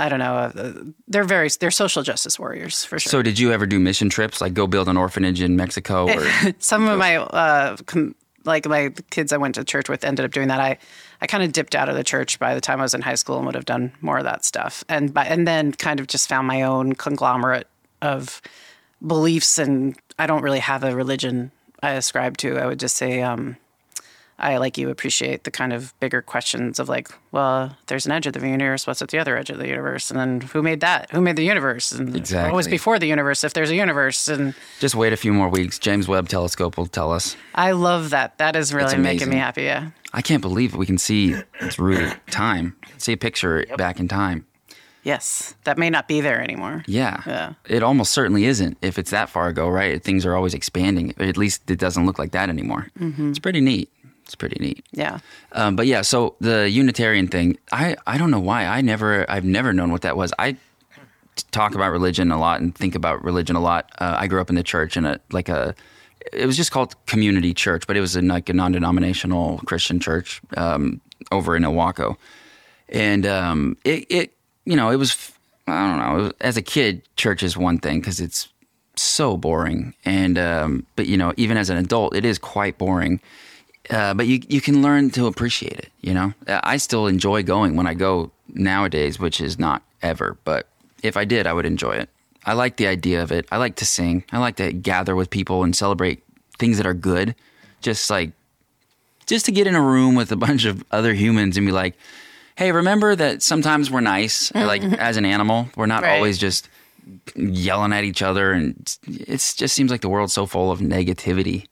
I 0.00 0.08
don't 0.08 0.20
know. 0.20 0.34
Uh, 0.34 0.72
they're 1.08 1.24
very 1.24 1.48
they're 1.58 1.72
social 1.72 2.04
justice 2.04 2.38
warriors 2.38 2.84
for 2.84 3.00
sure. 3.00 3.10
So, 3.10 3.20
did 3.20 3.36
you 3.36 3.50
ever 3.52 3.66
do 3.66 3.80
mission 3.80 4.08
trips, 4.08 4.40
like 4.40 4.54
go 4.54 4.68
build 4.68 4.88
an 4.88 4.96
orphanage 4.96 5.40
in 5.40 5.56
Mexico? 5.56 6.06
Or 6.08 6.24
some 6.60 6.86
of 6.86 6.98
my 7.00 7.16
uh, 7.16 7.76
com- 7.84 8.14
like 8.44 8.66
my 8.66 8.90
kids 9.10 9.32
I 9.32 9.36
went 9.36 9.54
to 9.56 9.64
church 9.64 9.88
with 9.88 10.04
ended 10.04 10.24
up 10.24 10.32
doing 10.32 10.48
that. 10.48 10.60
I 10.60 10.78
I 11.20 11.26
kind 11.26 11.42
of 11.42 11.52
dipped 11.52 11.74
out 11.74 11.88
of 11.88 11.96
the 11.96 12.04
church 12.04 12.38
by 12.38 12.54
the 12.54 12.60
time 12.60 12.80
I 12.80 12.82
was 12.82 12.94
in 12.94 13.02
high 13.02 13.16
school 13.16 13.36
and 13.36 13.46
would 13.46 13.54
have 13.54 13.64
done 13.64 13.92
more 14.00 14.18
of 14.18 14.24
that 14.24 14.44
stuff. 14.44 14.84
And 14.88 15.12
by, 15.12 15.24
and 15.24 15.46
then 15.46 15.72
kind 15.72 16.00
of 16.00 16.06
just 16.06 16.28
found 16.28 16.46
my 16.46 16.62
own 16.62 16.94
conglomerate 16.94 17.66
of 18.02 18.40
beliefs. 19.04 19.58
And 19.58 19.96
I 20.18 20.26
don't 20.26 20.42
really 20.42 20.60
have 20.60 20.84
a 20.84 20.94
religion 20.94 21.50
I 21.82 21.92
ascribe 21.92 22.36
to. 22.38 22.58
I 22.58 22.66
would 22.66 22.80
just 22.80 22.96
say. 22.96 23.22
Um, 23.22 23.56
I 24.38 24.58
like 24.58 24.78
you 24.78 24.88
appreciate 24.88 25.42
the 25.42 25.50
kind 25.50 25.72
of 25.72 25.98
bigger 25.98 26.22
questions 26.22 26.78
of 26.78 26.88
like, 26.88 27.08
well, 27.32 27.76
there's 27.86 28.06
an 28.06 28.12
edge 28.12 28.26
of 28.26 28.34
the 28.34 28.48
universe. 28.48 28.86
What's 28.86 29.02
at 29.02 29.08
the 29.08 29.18
other 29.18 29.36
edge 29.36 29.50
of 29.50 29.58
the 29.58 29.66
universe? 29.66 30.10
And 30.10 30.20
then 30.20 30.40
who 30.40 30.62
made 30.62 30.80
that? 30.80 31.10
Who 31.10 31.20
made 31.20 31.36
the 31.36 31.44
universe? 31.44 31.90
And 31.90 32.12
what 32.14 32.52
was 32.52 32.68
before 32.68 32.98
the 32.98 33.08
universe? 33.08 33.42
If 33.42 33.54
there's 33.54 33.70
a 33.70 33.74
universe, 33.74 34.28
and 34.28 34.54
just 34.78 34.94
wait 34.94 35.12
a 35.12 35.16
few 35.16 35.32
more 35.32 35.48
weeks. 35.48 35.78
James 35.78 36.06
Webb 36.06 36.28
Telescope 36.28 36.78
will 36.78 36.86
tell 36.86 37.12
us. 37.12 37.36
I 37.54 37.72
love 37.72 38.10
that. 38.10 38.38
That 38.38 38.54
is 38.54 38.72
really 38.72 38.96
making 38.96 39.28
me 39.28 39.36
happy. 39.36 39.64
Yeah. 39.64 39.90
I 40.12 40.22
can't 40.22 40.40
believe 40.40 40.74
we 40.74 40.86
can 40.86 40.98
see 40.98 41.34
through 41.70 42.12
time, 42.30 42.76
see 42.96 43.12
a 43.12 43.16
picture 43.16 43.66
back 43.76 43.98
in 43.98 44.08
time. 44.08 44.46
Yes. 45.02 45.54
That 45.64 45.78
may 45.78 45.90
not 45.90 46.06
be 46.06 46.20
there 46.20 46.40
anymore. 46.40 46.84
Yeah. 46.86 47.22
Yeah. 47.26 47.54
It 47.66 47.82
almost 47.82 48.12
certainly 48.12 48.44
isn't 48.44 48.78
if 48.82 48.98
it's 48.98 49.10
that 49.10 49.30
far 49.30 49.48
ago, 49.48 49.68
right? 49.68 50.02
Things 50.02 50.26
are 50.26 50.34
always 50.34 50.54
expanding. 50.54 51.14
At 51.18 51.36
least 51.36 51.70
it 51.70 51.78
doesn't 51.78 52.04
look 52.04 52.18
like 52.18 52.32
that 52.32 52.48
anymore. 52.48 52.88
Mm-hmm. 52.98 53.30
It's 53.30 53.38
pretty 53.38 53.60
neat. 53.60 53.90
It's 54.28 54.34
pretty 54.34 54.58
neat. 54.60 54.84
Yeah. 54.92 55.20
Um, 55.52 55.74
but 55.74 55.86
yeah, 55.86 56.02
so 56.02 56.36
the 56.38 56.68
Unitarian 56.68 57.28
thing, 57.28 57.56
I, 57.72 57.96
I 58.06 58.18
don't 58.18 58.30
know 58.30 58.38
why. 58.38 58.66
I 58.66 58.82
never, 58.82 59.24
I've 59.30 59.42
never 59.42 59.72
known 59.72 59.90
what 59.90 60.02
that 60.02 60.18
was. 60.18 60.34
I 60.38 60.58
talk 61.50 61.74
about 61.74 61.92
religion 61.92 62.30
a 62.30 62.38
lot 62.38 62.60
and 62.60 62.74
think 62.74 62.94
about 62.94 63.24
religion 63.24 63.56
a 63.56 63.60
lot. 63.60 63.90
Uh, 63.98 64.16
I 64.18 64.26
grew 64.26 64.42
up 64.42 64.50
in 64.50 64.54
the 64.54 64.62
church 64.62 64.98
in 64.98 65.06
a, 65.06 65.18
like 65.32 65.48
a, 65.48 65.74
it 66.30 66.44
was 66.44 66.58
just 66.58 66.72
called 66.72 66.94
community 67.06 67.54
church, 67.54 67.86
but 67.86 67.96
it 67.96 68.02
was 68.02 68.16
in 68.16 68.28
like 68.28 68.50
a 68.50 68.52
non-denominational 68.52 69.62
Christian 69.64 69.98
church 69.98 70.42
um, 70.58 71.00
over 71.32 71.56
in 71.56 71.62
Owako. 71.62 72.18
And 72.90 73.24
um, 73.24 73.78
it, 73.82 74.04
it, 74.10 74.34
you 74.66 74.76
know, 74.76 74.90
it 74.90 74.96
was, 74.96 75.32
I 75.66 75.88
don't 75.88 75.98
know, 75.98 76.22
was, 76.24 76.32
as 76.42 76.58
a 76.58 76.62
kid, 76.62 77.00
church 77.16 77.42
is 77.42 77.56
one 77.56 77.78
thing 77.78 78.00
because 78.00 78.20
it's 78.20 78.48
so 78.94 79.38
boring. 79.38 79.94
And, 80.04 80.36
um, 80.36 80.86
but 80.96 81.06
you 81.06 81.16
know, 81.16 81.32
even 81.38 81.56
as 81.56 81.70
an 81.70 81.78
adult, 81.78 82.14
it 82.14 82.26
is 82.26 82.38
quite 82.38 82.76
boring. 82.76 83.22
Uh, 83.90 84.12
but 84.14 84.26
you 84.26 84.40
you 84.48 84.60
can 84.60 84.82
learn 84.82 85.10
to 85.10 85.26
appreciate 85.26 85.78
it. 85.78 85.90
You 86.02 86.14
know, 86.14 86.34
Uh, 86.46 86.60
I 86.62 86.76
still 86.76 87.06
enjoy 87.06 87.42
going 87.42 87.76
when 87.76 87.86
I 87.86 87.94
go 87.94 88.30
nowadays, 88.52 89.18
which 89.18 89.40
is 89.40 89.58
not 89.58 89.82
ever. 90.02 90.36
But 90.44 90.66
if 91.02 91.16
I 91.16 91.24
did, 91.24 91.46
I 91.46 91.52
would 91.52 91.66
enjoy 91.66 91.92
it. 91.92 92.08
I 92.44 92.52
like 92.52 92.76
the 92.76 92.86
idea 92.86 93.22
of 93.22 93.30
it. 93.32 93.46
I 93.50 93.56
like 93.58 93.76
to 93.76 93.84
sing. 93.84 94.24
I 94.32 94.38
like 94.38 94.56
to 94.56 94.72
gather 94.72 95.14
with 95.16 95.30
people 95.30 95.64
and 95.64 95.74
celebrate 95.76 96.22
things 96.58 96.76
that 96.76 96.86
are 96.86 96.94
good. 96.94 97.34
Just 97.80 98.10
like 98.10 98.32
just 99.26 99.46
to 99.46 99.52
get 99.52 99.66
in 99.66 99.74
a 99.74 99.82
room 99.82 100.14
with 100.14 100.32
a 100.32 100.36
bunch 100.46 100.64
of 100.64 100.84
other 100.90 101.14
humans 101.14 101.56
and 101.56 101.66
be 101.66 101.72
like, 101.72 101.94
"Hey, 102.56 102.72
remember 102.72 103.14
that 103.16 103.42
sometimes 103.42 103.90
we're 103.90 104.00
nice. 104.00 104.52
Like 104.54 104.82
as 104.82 105.16
an 105.16 105.24
animal, 105.24 105.68
we're 105.76 105.86
not 105.86 106.02
Right. 106.02 106.16
always 106.16 106.36
just 106.38 106.68
yelling 107.36 107.92
at 107.92 108.04
each 108.04 108.20
other, 108.22 108.52
and 108.52 108.74
it 109.06 109.54
just 109.56 109.74
seems 109.74 109.90
like 109.90 110.00
the 110.02 110.08
world's 110.10 110.32
so 110.34 110.44
full 110.46 110.70
of 110.70 110.80
negativity. 110.80 111.66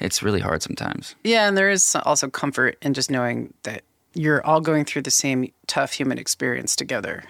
It's 0.00 0.22
really 0.22 0.40
hard 0.40 0.62
sometimes. 0.62 1.14
Yeah, 1.24 1.46
and 1.48 1.56
there 1.56 1.70
is 1.70 1.94
also 2.04 2.28
comfort 2.28 2.76
in 2.82 2.94
just 2.94 3.10
knowing 3.10 3.52
that 3.64 3.82
you're 4.14 4.44
all 4.46 4.60
going 4.60 4.84
through 4.84 5.02
the 5.02 5.10
same 5.10 5.52
tough 5.66 5.92
human 5.92 6.18
experience 6.18 6.74
together. 6.74 7.24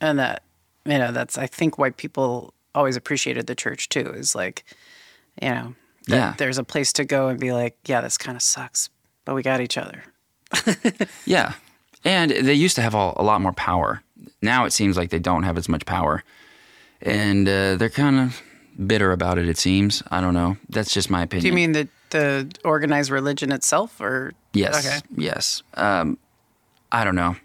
And 0.00 0.18
that, 0.18 0.42
you 0.84 0.98
know, 0.98 1.12
that's, 1.12 1.36
I 1.38 1.46
think, 1.46 1.78
why 1.78 1.90
people 1.90 2.54
always 2.74 2.96
appreciated 2.96 3.46
the 3.46 3.54
church 3.54 3.88
too, 3.88 4.12
is 4.14 4.34
like, 4.34 4.64
you 5.42 5.50
know, 5.50 5.74
that 6.08 6.16
Yeah. 6.16 6.34
there's 6.38 6.58
a 6.58 6.64
place 6.64 6.92
to 6.94 7.04
go 7.04 7.28
and 7.28 7.38
be 7.38 7.52
like, 7.52 7.76
yeah, 7.86 8.00
this 8.00 8.16
kind 8.18 8.36
of 8.36 8.42
sucks, 8.42 8.88
but 9.24 9.34
we 9.34 9.42
got 9.42 9.60
each 9.60 9.76
other. 9.78 10.02
Yeah. 11.26 11.54
And 12.04 12.30
they 12.30 12.54
used 12.54 12.76
to 12.76 12.82
have 12.82 12.94
a, 12.94 13.12
a 13.16 13.22
lot 13.24 13.40
more 13.40 13.52
power. 13.52 14.02
Now 14.40 14.64
it 14.64 14.72
seems 14.72 14.96
like 14.96 15.10
they 15.10 15.18
don't 15.18 15.42
have 15.42 15.58
as 15.58 15.68
much 15.68 15.84
power. 15.84 16.22
And 17.02 17.48
uh, 17.48 17.76
they're 17.76 17.90
kind 17.90 18.18
of 18.20 18.40
bitter 18.86 19.10
about 19.12 19.38
it, 19.38 19.48
it 19.48 19.58
seems. 19.58 20.02
I 20.10 20.20
don't 20.20 20.34
know. 20.34 20.56
That's 20.68 20.92
just 20.92 21.10
my 21.10 21.22
opinion. 21.22 21.42
Do 21.42 21.48
you 21.48 21.54
mean 21.54 21.72
the, 21.72 21.88
the 22.10 22.50
organized 22.64 23.10
religion 23.10 23.52
itself 23.52 24.00
or? 24.00 24.32
Yes. 24.52 24.86
Okay. 24.86 24.98
Yes. 25.16 25.62
Um, 25.74 26.18
I 26.90 27.04
don't 27.04 27.14
know. 27.14 27.36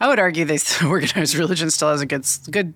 I 0.00 0.08
would 0.08 0.18
argue 0.18 0.44
they 0.44 0.58
organized 0.86 1.34
religion 1.36 1.70
still 1.70 1.90
has 1.90 2.00
a 2.00 2.06
good, 2.06 2.24
good 2.50 2.74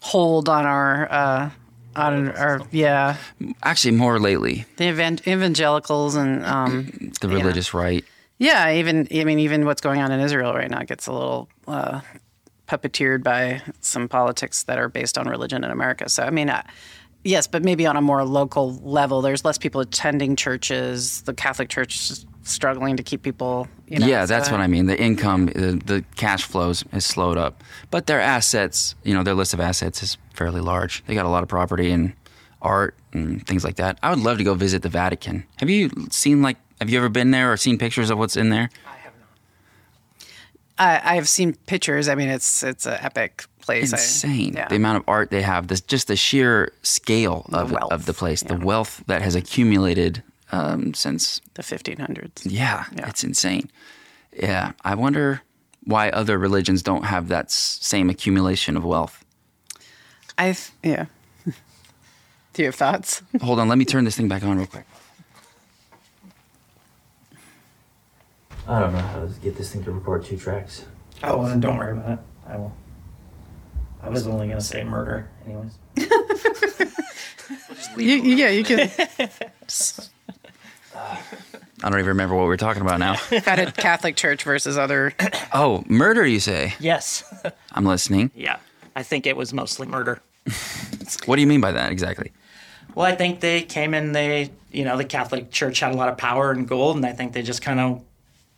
hold 0.00 0.48
on 0.48 0.64
our, 0.64 1.10
uh, 1.10 1.50
on 1.96 2.30
our, 2.30 2.62
yeah, 2.70 3.16
Actually, 3.62 3.92
more 3.92 4.18
lately, 4.18 4.64
the 4.76 4.86
evan- 4.86 5.20
evangelicals 5.26 6.14
and, 6.14 6.44
um, 6.46 7.12
the 7.20 7.28
religious 7.28 7.74
right. 7.74 8.04
Yeah, 8.38 8.72
even 8.72 9.06
I 9.14 9.24
mean, 9.24 9.38
even 9.38 9.66
what's 9.66 9.80
going 9.80 10.00
on 10.00 10.10
in 10.10 10.18
Israel 10.18 10.52
right 10.54 10.70
now 10.70 10.82
gets 10.82 11.06
a 11.06 11.12
little 11.12 11.48
uh, 11.68 12.00
puppeteered 12.66 13.22
by 13.22 13.62
some 13.80 14.08
politics 14.08 14.64
that 14.64 14.78
are 14.78 14.88
based 14.88 15.18
on 15.18 15.28
religion 15.28 15.62
in 15.62 15.70
America. 15.70 16.08
So 16.08 16.24
I 16.24 16.30
mean, 16.30 16.48
uh, 16.48 16.62
yes, 17.24 17.46
but 17.46 17.62
maybe 17.64 17.86
on 17.86 17.96
a 17.96 18.00
more 18.00 18.24
local 18.24 18.74
level, 18.82 19.22
there's 19.22 19.44
less 19.44 19.58
people 19.58 19.80
attending 19.80 20.36
churches. 20.36 21.22
The 21.22 21.34
Catholic 21.34 21.68
Church 21.68 22.10
is 22.10 22.26
struggling 22.42 22.96
to 22.96 23.02
keep 23.02 23.22
people. 23.22 23.68
You 23.86 23.98
know, 24.00 24.06
yeah, 24.06 24.24
so- 24.24 24.34
that's 24.34 24.50
what 24.50 24.60
I 24.60 24.66
mean. 24.66 24.86
The 24.86 25.00
income, 25.00 25.46
the, 25.46 25.80
the 25.84 26.04
cash 26.16 26.44
flows 26.44 26.84
has 26.92 27.04
slowed 27.04 27.38
up, 27.38 27.62
but 27.90 28.06
their 28.06 28.20
assets, 28.20 28.94
you 29.04 29.14
know, 29.14 29.22
their 29.22 29.34
list 29.34 29.54
of 29.54 29.60
assets 29.60 30.02
is 30.02 30.16
fairly 30.34 30.60
large. 30.60 31.04
They 31.06 31.14
got 31.14 31.26
a 31.26 31.28
lot 31.30 31.42
of 31.42 31.48
property 31.48 31.90
and 31.90 32.12
art 32.60 32.94
and 33.12 33.46
things 33.46 33.64
like 33.64 33.76
that. 33.76 33.98
I 34.02 34.10
would 34.10 34.20
love 34.20 34.38
to 34.38 34.44
go 34.44 34.54
visit 34.54 34.82
the 34.82 34.88
Vatican. 34.88 35.44
Have 35.58 35.68
you 35.70 35.90
seen 36.10 36.42
like? 36.42 36.56
Have 36.80 36.90
you 36.90 36.98
ever 36.98 37.08
been 37.08 37.30
there 37.30 37.52
or 37.52 37.56
seen 37.56 37.78
pictures 37.78 38.10
of 38.10 38.18
what's 38.18 38.36
in 38.36 38.48
there? 38.50 38.68
I, 40.82 41.16
I've 41.16 41.28
seen 41.28 41.54
pictures. 41.66 42.08
I 42.08 42.14
mean, 42.14 42.28
it's 42.28 42.62
it's 42.62 42.86
an 42.86 42.98
epic 43.00 43.44
place. 43.60 43.92
I- 43.92 43.96
Insane. 43.96 44.54
yeah. 44.54 44.68
The 44.68 44.76
amount 44.76 44.96
of 44.98 45.04
art 45.06 45.30
they 45.30 45.42
have. 45.42 45.68
This 45.68 45.80
just 45.80 46.08
the 46.08 46.16
sheer 46.16 46.72
scale 46.82 47.46
of 47.52 47.70
wealth, 47.72 47.92
of 47.92 48.06
the 48.06 48.12
place, 48.14 48.42
the 48.42 48.56
wealth 48.56 49.02
that 49.06 49.22
has 49.22 49.34
accumulated 49.34 50.22
um, 50.50 50.92
since 50.94 51.40
the 51.54 51.62
1500s. 51.62 52.42
Yeah, 52.44 52.84
Yeah. 52.96 53.08
it's 53.08 53.22
insane. 53.24 53.70
Yeah, 54.38 54.72
I 54.84 54.94
wonder 54.94 55.42
why 55.84 56.10
other 56.10 56.38
religions 56.38 56.82
don't 56.82 57.04
have 57.04 57.28
that 57.28 57.50
same 57.50 58.10
accumulation 58.10 58.76
of 58.76 58.84
wealth. 58.84 59.24
I 60.38 60.56
yeah. 60.82 61.06
Do 62.54 62.62
you 62.62 62.66
have 62.66 62.74
thoughts? 62.74 63.22
Hold 63.42 63.58
on, 63.60 63.68
let 63.68 63.78
me 63.78 63.84
turn 63.84 64.04
this 64.04 64.16
thing 64.16 64.28
back 64.28 64.42
on 64.42 64.58
real 64.58 64.66
quick. 64.66 64.86
I 68.68 68.80
don't 68.80 68.92
know 68.92 68.98
how 69.00 69.20
to 69.20 69.28
get 69.42 69.56
this 69.56 69.72
thing 69.72 69.82
to 69.84 69.92
record 69.92 70.24
two 70.24 70.36
tracks. 70.36 70.84
Oh, 71.22 71.38
well, 71.38 71.48
then 71.48 71.60
don't 71.60 71.76
worry 71.76 71.92
about 71.92 72.10
it. 72.10 72.18
I 72.46 72.56
will. 72.56 72.72
I 74.02 74.08
was 74.08 74.26
only 74.26 74.48
gonna 74.48 74.60
say 74.60 74.84
murder, 74.84 75.28
anyways. 75.46 75.78
You, 77.96 78.06
you- 78.16 78.36
yeah, 78.36 78.48
you 78.48 78.64
can. 78.64 78.90
I 80.94 81.18
don't 81.82 81.94
even 81.98 82.06
remember 82.06 82.34
what 82.34 82.42
we 82.42 82.48
were 82.48 82.56
talking 82.56 82.80
about 82.82 83.00
now. 83.00 83.14
Had 83.44 83.58
a 83.58 83.70
Catholic 83.72 84.16
Church 84.16 84.44
versus 84.44 84.78
other. 84.78 85.12
oh, 85.52 85.84
murder, 85.88 86.24
you 86.24 86.40
say? 86.40 86.74
Yes. 86.80 87.22
I'm 87.72 87.84
listening. 87.84 88.30
yeah. 88.34 88.58
I 88.94 89.02
think 89.02 89.26
it 89.26 89.36
was 89.36 89.52
mostly 89.52 89.86
murder. 89.86 90.20
What 91.26 91.36
do 91.36 91.42
you 91.42 91.46
mean 91.46 91.60
by 91.60 91.72
that 91.72 91.90
exactly? 91.92 92.30
Well, 92.94 93.06
I 93.06 93.14
think 93.14 93.40
they 93.40 93.62
came 93.62 93.94
in. 93.94 94.12
They, 94.12 94.50
you 94.70 94.84
know, 94.84 94.96
the 94.96 95.04
Catholic 95.04 95.50
Church 95.50 95.80
had 95.80 95.92
a 95.92 95.96
lot 95.96 96.08
of 96.08 96.16
power 96.18 96.50
and 96.50 96.66
gold, 96.68 96.96
and 96.96 97.04
I 97.06 97.12
think 97.12 97.32
they 97.32 97.42
just 97.42 97.62
kind 97.62 97.80
of 97.80 98.02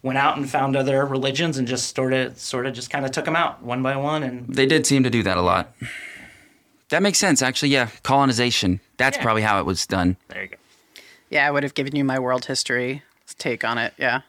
went 0.05 0.18
out 0.18 0.36
and 0.36 0.48
found 0.48 0.76
other 0.76 1.05
religions 1.05 1.59
and 1.59 1.66
just 1.66 1.97
sort 1.97 2.12
of, 2.12 2.39
sort 2.39 2.66
of, 2.66 2.74
just 2.74 2.90
kind 2.90 3.05
of 3.05 3.10
took 3.10 3.24
them 3.24 3.35
out 3.35 3.60
one 3.62 3.82
by 3.82 3.97
one. 3.97 4.22
And 4.22 4.47
They 4.55 4.66
did 4.66 4.86
seem 4.86 5.02
to 5.02 5.10
do 5.10 5.22
that 5.24 5.36
a 5.36 5.43
lot. 5.43 5.74
That 6.90 7.02
makes 7.02 7.18
sense, 7.18 7.43
actually. 7.43 7.70
Yeah, 7.70 7.89
colonization. 8.02 8.81
That's 8.98 9.16
Yeah. 9.16 9.22
probably 9.22 9.43
how 9.43 9.59
it 9.59 9.66
was 9.66 9.86
done. 9.86 10.16
there 10.28 10.43
you 10.43 10.48
go. 10.51 10.56
Yeah, 11.31 11.48
I 11.48 11.51
would 11.51 11.62
have 11.64 11.74
given 11.74 11.97
you 11.97 12.05
my 12.05 12.18
world 12.20 12.44
history 12.44 13.02
take 13.39 13.64
on 13.64 13.78
it. 13.78 13.94
Yeah. 13.98 14.20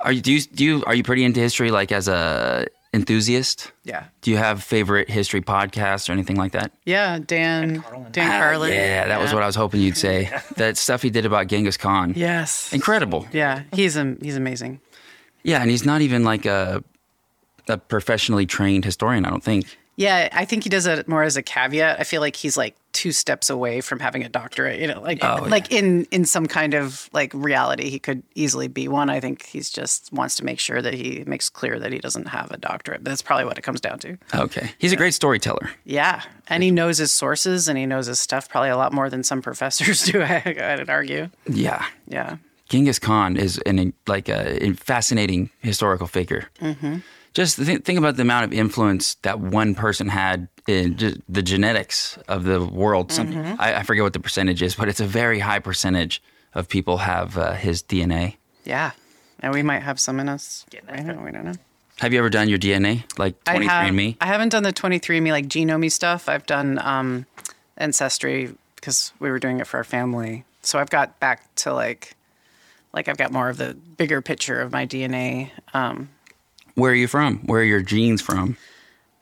Are 0.00 0.12
you 0.12 0.20
do 0.22 0.32
you, 0.32 0.40
do 0.40 0.64
you 0.64 0.84
are 0.86 0.94
you 0.94 1.02
pretty 1.02 1.24
into 1.24 1.40
history, 1.40 1.70
like 1.72 1.90
as 1.92 2.06
a 2.08 2.66
enthusiast? 2.94 3.72
Yeah. 3.84 4.04
Do 4.22 4.30
you 4.30 4.36
have 4.36 4.62
favorite 4.62 5.10
history 5.10 5.40
podcasts 5.42 6.08
or 6.08 6.12
anything 6.12 6.36
like 6.36 6.52
that? 6.52 6.70
Yeah, 6.84 7.18
Dan 7.18 7.82
Carlin. 7.82 8.12
Dan 8.12 8.30
Ah, 8.30 8.38
Carlin. 8.38 8.72
yeah, 8.72 9.08
that 9.08 9.20
was 9.20 9.34
what 9.34 9.42
I 9.42 9.46
was 9.46 9.56
hoping 9.56 9.80
you'd 9.80 9.96
say. 9.96 10.30
that 10.56 10.76
stuff 10.76 11.02
he 11.02 11.10
did 11.10 11.26
about 11.26 11.48
Genghis 11.48 11.76
Khan. 11.76 12.14
Yes. 12.16 12.72
Incredible. 12.72 13.26
Yeah, 13.32 13.62
he's 13.72 13.96
am- 13.96 14.18
he's 14.22 14.36
amazing. 14.36 14.80
Yeah, 15.42 15.60
and 15.62 15.70
he's 15.70 15.84
not 15.86 16.00
even 16.00 16.24
like 16.24 16.46
a 16.46 16.82
a 17.68 17.76
professionally 17.78 18.46
trained 18.46 18.84
historian, 18.84 19.24
I 19.24 19.30
don't 19.30 19.44
think. 19.44 19.66
Yeah, 19.96 20.28
I 20.32 20.44
think 20.44 20.62
he 20.62 20.70
does 20.70 20.86
it 20.86 21.08
more 21.08 21.24
as 21.24 21.36
a 21.36 21.42
caveat. 21.42 21.98
I 21.98 22.04
feel 22.04 22.20
like 22.20 22.36
he's 22.36 22.56
like 22.56 22.76
two 22.92 23.10
steps 23.10 23.50
away 23.50 23.80
from 23.80 23.98
having 23.98 24.22
a 24.22 24.28
doctorate. 24.28 24.78
You 24.80 24.86
know, 24.86 25.00
like 25.02 25.18
Oh, 25.22 25.42
yeah. 25.44 25.50
like 25.50 25.72
in 25.72 26.04
in 26.12 26.24
some 26.24 26.46
kind 26.46 26.74
of 26.74 27.10
like 27.12 27.32
reality, 27.34 27.90
he 27.90 27.98
could 27.98 28.22
easily 28.36 28.68
be 28.68 28.86
one. 28.86 29.10
I 29.10 29.18
think 29.18 29.44
he's 29.44 29.70
just 29.70 30.12
wants 30.12 30.36
to 30.36 30.44
make 30.44 30.60
sure 30.60 30.80
that 30.80 30.94
he 30.94 31.24
makes 31.26 31.50
clear 31.50 31.80
that 31.80 31.92
he 31.92 31.98
doesn't 31.98 32.28
have 32.28 32.50
a 32.52 32.56
doctorate. 32.56 33.02
But 33.02 33.10
that's 33.10 33.22
probably 33.22 33.44
what 33.46 33.58
it 33.58 33.62
comes 33.62 33.80
down 33.80 33.98
to. 33.98 34.16
Okay. 34.34 34.70
He's 34.78 34.92
a 34.92 34.96
great 34.96 35.14
storyteller. 35.14 35.68
Yeah, 35.84 36.22
and 36.46 36.62
he 36.62 36.70
knows 36.70 36.98
his 36.98 37.10
sources 37.10 37.66
and 37.68 37.76
he 37.76 37.84
knows 37.84 38.06
his 38.06 38.20
stuff 38.20 38.48
probably 38.48 38.70
a 38.70 38.76
lot 38.76 38.92
more 38.92 39.10
than 39.10 39.24
some 39.24 39.42
professors 39.48 40.04
do. 40.04 40.22
I, 40.22 40.42
I'd 40.46 40.88
argue. 40.88 41.28
Yeah. 41.50 41.84
Yeah. 42.06 42.36
Genghis 42.68 42.98
Khan 42.98 43.36
is 43.36 43.58
an 43.58 43.92
like 44.06 44.28
a 44.28 44.72
fascinating 44.74 45.50
historical 45.60 46.06
figure. 46.06 46.48
Mm-hmm. 46.60 46.98
Just 47.34 47.56
th- 47.56 47.82
think 47.82 47.98
about 47.98 48.16
the 48.16 48.22
amount 48.22 48.44
of 48.44 48.52
influence 48.52 49.14
that 49.22 49.38
one 49.38 49.74
person 49.74 50.08
had 50.08 50.48
in 50.66 50.96
just 50.96 51.18
the 51.28 51.42
genetics 51.42 52.18
of 52.28 52.44
the 52.44 52.64
world. 52.64 53.12
Some, 53.12 53.36
I, 53.58 53.76
I 53.76 53.82
forget 53.84 54.02
what 54.02 54.12
the 54.12 54.20
percentage 54.20 54.62
is, 54.62 54.74
but 54.74 54.88
it's 54.88 55.00
a 55.00 55.06
very 55.06 55.38
high 55.38 55.60
percentage 55.60 56.22
of 56.54 56.68
people 56.68 56.98
have 56.98 57.38
uh, 57.38 57.52
his 57.52 57.82
DNA. 57.82 58.36
Yeah. 58.64 58.90
And 59.40 59.54
we 59.54 59.62
might 59.62 59.80
have 59.80 60.00
some 60.00 60.20
in 60.20 60.28
us. 60.28 60.66
Getting 60.70 60.90
I 60.90 61.02
don't, 61.02 61.24
we 61.24 61.30
don't 61.30 61.44
know. 61.44 61.54
Have 62.00 62.12
you 62.12 62.18
ever 62.18 62.30
done 62.30 62.48
your 62.48 62.58
DNA, 62.58 63.04
like 63.18 63.34
I 63.46 63.62
have, 63.64 63.92
23andMe? 63.92 64.16
I 64.20 64.26
haven't 64.26 64.50
done 64.50 64.62
the 64.62 64.72
23andMe 64.72 65.30
like 65.30 65.46
genome 65.46 65.90
stuff. 65.90 66.28
I've 66.28 66.46
done 66.46 66.78
um, 66.80 67.26
ancestry 67.76 68.54
because 68.76 69.12
we 69.18 69.30
were 69.30 69.38
doing 69.38 69.60
it 69.60 69.66
for 69.66 69.78
our 69.78 69.84
family. 69.84 70.44
So 70.62 70.78
I've 70.78 70.90
got 70.90 71.18
back 71.18 71.54
to 71.56 71.72
like, 71.72 72.14
like 72.92 73.08
I've 73.08 73.18
got 73.18 73.32
more 73.32 73.48
of 73.48 73.56
the 73.56 73.74
bigger 73.74 74.20
picture 74.20 74.60
of 74.60 74.72
my 74.72 74.86
DNA. 74.86 75.50
Um, 75.74 76.10
Where 76.74 76.92
are 76.92 76.94
you 76.94 77.08
from? 77.08 77.38
Where 77.46 77.60
are 77.60 77.64
your 77.64 77.82
genes 77.82 78.22
from? 78.22 78.56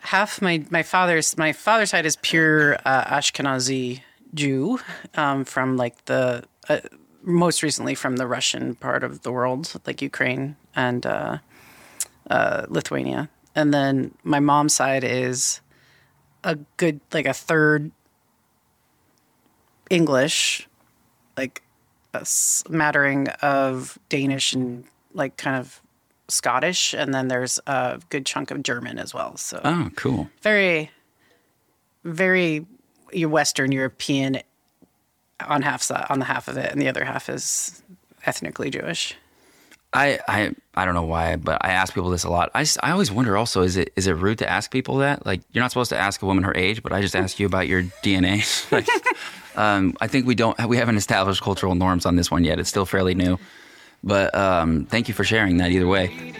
half 0.06 0.40
my 0.40 0.64
my 0.70 0.82
father's 0.82 1.36
my 1.36 1.52
father's 1.52 1.90
side 1.90 2.06
is 2.06 2.16
pure 2.16 2.76
uh, 2.84 3.04
Ashkenazi 3.04 4.00
Jew 4.34 4.78
um, 5.14 5.44
from 5.44 5.76
like 5.76 6.04
the 6.06 6.44
uh, 6.68 6.80
most 7.22 7.62
recently 7.62 7.94
from 7.94 8.16
the 8.16 8.26
Russian 8.26 8.76
part 8.76 9.02
of 9.02 9.22
the 9.22 9.32
world, 9.32 9.72
like 9.86 10.00
Ukraine 10.00 10.56
and 10.76 11.04
uh, 11.04 11.38
uh, 12.30 12.66
Lithuania, 12.68 13.28
and 13.54 13.74
then 13.74 14.14
my 14.22 14.40
mom's 14.40 14.74
side 14.74 15.04
is 15.04 15.60
a 16.44 16.56
good 16.76 17.00
like 17.12 17.26
a 17.26 17.34
third 17.34 17.90
English, 19.90 20.68
like 21.36 21.62
smattering 22.24 23.28
of 23.42 23.98
Danish 24.08 24.52
and 24.52 24.84
like 25.14 25.36
kind 25.36 25.56
of 25.56 25.80
Scottish, 26.28 26.92
and 26.92 27.14
then 27.14 27.28
there's 27.28 27.60
a 27.66 28.00
good 28.10 28.26
chunk 28.26 28.50
of 28.50 28.62
German 28.62 28.98
as 28.98 29.14
well. 29.14 29.36
So 29.36 29.60
Oh, 29.64 29.90
cool. 29.96 30.28
very, 30.42 30.90
very 32.04 32.66
Western 33.14 33.70
European 33.72 34.38
on 35.46 35.62
half 35.62 35.88
on 36.10 36.18
the 36.18 36.24
half 36.24 36.48
of 36.48 36.56
it, 36.56 36.72
and 36.72 36.80
the 36.80 36.88
other 36.88 37.04
half 37.04 37.28
is 37.28 37.82
ethnically 38.24 38.70
Jewish. 38.70 39.14
I, 39.96 40.18
I 40.28 40.52
I 40.74 40.84
don't 40.84 40.92
know 40.92 41.04
why, 41.04 41.36
but 41.36 41.64
I 41.64 41.70
ask 41.70 41.94
people 41.94 42.10
this 42.10 42.24
a 42.24 42.28
lot. 42.28 42.50
I, 42.54 42.66
I 42.82 42.90
always 42.90 43.10
wonder 43.10 43.34
also 43.34 43.62
is 43.62 43.78
it 43.78 43.94
is 43.96 44.06
it 44.06 44.12
rude 44.12 44.38
to 44.38 44.48
ask 44.48 44.70
people 44.70 44.98
that? 44.98 45.24
Like 45.24 45.40
you're 45.52 45.64
not 45.64 45.70
supposed 45.70 45.88
to 45.88 45.96
ask 45.96 46.20
a 46.20 46.26
woman 46.26 46.44
her 46.44 46.54
age, 46.54 46.82
but 46.82 46.92
I 46.92 47.00
just 47.00 47.16
ask 47.16 47.40
you 47.40 47.46
about 47.46 47.66
your 47.66 47.82
DNA. 48.02 48.44
like, 48.72 48.86
um, 49.56 49.96
I 49.98 50.06
think 50.06 50.26
we 50.26 50.34
don't 50.34 50.58
we 50.68 50.76
haven't 50.76 50.96
established 50.96 51.42
cultural 51.42 51.74
norms 51.74 52.04
on 52.04 52.16
this 52.16 52.30
one 52.30 52.44
yet. 52.44 52.58
It's 52.58 52.68
still 52.68 52.84
fairly 52.84 53.14
new, 53.14 53.38
but 54.04 54.34
um, 54.34 54.84
thank 54.84 55.08
you 55.08 55.14
for 55.14 55.24
sharing 55.24 55.56
that. 55.58 55.70
Either 55.70 55.86
way, 55.86 56.34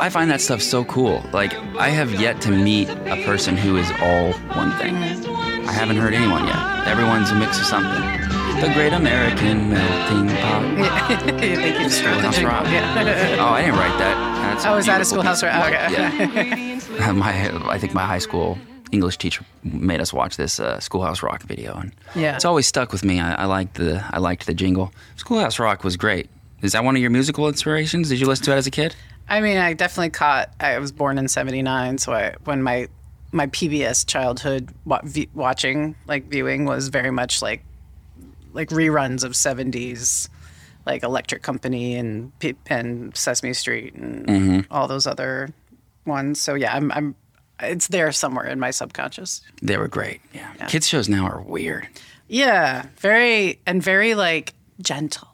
I 0.00 0.10
find 0.10 0.28
that 0.32 0.40
stuff 0.40 0.60
so 0.60 0.84
cool. 0.84 1.22
Like 1.32 1.54
I 1.78 1.90
have 1.90 2.20
yet 2.20 2.40
to 2.42 2.50
meet 2.50 2.88
a 2.88 3.22
person 3.24 3.56
who 3.56 3.76
is 3.76 3.88
all 4.00 4.32
one 4.58 4.72
thing. 4.78 4.96
I 4.96 5.72
haven't 5.72 5.98
heard 5.98 6.12
anyone 6.12 6.44
yet. 6.44 6.88
Everyone's 6.88 7.30
a 7.30 7.36
mix 7.36 7.60
of 7.60 7.66
something. 7.66 8.29
The 8.60 8.70
Great 8.74 8.92
American 8.92 9.70
Melting 9.70 10.28
Pot. 10.36 10.64
I 10.80 11.16
think 11.40 11.80
you 11.80 11.88
Schoolhouse. 11.88 12.42
Rock. 12.42 12.64
Yeah. 12.66 13.36
Oh, 13.40 13.46
I 13.46 13.62
didn't 13.62 13.76
write 13.78 13.98
that. 13.98 14.14
That's 14.52 14.66
Oh, 14.66 14.76
is 14.76 14.86
that 14.86 15.00
a 15.00 15.04
Schoolhouse 15.04 15.42
Rock? 15.42 15.66
Okay. 15.66 16.78
Yeah. 16.98 17.12
my, 17.12 17.70
I 17.72 17.78
think 17.78 17.94
my 17.94 18.04
high 18.04 18.18
school 18.18 18.58
English 18.92 19.16
teacher 19.16 19.44
made 19.64 20.00
us 20.00 20.12
watch 20.12 20.36
this 20.36 20.60
uh, 20.60 20.78
Schoolhouse 20.78 21.22
Rock 21.22 21.42
video, 21.44 21.74
and 21.76 21.92
Yeah. 22.14 22.34
it's 22.34 22.44
always 22.44 22.66
stuck 22.66 22.92
with 22.92 23.02
me. 23.04 23.18
I, 23.20 23.42
I 23.42 23.44
liked 23.46 23.74
the 23.74 24.04
I 24.10 24.18
liked 24.18 24.44
the 24.46 24.54
jingle. 24.54 24.92
Schoolhouse 25.16 25.58
Rock 25.58 25.82
was 25.82 25.96
great. 25.96 26.28
Is 26.60 26.72
that 26.72 26.84
one 26.84 26.94
of 26.96 27.00
your 27.00 27.10
musical 27.10 27.48
inspirations? 27.48 28.10
Did 28.10 28.20
you 28.20 28.26
listen 28.26 28.44
to 28.46 28.52
it 28.52 28.56
as 28.56 28.66
a 28.66 28.70
kid? 28.70 28.94
I 29.28 29.40
mean, 29.40 29.56
I 29.56 29.72
definitely 29.72 30.10
caught. 30.10 30.50
I 30.60 30.78
was 30.78 30.92
born 30.92 31.16
in 31.16 31.28
'79, 31.28 31.96
so 31.98 32.12
I, 32.12 32.34
when 32.44 32.62
my 32.62 32.88
my 33.32 33.46
PBS 33.46 34.04
childhood 34.06 34.68
watching, 35.34 35.94
like 36.06 36.24
viewing, 36.26 36.64
was 36.66 36.88
very 36.88 37.10
much 37.10 37.40
like 37.40 37.64
like 38.52 38.68
reruns 38.68 39.24
of 39.24 39.32
'70s, 39.32 40.28
like 40.86 41.02
Electric 41.02 41.42
Company 41.42 41.96
and 41.96 42.32
and 42.66 43.16
Sesame 43.16 43.52
Street 43.52 43.94
and 43.94 44.26
mm-hmm. 44.26 44.72
all 44.72 44.88
those 44.88 45.06
other 45.06 45.50
ones. 46.06 46.40
So 46.40 46.54
yeah, 46.54 46.74
I'm 46.74 46.90
I'm 46.92 47.14
it's 47.62 47.88
there 47.88 48.10
somewhere 48.12 48.46
in 48.46 48.58
my 48.58 48.70
subconscious. 48.70 49.42
They 49.62 49.76
were 49.76 49.88
great. 49.88 50.20
Yeah. 50.32 50.52
Kids 50.66 50.88
shows 50.88 51.08
now 51.08 51.26
are 51.26 51.40
weird. 51.40 51.88
Yeah, 52.28 52.86
very 52.98 53.58
and 53.66 53.82
very 53.82 54.14
like 54.14 54.54
gentle. 54.80 55.28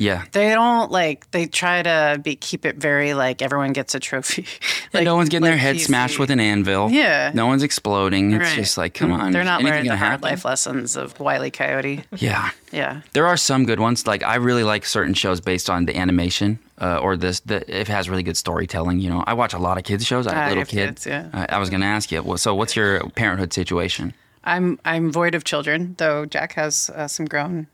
Yeah. 0.00 0.24
They 0.32 0.48
don't 0.54 0.90
like 0.90 1.30
they 1.30 1.44
try 1.46 1.82
to 1.82 2.18
be 2.24 2.34
keep 2.34 2.64
it 2.64 2.76
very 2.76 3.12
like 3.12 3.42
everyone 3.42 3.74
gets 3.74 3.94
a 3.94 4.00
trophy. 4.00 4.46
Like, 4.92 5.04
no 5.04 5.14
one's 5.14 5.28
getting 5.28 5.44
their 5.44 5.56
head 5.56 5.76
PC. 5.76 5.80
smashed 5.86 6.18
with 6.18 6.30
an 6.30 6.40
anvil. 6.40 6.90
Yeah. 6.90 7.30
No 7.32 7.46
one's 7.46 7.62
exploding. 7.62 8.32
It's 8.32 8.40
Right. 8.48 8.56
just 8.56 8.76
like, 8.78 8.94
come 8.94 9.12
on. 9.12 9.30
They're 9.30 9.44
not 9.44 9.62
learning 9.62 9.84
the 9.84 9.96
hard 9.96 10.12
happen? 10.12 10.28
life 10.30 10.44
lessons 10.44 10.96
of 10.96 11.20
Wile 11.20 11.44
E. 11.44 11.50
Coyote. 11.50 12.02
Yeah. 12.16 12.50
Yeah. 12.72 13.02
There 13.12 13.26
are 13.26 13.36
some 13.36 13.66
good 13.66 13.78
ones. 13.78 14.06
Like 14.06 14.22
I 14.24 14.36
really 14.36 14.64
like 14.64 14.84
certain 14.86 15.14
shows 15.14 15.40
based 15.40 15.68
on 15.70 15.84
the 15.84 15.96
animation 15.96 16.58
uh, 16.80 16.96
or 16.98 17.16
this. 17.16 17.40
The, 17.40 17.62
it 17.80 17.86
has 17.88 18.08
really 18.08 18.22
good 18.24 18.36
storytelling, 18.38 18.98
you 19.00 19.10
know, 19.10 19.22
I 19.26 19.34
watch 19.34 19.52
a 19.52 19.58
lot 19.58 19.76
of 19.78 19.84
kids 19.84 20.04
shows. 20.06 20.26
I 20.26 20.32
have 20.34 20.42
you 20.44 20.48
little 20.48 20.60
have 20.62 20.68
kid. 20.68 20.88
kids, 20.88 21.06
yeah. 21.06 21.28
I, 21.34 21.56
I 21.56 21.58
was 21.58 21.68
going 21.70 21.82
to 21.82 21.86
ask 21.86 22.10
you. 22.10 22.22
Well, 22.22 22.38
so, 22.38 22.54
what's 22.54 22.74
your 22.74 23.00
parenthood 23.10 23.52
situation? 23.52 24.14
I'm 24.44 24.78
I'm 24.84 25.12
void 25.12 25.34
of 25.34 25.44
children, 25.44 25.94
though 25.98 26.24
Jack 26.26 26.54
has 26.54 26.90
uh, 26.94 27.06
some 27.06 27.26
grown 27.26 27.66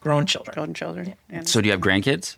Grown 0.00 0.26
children. 0.26 0.54
grown 0.54 0.74
children. 0.74 1.14
And 1.28 1.48
So, 1.48 1.60
do 1.60 1.66
you 1.66 1.72
have 1.72 1.80
grandkids? 1.80 2.36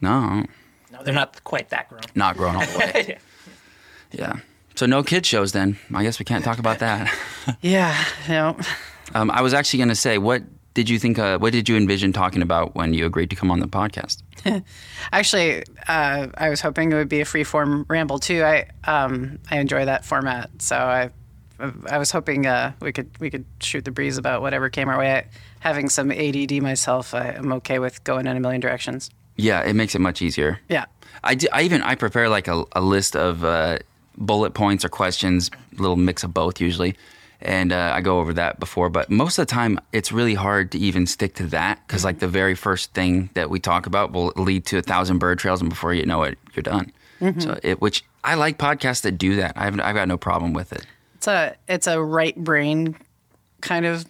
No, 0.00 0.44
No, 0.92 1.02
they're 1.02 1.14
not 1.14 1.42
quite 1.44 1.68
that 1.70 1.88
grown. 1.88 2.02
not 2.14 2.36
grown 2.36 2.56
all 2.56 2.66
the 2.66 2.78
way. 2.78 3.18
yeah. 4.12 4.36
So, 4.74 4.86
no 4.86 5.02
kid 5.02 5.24
shows 5.26 5.52
then. 5.52 5.78
I 5.94 6.02
guess 6.02 6.18
we 6.18 6.24
can't 6.24 6.44
talk 6.44 6.58
about 6.58 6.78
that. 6.80 7.12
yeah, 7.60 8.04
you 8.26 8.32
know, 8.34 8.56
Um, 9.14 9.30
I 9.30 9.40
was 9.42 9.54
actually 9.54 9.78
going 9.78 9.88
to 9.90 9.94
say, 9.94 10.18
what 10.18 10.42
did 10.74 10.88
you 10.88 10.98
think? 10.98 11.18
Uh, 11.18 11.38
what 11.38 11.52
did 11.52 11.68
you 11.68 11.76
envision 11.76 12.12
talking 12.12 12.42
about 12.42 12.74
when 12.74 12.92
you 12.94 13.06
agreed 13.06 13.30
to 13.30 13.36
come 13.36 13.50
on 13.50 13.60
the 13.60 13.68
podcast? 13.68 14.22
actually, 15.12 15.62
uh, 15.86 16.26
I 16.36 16.48
was 16.48 16.60
hoping 16.60 16.90
it 16.90 16.96
would 16.96 17.08
be 17.08 17.20
a 17.20 17.24
free 17.24 17.44
form 17.44 17.86
ramble 17.88 18.18
too. 18.18 18.42
I 18.42 18.66
um, 18.84 19.38
I 19.50 19.58
enjoy 19.58 19.84
that 19.84 20.04
format, 20.04 20.50
so 20.58 20.76
I 20.76 21.10
I 21.58 21.98
was 21.98 22.10
hoping 22.10 22.46
uh, 22.46 22.72
we 22.80 22.92
could 22.92 23.10
we 23.20 23.30
could 23.30 23.44
shoot 23.60 23.84
the 23.84 23.90
breeze 23.90 24.18
about 24.18 24.42
whatever 24.42 24.68
came 24.68 24.88
our 24.88 24.98
way. 24.98 25.12
I, 25.12 25.26
having 25.60 25.88
some 25.88 26.10
ADD 26.10 26.60
myself, 26.62 27.14
I, 27.14 27.30
I'm 27.30 27.52
okay 27.54 27.78
with 27.78 28.02
going 28.04 28.26
in 28.26 28.36
a 28.36 28.40
million 28.40 28.60
directions. 28.60 29.10
Yeah, 29.36 29.62
it 29.62 29.74
makes 29.74 29.94
it 29.94 30.00
much 30.00 30.22
easier. 30.22 30.60
Yeah. 30.68 30.86
I 31.22 31.36
even 31.62 31.82
I 31.82 31.94
prepare 31.94 32.28
like 32.28 32.48
a, 32.48 32.64
a 32.72 32.80
list 32.80 33.16
of 33.16 33.44
uh, 33.44 33.78
bullet 34.16 34.54
points 34.54 34.84
or 34.84 34.88
questions, 34.88 35.50
little 35.76 35.96
mix 35.96 36.22
of 36.22 36.34
both 36.34 36.60
usually, 36.60 36.96
and 37.40 37.72
uh, 37.72 37.92
I 37.94 38.00
go 38.00 38.18
over 38.18 38.34
that 38.34 38.60
before. 38.60 38.90
But 38.90 39.10
most 39.10 39.38
of 39.38 39.46
the 39.46 39.50
time, 39.50 39.80
it's 39.92 40.12
really 40.12 40.34
hard 40.34 40.70
to 40.72 40.78
even 40.78 41.06
stick 41.06 41.34
to 41.36 41.46
that 41.48 41.80
because 41.86 42.04
like 42.04 42.18
the 42.18 42.28
very 42.28 42.54
first 42.54 42.92
thing 42.92 43.30
that 43.34 43.48
we 43.48 43.58
talk 43.58 43.86
about 43.86 44.12
will 44.12 44.32
lead 44.36 44.66
to 44.66 44.78
a 44.78 44.82
thousand 44.82 45.18
bird 45.18 45.38
trails, 45.38 45.60
and 45.60 45.70
before 45.70 45.94
you 45.94 46.04
know 46.04 46.22
it, 46.24 46.38
you're 46.54 46.62
done. 46.62 46.92
So 47.38 47.58
it, 47.62 47.80
which 47.80 48.04
I 48.22 48.34
like 48.34 48.58
podcasts 48.58 49.00
that 49.02 49.12
do 49.12 49.36
that. 49.36 49.54
I've 49.56 49.80
I've 49.80 49.94
got 49.94 50.08
no 50.08 50.18
problem 50.18 50.52
with 50.52 50.72
it. 50.74 50.84
It's 51.24 51.28
a 51.28 51.56
it's 51.68 51.86
a 51.86 52.02
right 52.02 52.36
brain 52.36 52.96
kind 53.62 53.86
of 53.86 54.04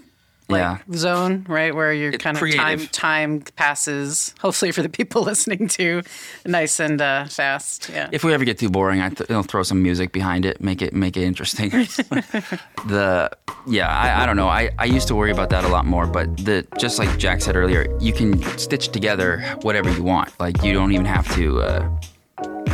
like 0.49 0.59
Yeah. 0.61 0.79
zone, 0.97 1.47
right? 1.49 1.73
Where 1.73 1.93
you're 1.93 2.11
It's 2.11 2.23
kind 2.25 2.37
of 2.37 2.41
creative. 2.41 2.61
time 2.61 2.89
time 2.89 3.41
passes. 3.55 4.35
Hopefully 4.41 4.73
for 4.73 4.83
the 4.83 4.89
people 4.89 5.23
listening 5.31 5.69
to, 5.69 6.03
nice 6.45 6.81
and 6.81 7.01
uh, 7.01 7.27
fast. 7.27 7.89
Yeah. 7.89 8.09
If 8.11 8.25
we 8.25 8.35
ever 8.35 8.45
get 8.45 8.59
too 8.59 8.69
boring, 8.69 9.01
I 9.01 9.11
th- 9.11 9.31
I'll 9.31 9.45
throw 9.45 9.63
some 9.63 9.81
music 9.81 10.11
behind 10.11 10.45
it, 10.45 10.61
make 10.61 10.83
it 10.83 10.93
make 10.93 11.17
it 11.17 11.23
interesting. 11.23 11.71
the 12.87 13.31
yeah, 13.69 13.89
I, 13.89 14.23
I 14.23 14.27
don't 14.27 14.37
know. 14.37 14.49
I, 14.49 14.71
I 14.79 14.85
used 14.87 15.07
to 15.09 15.15
worry 15.15 15.31
about 15.31 15.51
that 15.51 15.65
a 15.65 15.69
lot 15.69 15.87
more, 15.87 16.07
but 16.09 16.37
the 16.39 16.67
just 16.79 16.99
like 16.99 17.17
Jack 17.17 17.43
said 17.43 17.55
earlier, 17.55 17.87
you 18.01 18.13
can 18.13 18.43
stitch 18.59 18.89
together 18.89 19.39
whatever 19.63 19.89
you 19.93 20.03
want. 20.03 20.29
Like 20.41 20.65
you 20.65 20.73
don't 20.73 20.91
even 20.93 21.07
have 21.07 21.33
to 21.37 21.63
uh, 21.63 21.89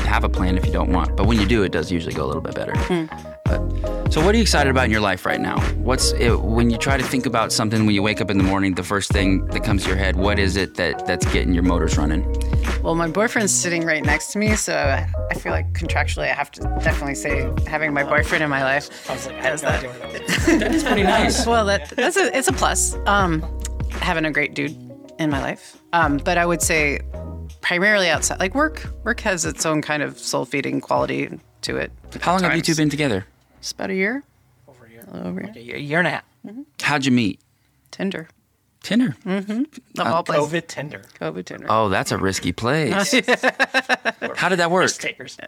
have 0.06 0.24
a 0.24 0.28
plan 0.30 0.56
if 0.56 0.64
you 0.66 0.72
don't 0.72 0.92
want. 0.92 1.14
But 1.16 1.26
when 1.26 1.38
you 1.38 1.46
do, 1.46 1.62
it 1.62 1.72
does 1.72 1.92
usually 1.92 2.14
go 2.14 2.24
a 2.24 2.28
little 2.28 2.42
bit 2.42 2.54
better. 2.54 2.72
But, 2.88 3.29
so 4.10 4.24
what 4.24 4.34
are 4.34 4.38
you 4.38 4.42
excited 4.42 4.70
about 4.70 4.84
in 4.86 4.90
your 4.90 5.00
life 5.00 5.24
right 5.24 5.40
now? 5.40 5.60
What's 5.76 6.12
it, 6.12 6.40
when 6.40 6.70
you 6.70 6.78
try 6.78 6.96
to 6.96 7.04
think 7.04 7.26
about 7.26 7.52
something 7.52 7.86
when 7.86 7.94
you 7.94 8.02
wake 8.02 8.20
up 8.20 8.30
in 8.30 8.38
the 8.38 8.44
morning? 8.44 8.74
The 8.74 8.82
first 8.82 9.10
thing 9.10 9.46
that 9.48 9.64
comes 9.64 9.82
to 9.84 9.88
your 9.88 9.98
head, 9.98 10.16
what 10.16 10.38
is 10.38 10.56
it 10.56 10.74
that 10.74 11.06
that's 11.06 11.24
getting 11.32 11.54
your 11.54 11.62
motors 11.62 11.96
running? 11.96 12.24
Well, 12.82 12.94
my 12.94 13.08
boyfriend's 13.08 13.52
sitting 13.52 13.84
right 13.84 14.04
next 14.04 14.32
to 14.32 14.38
me, 14.38 14.56
so 14.56 14.74
I 15.30 15.34
feel 15.34 15.52
like 15.52 15.72
contractually 15.72 16.30
I 16.30 16.34
have 16.34 16.50
to 16.52 16.62
definitely 16.82 17.14
say 17.14 17.50
having 17.66 17.92
my 17.92 18.02
boyfriend 18.02 18.42
in 18.42 18.50
my 18.50 18.62
life. 18.62 19.08
I 19.08 19.14
was 19.14 19.26
like, 19.26 19.36
I 19.36 19.42
have 19.42 19.62
no 19.62 19.68
idea 19.68 19.90
where 19.90 20.18
that. 20.18 20.60
That 20.60 20.74
is 20.74 20.84
pretty 20.84 21.02
nice. 21.02 21.46
Well, 21.50 21.64
that 21.66 21.90
that's 21.90 22.16
a 22.16 22.36
it's 22.36 22.48
a 22.48 22.52
plus. 22.52 22.96
Um, 23.06 23.42
having 23.92 24.24
a 24.24 24.30
great 24.30 24.54
dude 24.54 24.76
in 25.18 25.30
my 25.30 25.40
life. 25.40 25.76
Um, 25.92 26.16
but 26.18 26.38
I 26.38 26.46
would 26.46 26.62
say 26.62 27.00
primarily 27.60 28.08
outside, 28.08 28.40
like 28.40 28.54
work. 28.54 28.88
Work 29.04 29.20
has 29.20 29.44
its 29.44 29.66
own 29.66 29.82
kind 29.82 30.02
of 30.02 30.18
soul 30.18 30.44
feeding 30.44 30.80
quality 30.80 31.38
to 31.62 31.76
it. 31.76 31.92
How 32.20 32.32
long 32.32 32.42
have 32.42 32.56
you 32.56 32.62
two 32.62 32.74
been 32.74 32.90
together? 32.90 33.26
It's 33.60 33.72
about 33.72 33.90
a 33.90 33.94
year. 33.94 34.24
Over 34.66 34.86
here. 34.86 35.06
Over 35.12 35.40
here. 35.40 35.52
A 35.54 35.60
year, 35.60 35.76
A 35.76 35.80
year 35.80 35.98
and 35.98 36.08
a 36.08 36.10
half. 36.10 36.24
Mm-hmm. 36.46 36.62
How'd 36.80 37.04
you 37.04 37.12
meet? 37.12 37.40
Tinder. 37.90 38.28
Tinder. 38.82 39.14
Mm-hmm. 39.24 40.00
Of 40.00 40.06
uh, 40.06 40.14
all 40.14 40.22
places. 40.22 40.48
COVID 40.48 40.66
Tinder. 40.66 41.02
COVID 41.20 41.44
Tinder. 41.44 41.66
Oh, 41.68 41.90
that's 41.90 42.12
a 42.12 42.18
risky 42.18 42.52
place. 42.52 42.92
How 44.36 44.48
did 44.48 44.58
that 44.58 44.70
work? 44.70 44.82
Risk 44.82 45.02
takers. 45.02 45.38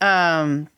Um, 0.00 0.68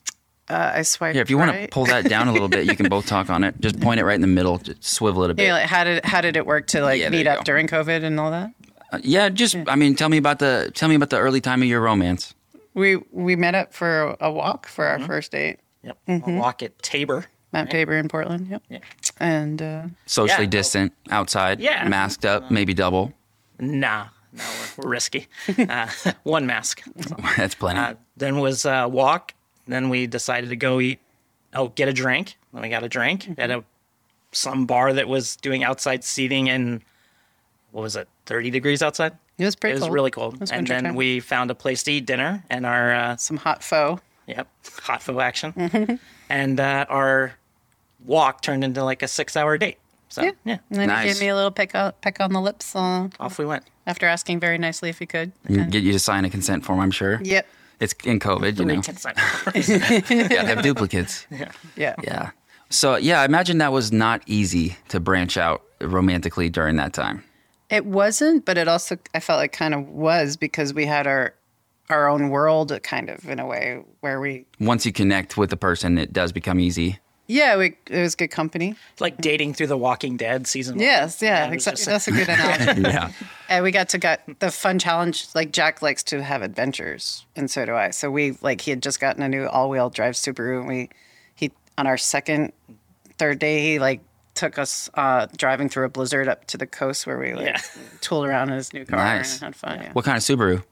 uh, 0.49 0.73
I 0.77 0.83
swiped. 0.83 1.15
Here, 1.15 1.23
if 1.23 1.29
you 1.29 1.37
want 1.37 1.53
to 1.53 1.69
pull 1.69 1.85
that 1.87 2.09
down 2.09 2.27
a 2.29 2.33
little 2.33 2.49
bit, 2.49 2.65
you 2.65 2.75
can 2.75 2.89
both 2.89 3.07
talk 3.07 3.29
on 3.29 3.45
it. 3.45 3.61
Just 3.61 3.79
point 3.81 4.01
it 4.01 4.05
right 4.05 4.15
in 4.15 4.23
the 4.23 4.27
middle. 4.27 4.59
Just 4.59 4.83
swivel 4.83 5.23
it 5.25 5.31
a 5.31 5.35
bit. 5.35 5.45
Yeah, 5.45 5.53
like 5.53 5.67
how 5.67 5.85
did 5.85 6.05
how 6.05 6.21
did 6.21 6.37
it 6.37 6.47
work 6.47 6.67
to 6.69 6.83
like 6.83 7.01
Yeah, 7.01 7.11
meet 7.11 7.27
up 7.27 7.39
go. 7.39 7.43
during 7.45 7.69
COVID 7.69 8.03
and 8.03 8.19
all 8.19 8.31
that? 8.31 8.51
Uh, 8.93 8.99
yeah, 9.03 9.29
just 9.29 9.57
I 9.69 9.77
mean, 9.77 9.95
tell 9.95 10.09
me 10.09 10.17
about 10.17 10.39
the 10.39 10.73
tell 10.75 10.89
me 10.89 10.95
about 10.95 11.11
the 11.11 11.19
early 11.19 11.41
time 11.41 11.63
of 11.63 11.69
your 11.69 11.81
romance. 11.81 12.35
We 12.75 12.97
we 13.13 13.37
met 13.37 13.55
up 13.55 13.73
for 13.75 14.17
a 14.21 14.33
walk 14.33 14.67
for 14.67 14.87
our 14.87 14.99
mm-hmm. 14.99 15.07
first 15.07 15.33
date. 15.33 15.60
Yep. 15.83 15.99
A 16.09 16.21
walk 16.39 16.63
at 16.63 16.79
Tabor. 16.83 17.27
Mount 17.53 17.71
Tabor 17.71 17.97
in 17.97 18.09
Portland. 18.09 18.49
Yep. 18.49 18.63
Yeah. 18.69 18.79
And 19.19 19.61
uh, 19.61 19.83
Socially 20.07 20.45
Yeah. 20.45 20.51
distant, 20.51 20.93
outside, 21.11 21.61
Yeah. 21.61 21.89
masked 21.89 22.25
up, 22.25 22.51
maybe 22.51 22.75
double. 22.75 23.13
Nah, 23.59 24.07
no, 24.33 24.45
we're, 24.79 24.85
we're 24.85 24.91
risky. 24.91 25.27
Uh, 25.59 25.89
one 26.23 26.47
mask. 26.47 26.83
That's 27.37 27.55
plenty. 27.55 27.81
Uh, 27.81 27.95
then 28.17 28.39
was 28.39 28.65
uh, 28.67 28.87
walk. 28.91 29.35
Then 29.67 29.89
we 29.89 30.07
decided 30.07 30.51
to 30.51 30.57
go 30.57 30.81
eat. 30.81 31.01
Oh, 31.55 31.69
get 31.69 31.89
a 31.89 31.93
drink. 31.93 32.37
Then 32.53 32.63
we 32.63 32.69
got 32.69 32.83
a 32.85 32.89
drink 32.89 33.29
at 33.39 33.51
a 33.51 33.65
some 34.33 34.65
bar 34.67 34.93
that 34.93 35.09
was 35.09 35.35
doing 35.37 35.65
outside 35.65 36.05
seating 36.05 36.49
and 36.49 36.83
what 37.73 37.83
was 37.83 37.97
it, 37.97 38.09
thirty 38.27 38.51
degrees 38.51 38.83
outside? 38.83 39.13
it 39.39 39.45
was 39.45 39.57
pretty 39.57 39.73
it 39.73 39.77
was 39.77 39.83
cold. 39.85 39.93
really 39.95 40.11
cold. 40.11 40.39
was 40.41 40.51
and 40.53 40.67
then 40.67 40.85
time. 40.85 40.95
we 40.95 41.19
found 41.19 41.51
a 41.51 41.55
place 41.55 41.83
to 41.85 41.91
eat 41.93 42.05
dinner 42.07 42.45
and 42.51 42.65
our 42.67 42.93
uh, 42.95 43.17
some 43.17 43.37
hot 43.39 43.63
pho. 43.65 43.99
Yep 44.31 44.49
hot 44.83 45.03
food 45.03 45.19
action, 45.21 45.99
and 46.29 46.59
uh, 46.61 46.87
our 46.89 47.35
walk 48.07 48.41
turned 48.43 48.65
into 48.65 48.83
like 48.85 49.03
a 49.03 49.09
six-hour 49.09 49.59
date. 49.59 49.79
So 50.09 50.23
yeah, 50.23 50.31
And 50.71 50.81
then 50.81 50.89
Nice. 50.89 51.05
he 51.07 51.13
gave 51.13 51.21
me 51.21 51.29
a 51.29 51.37
little 51.37 51.51
peck 51.53 51.75
on, 51.75 51.93
peck 52.01 52.19
on 52.21 52.33
the 52.33 52.41
lips 52.41 52.75
uh, 52.75 53.09
off 53.21 53.39
we 53.39 53.45
went. 53.47 53.63
after 53.87 54.07
asking 54.07 54.41
very 54.41 54.59
nicely 54.59 54.89
if 54.89 54.99
he 54.99 55.07
could. 55.07 55.31
Get 55.49 55.83
you 55.85 55.93
to 55.93 55.99
sign 56.01 56.25
a 56.25 56.31
consent 56.31 56.65
form, 56.65 56.81
I'm 56.81 56.91
sure. 56.91 57.21
Yep. 57.23 57.47
It's 57.79 57.95
in 58.05 58.19
COVID, 58.19 58.59
you 58.59 58.65
Three 58.65 58.77
know. 58.77 58.83
consent. 58.83 59.17
Gotta 59.47 60.47
have 60.47 60.63
duplicates. 60.63 61.27
Yeah. 61.31 61.53
Yeah. 61.77 61.95
Yeah. 62.03 62.31
So 62.71 62.97
yeah, 62.97 63.21
I 63.21 63.25
imagine 63.25 63.59
that 63.59 63.73
was 63.73 63.93
not 63.93 64.23
easy 64.27 64.77
to 64.89 64.99
branch 65.01 65.37
out 65.37 65.63
romantically 65.81 66.49
during 66.51 66.77
that 66.77 66.93
time. 66.93 67.23
It 67.69 67.87
wasn't, 67.87 68.45
but 68.45 68.59
it 68.59 68.67
also 68.69 68.99
I 69.15 69.21
felt 69.21 69.39
like 69.39 69.53
kind 69.53 69.75
of 69.75 69.87
was 69.89 70.37
because 70.37 70.75
we 70.75 70.87
had 70.87 71.07
our 71.07 71.35
our 71.91 72.09
own 72.09 72.29
world 72.31 72.79
kind 72.83 73.09
of 73.11 73.29
in 73.29 73.39
a 73.39 73.47
way 73.47 73.83
where 74.01 74.21
we 74.21 74.47
Once 74.59 74.85
you 74.87 74.93
connect 74.93 75.37
with 75.37 75.51
the 75.51 75.57
person, 75.57 75.99
it 75.99 76.13
does 76.13 76.33
become 76.33 76.59
easy. 76.61 76.99
yeah, 77.27 77.57
we 77.57 77.77
it 77.89 78.01
was 78.01 78.15
good 78.15 78.31
company. 78.31 78.75
It's 78.93 79.01
like 79.01 79.17
dating 79.19 79.55
through 79.55 79.69
The 79.69 79.77
Walking 79.77 80.17
Dead 80.17 80.47
season. 80.47 80.77
one. 80.77 80.85
Yes, 80.85 81.21
yeah, 81.23 81.47
it 81.47 81.55
was 81.55 81.67
exactly. 81.67 81.93
That's 81.93 82.09
a 82.09 82.13
good 82.13 82.29
analogy. 82.35 82.83
Yeah. 82.83 83.13
and 83.49 83.63
we 83.65 83.71
got 83.71 83.89
to 83.91 83.99
get 83.99 84.41
the 84.41 84.51
fun 84.51 84.79
challenge. 84.79 85.27
Like 85.35 85.53
Jack 85.53 85.81
likes 85.83 86.03
to 86.05 86.23
have 86.23 86.43
adventures, 86.43 87.25
and 87.37 87.51
so 87.51 87.65
do 87.67 87.75
I. 87.75 87.91
So 87.91 88.11
we 88.11 88.37
like 88.43 88.61
he 88.63 88.71
had 88.71 88.83
just 88.83 88.99
gotten 89.01 89.23
a 89.23 89.29
new 89.29 89.47
all 89.47 89.71
wheel 89.71 89.91
drive 89.91 90.15
Subaru, 90.15 90.59
and 90.61 90.69
we 90.69 90.89
he 91.37 91.53
on 91.79 91.87
our 91.87 91.97
second, 91.99 92.53
third 93.19 93.39
day 93.39 93.63
he 93.63 93.79
like 93.79 94.01
took 94.35 94.59
us 94.59 94.89
uh, 94.95 95.27
driving 95.37 95.69
through 95.69 95.85
a 95.85 95.89
blizzard 95.89 96.27
up 96.29 96.47
to 96.47 96.57
the 96.57 96.67
coast 96.67 97.07
where 97.07 97.19
we 97.19 97.35
like 97.35 97.47
Yeah. 97.47 97.61
tooled 98.01 98.27
around 98.27 98.49
in 98.51 98.57
his 98.57 98.73
new 98.73 98.85
car 98.87 98.99
Nice. 98.99 99.35
and 99.35 99.43
had 99.43 99.57
fun. 99.57 99.81
Yeah. 99.83 99.93
What 99.93 100.05
kind 100.05 100.17
of 100.17 100.23
Subaru? 100.23 100.63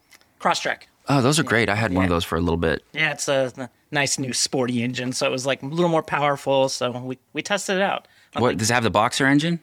Crosstrek. 0.40 0.82
Oh, 1.08 1.20
those 1.22 1.38
are 1.38 1.42
great. 1.42 1.68
I 1.68 1.74
had 1.74 1.92
one 1.94 2.04
of 2.04 2.10
those 2.10 2.24
for 2.24 2.36
a 2.36 2.40
little 2.40 2.56
bit. 2.58 2.84
Yeah, 2.92 3.12
it's 3.12 3.28
a 3.28 3.70
nice 3.90 4.18
new 4.18 4.32
sporty 4.32 4.82
engine, 4.82 5.12
so 5.12 5.26
it 5.26 5.30
was 5.30 5.46
like 5.46 5.62
a 5.62 5.66
little 5.66 5.88
more 5.88 6.02
powerful. 6.02 6.68
So 6.68 6.90
we, 6.90 7.18
we 7.32 7.42
tested 7.42 7.76
it 7.76 7.82
out. 7.82 8.06
I 8.34 8.40
What 8.40 8.48
think- 8.50 8.58
does 8.60 8.70
it 8.70 8.74
have 8.74 8.82
the 8.82 8.90
boxer 8.90 9.26
engine? 9.26 9.60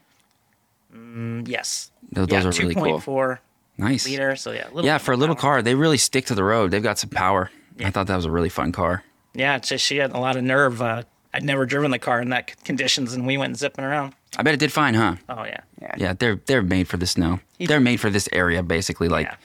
yes. 1.45 1.91
Those, 2.11 2.27
yeah, 2.29 2.41
those 2.41 2.59
are 2.59 2.63
really 2.63 2.75
cool. 2.75 2.99
2.4 2.99 3.39
Nice. 3.77 4.05
liter. 4.07 4.35
So 4.35 4.51
yeah, 4.51 4.67
Yeah, 4.81 4.97
for 4.97 5.11
a 5.11 5.17
little 5.17 5.35
power. 5.35 5.55
car, 5.55 5.61
they 5.61 5.75
really 5.75 5.97
stick 5.97 6.25
to 6.27 6.35
the 6.35 6.43
road. 6.43 6.71
They've 6.71 6.81
got 6.83 6.97
some 6.97 7.09
power. 7.09 7.51
I 7.83 7.89
thought 7.91 8.07
that 8.07 8.15
was 8.15 8.25
a 8.25 8.31
really 8.31 8.49
fun 8.49 8.71
car. 8.71 9.03
Yeah, 9.33 9.57
it's 9.57 9.67
just 9.67 9.83
she 9.85 9.97
had 9.97 10.13
a 10.13 10.17
lot 10.19 10.37
of 10.37 10.43
nerve. 10.43 10.81
Uh, 10.81 11.03
I'd 11.33 11.43
never 11.43 11.65
driven 11.65 11.91
the 11.91 11.99
car 11.99 12.21
in 12.21 12.29
that 12.29 12.63
conditions, 12.63 13.13
and 13.13 13.27
we 13.27 13.37
went 13.37 13.57
zipping 13.57 13.83
around. 13.83 14.13
I 14.37 14.43
bet 14.43 14.53
it 14.53 14.59
did 14.61 14.71
fine, 14.71 14.93
huh? 14.93 15.15
Oh 15.27 15.43
yeah. 15.43 15.59
Yeah, 15.97 16.13
they're 16.13 16.39
they're 16.45 16.61
made 16.61 16.87
for 16.87 16.95
the 16.95 17.05
snow. 17.05 17.41
They're 17.59 17.81
made 17.81 17.99
for 17.99 18.09
this 18.09 18.29
area, 18.31 18.63
basically. 18.63 19.09
Like, 19.09 19.27
Yeah. 19.27 19.35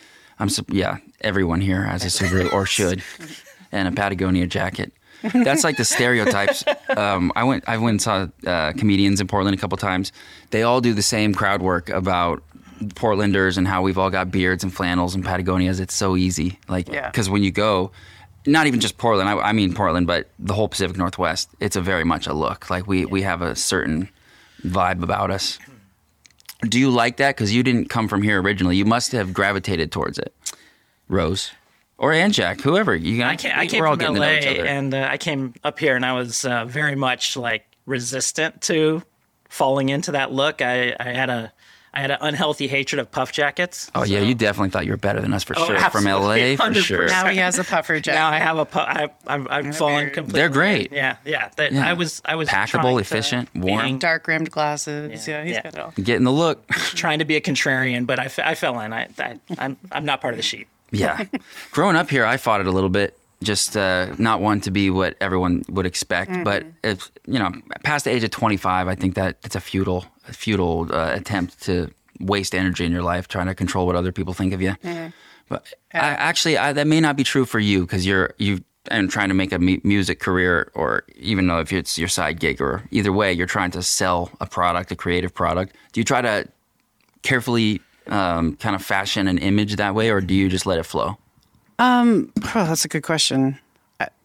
I'm 0.41 0.49
yeah, 0.71 0.97
everyone 1.21 1.61
here 1.61 1.83
has 1.85 2.03
a 2.05 2.09
Subaru 2.09 2.53
or 2.53 2.67
should, 2.67 3.03
and 3.71 3.87
a 3.87 3.93
Patagonia 3.93 4.47
jacket. 4.47 4.93
That's 5.23 5.63
like 5.65 5.77
the 5.77 5.85
stereotypes. 5.85 6.65
Um, 6.97 7.31
I 7.37 7.45
went 7.45 7.63
I 7.69 7.77
went 7.77 7.91
and 7.95 8.03
saw 8.03 8.27
uh, 8.51 8.73
comedians 8.73 9.21
in 9.21 9.29
Portland 9.29 9.57
a 9.57 9.61
couple 9.61 9.79
times. 9.79 10.11
They 10.51 10.65
all 10.65 10.81
do 10.81 10.93
the 10.93 11.03
same 11.03 11.33
crowd 11.33 11.63
work 11.63 11.89
about 11.89 12.43
Portlanders 12.95 13.57
and 13.59 13.69
how 13.69 13.83
we've 13.83 13.97
all 13.99 14.11
got 14.11 14.33
beards 14.33 14.65
and 14.65 14.75
flannels 14.75 15.15
and 15.15 15.25
Patagonias. 15.25 15.79
It's 15.79 15.95
so 15.95 16.17
easy, 16.17 16.59
like 16.69 16.89
Yeah. 16.89 17.09
because 17.11 17.31
when 17.31 17.43
you 17.45 17.53
go. 17.53 17.93
Not 18.47 18.67
even 18.67 18.81
just 18.81 18.97
Portland. 18.97 19.29
I, 19.29 19.35
I 19.37 19.53
mean 19.53 19.75
Portland, 19.75 20.07
but 20.07 20.31
the 20.39 20.55
whole 20.55 20.67
Pacific 20.67 20.97
Northwest. 20.97 21.51
It's 21.61 21.77
a 21.77 21.83
very 21.83 22.05
much 22.05 22.27
a 22.27 22.33
look. 22.33 22.71
Like 22.71 22.87
we, 22.87 23.05
we 23.05 23.21
have 23.21 23.43
a 23.43 23.55
certain 23.55 24.09
vibe 24.65 25.03
about 25.03 25.31
us. 25.31 25.59
Do 26.69 26.79
you 26.79 26.91
like 26.91 27.17
that? 27.17 27.37
Because 27.37 27.55
you 27.55 27.63
didn't 27.63 27.89
come 27.89 28.09
from 28.09 28.23
here 28.23 28.41
originally. 28.41 28.77
You 28.77 28.85
must 28.85 29.13
have 29.13 29.33
gravitated 29.33 29.91
towards 29.93 30.19
it, 30.19 30.35
Rose, 31.09 31.53
or 31.99 32.13
and 32.13 32.33
Jack, 32.33 32.61
whoever. 32.61 32.95
You 32.95 33.23
I 33.25 33.37
came, 33.37 33.53
I 33.55 33.67
came 33.67 33.81
we're 33.81 33.87
all 33.87 33.95
from 33.95 34.15
getting 34.15 34.17
LA, 34.17 34.27
to 34.27 34.33
know 34.33 34.39
each 34.39 34.59
other. 34.59 34.67
and 34.67 34.95
uh, 34.95 35.09
I 35.11 35.17
came 35.17 35.55
up 35.65 35.79
here, 35.79 35.97
and 35.97 36.05
I 36.05 36.13
was 36.13 36.45
uh, 36.45 36.65
very 36.67 36.97
much 36.97 37.37
like 37.37 37.65
resistant 37.87 38.61
to 38.63 39.03
falling 39.49 39.89
into 39.89 40.13
that 40.13 40.33
look. 40.33 40.63
I, 40.63 40.95
I 41.01 41.11
had 41.11 41.31
a 41.31 41.53
I 41.93 42.01
had 42.01 42.11
an 42.13 42.19
unhealthy 42.21 42.69
hatred 42.69 43.01
of 43.01 43.11
puff 43.11 43.33
jackets. 43.33 43.91
oh 43.97 44.05
yeah, 44.05 44.21
you 44.21 44.35
definitely 44.35 44.71
thought 44.71 44.87
you 44.87 44.93
were 44.93 44.97
better 44.97 45.21
than 45.21 45.33
us 45.33 45.43
for 45.43 45.59
Oh, 45.59 45.67
sure. 45.67 45.79
From 45.91 46.05
LA 46.05 46.33
absolutely, 46.35 46.57
for 46.57 46.75
sure. 46.75 47.07
Now 47.09 47.27
he 47.27 47.39
has 47.39 47.59
a 47.59 47.65
puffer 47.65 47.99
jacket. 47.99 48.17
Now 48.19 48.29
I 48.31 48.39
have 48.39 48.59
a 48.59 48.65
pu- 48.65 48.79
I, 48.79 49.09
I'm, 49.27 49.49
I'm 49.51 49.73
falling 49.73 50.11
completely. 50.11 50.41
They're 50.41 50.49
great. 50.49 50.93
Yeah, 50.93 51.17
yeah. 51.25 51.51
That, 51.57 51.73
Yeah. 51.73 51.89
I 51.89 51.95
was 51.95 52.23
I 52.25 52.37
was 52.37 52.49
Packable, 52.49 53.01
efficient, 53.01 53.49
warm. 53.57 53.99
Dark 53.99 54.29
rimmed 54.29 54.51
glasses. 54.53 55.27
Yeah, 55.27 55.43
he's 55.43 55.53
Yeah. 55.55 55.63
got 55.63 55.75
it 55.75 55.79
all. 55.81 55.93
Getting 55.97 56.25
the 56.25 56.31
look. 56.33 56.67
trying 56.71 57.19
to 57.19 57.25
be 57.25 57.35
a 57.37 57.41
contrarian, 57.41 58.07
but 58.07 58.21
I, 58.21 58.31
I 58.51 58.55
fell 58.55 58.79
in. 58.81 58.93
I, 58.93 59.09
I 59.19 59.39
I'm 59.59 59.77
I'm 59.91 60.05
not 60.05 60.21
part 60.21 60.35
of 60.35 60.39
the 60.39 60.43
sheep. 60.45 60.69
Yeah. 60.93 61.25
Growing 61.73 61.97
up 61.97 62.09
here, 62.11 62.25
I 62.25 62.37
fought 62.37 62.61
it 62.61 62.67
a 62.67 62.73
little 62.73 62.89
bit. 62.89 63.17
Just 63.43 63.77
uh, 63.77 64.15
not 64.19 64.41
one 64.43 64.61
to 64.63 64.71
be 64.71 64.91
what 64.91 65.17
everyone 65.21 65.63
would 65.71 65.87
expect, 65.87 66.31
but 66.45 66.65
if 66.85 67.11
you 67.27 67.39
know, 67.39 67.51
past 67.85 68.05
the 68.05 68.11
age 68.11 68.23
of 68.23 68.31
25, 68.31 68.87
I 68.87 68.95
think 68.95 69.15
that 69.15 69.39
it's 69.45 69.57
a 69.57 69.61
futile, 69.61 70.05
a 70.29 70.33
futile 70.35 70.87
uh, 70.95 71.13
attempt 71.15 71.63
to 71.63 71.91
waste 72.19 72.55
energy 72.55 72.85
in 72.85 72.93
your 72.93 73.03
life 73.03 73.29
trying 73.29 73.47
to 73.47 73.55
control 73.55 73.87
what 73.87 73.97
other 73.97 74.13
people 74.13 74.35
think 74.35 74.53
of 74.53 74.61
you. 74.61 74.77
But 75.49 75.67
I, 75.95 75.99
actually, 75.99 76.59
I, 76.59 76.73
that 76.75 76.87
may 76.87 77.01
not 77.01 77.17
be 77.17 77.25
true 77.25 77.47
for 77.47 77.59
you 77.59 77.81
because 77.81 78.05
you're 78.07 78.35
you 78.39 78.63
and 78.91 79.11
trying 79.11 79.29
to 79.29 79.35
make 79.35 79.53
a 79.53 79.59
mu- 79.59 79.81
music 79.85 80.21
career, 80.21 80.71
or 80.75 81.05
even 81.17 81.47
though 81.47 81.61
if 81.61 81.73
it's 81.73 81.99
your 81.99 82.09
side 82.09 82.41
gig, 82.41 82.61
or 82.61 82.83
either 82.91 83.13
way, 83.13 83.33
you're 83.33 83.47
trying 83.47 83.71
to 83.71 83.83
sell 83.83 84.31
a 84.41 84.47
product, 84.47 84.93
a 84.93 84.97
creative 84.97 85.33
product. 85.35 85.75
Do 85.93 86.01
you 86.01 86.05
try 86.05 86.21
to 86.23 86.47
carefully 87.23 87.81
um, 88.07 88.57
kind 88.57 88.75
of 88.75 88.83
fashion 88.85 89.27
an 89.29 89.39
image 89.39 89.77
that 89.77 89.95
way, 89.95 90.11
or 90.11 90.21
do 90.21 90.35
you 90.35 90.49
just 90.49 90.67
let 90.67 90.79
it 90.79 90.85
flow? 90.85 91.17
Um, 91.81 92.31
oh, 92.55 92.67
that's 92.67 92.85
a 92.85 92.89
good 92.89 93.03
question. 93.03 93.59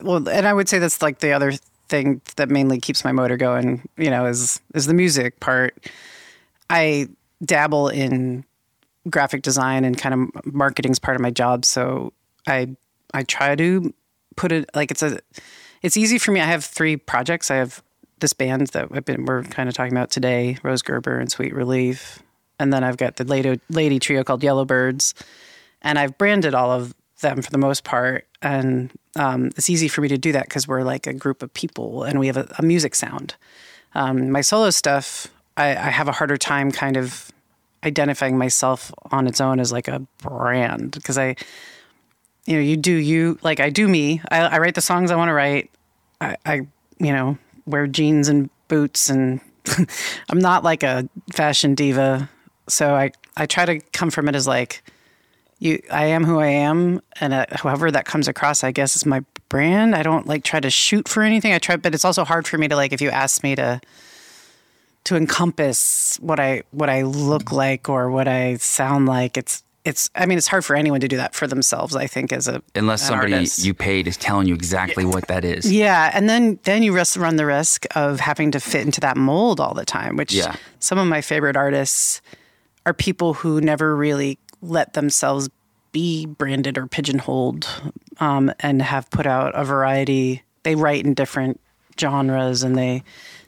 Well, 0.02 0.28
and 0.28 0.46
I 0.46 0.54
would 0.54 0.68
say 0.68 0.78
that's 0.78 1.02
like 1.02 1.20
the 1.20 1.32
other 1.32 1.54
thing 1.88 2.22
that 2.36 2.50
mainly 2.50 2.80
keeps 2.80 3.06
my 3.06 3.14
motor 3.14 3.38
going. 3.38 3.88
You 3.98 4.10
know, 4.10 4.26
is 4.26 4.60
is 4.74 4.88
the 4.88 4.94
music 4.94 5.40
part. 5.40 5.90
I 6.70 7.08
dabble 7.44 7.88
in 7.88 8.44
graphic 9.10 9.42
design 9.42 9.86
and 9.86 9.98
kind 9.98 10.14
of 10.14 10.54
marketing's 10.54 11.00
part 11.00 11.16
of 11.16 11.22
my 11.22 11.32
job, 11.32 11.64
so 11.64 12.12
I 12.46 12.76
I 13.14 13.24
try 13.24 13.56
to 13.56 13.94
put 14.36 14.52
it 14.52 14.70
like 14.76 14.92
it's 14.92 15.02
a 15.02 15.20
it's 15.82 15.96
easy 15.96 16.18
for 16.18 16.32
me. 16.32 16.42
I 16.42 16.46
have 16.46 16.66
three 16.66 16.98
projects. 16.98 17.50
I 17.50 17.56
have 17.56 17.82
this 18.20 18.34
band 18.34 18.68
that 18.68 18.90
I've 18.92 19.06
been 19.06 19.26
we're 19.26 19.44
kind 19.44 19.70
of 19.70 19.76
talking 19.76 19.94
about 19.94 20.12
today, 20.12 20.58
Rose 20.62 20.82
Gerber 20.82 21.20
and 21.20 21.32
Sweet 21.32 21.54
Relief, 21.54 22.22
and 22.60 22.74
then 22.74 22.84
I've 22.84 22.98
got 22.98 23.16
the 23.16 23.24
lady 23.24 23.62
lady 23.70 24.00
trio 24.00 24.26
called 24.26 24.42
Yellowbirds, 24.42 25.14
and 25.82 25.98
I've 25.98 26.18
branded 26.18 26.54
all 26.54 26.72
of 26.72 26.94
them 27.22 27.42
for 27.42 27.52
the 27.52 27.58
most 27.58 27.84
part. 27.84 28.28
And 28.42 28.92
um, 29.16 29.48
it's 29.58 29.70
easy 29.70 29.88
for 29.88 30.02
me 30.02 30.08
to 30.10 30.18
do 30.18 30.32
that 30.34 30.48
because 30.48 30.68
we're 30.68 30.84
like 30.84 31.08
a 31.08 31.14
group 31.14 31.42
of 31.42 31.54
people 31.54 32.04
and 32.04 32.20
we 32.20 32.28
have 32.28 32.38
a, 32.38 32.54
a 32.60 32.64
music 32.64 32.96
sound. 32.96 33.36
Um, 33.94 34.30
my 34.32 34.42
solo 34.42 34.70
stuff, 34.70 35.28
I, 35.58 35.70
I 35.70 35.90
have 35.90 36.08
a 36.08 36.12
harder 36.12 36.38
time 36.38 36.72
kind 36.72 36.98
of 36.98 37.32
identifying 37.84 38.38
myself 38.38 38.92
on 39.12 39.28
its 39.28 39.40
own 39.40 39.60
as 39.60 39.72
like 39.72 39.88
a 39.88 40.00
brand 40.22 40.92
because 40.92 41.18
I, 41.18 41.36
you 42.46 42.56
know, 42.56 42.62
you 42.62 42.78
do 42.78 42.92
you 42.92 43.40
like 43.42 43.60
I 43.60 43.70
do 43.70 43.88
me. 43.88 44.22
I, 44.30 44.42
I 44.42 44.58
write 44.60 44.76
the 44.76 44.82
songs 44.82 45.12
I 45.12 45.16
want 45.16 45.30
to 45.30 45.34
write. 45.34 45.72
I, 46.22 46.36
I, 46.46 46.54
you 47.00 47.12
know, 47.12 47.38
wear 47.66 47.88
jeans 47.88 48.28
and 48.28 48.50
boots, 48.68 49.10
and 49.10 49.42
I'm 50.30 50.40
not 50.40 50.64
like 50.64 50.84
a 50.84 51.10
fashion 51.34 51.76
diva. 51.76 52.30
So 52.68 52.96
I 52.96 53.12
I 53.36 53.46
try 53.46 53.66
to 53.66 53.80
come 53.94 54.12
from 54.12 54.30
it 54.30 54.36
as 54.36 54.46
like 54.46 54.84
you. 55.66 55.82
I 55.92 56.06
am 56.06 56.24
who 56.24 56.40
I 56.40 56.48
am, 56.48 57.02
and 57.20 57.34
uh, 57.34 57.46
however 57.52 57.92
that 57.92 58.06
comes 58.06 58.28
across, 58.30 58.64
I 58.64 58.72
guess 58.72 58.96
is 58.96 59.06
my 59.06 59.22
brand. 59.50 59.96
I 59.96 60.04
don't 60.04 60.26
like 60.26 60.44
try 60.46 60.60
to 60.62 60.70
shoot 60.70 61.08
for 61.10 61.22
anything. 61.24 61.52
I 61.52 61.60
try, 61.60 61.76
but 61.76 61.94
it's 61.94 62.06
also 62.06 62.24
hard 62.24 62.48
for 62.48 62.58
me 62.58 62.68
to 62.70 62.76
like 62.78 62.94
if 62.94 63.02
you 63.02 63.10
ask 63.10 63.44
me 63.44 63.56
to 63.56 63.82
to 65.06 65.16
encompass 65.16 66.18
what 66.22 66.40
I 66.40 66.64
what 66.72 66.90
I 66.90 67.04
look 67.04 67.52
like 67.52 67.90
or 67.90 68.10
what 68.10 68.28
I 68.28 68.56
sound 68.58 69.06
like. 69.08 69.38
It's 69.38 69.64
it's. 69.84 70.10
I 70.16 70.26
mean, 70.26 70.38
it's 70.40 70.48
hard 70.48 70.66
for 70.66 70.76
anyone 70.76 71.00
to 71.02 71.08
do 71.08 71.18
that 71.18 71.36
for 71.36 71.46
themselves. 71.46 71.96
I 71.96 72.08
think 72.08 72.34
as 72.34 72.48
a 72.48 72.62
Unless 72.74 73.04
somebody 73.04 73.34
artist. 73.34 73.64
you 73.64 73.74
paid 73.76 74.08
is 74.08 74.18
telling 74.18 74.48
you 74.48 74.56
exactly 74.56 75.06
what 75.06 75.28
that 75.28 75.46
is. 75.46 75.72
Yeah, 75.72 76.10
and 76.14 76.28
then 76.28 76.58
then 76.64 76.82
you 76.82 76.98
run 77.18 77.36
the 77.36 77.46
risk 77.46 77.86
of 77.96 78.20
having 78.20 78.50
to 78.52 78.60
fit 78.60 78.82
into 78.86 79.00
that 79.02 79.16
mold 79.16 79.60
all 79.60 79.74
the 79.76 79.86
time. 79.86 80.16
Which 80.16 80.34
Yeah. 80.34 80.56
some 80.80 80.98
of 80.98 81.08
my 81.08 81.22
favorite 81.22 81.56
artists 81.56 82.22
are 82.88 82.94
people 82.94 83.34
who 83.36 83.62
never 83.62 83.96
really 83.96 84.38
let 84.62 84.94
themselves 84.94 85.50
be 85.92 86.26
branded 86.26 86.78
or 86.78 86.88
pigeonholed, 86.88 87.68
um, 88.20 88.52
and 88.60 88.82
have 88.82 89.10
put 89.12 89.26
out 89.26 89.52
a 89.56 89.64
variety. 89.64 90.44
They 90.64 90.76
write 90.76 91.06
in 91.06 91.14
different 91.14 91.60
genres 92.00 92.64
and 92.64 92.78
they 92.78 93.04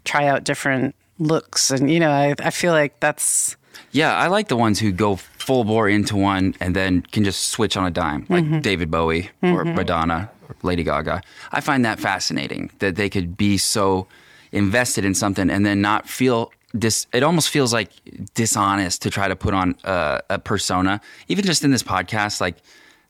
try 0.05 0.27
out 0.27 0.43
different 0.43 0.95
looks, 1.19 1.71
and 1.71 1.91
you 1.91 1.99
know, 1.99 2.11
I, 2.11 2.35
I 2.39 2.49
feel 2.51 2.71
like 2.73 2.99
that's 2.99 3.57
Yeah, 3.91 4.15
I 4.15 4.27
like 4.27 4.47
the 4.47 4.55
ones 4.55 4.79
who 4.79 4.91
go 4.91 5.15
full 5.17 5.63
bore 5.63 5.89
into 5.89 6.15
one 6.15 6.55
and 6.59 6.75
then 6.75 7.01
can 7.01 7.23
just 7.23 7.49
switch 7.49 7.75
on 7.75 7.85
a 7.85 7.91
dime, 7.91 8.25
like 8.29 8.43
Mm-hmm. 8.43 8.59
David 8.59 8.91
Bowie 8.91 9.29
or 9.41 9.65
Madonna 9.65 10.29
or 10.47 10.55
Lady 10.63 10.83
Gaga. 10.83 11.21
I 11.51 11.59
find 11.61 11.83
that 11.85 11.99
fascinating 11.99 12.69
that 12.79 12.95
they 12.95 13.09
could 13.09 13.35
be 13.35 13.57
so 13.57 14.07
invested 14.51 15.03
in 15.03 15.13
something 15.13 15.49
and 15.49 15.65
then 15.65 15.81
not 15.81 16.07
feel 16.07 16.51
dis. 16.77 17.07
It 17.13 17.23
almost 17.23 17.49
feels 17.49 17.73
like 17.73 17.91
dishonest 18.33 19.01
to 19.03 19.09
try 19.09 19.27
to 19.27 19.35
put 19.35 19.53
on 19.53 19.75
a, 19.83 20.21
a 20.29 20.39
persona. 20.39 21.01
Even 21.27 21.45
just 21.45 21.63
in 21.63 21.71
this 21.71 21.83
podcast, 21.83 22.41
like 22.41 22.57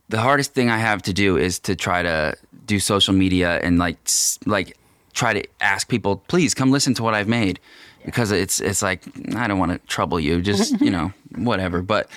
the 0.09 0.19
hardest 0.19 0.53
thing 0.53 0.69
I 0.69 0.77
have 0.77 1.01
to 1.03 1.13
do 1.13 1.37
is 1.37 1.59
to 1.59 1.75
try 1.75 2.01
to 2.01 2.35
do 2.65 2.79
social 2.79 3.13
media 3.13 3.59
and 3.61 3.77
like 3.77 3.97
like 4.45 4.77
try 5.13 5.33
to 5.33 5.43
ask 5.61 5.87
people, 5.87 6.17
please 6.27 6.53
come 6.53 6.71
listen 6.71 6.93
to 6.95 7.03
what 7.03 7.13
I've 7.13 7.27
made, 7.27 7.59
because 8.05 8.31
it's 8.31 8.59
it's 8.59 8.81
like 8.81 9.03
I 9.35 9.47
don't 9.47 9.59
want 9.59 9.71
to 9.71 9.79
trouble 9.87 10.19
you, 10.19 10.41
just 10.41 10.79
you 10.81 10.91
know 10.91 11.11
whatever. 11.35 11.81
But 11.81 12.09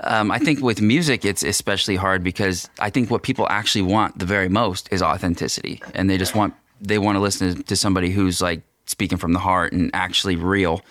um, 0.00 0.30
I 0.30 0.38
think 0.38 0.60
with 0.60 0.80
music, 0.80 1.24
it's 1.24 1.42
especially 1.42 1.96
hard 1.96 2.22
because 2.22 2.68
I 2.78 2.90
think 2.90 3.10
what 3.10 3.22
people 3.22 3.46
actually 3.48 3.82
want 3.82 4.18
the 4.18 4.26
very 4.26 4.48
most 4.48 4.88
is 4.92 5.02
authenticity, 5.02 5.80
and 5.94 6.08
they 6.10 6.18
just 6.18 6.34
want 6.34 6.54
they 6.80 6.98
want 6.98 7.16
to 7.16 7.20
listen 7.20 7.62
to 7.62 7.76
somebody 7.76 8.10
who's 8.10 8.40
like 8.40 8.62
speaking 8.88 9.18
from 9.18 9.32
the 9.32 9.38
heart 9.38 9.72
and 9.72 9.90
actually 9.94 10.36
real. 10.36 10.82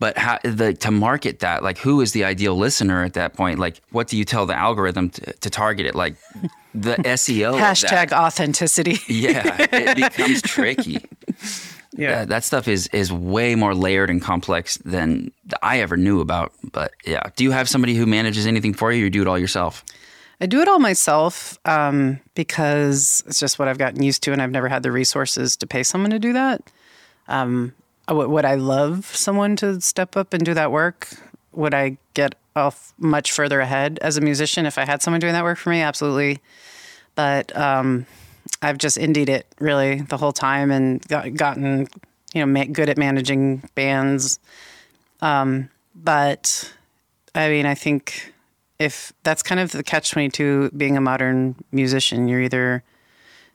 But 0.00 0.16
how 0.16 0.38
the 0.44 0.74
to 0.74 0.92
market 0.92 1.40
that, 1.40 1.64
like, 1.64 1.78
who 1.78 2.00
is 2.00 2.12
the 2.12 2.22
ideal 2.24 2.56
listener 2.56 3.02
at 3.02 3.14
that 3.14 3.34
point? 3.34 3.58
Like, 3.58 3.80
what 3.90 4.06
do 4.06 4.16
you 4.16 4.24
tell 4.24 4.46
the 4.46 4.54
algorithm 4.54 5.10
to, 5.10 5.32
to 5.32 5.50
target 5.50 5.86
it? 5.86 5.96
Like, 5.96 6.14
the 6.72 6.94
SEO 7.18 7.54
of 7.54 7.58
that- 7.58 7.76
hashtag 7.76 8.12
authenticity. 8.12 8.98
yeah, 9.08 9.56
it 9.72 9.96
becomes 10.16 10.40
tricky. 10.42 11.04
Yeah, 11.96 12.26
that 12.26 12.44
stuff 12.44 12.68
is 12.68 12.86
is 12.88 13.12
way 13.12 13.56
more 13.56 13.74
layered 13.74 14.08
and 14.10 14.22
complex 14.22 14.76
than 14.78 15.32
I 15.62 15.80
ever 15.80 15.96
knew 15.96 16.20
about. 16.20 16.52
But 16.70 16.92
yeah, 17.04 17.22
do 17.34 17.42
you 17.42 17.50
have 17.50 17.68
somebody 17.68 17.96
who 17.96 18.06
manages 18.06 18.46
anything 18.46 18.74
for 18.74 18.92
you, 18.92 19.00
or 19.00 19.04
you 19.04 19.10
do 19.10 19.22
it 19.22 19.26
all 19.26 19.38
yourself? 19.38 19.84
I 20.40 20.46
do 20.46 20.60
it 20.60 20.68
all 20.68 20.78
myself 20.78 21.58
um, 21.64 22.20
because 22.36 23.24
it's 23.26 23.40
just 23.40 23.58
what 23.58 23.66
I've 23.66 23.78
gotten 23.78 24.00
used 24.04 24.22
to, 24.24 24.32
and 24.32 24.40
I've 24.40 24.52
never 24.52 24.68
had 24.68 24.84
the 24.84 24.92
resources 24.92 25.56
to 25.56 25.66
pay 25.66 25.82
someone 25.82 26.12
to 26.12 26.20
do 26.20 26.32
that. 26.34 26.62
Um, 27.28 27.74
would 28.08 28.28
would 28.28 28.44
I 28.44 28.54
love 28.54 29.06
someone 29.06 29.56
to 29.56 29.80
step 29.80 30.16
up 30.16 30.32
and 30.32 30.44
do 30.44 30.54
that 30.54 30.72
work? 30.72 31.08
Would 31.52 31.74
I 31.74 31.98
get 32.14 32.34
off 32.56 32.92
much 32.98 33.32
further 33.32 33.60
ahead 33.60 33.98
as 34.02 34.16
a 34.16 34.20
musician 34.20 34.66
if 34.66 34.78
I 34.78 34.84
had 34.84 35.02
someone 35.02 35.20
doing 35.20 35.34
that 35.34 35.44
work 35.44 35.58
for 35.58 35.70
me? 35.70 35.80
Absolutely. 35.80 36.40
But 37.14 37.54
um, 37.56 38.06
I've 38.62 38.78
just 38.78 38.96
indied 38.96 39.28
it 39.28 39.46
really 39.58 40.00
the 40.00 40.16
whole 40.16 40.32
time 40.32 40.70
and 40.70 41.06
got, 41.08 41.34
gotten, 41.34 41.88
you 42.32 42.40
know, 42.40 42.46
ma- 42.46 42.64
good 42.64 42.88
at 42.88 42.96
managing 42.96 43.68
bands. 43.74 44.38
Um, 45.20 45.68
but 45.94 46.72
I 47.34 47.48
mean, 47.48 47.66
I 47.66 47.74
think 47.74 48.32
if 48.78 49.12
that's 49.22 49.42
kind 49.42 49.60
of 49.60 49.72
the 49.72 49.82
catch 49.82 50.10
22 50.10 50.70
being 50.76 50.96
a 50.96 51.00
modern 51.00 51.56
musician, 51.72 52.28
you're 52.28 52.42
either 52.42 52.82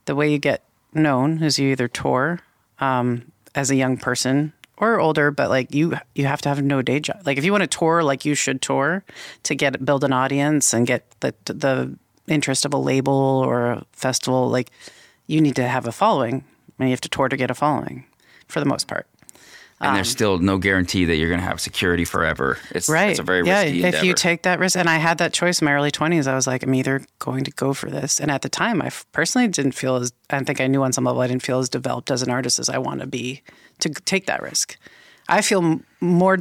the 0.05 0.15
way 0.15 0.31
you 0.31 0.37
get 0.37 0.63
known 0.93 1.41
is 1.41 1.57
you 1.57 1.71
either 1.71 1.87
tour 1.87 2.39
um, 2.79 3.31
as 3.55 3.69
a 3.69 3.75
young 3.75 3.97
person 3.97 4.53
or 4.77 4.99
older, 4.99 5.31
but 5.31 5.49
like 5.49 5.73
you 5.73 5.95
you 6.15 6.25
have 6.25 6.41
to 6.41 6.49
have 6.49 6.61
no 6.61 6.81
day 6.81 6.99
job. 6.99 7.21
Like 7.25 7.37
if 7.37 7.45
you 7.45 7.51
want 7.51 7.63
to 7.63 7.67
tour, 7.67 8.03
like 8.03 8.25
you 8.25 8.35
should 8.35 8.61
tour 8.61 9.03
to 9.43 9.55
get 9.55 9.85
build 9.85 10.03
an 10.03 10.13
audience 10.13 10.73
and 10.73 10.87
get 10.87 11.03
the 11.19 11.33
the 11.45 11.95
interest 12.27 12.65
of 12.65 12.73
a 12.73 12.77
label 12.77 13.13
or 13.13 13.71
a 13.71 13.85
festival. 13.91 14.49
Like 14.49 14.71
you 15.27 15.41
need 15.41 15.55
to 15.55 15.67
have 15.67 15.87
a 15.87 15.91
following, 15.91 16.43
and 16.79 16.89
you 16.89 16.93
have 16.93 17.01
to 17.01 17.09
tour 17.09 17.29
to 17.29 17.37
get 17.37 17.51
a 17.51 17.55
following, 17.55 18.05
for 18.47 18.59
the 18.59 18.65
most 18.65 18.87
part. 18.87 19.07
And 19.83 19.95
there's 19.95 20.07
um, 20.07 20.11
still 20.11 20.39
no 20.39 20.57
guarantee 20.57 21.05
that 21.05 21.17
you're 21.17 21.27
going 21.29 21.39
to 21.41 21.45
have 21.45 21.59
security 21.59 22.05
forever. 22.05 22.57
It's, 22.71 22.87
Right. 22.89 23.09
it's 23.11 23.19
a 23.19 23.23
very 23.23 23.45
yeah. 23.45 23.61
if 23.63 23.75
endeavor. 23.85 24.05
you 24.05 24.13
take 24.13 24.43
that 24.43 24.59
risk, 24.59 24.77
and 24.77 24.89
I 24.89 24.95
had 24.97 25.17
that 25.19 25.33
choice 25.33 25.61
in 25.61 25.65
my 25.65 25.73
early 25.73 25.91
twenties, 25.91 26.25
I 26.27 26.35
was 26.35 26.47
like, 26.47 26.63
I'm 26.63 26.73
either 26.73 27.01
going 27.19 27.43
to 27.43 27.51
go 27.51 27.73
for 27.73 27.89
this, 27.91 28.19
and 28.19 28.31
at 28.31 28.41
the 28.43 28.49
time, 28.49 28.81
I 28.81 28.89
personally 29.11 29.47
didn't 29.49 29.73
feel 29.73 29.95
as 29.97 30.13
I 30.29 30.39
think 30.43 30.61
I 30.61 30.67
knew 30.67 30.81
on 30.83 30.93
some 30.93 31.03
level 31.03 31.21
I 31.21 31.27
didn't 31.27 31.43
feel 31.43 31.59
as 31.59 31.69
developed 31.69 32.09
as 32.11 32.21
an 32.23 32.29
artist 32.31 32.59
as 32.59 32.69
I 32.69 32.77
want 32.77 33.01
to 33.01 33.07
be 33.07 33.41
to 33.79 33.89
take 33.89 34.25
that 34.27 34.41
risk. 34.41 34.77
I 35.29 35.41
feel 35.41 35.63
m- 35.63 35.85
more 36.01 36.39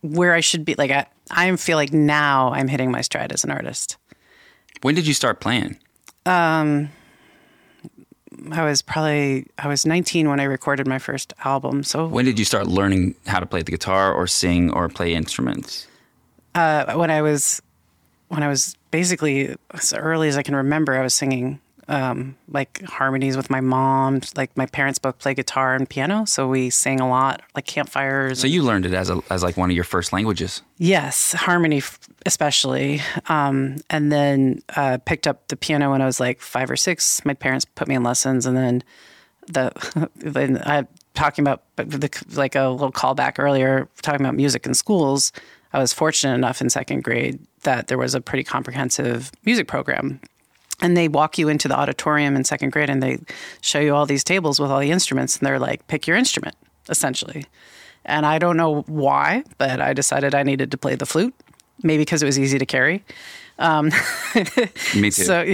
where 0.00 0.32
I 0.34 0.40
should 0.40 0.64
be. 0.64 0.74
Like 0.76 0.90
I, 0.90 1.06
I 1.30 1.54
feel 1.56 1.76
like 1.76 1.92
now 1.92 2.52
I'm 2.52 2.68
hitting 2.68 2.90
my 2.90 3.00
stride 3.02 3.32
as 3.32 3.44
an 3.44 3.50
artist. 3.50 3.96
when 4.82 4.94
did 4.94 5.06
you 5.06 5.14
start 5.14 5.40
playing? 5.40 5.78
Um, 6.26 6.90
I 8.52 8.64
was 8.64 8.82
probably 8.82 9.46
I 9.58 9.68
was 9.68 9.84
19 9.86 10.28
when 10.28 10.40
I 10.40 10.44
recorded 10.44 10.86
my 10.86 10.98
first 10.98 11.32
album, 11.44 11.82
so 11.82 12.06
When 12.06 12.24
did 12.24 12.38
you 12.38 12.44
start 12.44 12.66
learning 12.66 13.14
how 13.26 13.40
to 13.40 13.46
play 13.46 13.62
the 13.62 13.70
guitar 13.70 14.12
or 14.12 14.26
sing 14.26 14.70
or 14.72 14.88
play 14.88 15.14
instruments? 15.14 15.86
uh, 16.54 16.94
when 16.94 17.10
I 17.10 17.22
was 17.22 17.60
when 18.28 18.42
I 18.42 18.48
was 18.48 18.76
basically 18.90 19.54
as 19.72 19.92
early 19.92 20.28
as 20.28 20.36
I 20.36 20.42
can 20.42 20.54
remember, 20.56 20.94
I 20.98 21.02
was 21.02 21.14
singing 21.14 21.60
um, 21.88 22.36
like 22.48 22.82
harmonies 22.84 23.36
with 23.36 23.50
my 23.50 23.60
mom. 23.60 24.20
Like 24.36 24.56
my 24.56 24.66
parents 24.66 24.98
both 24.98 25.18
play 25.18 25.34
guitar 25.34 25.74
and 25.74 25.88
piano, 25.88 26.26
so 26.26 26.46
we 26.48 26.70
sang 26.70 27.00
a 27.00 27.08
lot, 27.08 27.42
like 27.54 27.66
campfires. 27.66 28.40
So 28.40 28.46
you 28.46 28.62
learned 28.62 28.86
it 28.86 28.94
as 28.94 29.10
a, 29.10 29.22
as 29.30 29.42
like 29.42 29.56
one 29.56 29.70
of 29.70 29.74
your 29.74 29.84
first 29.84 30.12
languages. 30.12 30.62
Yes, 30.76 31.32
harmony 31.32 31.82
especially. 32.26 33.00
Um, 33.28 33.76
and 33.90 34.12
then 34.12 34.62
uh, 34.76 34.98
picked 35.04 35.26
up 35.26 35.48
the 35.48 35.56
piano 35.56 35.90
when 35.90 36.02
I 36.02 36.06
was 36.06 36.20
like 36.20 36.40
five 36.40 36.70
or 36.70 36.76
six. 36.76 37.24
My 37.24 37.34
parents 37.34 37.64
put 37.64 37.88
me 37.88 37.94
in 37.94 38.02
lessons, 38.02 38.46
and 38.46 38.56
then 38.56 38.82
the 39.46 40.08
then 40.16 40.62
I 40.64 40.86
talking 41.14 41.42
about 41.42 41.62
the, 41.76 42.10
like 42.34 42.54
a 42.54 42.68
little 42.68 42.92
callback 42.92 43.38
earlier 43.38 43.88
talking 44.02 44.20
about 44.20 44.34
music 44.34 44.66
in 44.66 44.74
schools. 44.74 45.32
I 45.72 45.78
was 45.78 45.92
fortunate 45.92 46.34
enough 46.34 46.60
in 46.60 46.70
second 46.70 47.02
grade 47.02 47.40
that 47.62 47.88
there 47.88 47.98
was 47.98 48.14
a 48.14 48.20
pretty 48.20 48.44
comprehensive 48.44 49.32
music 49.44 49.66
program. 49.68 50.20
And 50.80 50.96
they 50.96 51.08
walk 51.08 51.38
you 51.38 51.48
into 51.48 51.66
the 51.66 51.76
auditorium 51.76 52.36
in 52.36 52.44
second 52.44 52.70
grade 52.70 52.88
and 52.88 53.02
they 53.02 53.18
show 53.60 53.80
you 53.80 53.94
all 53.94 54.06
these 54.06 54.22
tables 54.22 54.60
with 54.60 54.70
all 54.70 54.78
the 54.78 54.90
instruments. 54.90 55.36
And 55.36 55.46
they're 55.46 55.58
like, 55.58 55.86
pick 55.88 56.06
your 56.06 56.16
instrument, 56.16 56.56
essentially. 56.88 57.46
And 58.04 58.24
I 58.24 58.38
don't 58.38 58.56
know 58.56 58.82
why, 58.82 59.44
but 59.58 59.80
I 59.80 59.92
decided 59.92 60.34
I 60.34 60.42
needed 60.42 60.70
to 60.70 60.78
play 60.78 60.94
the 60.94 61.06
flute, 61.06 61.34
maybe 61.82 62.02
because 62.02 62.22
it 62.22 62.26
was 62.26 62.38
easy 62.38 62.58
to 62.58 62.66
carry. 62.66 63.04
Me 63.58 63.90
too. 65.10 65.10
So, 65.10 65.44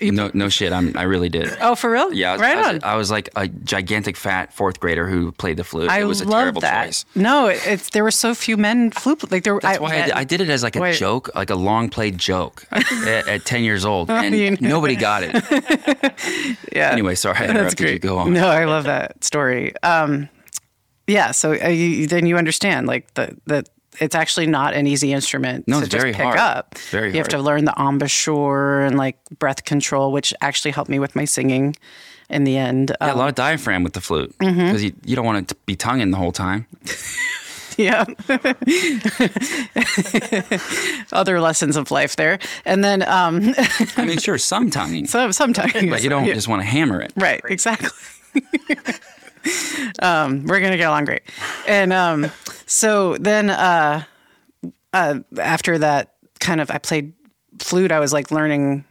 no, 0.00 0.30
no 0.34 0.48
shit. 0.48 0.72
I'm, 0.72 0.96
I 0.96 1.04
really 1.04 1.28
did. 1.28 1.56
oh, 1.60 1.74
for 1.74 1.90
real? 1.90 2.12
Yeah, 2.12 2.30
I 2.30 2.32
was, 2.34 2.40
right 2.42 2.56
I 2.56 2.58
was, 2.58 2.66
on. 2.68 2.80
I 2.84 2.96
was 2.96 3.10
like 3.10 3.28
a 3.36 3.48
gigantic 3.48 4.16
fat 4.16 4.52
fourth 4.52 4.80
grader 4.80 5.08
who 5.08 5.32
played 5.32 5.56
the 5.56 5.64
flute. 5.64 5.90
I 5.90 6.00
it 6.00 6.04
was 6.04 6.20
a 6.20 6.24
love 6.24 6.42
terrible 6.42 6.60
that. 6.60 6.86
choice. 6.86 7.04
No, 7.14 7.46
it, 7.48 7.60
it's 7.66 7.90
there 7.90 8.04
were 8.04 8.10
so 8.10 8.34
few 8.34 8.56
men 8.56 8.90
flute. 8.90 9.30
Like 9.30 9.44
there, 9.44 9.54
were- 9.54 9.60
That's 9.60 9.80
why 9.80 10.02
I, 10.02 10.04
did- 10.06 10.14
I 10.14 10.24
did 10.24 10.40
it 10.42 10.50
as 10.50 10.62
like 10.62 10.76
a 10.76 10.80
Wait. 10.80 10.96
joke, 10.96 11.30
like 11.34 11.50
a 11.50 11.54
long 11.54 11.88
played 11.88 12.18
joke 12.18 12.66
at, 12.70 13.26
at 13.28 13.44
10 13.46 13.62
years 13.64 13.84
old. 13.84 14.10
And 14.10 14.34
You 14.34 14.50
know. 14.52 14.56
nobody 14.60 14.96
got 14.96 15.22
it. 15.24 15.34
Yeah. 16.72 16.90
Anyway, 16.90 17.14
sorry, 17.14 17.36
I 17.36 17.40
That's 17.46 17.50
interrupted 17.50 17.80
you. 17.80 17.86
great. 17.86 18.02
Go 18.02 18.18
on. 18.18 18.32
No, 18.34 18.48
I 18.48 18.64
love 18.66 18.84
that 18.84 19.24
story. 19.24 19.72
Um, 19.82 20.28
yeah, 21.06 21.30
so 21.30 21.52
uh, 21.52 21.68
you, 21.68 22.06
then 22.08 22.26
you 22.26 22.36
understand 22.36 22.86
like 22.86 23.14
the 23.14 23.36
the 23.46 23.64
it's 24.00 24.14
actually 24.14 24.46
not 24.46 24.74
an 24.74 24.86
easy 24.86 25.12
instrument 25.12 25.66
No, 25.68 25.80
to 25.80 25.86
just 25.86 26.04
pick 26.04 26.16
hard. 26.16 26.38
up. 26.38 26.68
It's 26.72 26.90
very 26.90 27.10
you 27.12 27.18
have 27.18 27.28
to 27.28 27.38
learn 27.38 27.64
the 27.64 27.74
embouchure 27.78 28.80
and 28.82 28.96
like 28.96 29.18
breath 29.38 29.64
control, 29.64 30.12
which 30.12 30.32
actually 30.40 30.72
helped 30.72 30.90
me 30.90 30.98
with 30.98 31.14
my 31.16 31.24
singing 31.24 31.76
in 32.28 32.44
the 32.44 32.56
end. 32.56 32.92
Yeah, 33.00 33.08
a 33.08 33.12
Um, 33.12 33.18
lot 33.18 33.28
of 33.28 33.34
diaphragm 33.34 33.82
with 33.84 33.92
the 33.94 34.00
flute 34.00 34.34
Mm-hmm. 34.38 34.66
because 34.66 34.82
you, 34.84 34.92
you 35.04 35.14
don't 35.16 35.24
want 35.26 35.48
to 35.48 35.54
be 35.66 35.76
tonguing 35.76 36.10
the 36.10 36.16
whole 36.18 36.32
time. 36.32 36.66
yeah. 37.76 38.06
Other 41.12 41.40
lessons 41.40 41.76
of 41.76 41.90
life 41.90 42.16
there. 42.16 42.38
And 42.64 42.82
then 42.82 43.02
um 43.06 43.54
I 43.96 44.04
mean, 44.06 44.18
sure, 44.18 44.38
some 44.38 44.70
tonguing, 44.78 45.06
so 45.06 45.30
sometimes 45.30 45.72
but 45.90 46.02
you 46.02 46.08
don't 46.08 46.24
Yeah. 46.24 46.34
just 46.34 46.48
want 46.48 46.62
to 46.62 46.66
hammer 46.66 47.00
it. 47.02 47.12
Right, 47.16 47.40
exactly. 47.48 47.90
Um, 50.00 50.44
we're 50.44 50.60
gonna 50.60 50.76
get 50.76 50.88
along 50.88 51.04
great. 51.06 51.22
And 51.66 51.92
um, 51.92 52.30
so 52.66 53.16
then 53.16 53.50
uh, 53.50 54.04
uh, 54.92 55.20
after 55.38 55.78
that, 55.78 56.14
kind 56.40 56.60
of, 56.60 56.70
I 56.70 56.78
played 56.78 57.12
flute. 57.58 57.92
I 57.92 58.00
was 58.00 58.12
like 58.12 58.30
learning 58.30 58.84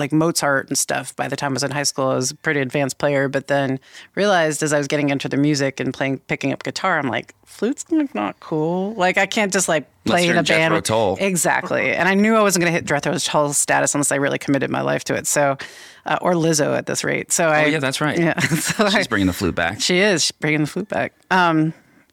like 0.00 0.12
Mozart 0.12 0.68
and 0.68 0.76
stuff. 0.76 1.14
By 1.14 1.28
the 1.28 1.36
time 1.36 1.52
I 1.52 1.54
was 1.54 1.62
in 1.62 1.70
high 1.70 1.84
school, 1.84 2.08
I 2.08 2.16
was 2.16 2.32
a 2.32 2.34
pretty 2.34 2.58
advanced 2.60 2.98
player. 2.98 3.28
But 3.28 3.46
then 3.46 3.78
realized 4.16 4.62
as 4.64 4.72
I 4.72 4.78
was 4.78 4.88
getting 4.88 5.10
into 5.10 5.28
the 5.28 5.36
music 5.36 5.78
and 5.78 5.94
playing, 5.94 6.18
picking 6.26 6.52
up 6.52 6.64
guitar, 6.64 6.98
I'm 6.98 7.08
like, 7.08 7.34
flute's 7.44 7.84
like 7.90 8.14
not 8.14 8.40
cool. 8.40 8.94
Like 8.94 9.18
I 9.18 9.26
can't 9.26 9.52
just 9.52 9.68
like 9.68 9.86
play 10.04 10.26
in 10.26 10.34
a 10.34 10.40
in 10.40 10.44
Jethro 10.44 10.70
band. 10.70 10.84
Tull. 10.84 11.16
Exactly. 11.20 11.92
And 11.92 12.08
I 12.08 12.14
knew 12.14 12.34
I 12.34 12.42
wasn't 12.42 12.62
going 12.62 12.72
to 12.72 12.76
hit 12.76 12.86
Jethro 12.86 13.16
Tull 13.18 13.52
status 13.52 13.94
unless 13.94 14.10
I 14.10 14.16
really 14.16 14.38
committed 14.38 14.70
my 14.70 14.80
life 14.80 15.04
to 15.04 15.14
it. 15.14 15.26
So, 15.26 15.56
uh, 16.06 16.18
or 16.20 16.32
Lizzo 16.32 16.76
at 16.76 16.86
this 16.86 17.04
rate. 17.04 17.30
So 17.30 17.48
I. 17.48 17.64
Oh, 17.64 17.66
yeah, 17.68 17.78
that's 17.78 18.00
right. 18.00 18.18
Yeah. 18.18 18.38
So 18.50 18.86
I, 18.86 18.90
She's 18.90 19.08
bringing 19.08 19.26
the 19.26 19.32
flute 19.32 19.54
back. 19.54 19.80
she 19.80 19.98
is 19.98 20.24
she's 20.24 20.32
bringing 20.32 20.62
the 20.62 20.66
flute 20.66 20.88
back. 20.88 21.12
Um, 21.30 21.72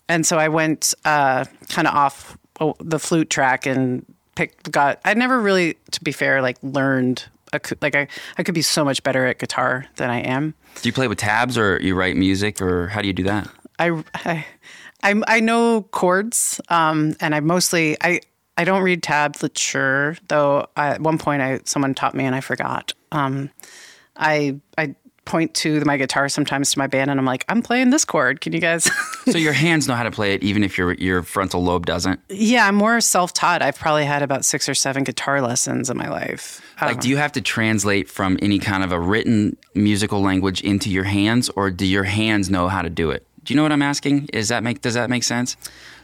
and 0.10 0.26
so 0.26 0.38
I 0.38 0.48
went 0.50 0.94
uh, 1.06 1.46
kind 1.70 1.88
of 1.88 1.94
off 1.94 2.38
oh, 2.60 2.76
the 2.80 3.00
flute 3.00 3.30
track 3.30 3.66
and 3.66 4.06
picked. 4.36 4.72
Got 4.72 5.00
I 5.06 5.14
never 5.14 5.40
really, 5.40 5.78
to 5.92 6.04
be 6.04 6.12
fair, 6.12 6.42
like 6.42 6.58
learned. 6.62 7.26
Acou- 7.54 7.82
Like 7.82 7.96
I, 7.96 8.08
I 8.38 8.44
could 8.44 8.56
be 8.56 8.62
so 8.62 8.84
much 8.86 9.04
better 9.04 9.26
at 9.26 9.40
guitar 9.40 9.86
than 9.96 10.10
I 10.10 10.20
am. 10.20 10.54
Do 10.82 10.90
you 10.90 10.94
play 10.94 11.08
with 11.08 11.18
tabs 11.18 11.58
or 11.58 11.80
you 11.82 11.96
write 11.96 12.16
music 12.16 12.62
or 12.62 12.88
how 12.88 13.02
do 13.02 13.08
you 13.08 13.14
do 13.14 13.24
that? 13.24 13.50
I, 13.80 14.04
I, 14.14 14.46
I, 15.04 15.22
I 15.28 15.40
know 15.40 15.84
chords, 15.92 16.60
um, 16.70 17.16
and 17.20 17.36
I 17.36 17.40
mostly 17.40 17.96
I 18.02 18.22
I 18.58 18.64
don't 18.64 18.82
read 18.82 19.04
tablature 19.04 20.18
though. 20.28 20.68
I, 20.76 20.88
at 20.90 21.02
one 21.02 21.18
point, 21.18 21.42
I 21.42 21.60
someone 21.66 21.94
taught 21.94 22.16
me 22.16 22.26
and 22.26 22.36
I 22.36 22.42
forgot. 22.42 22.94
Um, 23.12 23.52
I 24.16 24.60
I 24.78 24.96
point 25.28 25.54
to 25.56 25.82
my 25.86 25.98
guitar 25.98 26.28
sometimes 26.30 26.72
to 26.72 26.80
my 26.80 26.88
band 26.88 27.12
and 27.12 27.20
I'm 27.20 27.26
like, 27.26 27.46
I'm 27.48 27.62
playing 27.62 27.92
this 27.92 28.04
chord. 28.06 28.42
Can 28.42 28.54
you 28.54 28.60
guys? 28.60 28.90
So 29.28 29.38
your 29.38 29.52
hands 29.52 29.90
know 29.90 29.96
how 29.96 30.04
to 30.04 30.12
play 30.12 30.34
it 30.36 30.42
even 30.42 30.64
if 30.64 30.78
your 30.78 30.94
your 30.94 31.22
frontal 31.22 31.62
lobe 31.62 31.86
doesn't. 31.86 32.22
yeah, 32.30 32.66
I'm 32.66 32.76
more 32.76 33.02
self-taught. 33.02 33.62
I've 33.62 33.78
probably 33.78 34.06
had 34.06 34.24
about 34.24 34.46
six 34.46 34.70
or 34.70 34.74
seven 34.74 35.04
guitar 35.04 35.42
lessons 35.42 35.90
in 35.90 35.98
my 35.98 36.08
life. 36.08 36.62
Like, 36.82 37.02
do 37.02 37.10
you 37.10 37.18
have 37.18 37.34
to 37.34 37.42
translate 37.42 38.10
from 38.10 38.40
any 38.42 38.58
kind 38.58 38.86
of 38.86 38.94
a 38.94 39.00
written 39.00 39.58
musical 39.76 40.22
language 40.22 40.62
into 40.62 40.90
your 40.90 41.04
hands, 41.04 41.50
or 41.58 41.70
do 41.70 41.86
your 41.86 42.06
hands 42.06 42.50
know 42.50 42.70
how 42.70 42.82
to 42.82 42.90
do 42.90 43.12
it? 43.12 43.28
Do 43.44 43.54
you 43.54 43.58
know 43.58 43.64
what 43.64 43.74
I'm 43.74 43.82
asking? 43.82 44.30
Is 44.32 44.48
that 44.48 44.64
make 44.64 44.82
does 44.82 44.94
that 44.94 45.10
make 45.10 45.26
sense? 45.26 45.58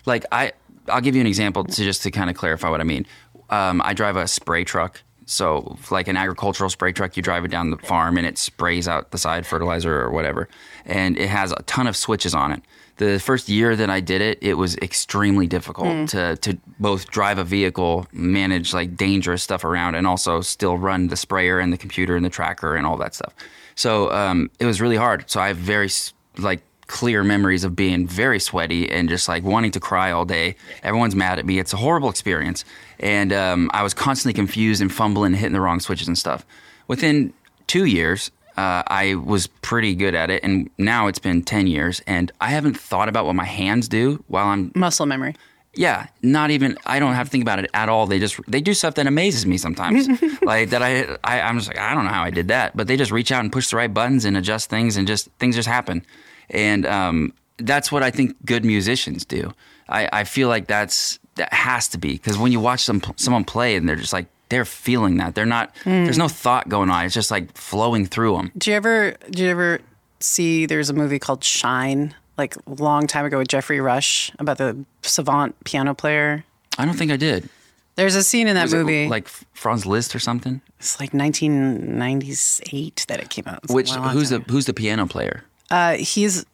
Like, 0.06 0.26
I 0.34 0.52
I'll 0.90 1.00
give 1.00 1.16
you 1.16 1.22
an 1.22 1.28
example 1.28 1.64
to 1.64 1.84
just 1.84 2.04
to 2.04 2.12
kind 2.12 2.30
of 2.30 2.36
clarify 2.36 2.70
what 2.70 2.82
I 2.82 2.84
mean. 2.84 3.06
Um, 3.50 3.82
I 3.86 3.94
drive 3.94 4.18
a 4.18 4.28
spray 4.28 4.66
truck, 4.66 5.02
so 5.26 5.78
like 5.91 6.08
an 6.08 6.18
agricultural 6.18 6.70
spray 6.70 6.91
truck, 6.91 7.16
you 7.18 7.24
drive 7.24 7.45
it 7.45 7.52
down 7.52 7.70
the 7.70 7.78
farm 7.78 8.18
and 8.18 8.26
it 8.26 8.38
sprays 8.38 8.88
out 8.88 9.12
the 9.12 9.18
side 9.18 9.45
fertilizer 9.45 10.02
or 10.02 10.12
whatever, 10.12 10.48
and 10.86 11.18
it 11.18 11.30
has 11.30 11.52
a 11.52 11.62
ton 11.64 11.88
of 11.88 11.95
switches 11.95 12.34
on 12.34 12.52
it. 12.52 12.62
The 12.98 13.20
first 13.20 13.50
year 13.50 13.76
that 13.76 13.90
I 13.90 14.00
did 14.00 14.22
it, 14.22 14.38
it 14.41 14.54
was 14.54 14.78
extremely 14.78 15.48
difficult 15.48 16.10
to 16.10 16.36
to 16.38 16.58
both 16.80 17.10
drive 17.10 17.38
a 17.40 17.44
vehicle, 17.44 18.08
manage 18.12 18.74
like 18.74 18.95
dangerous 18.95 19.41
stuff 19.41 19.64
around, 19.64 19.95
and 19.95 20.06
also 20.06 20.41
still 20.41 20.78
run 20.78 21.08
the 21.08 21.18
sprayer 21.18 21.60
and 21.60 21.74
the 21.74 21.78
computer 21.78 22.16
and 22.16 22.24
the 22.24 22.30
tracker 22.30 22.76
and 22.76 22.86
all 22.86 22.98
that 22.98 23.16
stuff. 23.16 23.34
So 23.76 24.12
um, 24.12 24.52
it 24.60 24.66
was 24.66 24.80
really 24.80 24.95
hard. 24.95 25.30
So 25.30 25.40
I 25.41 25.48
have 25.48 25.58
very 25.58 25.90
like 26.38 26.62
clear 26.94 27.24
memories 27.24 27.64
of 27.64 27.76
being 27.76 28.06
very 28.06 28.40
sweaty 28.40 28.88
and 28.88 29.10
just 29.10 29.28
like 29.28 29.44
wanting 29.44 29.72
to 29.72 29.80
cry 29.80 30.11
all 30.11 30.26
day. 30.26 30.56
Everyone's 30.84 31.15
mad 31.15 31.40
at 31.40 31.45
me. 31.45 31.57
It's 31.57 31.74
a 31.74 31.78
horrible 31.78 32.07
experience, 32.07 32.64
and 32.99 33.34
um, 33.34 33.72
I 33.74 33.82
was 33.82 33.95
constantly 33.95 34.34
confused 34.34 34.80
and 34.80 34.94
fumbling, 34.94 35.34
and 35.34 35.36
hitting 35.36 35.53
the 35.53 35.60
wrong 35.60 35.80
switches 35.80 36.07
and 36.07 36.15
stuff. 36.15 36.45
Within 36.88 37.34
two 37.65 37.86
years, 37.86 38.30
uh, 38.57 38.84
I 38.86 39.15
was 39.15 39.48
pretty 39.48 39.95
good 39.95 40.14
at 40.14 40.30
it, 40.30 40.44
and 40.44 40.70
now 40.78 41.07
it's 41.07 41.18
been 41.18 41.41
ten 41.41 41.65
years, 41.65 41.99
and 42.06 42.32
I 42.40 42.49
haven't 42.52 42.78
thought 42.78 43.10
about 43.10 43.26
what 43.26 43.34
my 43.34 43.44
hands 43.45 43.88
do 43.88 44.24
while 44.28 44.45
I'm 44.45 44.72
Muscle 44.76 45.07
memory. 45.07 45.36
yeah, 45.74 46.06
not 46.22 46.52
even. 46.52 46.78
I 46.86 46.99
don't 46.99 47.15
have 47.15 47.26
to 47.26 47.32
think 47.32 47.44
about 47.44 47.57
it 47.57 47.72
at 47.74 47.90
all. 47.90 48.06
They 48.06 48.20
just 48.20 48.40
they 48.48 48.61
do 48.61 48.76
stuff 48.76 48.94
that 48.95 49.07
amazes 49.07 49.48
me 49.48 49.57
sometimes. 49.57 50.07
like 50.44 50.70
that, 50.70 50.84
I, 50.84 51.18
I 51.24 51.41
I'm 51.41 51.57
just 51.57 51.70
like 51.70 51.80
I 51.80 51.95
don't 51.95 52.06
know 52.06 52.11
how 52.11 52.24
I 52.24 52.30
did 52.30 52.49
that, 52.49 52.78
but 52.78 52.86
they 52.86 52.98
just 52.98 53.11
reach 53.11 53.32
out 53.32 53.40
and 53.40 53.52
push 53.52 53.72
the 53.72 53.78
right 53.78 53.91
buttons 53.91 54.26
and 54.26 54.38
adjust 54.38 54.70
things, 54.70 54.95
and 54.95 55.07
just 55.07 55.30
things 55.40 55.56
just 55.56 55.68
happen. 55.68 56.06
And 56.54 56.86
um, 56.86 57.34
that's 57.58 57.92
what 57.92 58.04
I 58.04 58.12
think 58.12 58.38
good 58.46 58.64
musicians 58.64 59.26
do. 59.26 59.54
I, 59.90 60.08
I 60.14 60.24
feel 60.24 60.48
like 60.48 60.68
that's 60.68 61.20
that 61.36 61.52
has 61.52 61.88
to 61.90 61.98
be 61.98 62.14
because 62.14 62.38
when 62.38 62.52
you 62.52 62.60
watch 62.60 62.82
some 62.82 63.02
someone 63.18 63.44
play 63.44 63.76
and 63.76 63.90
they're 63.90 63.96
just 63.96 64.14
like 64.14 64.28
they're 64.50 64.66
feeling 64.66 65.18
that 65.18 65.34
they're 65.34 65.46
not. 65.48 65.74
There's 65.84 66.18
no 66.18 66.28
thought 66.28 66.70
going 66.70 66.90
on. 66.92 67.06
It's 67.06 67.14
just 67.16 67.32
like 67.32 67.58
flowing 67.58 68.06
through 68.06 68.38
them. 68.38 68.52
Do 68.58 68.70
you 68.70 68.78
ever 68.78 69.16
do 69.32 69.44
you 69.44 69.50
ever 69.50 69.80
see 70.20 70.68
there's 70.68 70.90
a 70.90 70.94
movie 70.94 71.18
called 71.20 71.44
Shine, 71.44 72.14
like 72.38 72.56
a 72.56 72.62
long 72.76 73.08
time 73.08 73.26
ago 73.26 73.40
with 73.40 73.48
Geoffrey 73.48 73.82
Rush 73.82 74.32
about 74.38 74.60
the 74.60 74.86
savant 75.02 75.62
piano 75.64 75.96
player? 75.96 76.46
I 76.78 76.86
don't 76.86 76.96
think 76.96 77.12
I 77.12 77.18
did. 77.18 77.50
There's 77.96 78.16
a 78.16 78.24
scene 78.24 78.48
in 78.48 78.56
that 78.56 78.64
Was 78.64 78.74
movie. 78.74 79.08
like 79.08 79.28
Franz 79.28 79.86
Liszt 79.86 80.16
or 80.16 80.20
something. 80.20 80.62
it's 80.80 81.00
like 81.00 81.14
1998 81.14 83.06
that 83.08 83.20
it 83.20 83.30
came 83.30 83.46
out. 83.48 83.60
It's 83.64 83.74
Which 83.74 83.92
who's 83.92 84.30
the 84.30 84.40
who's 84.40 84.66
the 84.66 84.74
piano 84.74 85.08
player? 85.08 85.44
Uh, 85.69 85.94
he's, 85.94 86.45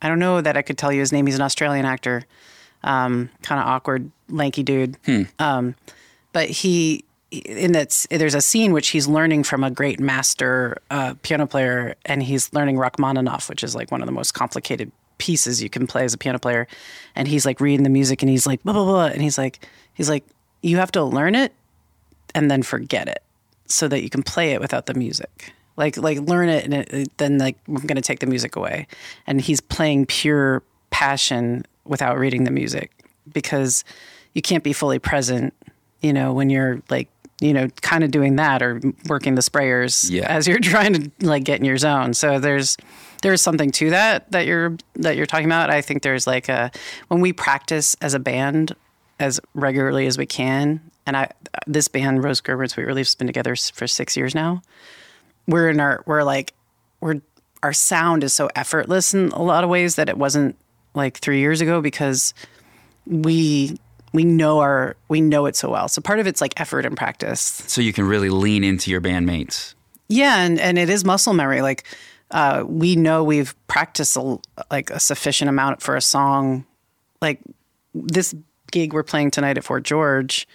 I 0.00 0.08
don't 0.08 0.18
know 0.18 0.40
that 0.40 0.56
I 0.56 0.62
could 0.62 0.78
tell 0.78 0.92
you 0.92 1.00
his 1.00 1.12
name. 1.12 1.26
He's 1.26 1.36
an 1.36 1.42
Australian 1.42 1.84
actor, 1.84 2.24
um, 2.82 3.30
kind 3.42 3.60
of 3.60 3.66
awkward, 3.66 4.10
lanky 4.28 4.62
dude. 4.62 4.96
Um, 5.38 5.74
but 6.32 6.48
he, 6.48 7.04
in 7.30 7.72
that, 7.72 8.06
there's 8.10 8.34
a 8.34 8.40
scene 8.40 8.72
which 8.72 8.88
he's 8.88 9.06
learning 9.06 9.44
from 9.44 9.64
a 9.64 9.70
great 9.70 10.00
master 10.00 10.78
uh, 10.90 11.14
piano 11.22 11.46
player, 11.46 11.94
and 12.04 12.22
he's 12.22 12.52
learning 12.52 12.76
Rachmaninoff, 12.78 13.48
which 13.48 13.62
is 13.62 13.74
like 13.74 13.90
one 13.90 14.02
of 14.02 14.06
the 14.06 14.12
most 14.12 14.32
complicated 14.32 14.90
pieces 15.18 15.62
you 15.62 15.70
can 15.70 15.86
play 15.86 16.04
as 16.04 16.14
a 16.14 16.18
piano 16.18 16.38
player. 16.38 16.66
And 17.14 17.28
he's 17.28 17.46
like 17.46 17.60
reading 17.60 17.84
the 17.84 17.90
music, 17.90 18.22
and 18.22 18.30
he's 18.30 18.46
like 18.46 18.62
blah 18.62 18.72
blah 18.72 18.84
blah, 18.84 19.06
and 19.06 19.22
he's 19.22 19.38
like, 19.38 19.66
he's 19.94 20.08
like, 20.08 20.24
you 20.62 20.78
have 20.78 20.92
to 20.92 21.04
learn 21.04 21.34
it 21.34 21.52
and 22.34 22.50
then 22.50 22.62
forget 22.62 23.08
it 23.08 23.22
so 23.66 23.88
that 23.88 24.02
you 24.02 24.10
can 24.10 24.22
play 24.22 24.52
it 24.52 24.60
without 24.60 24.86
the 24.86 24.94
music. 24.94 25.52
Like 25.76 25.96
like 25.96 26.18
learn 26.20 26.48
it 26.48 26.64
and 26.64 26.74
it, 26.74 27.16
then 27.18 27.38
like 27.38 27.56
I'm 27.68 27.74
going 27.76 27.96
to 27.96 28.02
take 28.02 28.20
the 28.20 28.26
music 28.26 28.56
away. 28.56 28.86
And 29.26 29.40
he's 29.40 29.60
playing 29.60 30.06
pure 30.06 30.62
passion 30.90 31.64
without 31.84 32.18
reading 32.18 32.44
the 32.44 32.50
music 32.50 32.92
because 33.32 33.84
you 34.34 34.42
can't 34.42 34.62
be 34.64 34.72
fully 34.72 34.98
present, 34.98 35.54
you 36.00 36.12
know, 36.12 36.32
when 36.32 36.50
you're 36.50 36.82
like, 36.90 37.08
you 37.40 37.52
know, 37.52 37.68
kind 37.80 38.04
of 38.04 38.10
doing 38.10 38.36
that 38.36 38.62
or 38.62 38.80
working 39.08 39.34
the 39.34 39.42
sprayers 39.42 40.10
Yeah. 40.10 40.26
as 40.28 40.46
you're 40.46 40.58
trying 40.60 40.92
to 40.94 41.26
like 41.26 41.44
get 41.44 41.58
in 41.58 41.64
your 41.64 41.78
zone. 41.78 42.14
So 42.14 42.38
there's 42.38 42.76
there's 43.22 43.40
something 43.40 43.70
to 43.72 43.90
that 43.90 44.30
that 44.32 44.46
you're 44.46 44.76
that 44.96 45.16
you're 45.16 45.26
talking 45.26 45.46
about. 45.46 45.70
I 45.70 45.80
think 45.80 46.02
there's 46.02 46.26
like 46.26 46.48
a 46.48 46.70
when 47.08 47.20
we 47.20 47.32
practice 47.32 47.96
as 48.00 48.14
a 48.14 48.18
band 48.20 48.74
as 49.18 49.40
regularly 49.54 50.06
as 50.06 50.18
we 50.18 50.26
can. 50.26 50.80
And 51.06 51.16
I, 51.16 51.30
this 51.66 51.88
band, 51.88 52.22
Rose 52.22 52.40
Gerber 52.40 52.66
we 52.76 52.84
really 52.84 53.02
have 53.02 53.18
been 53.18 53.26
together 53.26 53.56
for 53.56 53.86
six 53.88 54.16
years 54.16 54.34
now. 54.34 54.62
We're 55.46 55.70
in 55.70 55.80
our, 55.80 56.02
we're 56.06 56.22
like, 56.22 56.54
we're, 57.00 57.20
our 57.62 57.72
sound 57.72 58.24
is 58.24 58.32
so 58.32 58.48
effortless 58.56 59.14
in 59.14 59.28
a 59.28 59.42
lot 59.42 59.64
of 59.64 59.70
ways 59.70 59.96
that 59.96 60.08
it 60.08 60.18
wasn't 60.18 60.56
like 60.94 61.18
three 61.18 61.40
years 61.40 61.60
ago 61.60 61.80
because 61.80 62.34
we, 63.06 63.78
we 64.12 64.24
know 64.24 64.60
our, 64.60 64.96
we 65.08 65.20
know 65.20 65.46
it 65.46 65.56
so 65.56 65.70
well. 65.70 65.88
So 65.88 66.00
part 66.02 66.20
of 66.20 66.26
it's 66.26 66.40
like 66.40 66.58
effort 66.60 66.84
and 66.84 66.96
practice. 66.96 67.40
So 67.40 67.80
you 67.80 67.92
can 67.92 68.06
really 68.06 68.30
lean 68.30 68.64
into 68.64 68.90
your 68.90 69.00
bandmates. 69.00 69.74
Yeah, 70.08 70.42
and, 70.42 70.60
and 70.60 70.78
it 70.78 70.90
is 70.90 71.04
muscle 71.04 71.32
memory. 71.32 71.62
Like 71.62 71.84
uh, 72.30 72.64
we 72.66 72.96
know 72.96 73.24
we've 73.24 73.54
practiced 73.66 74.16
a, 74.16 74.38
like 74.70 74.90
a 74.90 75.00
sufficient 75.00 75.48
amount 75.48 75.80
for 75.82 75.96
a 75.96 76.02
song. 76.02 76.66
Like 77.20 77.40
this 77.94 78.34
gig 78.70 78.92
we're 78.92 79.02
playing 79.02 79.30
tonight 79.30 79.56
at 79.56 79.64
Fort 79.64 79.84
George, 79.84 80.48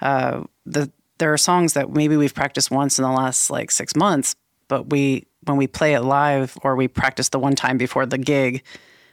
uh, 0.00 0.42
the 0.66 0.90
there 1.20 1.32
are 1.32 1.38
songs 1.38 1.74
that 1.74 1.90
maybe 1.90 2.16
we've 2.16 2.34
practiced 2.34 2.70
once 2.70 2.98
in 2.98 3.04
the 3.04 3.10
last 3.10 3.50
like 3.50 3.70
six 3.70 3.94
months, 3.94 4.34
but 4.66 4.90
we 4.90 5.26
when 5.44 5.56
we 5.56 5.66
play 5.66 5.94
it 5.94 6.00
live 6.00 6.58
or 6.62 6.74
we 6.74 6.88
practice 6.88 7.28
the 7.28 7.38
one 7.38 7.54
time 7.54 7.78
before 7.78 8.04
the 8.04 8.18
gig, 8.18 8.62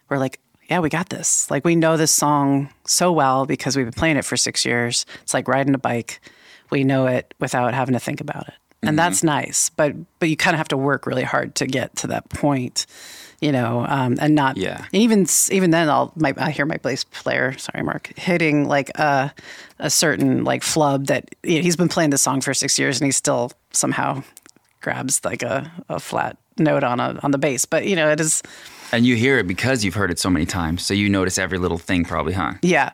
we're 0.09 0.17
like, 0.17 0.39
yeah, 0.69 0.79
we 0.79 0.89
got 0.89 1.09
this. 1.09 1.49
Like 1.51 1.63
we 1.63 1.75
know 1.75 1.95
this 1.95 2.11
song 2.11 2.69
so 2.85 3.11
well 3.11 3.45
because 3.45 3.77
we've 3.77 3.85
been 3.85 3.93
playing 3.93 4.17
it 4.17 4.25
for 4.25 4.35
six 4.35 4.65
years. 4.65 5.05
It's 5.21 5.33
like 5.33 5.47
riding 5.47 5.75
a 5.75 5.77
bike. 5.77 6.19
We 6.69 6.83
know 6.83 7.07
it 7.07 7.33
without 7.39 7.73
having 7.73 7.93
to 7.93 7.99
think 7.99 8.19
about 8.19 8.47
it. 8.47 8.55
And 8.81 8.89
mm-hmm. 8.89 8.95
that's 8.97 9.23
nice, 9.23 9.69
but 9.69 9.93
but 10.19 10.29
you 10.29 10.37
kind 10.37 10.53
of 10.53 10.57
have 10.57 10.67
to 10.69 10.77
work 10.77 11.05
really 11.05 11.23
hard 11.23 11.55
to 11.55 11.67
get 11.67 11.95
to 11.97 12.07
that 12.07 12.29
point, 12.29 12.85
you 13.41 13.51
know, 13.51 13.85
um, 13.87 14.17
and 14.19 14.33
not. 14.35 14.57
Yeah. 14.57 14.85
And 14.93 15.01
even 15.01 15.27
even 15.51 15.71
then, 15.71 15.89
I'll 15.89 16.11
my, 16.15 16.33
I 16.37 16.51
hear 16.51 16.65
my 16.65 16.77
bass 16.77 17.03
player, 17.03 17.57
sorry, 17.57 17.83
Mark, 17.83 18.11
hitting 18.17 18.67
like 18.67 18.89
a 18.97 19.33
a 19.79 19.89
certain 19.89 20.43
like 20.43 20.63
flub 20.63 21.07
that 21.07 21.35
you 21.43 21.55
know, 21.55 21.61
he's 21.61 21.75
been 21.75 21.89
playing 21.89 22.09
this 22.09 22.21
song 22.21 22.41
for 22.41 22.53
six 22.53 22.79
years 22.79 22.99
and 22.99 23.05
he 23.05 23.11
still 23.11 23.51
somehow 23.71 24.23
grabs 24.81 25.23
like 25.23 25.43
a, 25.43 25.71
a 25.89 25.99
flat 25.99 26.37
note 26.57 26.83
on 26.83 26.99
a 26.99 27.19
on 27.23 27.31
the 27.31 27.37
bass. 27.37 27.65
But 27.65 27.85
you 27.85 27.95
know, 27.95 28.09
it 28.09 28.19
is 28.19 28.41
And 28.91 29.05
you 29.05 29.15
hear 29.15 29.37
it 29.37 29.47
because 29.47 29.83
you've 29.83 29.95
heard 29.95 30.11
it 30.11 30.19
so 30.19 30.29
many 30.29 30.45
times. 30.45 30.85
So 30.85 30.93
you 30.93 31.09
notice 31.09 31.37
every 31.37 31.57
little 31.57 31.77
thing, 31.77 32.05
probably, 32.05 32.33
huh? 32.33 32.53
Yeah, 32.61 32.91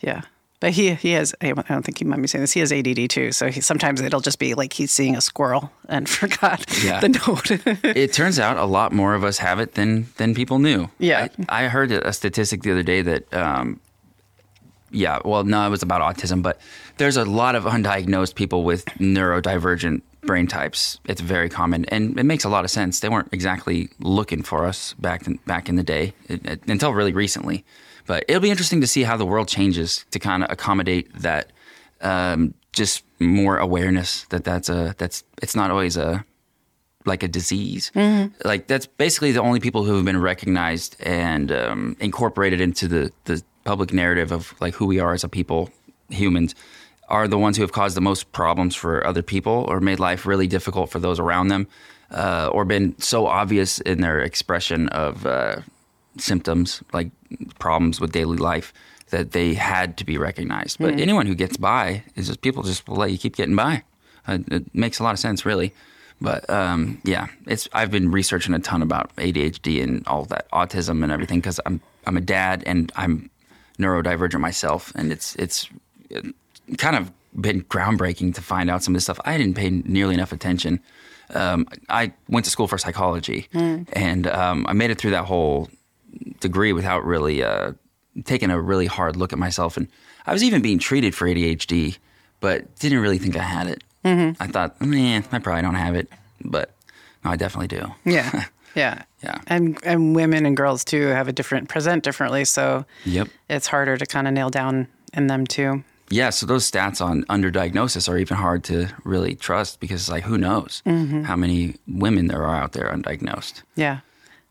yeah. 0.00 0.22
But 0.64 0.72
he 0.72 0.94
he 0.94 1.10
has. 1.12 1.34
I 1.42 1.52
don't 1.52 1.84
think 1.84 1.98
he 1.98 2.04
might 2.06 2.20
be 2.22 2.26
saying 2.26 2.42
this. 2.42 2.52
He 2.52 2.60
has 2.60 2.72
ADD 2.72 3.10
too. 3.10 3.32
So 3.32 3.50
he, 3.50 3.60
sometimes 3.60 4.00
it'll 4.00 4.20
just 4.20 4.38
be 4.38 4.54
like 4.54 4.72
he's 4.72 4.90
seeing 4.90 5.14
a 5.14 5.20
squirrel 5.20 5.70
and 5.90 6.08
forgot 6.20 6.64
Yeah. 6.82 7.00
the 7.00 7.08
note. 7.10 7.50
it 7.84 8.12
turns 8.14 8.38
out 8.38 8.56
a 8.56 8.64
lot 8.64 8.92
more 8.92 9.14
of 9.14 9.24
us 9.24 9.38
have 9.38 9.60
it 9.60 9.74
than 9.74 10.06
than 10.16 10.34
people 10.34 10.58
knew. 10.58 10.88
Yeah. 10.98 11.28
I, 11.48 11.64
I 11.64 11.68
heard 11.68 11.92
a 11.92 12.12
statistic 12.12 12.62
the 12.62 12.72
other 12.72 12.82
day 12.82 13.02
that, 13.02 13.32
um, 13.34 13.78
yeah, 14.90 15.18
well, 15.24 15.44
no, 15.44 15.66
it 15.66 15.70
was 15.70 15.82
about 15.82 16.00
autism, 16.00 16.42
but 16.42 16.58
there's 16.98 17.16
a 17.16 17.24
lot 17.24 17.56
of 17.56 17.64
undiagnosed 17.64 18.34
people 18.34 18.62
with 18.62 18.84
neurodivergent 18.98 20.02
brain 20.22 20.46
types. 20.46 21.00
It's 21.06 21.20
very 21.20 21.48
common, 21.48 21.84
and 21.86 22.18
it 22.18 22.24
makes 22.24 22.44
a 22.44 22.48
lot 22.48 22.64
of 22.64 22.70
sense. 22.70 23.00
They 23.00 23.08
weren't 23.08 23.28
exactly 23.32 23.90
looking 23.98 24.42
for 24.42 24.64
us 24.64 24.94
back 24.94 25.26
in, 25.26 25.38
back 25.46 25.68
in 25.68 25.76
the 25.76 25.82
day 25.82 26.14
it, 26.28 26.46
it- 26.46 26.62
until 26.68 26.94
really 26.94 27.12
recently. 27.12 27.64
But 28.06 28.24
it'll 28.28 28.42
be 28.42 28.50
interesting 28.50 28.80
to 28.80 28.86
see 28.86 29.02
how 29.02 29.16
the 29.16 29.26
world 29.26 29.48
changes 29.48 30.04
to 30.10 30.18
kind 30.18 30.44
of 30.44 30.50
accommodate 30.50 31.12
that. 31.20 31.50
Um, 32.00 32.54
just 32.74 33.04
more 33.20 33.56
awareness 33.58 34.24
that 34.24 34.44
that's 34.44 34.68
a 34.68 34.94
that's 34.98 35.24
it's 35.40 35.54
not 35.54 35.70
always 35.70 35.96
a 35.96 36.24
like 37.06 37.22
a 37.22 37.28
disease. 37.28 37.92
Like 38.44 38.66
that's 38.66 38.86
basically 38.86 39.32
the 39.32 39.40
only 39.40 39.60
people 39.60 39.84
who 39.84 39.94
have 39.96 40.04
been 40.04 40.20
recognized 40.20 40.96
and 41.00 41.52
um, 41.52 41.96
incorporated 42.00 42.60
into 42.60 42.88
the 42.88 43.12
the 43.24 43.42
public 43.64 43.92
narrative 43.92 44.32
of 44.32 44.54
like 44.60 44.74
who 44.74 44.86
we 44.86 44.98
are 44.98 45.12
as 45.12 45.24
a 45.24 45.28
people, 45.28 45.70
humans, 46.10 46.54
are 47.08 47.28
the 47.28 47.38
ones 47.38 47.56
who 47.56 47.62
have 47.62 47.72
caused 47.72 47.96
the 47.96 48.00
most 48.00 48.32
problems 48.32 48.74
for 48.74 49.06
other 49.06 49.22
people 49.22 49.64
or 49.68 49.80
made 49.80 50.00
life 50.00 50.26
really 50.26 50.46
difficult 50.46 50.90
for 50.90 50.98
those 50.98 51.18
around 51.18 51.48
them, 51.48 51.66
uh, 52.10 52.48
or 52.52 52.64
been 52.64 52.98
so 52.98 53.26
obvious 53.26 53.80
in 53.80 54.00
their 54.00 54.20
expression 54.20 54.88
of 54.88 55.26
uh, 55.26 55.56
symptoms 56.18 56.82
like 56.92 57.10
problems 57.58 58.00
with 58.00 58.12
daily 58.12 58.36
life 58.36 58.72
that 59.10 59.32
they 59.32 59.54
had 59.54 59.96
to 59.98 60.04
be 60.04 60.18
recognized. 60.18 60.78
But 60.78 60.98
anyone 60.98 61.26
who 61.26 61.34
gets 61.34 61.56
by 61.56 62.02
is 62.16 62.26
just 62.26 62.40
people 62.40 62.62
just 62.62 62.88
will 62.88 62.96
let 62.96 63.10
you 63.10 63.18
keep 63.18 63.36
getting 63.36 63.54
by. 63.56 63.82
Uh, 64.26 64.38
it 64.50 64.74
makes 64.74 64.98
a 64.98 65.02
lot 65.02 65.12
of 65.12 65.18
sense, 65.18 65.44
really. 65.44 65.74
But 66.20 66.48
um, 66.48 67.00
yeah, 67.04 67.26
it's 67.46 67.68
I've 67.72 67.90
been 67.90 68.10
researching 68.10 68.54
a 68.54 68.58
ton 68.58 68.82
about 68.82 69.14
ADHD 69.16 69.82
and 69.82 70.06
all 70.06 70.24
that 70.26 70.50
autism 70.52 71.02
and 71.02 71.12
everything 71.12 71.38
because 71.40 71.60
I'm 71.66 71.80
I'm 72.06 72.16
a 72.16 72.20
dad 72.20 72.62
and 72.66 72.90
I'm 72.96 73.30
neurodivergent 73.78 74.40
myself, 74.40 74.92
and 74.94 75.12
it's 75.12 75.34
it's 75.36 75.68
uh, 76.14 76.20
kind 76.78 76.96
of 76.96 77.12
been 77.40 77.62
groundbreaking 77.64 78.34
to 78.36 78.40
find 78.40 78.70
out 78.70 78.82
some 78.82 78.94
of 78.94 78.96
this 78.96 79.04
stuff. 79.04 79.20
I 79.24 79.36
didn't 79.36 79.54
pay 79.54 79.70
nearly 79.70 80.14
enough 80.14 80.32
attention. 80.32 80.80
Um, 81.34 81.66
I 81.88 82.12
went 82.28 82.44
to 82.44 82.50
school 82.50 82.68
for 82.68 82.78
psychology, 82.78 83.48
and 83.92 84.26
um, 84.28 84.66
I 84.68 84.72
made 84.72 84.90
it 84.90 84.98
through 84.98 85.10
that 85.12 85.24
whole 85.24 85.68
degree 86.40 86.72
without 86.72 87.04
really 87.04 87.42
uh, 87.42 87.72
taking 88.24 88.50
a 88.50 88.60
really 88.60 88.86
hard 88.86 89.16
look 89.16 89.32
at 89.32 89.38
myself. 89.38 89.76
And 89.76 89.88
I 90.26 90.32
was 90.32 90.42
even 90.42 90.62
being 90.62 90.78
treated 90.78 91.14
for 91.14 91.26
ADHD, 91.26 91.98
but 92.40 92.74
didn't 92.78 92.98
really 93.00 93.18
think 93.18 93.36
I 93.36 93.42
had 93.42 93.66
it. 93.66 93.84
Mm-hmm. 94.04 94.42
I 94.42 94.46
thought, 94.46 94.80
man, 94.80 95.24
I 95.32 95.38
probably 95.38 95.62
don't 95.62 95.74
have 95.76 95.94
it, 95.94 96.08
but 96.44 96.74
no, 97.24 97.30
I 97.30 97.36
definitely 97.36 97.68
do. 97.68 97.94
yeah, 98.04 98.44
yeah, 98.74 99.02
Yeah. 99.22 99.40
And 99.46 99.78
and 99.84 100.14
women 100.14 100.44
and 100.46 100.56
girls 100.56 100.84
too 100.84 101.06
have 101.06 101.26
a 101.28 101.32
different 101.32 101.68
present 101.68 102.04
differently. 102.04 102.44
So 102.44 102.84
Yep. 103.06 103.28
it's 103.48 103.66
harder 103.66 103.96
to 103.96 104.04
kind 104.06 104.26
of 104.28 104.34
nail 104.34 104.50
down 104.50 104.88
in 105.14 105.26
them 105.28 105.46
too. 105.46 105.84
Yeah, 106.10 106.28
so 106.30 106.44
those 106.44 106.70
stats 106.70 107.00
on 107.00 107.24
underdiagnosis 107.24 108.10
are 108.10 108.18
even 108.18 108.36
hard 108.36 108.62
to 108.64 108.88
really 109.04 109.34
trust 109.34 109.80
because 109.80 110.02
it's 110.02 110.10
like 110.10 110.24
who 110.24 110.36
knows 110.36 110.82
how 110.84 111.34
many 111.34 111.76
women 111.88 112.26
there 112.26 112.42
are 112.42 112.56
out 112.56 112.72
there 112.72 112.90
undiagnosed. 112.92 113.62
Yeah. 113.74 114.00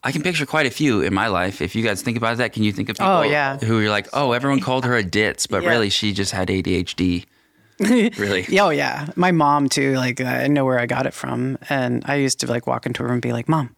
I 0.04 0.12
can 0.12 0.22
picture 0.22 0.46
quite 0.46 0.66
a 0.66 0.70
few 0.72 1.02
in 1.02 1.14
my 1.14 1.28
life. 1.28 1.62
If 1.62 1.76
you 1.76 1.84
guys 1.84 2.02
think 2.02 2.18
about 2.18 2.38
that, 2.38 2.52
can 2.54 2.64
you 2.64 2.74
think 2.74 2.90
of 2.90 2.98
oh, 3.00 3.04
people 3.04 3.14
Oh, 3.14 3.22
yeah. 3.24 3.58
who 3.58 3.80
you're 3.80 3.90
like, 3.90 4.08
oh, 4.14 4.34
everyone 4.34 4.60
called 4.68 4.84
her 4.86 4.96
a 4.98 5.04
ditz, 5.04 5.48
but 5.48 5.64
Yeah. 5.64 5.70
really 5.70 5.90
she 5.90 6.12
just 6.14 6.32
had 6.32 6.50
ADHD. 6.50 7.26
Really? 7.80 8.46
Oh 8.60 8.70
yeah, 8.70 9.08
my 9.16 9.32
mom 9.32 9.68
too. 9.68 9.96
Like 9.96 10.22
uh, 10.22 10.26
I 10.26 10.48
know 10.48 10.64
where 10.64 10.80
I 10.80 10.86
got 10.86 11.06
it 11.06 11.14
from, 11.14 11.58
and 11.70 12.04
I 12.06 12.16
used 12.16 12.40
to 12.42 12.48
like 12.48 12.68
walk 12.68 12.86
into 12.86 13.02
her 13.02 13.08
room 13.08 13.14
and 13.16 13.22
be 13.22 13.34
like, 13.34 13.50
"Mom, 13.50 13.76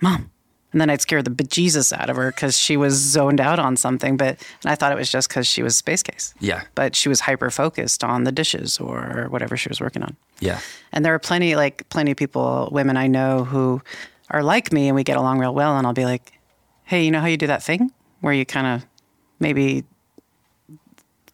mom," 0.00 0.30
and 0.72 0.80
then 0.80 0.88
I'd 0.90 1.02
scare 1.02 1.22
the 1.22 1.30
bejesus 1.30 1.92
out 1.92 2.08
of 2.10 2.16
her 2.16 2.30
because 2.32 2.58
she 2.58 2.76
was 2.76 2.94
zoned 2.94 3.40
out 3.40 3.58
on 3.58 3.76
something. 3.76 4.16
But 4.16 4.40
and 4.62 4.72
I 4.72 4.74
thought 4.74 4.92
it 4.92 4.98
was 4.98 5.10
just 5.10 5.28
because 5.28 5.46
she 5.46 5.62
was 5.62 5.76
space 5.76 6.02
case. 6.02 6.34
Yeah. 6.40 6.62
But 6.74 6.96
she 6.96 7.08
was 7.10 7.20
hyper 7.20 7.50
focused 7.50 8.02
on 8.02 8.24
the 8.24 8.32
dishes 8.32 8.80
or 8.80 9.26
whatever 9.28 9.56
she 9.58 9.68
was 9.68 9.80
working 9.80 10.02
on. 10.02 10.16
Yeah. 10.40 10.58
And 10.92 11.04
there 11.04 11.14
are 11.14 11.18
plenty, 11.20 11.54
like 11.54 11.86
plenty 11.90 12.10
of 12.12 12.16
people, 12.16 12.70
women 12.72 12.96
I 12.96 13.06
know 13.08 13.44
who 13.44 13.82
are 14.34 14.42
like 14.42 14.72
me, 14.72 14.88
and 14.88 14.96
we 14.96 15.04
get 15.04 15.16
along 15.16 15.38
real 15.38 15.54
well. 15.54 15.78
And 15.78 15.86
I'll 15.86 15.92
be 15.92 16.04
like, 16.04 16.32
"Hey, 16.82 17.04
you 17.04 17.12
know 17.12 17.20
how 17.20 17.26
you 17.26 17.36
do 17.36 17.46
that 17.46 17.62
thing 17.62 17.92
where 18.20 18.34
you 18.34 18.44
kind 18.44 18.66
of 18.66 18.86
maybe 19.38 19.84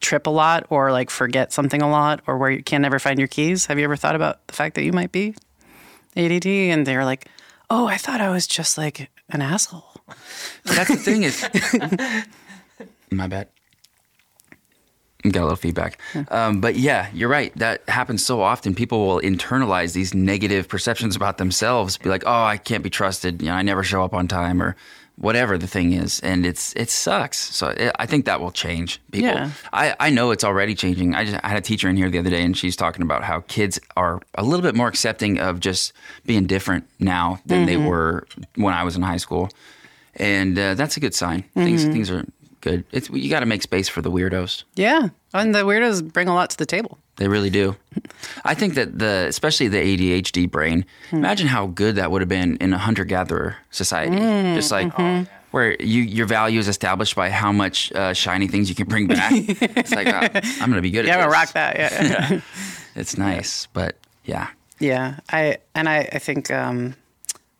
trip 0.00 0.26
a 0.26 0.30
lot, 0.30 0.66
or 0.68 0.92
like 0.92 1.08
forget 1.08 1.50
something 1.50 1.80
a 1.80 1.90
lot, 1.90 2.20
or 2.26 2.36
where 2.36 2.50
you 2.50 2.62
can 2.62 2.82
never 2.82 2.98
find 2.98 3.18
your 3.18 3.28
keys? 3.28 3.66
Have 3.66 3.78
you 3.78 3.84
ever 3.84 3.96
thought 3.96 4.14
about 4.16 4.46
the 4.48 4.54
fact 4.54 4.74
that 4.74 4.84
you 4.84 4.92
might 4.92 5.12
be 5.12 5.34
ADD?" 6.14 6.46
And 6.46 6.86
they're 6.86 7.06
like, 7.06 7.26
"Oh, 7.70 7.86
I 7.86 7.96
thought 7.96 8.20
I 8.20 8.28
was 8.28 8.46
just 8.46 8.76
like 8.76 9.10
an 9.30 9.40
asshole." 9.40 10.02
That's 10.64 10.90
the 10.90 10.96
thing 10.96 11.22
is, 11.22 11.42
my 13.10 13.28
bad. 13.28 13.48
Got 15.22 15.40
a 15.40 15.42
little 15.42 15.56
feedback, 15.56 15.98
um, 16.30 16.60
but 16.60 16.76
yeah, 16.76 17.08
you're 17.12 17.28
right. 17.28 17.54
That 17.56 17.86
happens 17.88 18.24
so 18.24 18.40
often. 18.40 18.74
People 18.74 19.06
will 19.06 19.20
internalize 19.20 19.92
these 19.92 20.14
negative 20.14 20.66
perceptions 20.66 21.14
about 21.14 21.36
themselves. 21.36 21.98
Be 21.98 22.08
like, 22.08 22.22
"Oh, 22.26 22.42
I 22.44 22.56
can't 22.56 22.82
be 22.82 22.88
trusted. 22.88 23.42
You 23.42 23.48
know, 23.48 23.54
I 23.54 23.60
never 23.62 23.82
show 23.82 24.02
up 24.02 24.14
on 24.14 24.28
time," 24.28 24.62
or 24.62 24.76
whatever 25.16 25.58
the 25.58 25.66
thing 25.66 25.92
is, 25.92 26.20
and 26.20 26.46
it's 26.46 26.72
it 26.74 26.88
sucks. 26.88 27.36
So 27.36 27.68
it, 27.68 27.92
I 27.98 28.06
think 28.06 28.24
that 28.24 28.40
will 28.40 28.50
change. 28.50 28.98
People, 29.12 29.28
Yeah. 29.28 29.50
I 29.74 29.94
I 30.00 30.08
know 30.08 30.30
it's 30.30 30.42
already 30.44 30.74
changing. 30.74 31.14
I 31.14 31.26
just 31.26 31.38
I 31.44 31.48
had 31.48 31.58
a 31.58 31.60
teacher 31.60 31.90
in 31.90 31.96
here 31.96 32.08
the 32.08 32.18
other 32.18 32.30
day, 32.30 32.42
and 32.42 32.56
she's 32.56 32.74
talking 32.74 33.02
about 33.02 33.22
how 33.22 33.40
kids 33.40 33.78
are 33.98 34.22
a 34.36 34.42
little 34.42 34.62
bit 34.62 34.74
more 34.74 34.88
accepting 34.88 35.38
of 35.38 35.60
just 35.60 35.92
being 36.24 36.46
different 36.46 36.86
now 36.98 37.40
than 37.44 37.66
they 37.66 37.76
were 37.76 38.26
when 38.54 38.72
I 38.72 38.84
was 38.84 38.96
in 38.96 39.02
high 39.02 39.18
school 39.18 39.50
and 40.16 40.58
uh, 40.58 40.74
that's 40.74 40.96
a 40.96 41.00
good 41.00 41.14
sign. 41.14 41.44
Things 41.54 41.84
things 41.84 42.10
are 42.10 42.24
good. 42.60 42.84
It's 42.92 43.08
you 43.10 43.30
got 43.30 43.40
to 43.40 43.46
make 43.46 43.62
space 43.62 43.88
for 43.88 44.02
the 44.02 44.10
weirdos. 44.10 44.64
Yeah, 44.74 45.08
and 45.34 45.54
the 45.54 45.60
weirdos 45.64 46.12
bring 46.12 46.28
a 46.28 46.34
lot 46.34 46.50
to 46.50 46.56
the 46.56 46.66
table. 46.66 46.98
They 47.16 47.28
really 47.28 47.50
do. 47.50 47.76
I 48.44 48.54
think 48.54 48.74
that 48.74 48.98
the 48.98 49.26
especially 49.28 49.68
the 49.68 49.78
ADHD 49.78 50.50
brain. 50.50 50.84
Imagine 51.12 51.48
how 51.48 51.66
good 51.66 51.96
that 51.96 52.10
would 52.10 52.22
have 52.22 52.28
been 52.28 52.56
in 52.56 52.72
a 52.72 52.78
hunter 52.78 53.04
gatherer 53.04 53.56
society. 53.70 54.16
Just 54.54 54.70
like 54.70 54.92
where 55.50 55.74
you 55.82 56.02
your 56.02 56.26
value 56.26 56.60
is 56.60 56.68
established 56.68 57.16
by 57.16 57.28
how 57.30 57.52
much 57.52 57.92
uh, 57.92 58.12
shiny 58.14 58.46
things 58.48 58.68
you 58.68 58.74
can 58.74 58.86
bring 58.86 59.06
back. 59.08 59.32
it's 59.34 59.90
like 59.92 60.06
uh, 60.06 60.28
I'm 60.60 60.70
gonna 60.70 60.80
be 60.80 60.90
good 60.90 61.04
Yeah, 61.06 61.14
at 61.14 61.20
I'm 61.20 61.24
gonna 61.26 61.32
rock 61.32 61.52
that. 61.52 61.76
Yeah. 61.76 62.30
yeah. 62.32 62.40
It's 62.96 63.16
nice, 63.16 63.66
but 63.72 63.96
yeah, 64.24 64.48
Yeah, 64.80 65.20
I 65.30 65.58
and 65.74 65.88
I, 65.88 66.08
I 66.12 66.18
think 66.18 66.50
um, 66.50 66.94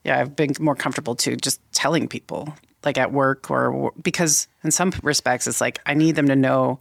yeah, 0.05 0.19
I've 0.19 0.35
been 0.35 0.53
more 0.59 0.75
comfortable 0.75 1.15
too 1.15 1.37
just 1.37 1.61
telling 1.73 2.09
people 2.09 2.55
like 2.85 2.99
at 2.99 3.13
work 3.13 3.51
or 3.51 3.93
because 4.03 4.49
in 4.65 4.71
some 4.71 4.93
respects 5.03 5.47
it's 5.47 5.61
like 5.61 5.81
I 5.87 5.95
need 5.95 6.17
them 6.17 6.27
to 6.29 6.37
know 6.37 6.79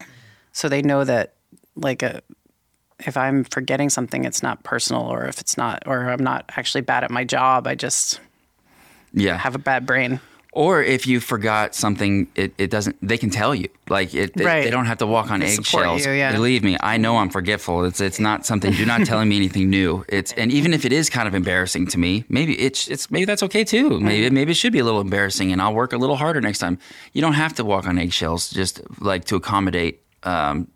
so 0.51 0.69
they 0.69 0.81
know 0.81 1.03
that 1.03 1.33
like 1.75 2.03
a, 2.03 2.21
if 2.99 3.15
I'm 3.17 3.43
forgetting 3.43 3.89
something 3.89 4.25
it's 4.25 4.43
not 4.43 4.63
personal 4.63 5.03
or 5.03 5.25
if 5.25 5.39
it's 5.39 5.57
not 5.57 5.83
or 5.85 6.09
I'm 6.09 6.23
not 6.23 6.45
actually 6.55 6.81
bad 6.81 7.03
at 7.03 7.11
my 7.11 7.23
job 7.23 7.67
I 7.67 7.75
just 7.75 8.19
yeah. 9.13 9.37
have 9.37 9.55
a 9.55 9.59
bad 9.59 9.85
brain. 9.85 10.19
Or 10.65 10.83
if 10.83 11.07
you 11.07 11.21
forgot 11.21 11.73
something, 11.73 12.27
it, 12.35 12.51
it 12.57 12.69
doesn't. 12.69 12.95
They 13.01 13.17
can 13.17 13.29
tell 13.29 13.55
you. 13.55 13.69
Like 13.87 14.13
it, 14.13 14.31
it- 14.35 14.43
Right. 14.45 14.63
they 14.65 14.69
don't 14.71 14.87
have 14.87 14.97
to 14.97 15.07
walk 15.07 15.31
on 15.31 15.41
eggshells. 15.41 16.05
yeah. 16.05 16.33
Believe 16.33 16.63
me, 16.69 16.75
I 16.93 16.97
know 16.97 17.13
I'm 17.21 17.29
forgetful. 17.29 17.85
It's 17.85 18.01
it's 18.01 18.19
not 18.19 18.45
something. 18.45 18.73
You're 18.73 18.85
not 18.95 19.05
telling 19.05 19.29
me 19.29 19.37
anything 19.37 19.69
new. 19.69 20.03
It's 20.09 20.31
and 20.33 20.51
even 20.51 20.73
if 20.73 20.83
it 20.83 20.91
is 20.91 21.09
kind 21.09 21.27
of 21.29 21.33
embarrassing 21.33 21.87
to 21.93 21.97
me, 21.97 22.25
maybe 22.27 22.53
it's 22.67 22.89
it's 22.89 23.09
maybe 23.09 23.23
that's 23.25 23.43
okay 23.43 23.63
too. 23.63 24.01
Maybe 24.01 24.29
maybe 24.29 24.51
it 24.51 24.55
should 24.61 24.73
be 24.73 24.79
a 24.79 24.83
little 24.89 24.99
embarrassing, 25.09 25.53
and 25.53 25.61
I'll 25.61 25.73
work 25.73 25.93
a 25.93 25.97
little 25.97 26.17
harder 26.17 26.41
next 26.41 26.59
time. 26.59 26.77
You 27.13 27.21
don't 27.21 27.37
have 27.43 27.53
to 27.55 27.63
walk 27.63 27.87
on 27.87 27.97
eggshells 27.97 28.49
just 28.49 28.81
like 28.99 29.23
to 29.29 29.35
accommodate. 29.37 30.01
Um, 30.23 30.67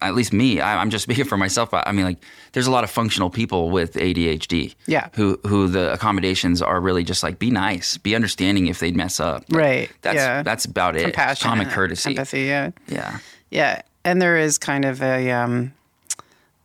at 0.00 0.14
least 0.14 0.32
me, 0.32 0.60
I, 0.60 0.80
I'm 0.80 0.90
just 0.90 1.02
speaking 1.08 1.24
for 1.24 1.36
myself. 1.36 1.70
But 1.70 1.86
I 1.86 1.92
mean, 1.92 2.04
like, 2.04 2.18
there's 2.52 2.66
a 2.66 2.70
lot 2.70 2.84
of 2.84 2.90
functional 2.90 3.30
people 3.30 3.70
with 3.70 3.94
ADHD. 3.94 4.74
Yeah. 4.86 5.08
Who 5.14 5.38
who 5.46 5.68
the 5.68 5.92
accommodations 5.92 6.62
are 6.62 6.80
really 6.80 7.04
just 7.04 7.22
like 7.22 7.38
be 7.38 7.50
nice, 7.50 7.96
be 7.98 8.14
understanding 8.14 8.66
if 8.66 8.78
they 8.80 8.92
mess 8.92 9.20
up. 9.20 9.44
Like, 9.48 9.58
Right, 9.60 9.90
That's 10.02 10.16
yeah. 10.16 10.42
that's 10.42 10.64
about 10.64 10.96
it. 10.96 11.02
Compassion, 11.02 11.48
Common 11.48 11.68
courtesy. 11.68 12.10
empathy. 12.10 12.42
Yeah. 12.42 12.70
Yeah. 12.86 13.18
Yeah, 13.50 13.80
and 14.04 14.20
there 14.20 14.36
is 14.36 14.58
kind 14.58 14.84
of 14.84 15.02
a 15.02 15.30
um, 15.30 15.72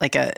like 0.01 0.15
a 0.15 0.34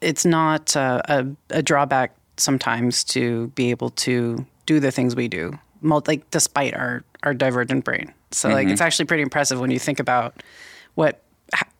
it's 0.00 0.24
not 0.26 0.76
uh, 0.76 1.00
a, 1.08 1.26
a 1.50 1.62
drawback 1.62 2.14
sometimes 2.36 3.04
to 3.04 3.46
be 3.54 3.70
able 3.70 3.90
to 3.90 4.44
do 4.66 4.80
the 4.80 4.90
things 4.90 5.14
we 5.14 5.28
do, 5.28 5.56
like 5.82 6.28
despite 6.30 6.74
our 6.74 7.04
our 7.22 7.32
divergent 7.32 7.84
brain. 7.84 8.12
So 8.32 8.48
like 8.48 8.66
it's 8.68 8.80
actually 8.80 9.04
pretty 9.04 9.22
impressive 9.22 9.60
when 9.60 9.70
you 9.70 9.78
think 9.78 10.00
about 10.00 10.42
what 10.96 11.22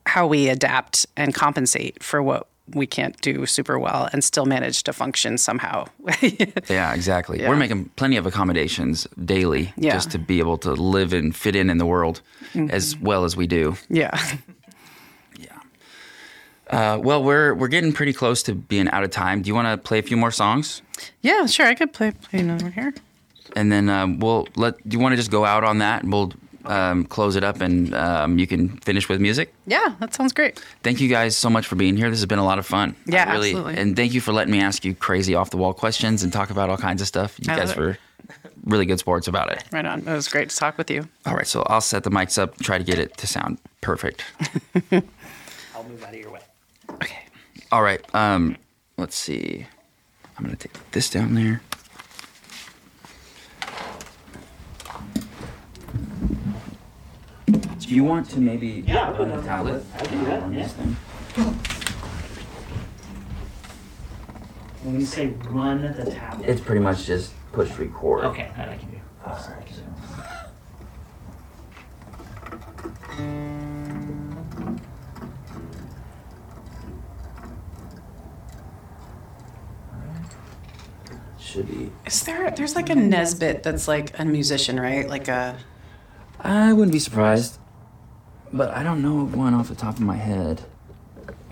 how 0.05 0.27
we 0.27 0.49
adapt 0.49 1.05
and 1.17 1.33
compensate 1.33 2.01
for 2.03 2.21
what 2.21 2.47
we 2.73 2.87
can't 2.87 3.19
do 3.21 3.45
super 3.45 3.77
well 3.77 4.09
and 4.11 4.23
still 4.23 4.45
manage 4.45 4.81
to 4.83 4.93
function 4.93 5.37
somehow. 5.37 5.85
Yeah, 6.69 6.93
exactly. 6.95 7.39
Yeah. 7.41 7.49
We're 7.49 7.55
making 7.57 7.89
plenty 7.95 8.17
of 8.17 8.25
accommodations 8.25 9.07
daily 9.23 9.71
Yeah. 9.77 9.93
just 9.93 10.09
to 10.11 10.17
be 10.19 10.39
able 10.39 10.57
to 10.59 10.71
live 10.73 11.13
and 11.13 11.35
fit 11.35 11.55
in 11.55 11.69
in 11.69 11.77
the 11.77 11.85
world 11.85 12.21
Mm-hmm. 12.53 12.71
as 12.71 12.95
well 12.97 13.23
as 13.25 13.35
we 13.37 13.47
do. 13.47 13.75
yeah. 13.89 14.17
Uh, 16.67 16.97
well, 16.99 17.23
we're 17.23 17.53
we're 17.53 17.67
getting 17.67 17.93
pretty 17.93 18.11
close 18.11 18.41
to 18.41 18.55
being 18.55 18.89
out 18.89 19.03
of 19.03 19.11
time. 19.11 19.43
Do 19.43 19.47
you 19.49 19.53
want 19.53 19.67
to 19.67 19.77
play 19.77 19.99
a 19.99 20.01
few 20.01 20.17
more 20.17 20.31
songs? 20.31 20.81
Yeah, 21.21 21.45
sure. 21.45 21.67
I 21.67 21.75
could 21.75 21.93
play 21.93 22.09
play 22.11 22.39
another 22.39 22.63
one 22.65 22.71
here. 22.73 22.91
and 23.55 23.71
then 23.71 23.87
um, 23.87 24.19
we'll 24.19 24.47
let. 24.55 24.75
Do 24.89 24.97
you 24.97 24.99
want 24.99 25.13
to 25.13 25.15
just 25.17 25.29
go 25.29 25.45
out 25.45 25.63
on 25.63 25.77
that, 25.77 26.01
and 26.01 26.11
we'll 26.11 26.33
um, 26.67 27.05
close 27.05 27.35
it 27.35 27.43
up, 27.43 27.61
and 27.61 27.93
um, 27.93 28.39
you 28.39 28.47
can 28.47 28.69
finish 28.79 29.07
with 29.09 29.19
music. 29.21 29.53
Yeah, 29.67 29.95
that 29.99 30.13
sounds 30.13 30.33
great. 30.33 30.59
Thank 30.83 30.99
you 30.99 31.07
guys 31.07 31.35
so 31.37 31.49
much 31.49 31.67
for 31.67 31.75
being 31.75 31.97
here. 31.97 32.09
This 32.09 32.19
has 32.19 32.25
been 32.25 32.39
a 32.39 32.45
lot 32.45 32.59
of 32.59 32.65
fun. 32.65 32.95
Yeah, 33.05 33.29
I 33.29 33.33
really, 33.33 33.49
absolutely. 33.49 33.77
And 33.77 33.95
thank 33.95 34.13
you 34.13 34.21
for 34.21 34.31
letting 34.33 34.51
me 34.51 34.61
ask 34.61 34.83
you 34.85 34.95
crazy 34.95 35.35
off 35.35 35.49
the 35.49 35.57
wall 35.57 35.73
questions 35.73 36.23
and 36.23 36.31
talk 36.31 36.49
about 36.49 36.69
all 36.69 36.77
kinds 36.77 37.01
of 37.01 37.07
stuff. 37.07 37.37
You 37.39 37.53
I 37.53 37.57
guys 37.57 37.75
were 37.75 37.97
really 38.65 38.85
good 38.85 38.99
sports 38.99 39.27
about 39.27 39.51
it. 39.51 39.63
Right 39.71 39.85
on. 39.85 39.99
It 39.99 40.07
was 40.07 40.27
great 40.27 40.49
to 40.49 40.55
talk 40.55 40.77
with 40.77 40.89
you. 40.89 41.07
All 41.25 41.35
right, 41.35 41.47
so 41.47 41.63
I'll 41.67 41.81
set 41.81 42.03
the 42.03 42.11
mics 42.11 42.37
up, 42.37 42.57
try 42.57 42.77
to 42.77 42.83
get 42.83 42.99
it 42.99 43.15
to 43.17 43.27
sound 43.27 43.59
perfect. 43.81 44.23
I'll 44.91 45.83
move 45.83 46.03
out 46.03 46.13
of 46.13 46.19
your 46.19 46.31
way. 46.31 46.41
Okay. 46.91 47.19
All 47.71 47.81
right, 47.81 48.01
um, 48.15 48.57
let's 48.97 49.15
see. 49.15 49.65
I'm 50.37 50.43
gonna 50.43 50.55
take 50.57 50.73
this 50.91 51.09
down 51.09 51.33
there. 51.35 51.61
Do 57.87 57.93
you 57.93 58.03
want 58.03 58.29
to 58.31 58.39
maybe 58.39 58.83
Yeah, 58.87 59.09
I'll 59.09 59.13
run 59.13 59.15
put 59.15 59.27
the 59.27 59.33
it 59.33 59.37
on 59.37 59.43
tablet? 59.45 59.83
tablet. 59.97 60.11
I'll 60.13 60.19
do 60.19 60.25
that, 60.25 60.43
on 60.43 60.53
this 60.55 60.73
yeah. 60.77 60.83
thing? 60.83 61.53
When 64.83 64.99
you 64.99 65.05
say 65.05 65.27
run 65.49 65.81
the 65.81 66.11
tablet. 66.11 66.47
It's 66.49 66.61
pretty 66.61 66.81
much 66.81 67.05
just 67.05 67.33
push 67.51 67.71
record. 67.77 68.25
okay, 68.25 68.51
that 68.57 68.69
I 68.69 68.77
can 68.77 68.89
do. 68.89 68.97
Oh, 69.25 69.31
All 79.91 79.99
right. 79.99 80.29
Should 81.39 81.67
be. 81.67 81.91
Is 82.05 82.23
there 82.23 82.49
there's 82.51 82.75
like 82.75 82.89
a 82.89 82.95
Nesbit 82.95 83.63
that's 83.63 83.87
like 83.87 84.17
a 84.19 84.25
musician, 84.25 84.79
right? 84.79 85.07
Like 85.07 85.27
a 85.27 85.57
I 86.39 86.73
wouldn't 86.73 86.91
be 86.91 86.99
surprised, 86.99 87.57
but 88.55 88.71
I 88.71 88.83
don't 88.83 89.01
know 89.01 89.25
one 89.25 89.53
off 89.53 89.67
the 89.67 89.75
top 89.75 89.95
of 89.95 90.01
my 90.01 90.15
head. 90.15 90.61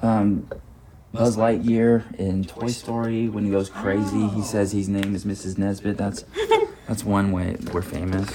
Um, 0.02 0.48
Buzz 1.12 1.38
Lightyear 1.38 2.18
in 2.18 2.46
Toy 2.46 2.68
Story, 2.68 3.30
when 3.30 3.44
he 3.44 3.52
goes 3.52 3.70
crazy, 3.70 4.28
he 4.30 4.42
says 4.42 4.72
his 4.72 4.90
name 4.90 5.14
is 5.14 5.26
Mrs. 5.26 5.58
Nesbit. 5.58 5.98
That's 5.98 6.26
that's 6.88 7.04
one 7.04 7.32
way 7.32 7.58
we're 7.72 7.82
famous. 7.82 8.30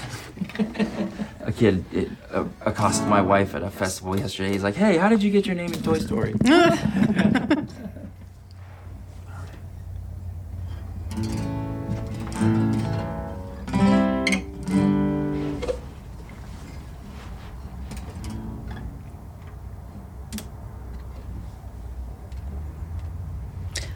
A 1.40 1.53
kid 1.53 1.85
it, 1.93 2.11
uh, 2.31 2.45
accosted 2.61 3.09
my 3.09 3.23
wife 3.23 3.55
at 3.55 3.62
a 3.62 3.70
festival 3.70 4.19
yesterday. 4.19 4.53
He's 4.53 4.62
like, 4.62 4.77
"Hey, 4.77 4.99
how 4.99 5.09
did 5.09 5.23
you 5.23 5.31
get 5.31 5.47
your 5.47 5.57
name 5.57 5.73
in 5.73 5.82
Toy 5.82 5.99
Story?" 5.99 6.35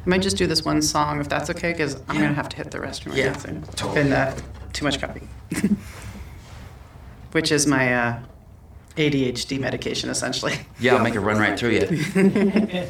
I 0.05 0.09
might 0.09 0.23
just 0.23 0.37
do 0.37 0.47
this 0.49 0.65
one 0.65 0.83
song 0.83 1.21
if 1.21 1.29
that's 1.29 1.49
okay, 1.51 1.73
because 1.73 1.95
I'm 2.09 2.17
gonna 2.17 2.33
have 2.35 2.49
to 2.51 2.57
hit 2.57 2.71
the 2.73 2.79
restroom. 2.79 3.15
Yeah, 3.15 3.33
It's 3.33 3.45
totally. 3.77 4.03
been 4.03 4.13
uh, 4.13 4.37
too 4.73 4.85
much 4.85 5.01
coffee. 5.01 5.29
Which 7.33 7.53
is 7.53 7.67
my 7.67 7.95
uh, 7.95 8.19
ADHD 8.97 9.61
medication, 9.61 10.11
essentially. 10.11 10.55
Yeah, 10.81 10.97
I'll 10.97 11.03
make 11.05 11.15
it 11.15 11.21
run 11.21 11.39
right 11.39 11.59
through 11.59 11.71
you. 11.71 11.81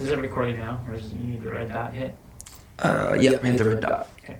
Is 0.00 0.10
it 0.10 0.18
recording 0.18 0.58
now, 0.58 0.80
or 0.88 0.94
is 0.94 1.12
you 1.12 1.18
need 1.20 1.42
the 1.44 1.50
red 1.52 1.68
dot 1.68 1.94
hit? 1.94 2.16
Uh, 2.80 3.16
yeah, 3.18 3.38
hit 3.38 3.56
the 3.58 3.64
red 3.64 3.80
dot. 3.80 4.08
Okay. 4.24 4.38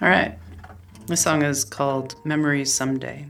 All 0.00 0.08
right. 0.08 0.38
This 1.06 1.20
song 1.22 1.42
is 1.42 1.64
called 1.64 2.14
Memories 2.24 2.72
Someday. 2.72 3.26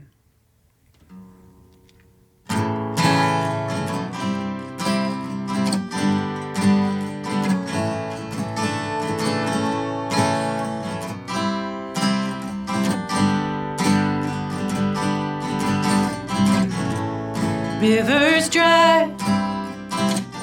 Rivers 17.83 18.49
dry, 18.49 19.11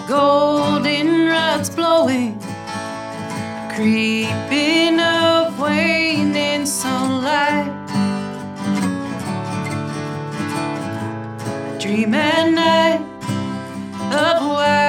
golden 0.09 1.29
rods 1.29 1.69
blowing, 1.69 2.37
creeping 3.73 4.99
of 4.99 5.57
waning 5.57 6.65
sunlight. 6.65 7.71
Dream 11.79 12.13
at 12.13 12.49
night 12.51 12.99
of 14.11 14.41
wildfires 14.41 14.88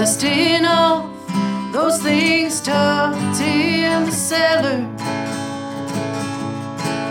Dusting 0.00 0.64
off 0.64 1.10
those 1.74 2.00
things 2.00 2.62
tucked 2.62 3.38
in 3.42 4.06
the 4.06 4.10
cellar. 4.10 4.80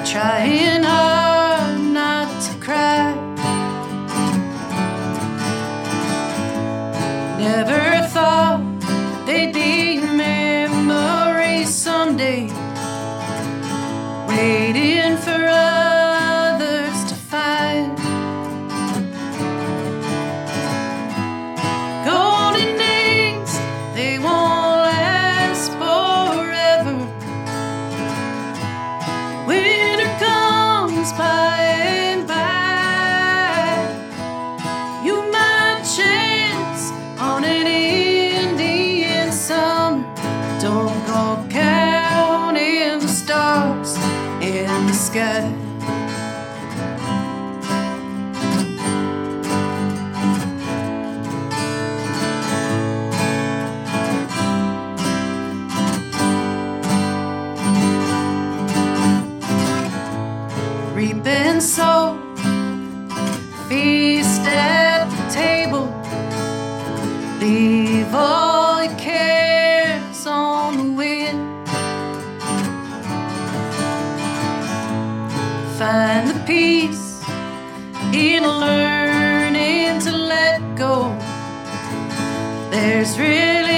Trying 0.03 0.81
hard 0.81 1.79
not 1.81 2.29
to 2.45 2.57
cry. 2.59 3.13
Never 7.37 8.07
thought 8.07 8.63
they'd 9.27 9.53
be 9.53 9.99
memories 9.99 11.69
someday. 11.69 12.47
Waiting 14.27 15.15
for 15.17 15.48
There's 82.89 83.19
really 83.19 83.68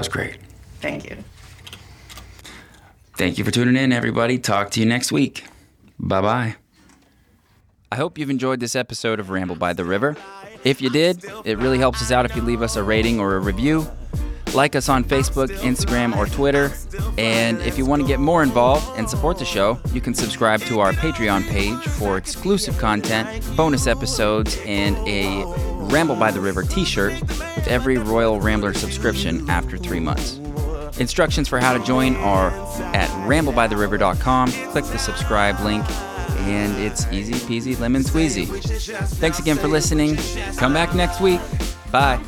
was 0.00 0.08
great. 0.08 0.38
Thank 0.80 1.08
you. 1.10 1.16
Thank 3.18 3.36
you 3.36 3.44
for 3.44 3.50
tuning 3.50 3.76
in, 3.76 3.92
everybody. 3.92 4.38
Talk 4.38 4.70
to 4.70 4.80
you 4.80 4.86
next 4.86 5.12
week. 5.12 5.44
Bye 5.98 6.22
bye. 6.22 6.56
I 7.92 7.96
hope 7.96 8.16
you've 8.16 8.30
enjoyed 8.30 8.60
this 8.60 8.74
episode 8.74 9.20
of 9.20 9.28
Ramble 9.28 9.56
by 9.56 9.74
the 9.74 9.84
River. 9.84 10.16
If 10.64 10.80
you 10.80 10.88
did, 10.88 11.22
it 11.44 11.58
really 11.58 11.76
helps 11.76 12.00
us 12.00 12.10
out 12.10 12.24
if 12.24 12.34
you 12.34 12.40
leave 12.40 12.62
us 12.62 12.76
a 12.76 12.82
rating 12.82 13.20
or 13.20 13.36
a 13.36 13.40
review. 13.40 13.86
Like 14.54 14.74
us 14.74 14.88
on 14.88 15.04
Facebook, 15.04 15.48
Instagram, 15.58 16.16
or 16.16 16.26
Twitter. 16.26 16.72
And 17.18 17.60
if 17.60 17.76
you 17.76 17.84
want 17.84 18.00
to 18.00 18.08
get 18.08 18.20
more 18.20 18.42
involved 18.42 18.86
and 18.96 19.08
support 19.08 19.38
the 19.38 19.44
show, 19.44 19.78
you 19.92 20.00
can 20.00 20.14
subscribe 20.14 20.60
to 20.62 20.80
our 20.80 20.92
Patreon 20.92 21.46
page 21.48 21.78
for 21.98 22.16
exclusive 22.16 22.78
content, 22.78 23.44
bonus 23.54 23.86
episodes, 23.86 24.58
and 24.64 24.96
a 25.06 25.44
Ramble 25.90 26.16
by 26.16 26.30
the 26.30 26.40
River 26.40 26.62
t 26.62 26.84
shirt 26.84 27.20
with 27.20 27.66
every 27.66 27.98
Royal 27.98 28.40
Rambler 28.40 28.74
subscription 28.74 29.48
after 29.50 29.76
three 29.76 30.00
months. 30.00 30.38
Instructions 30.98 31.48
for 31.48 31.58
how 31.58 31.76
to 31.76 31.82
join 31.84 32.16
are 32.16 32.50
at 32.94 33.08
ramblebytheriver.com. 33.26 34.52
Click 34.52 34.84
the 34.84 34.98
subscribe 34.98 35.58
link, 35.60 35.84
and 36.40 36.76
it's 36.76 37.06
easy 37.12 37.34
peasy 37.34 37.78
lemon 37.78 38.02
squeezy. 38.02 38.46
Thanks 39.16 39.38
again 39.38 39.56
for 39.56 39.68
listening. 39.68 40.16
Come 40.56 40.72
back 40.72 40.94
next 40.94 41.20
week. 41.20 41.40
Bye. 41.90 42.20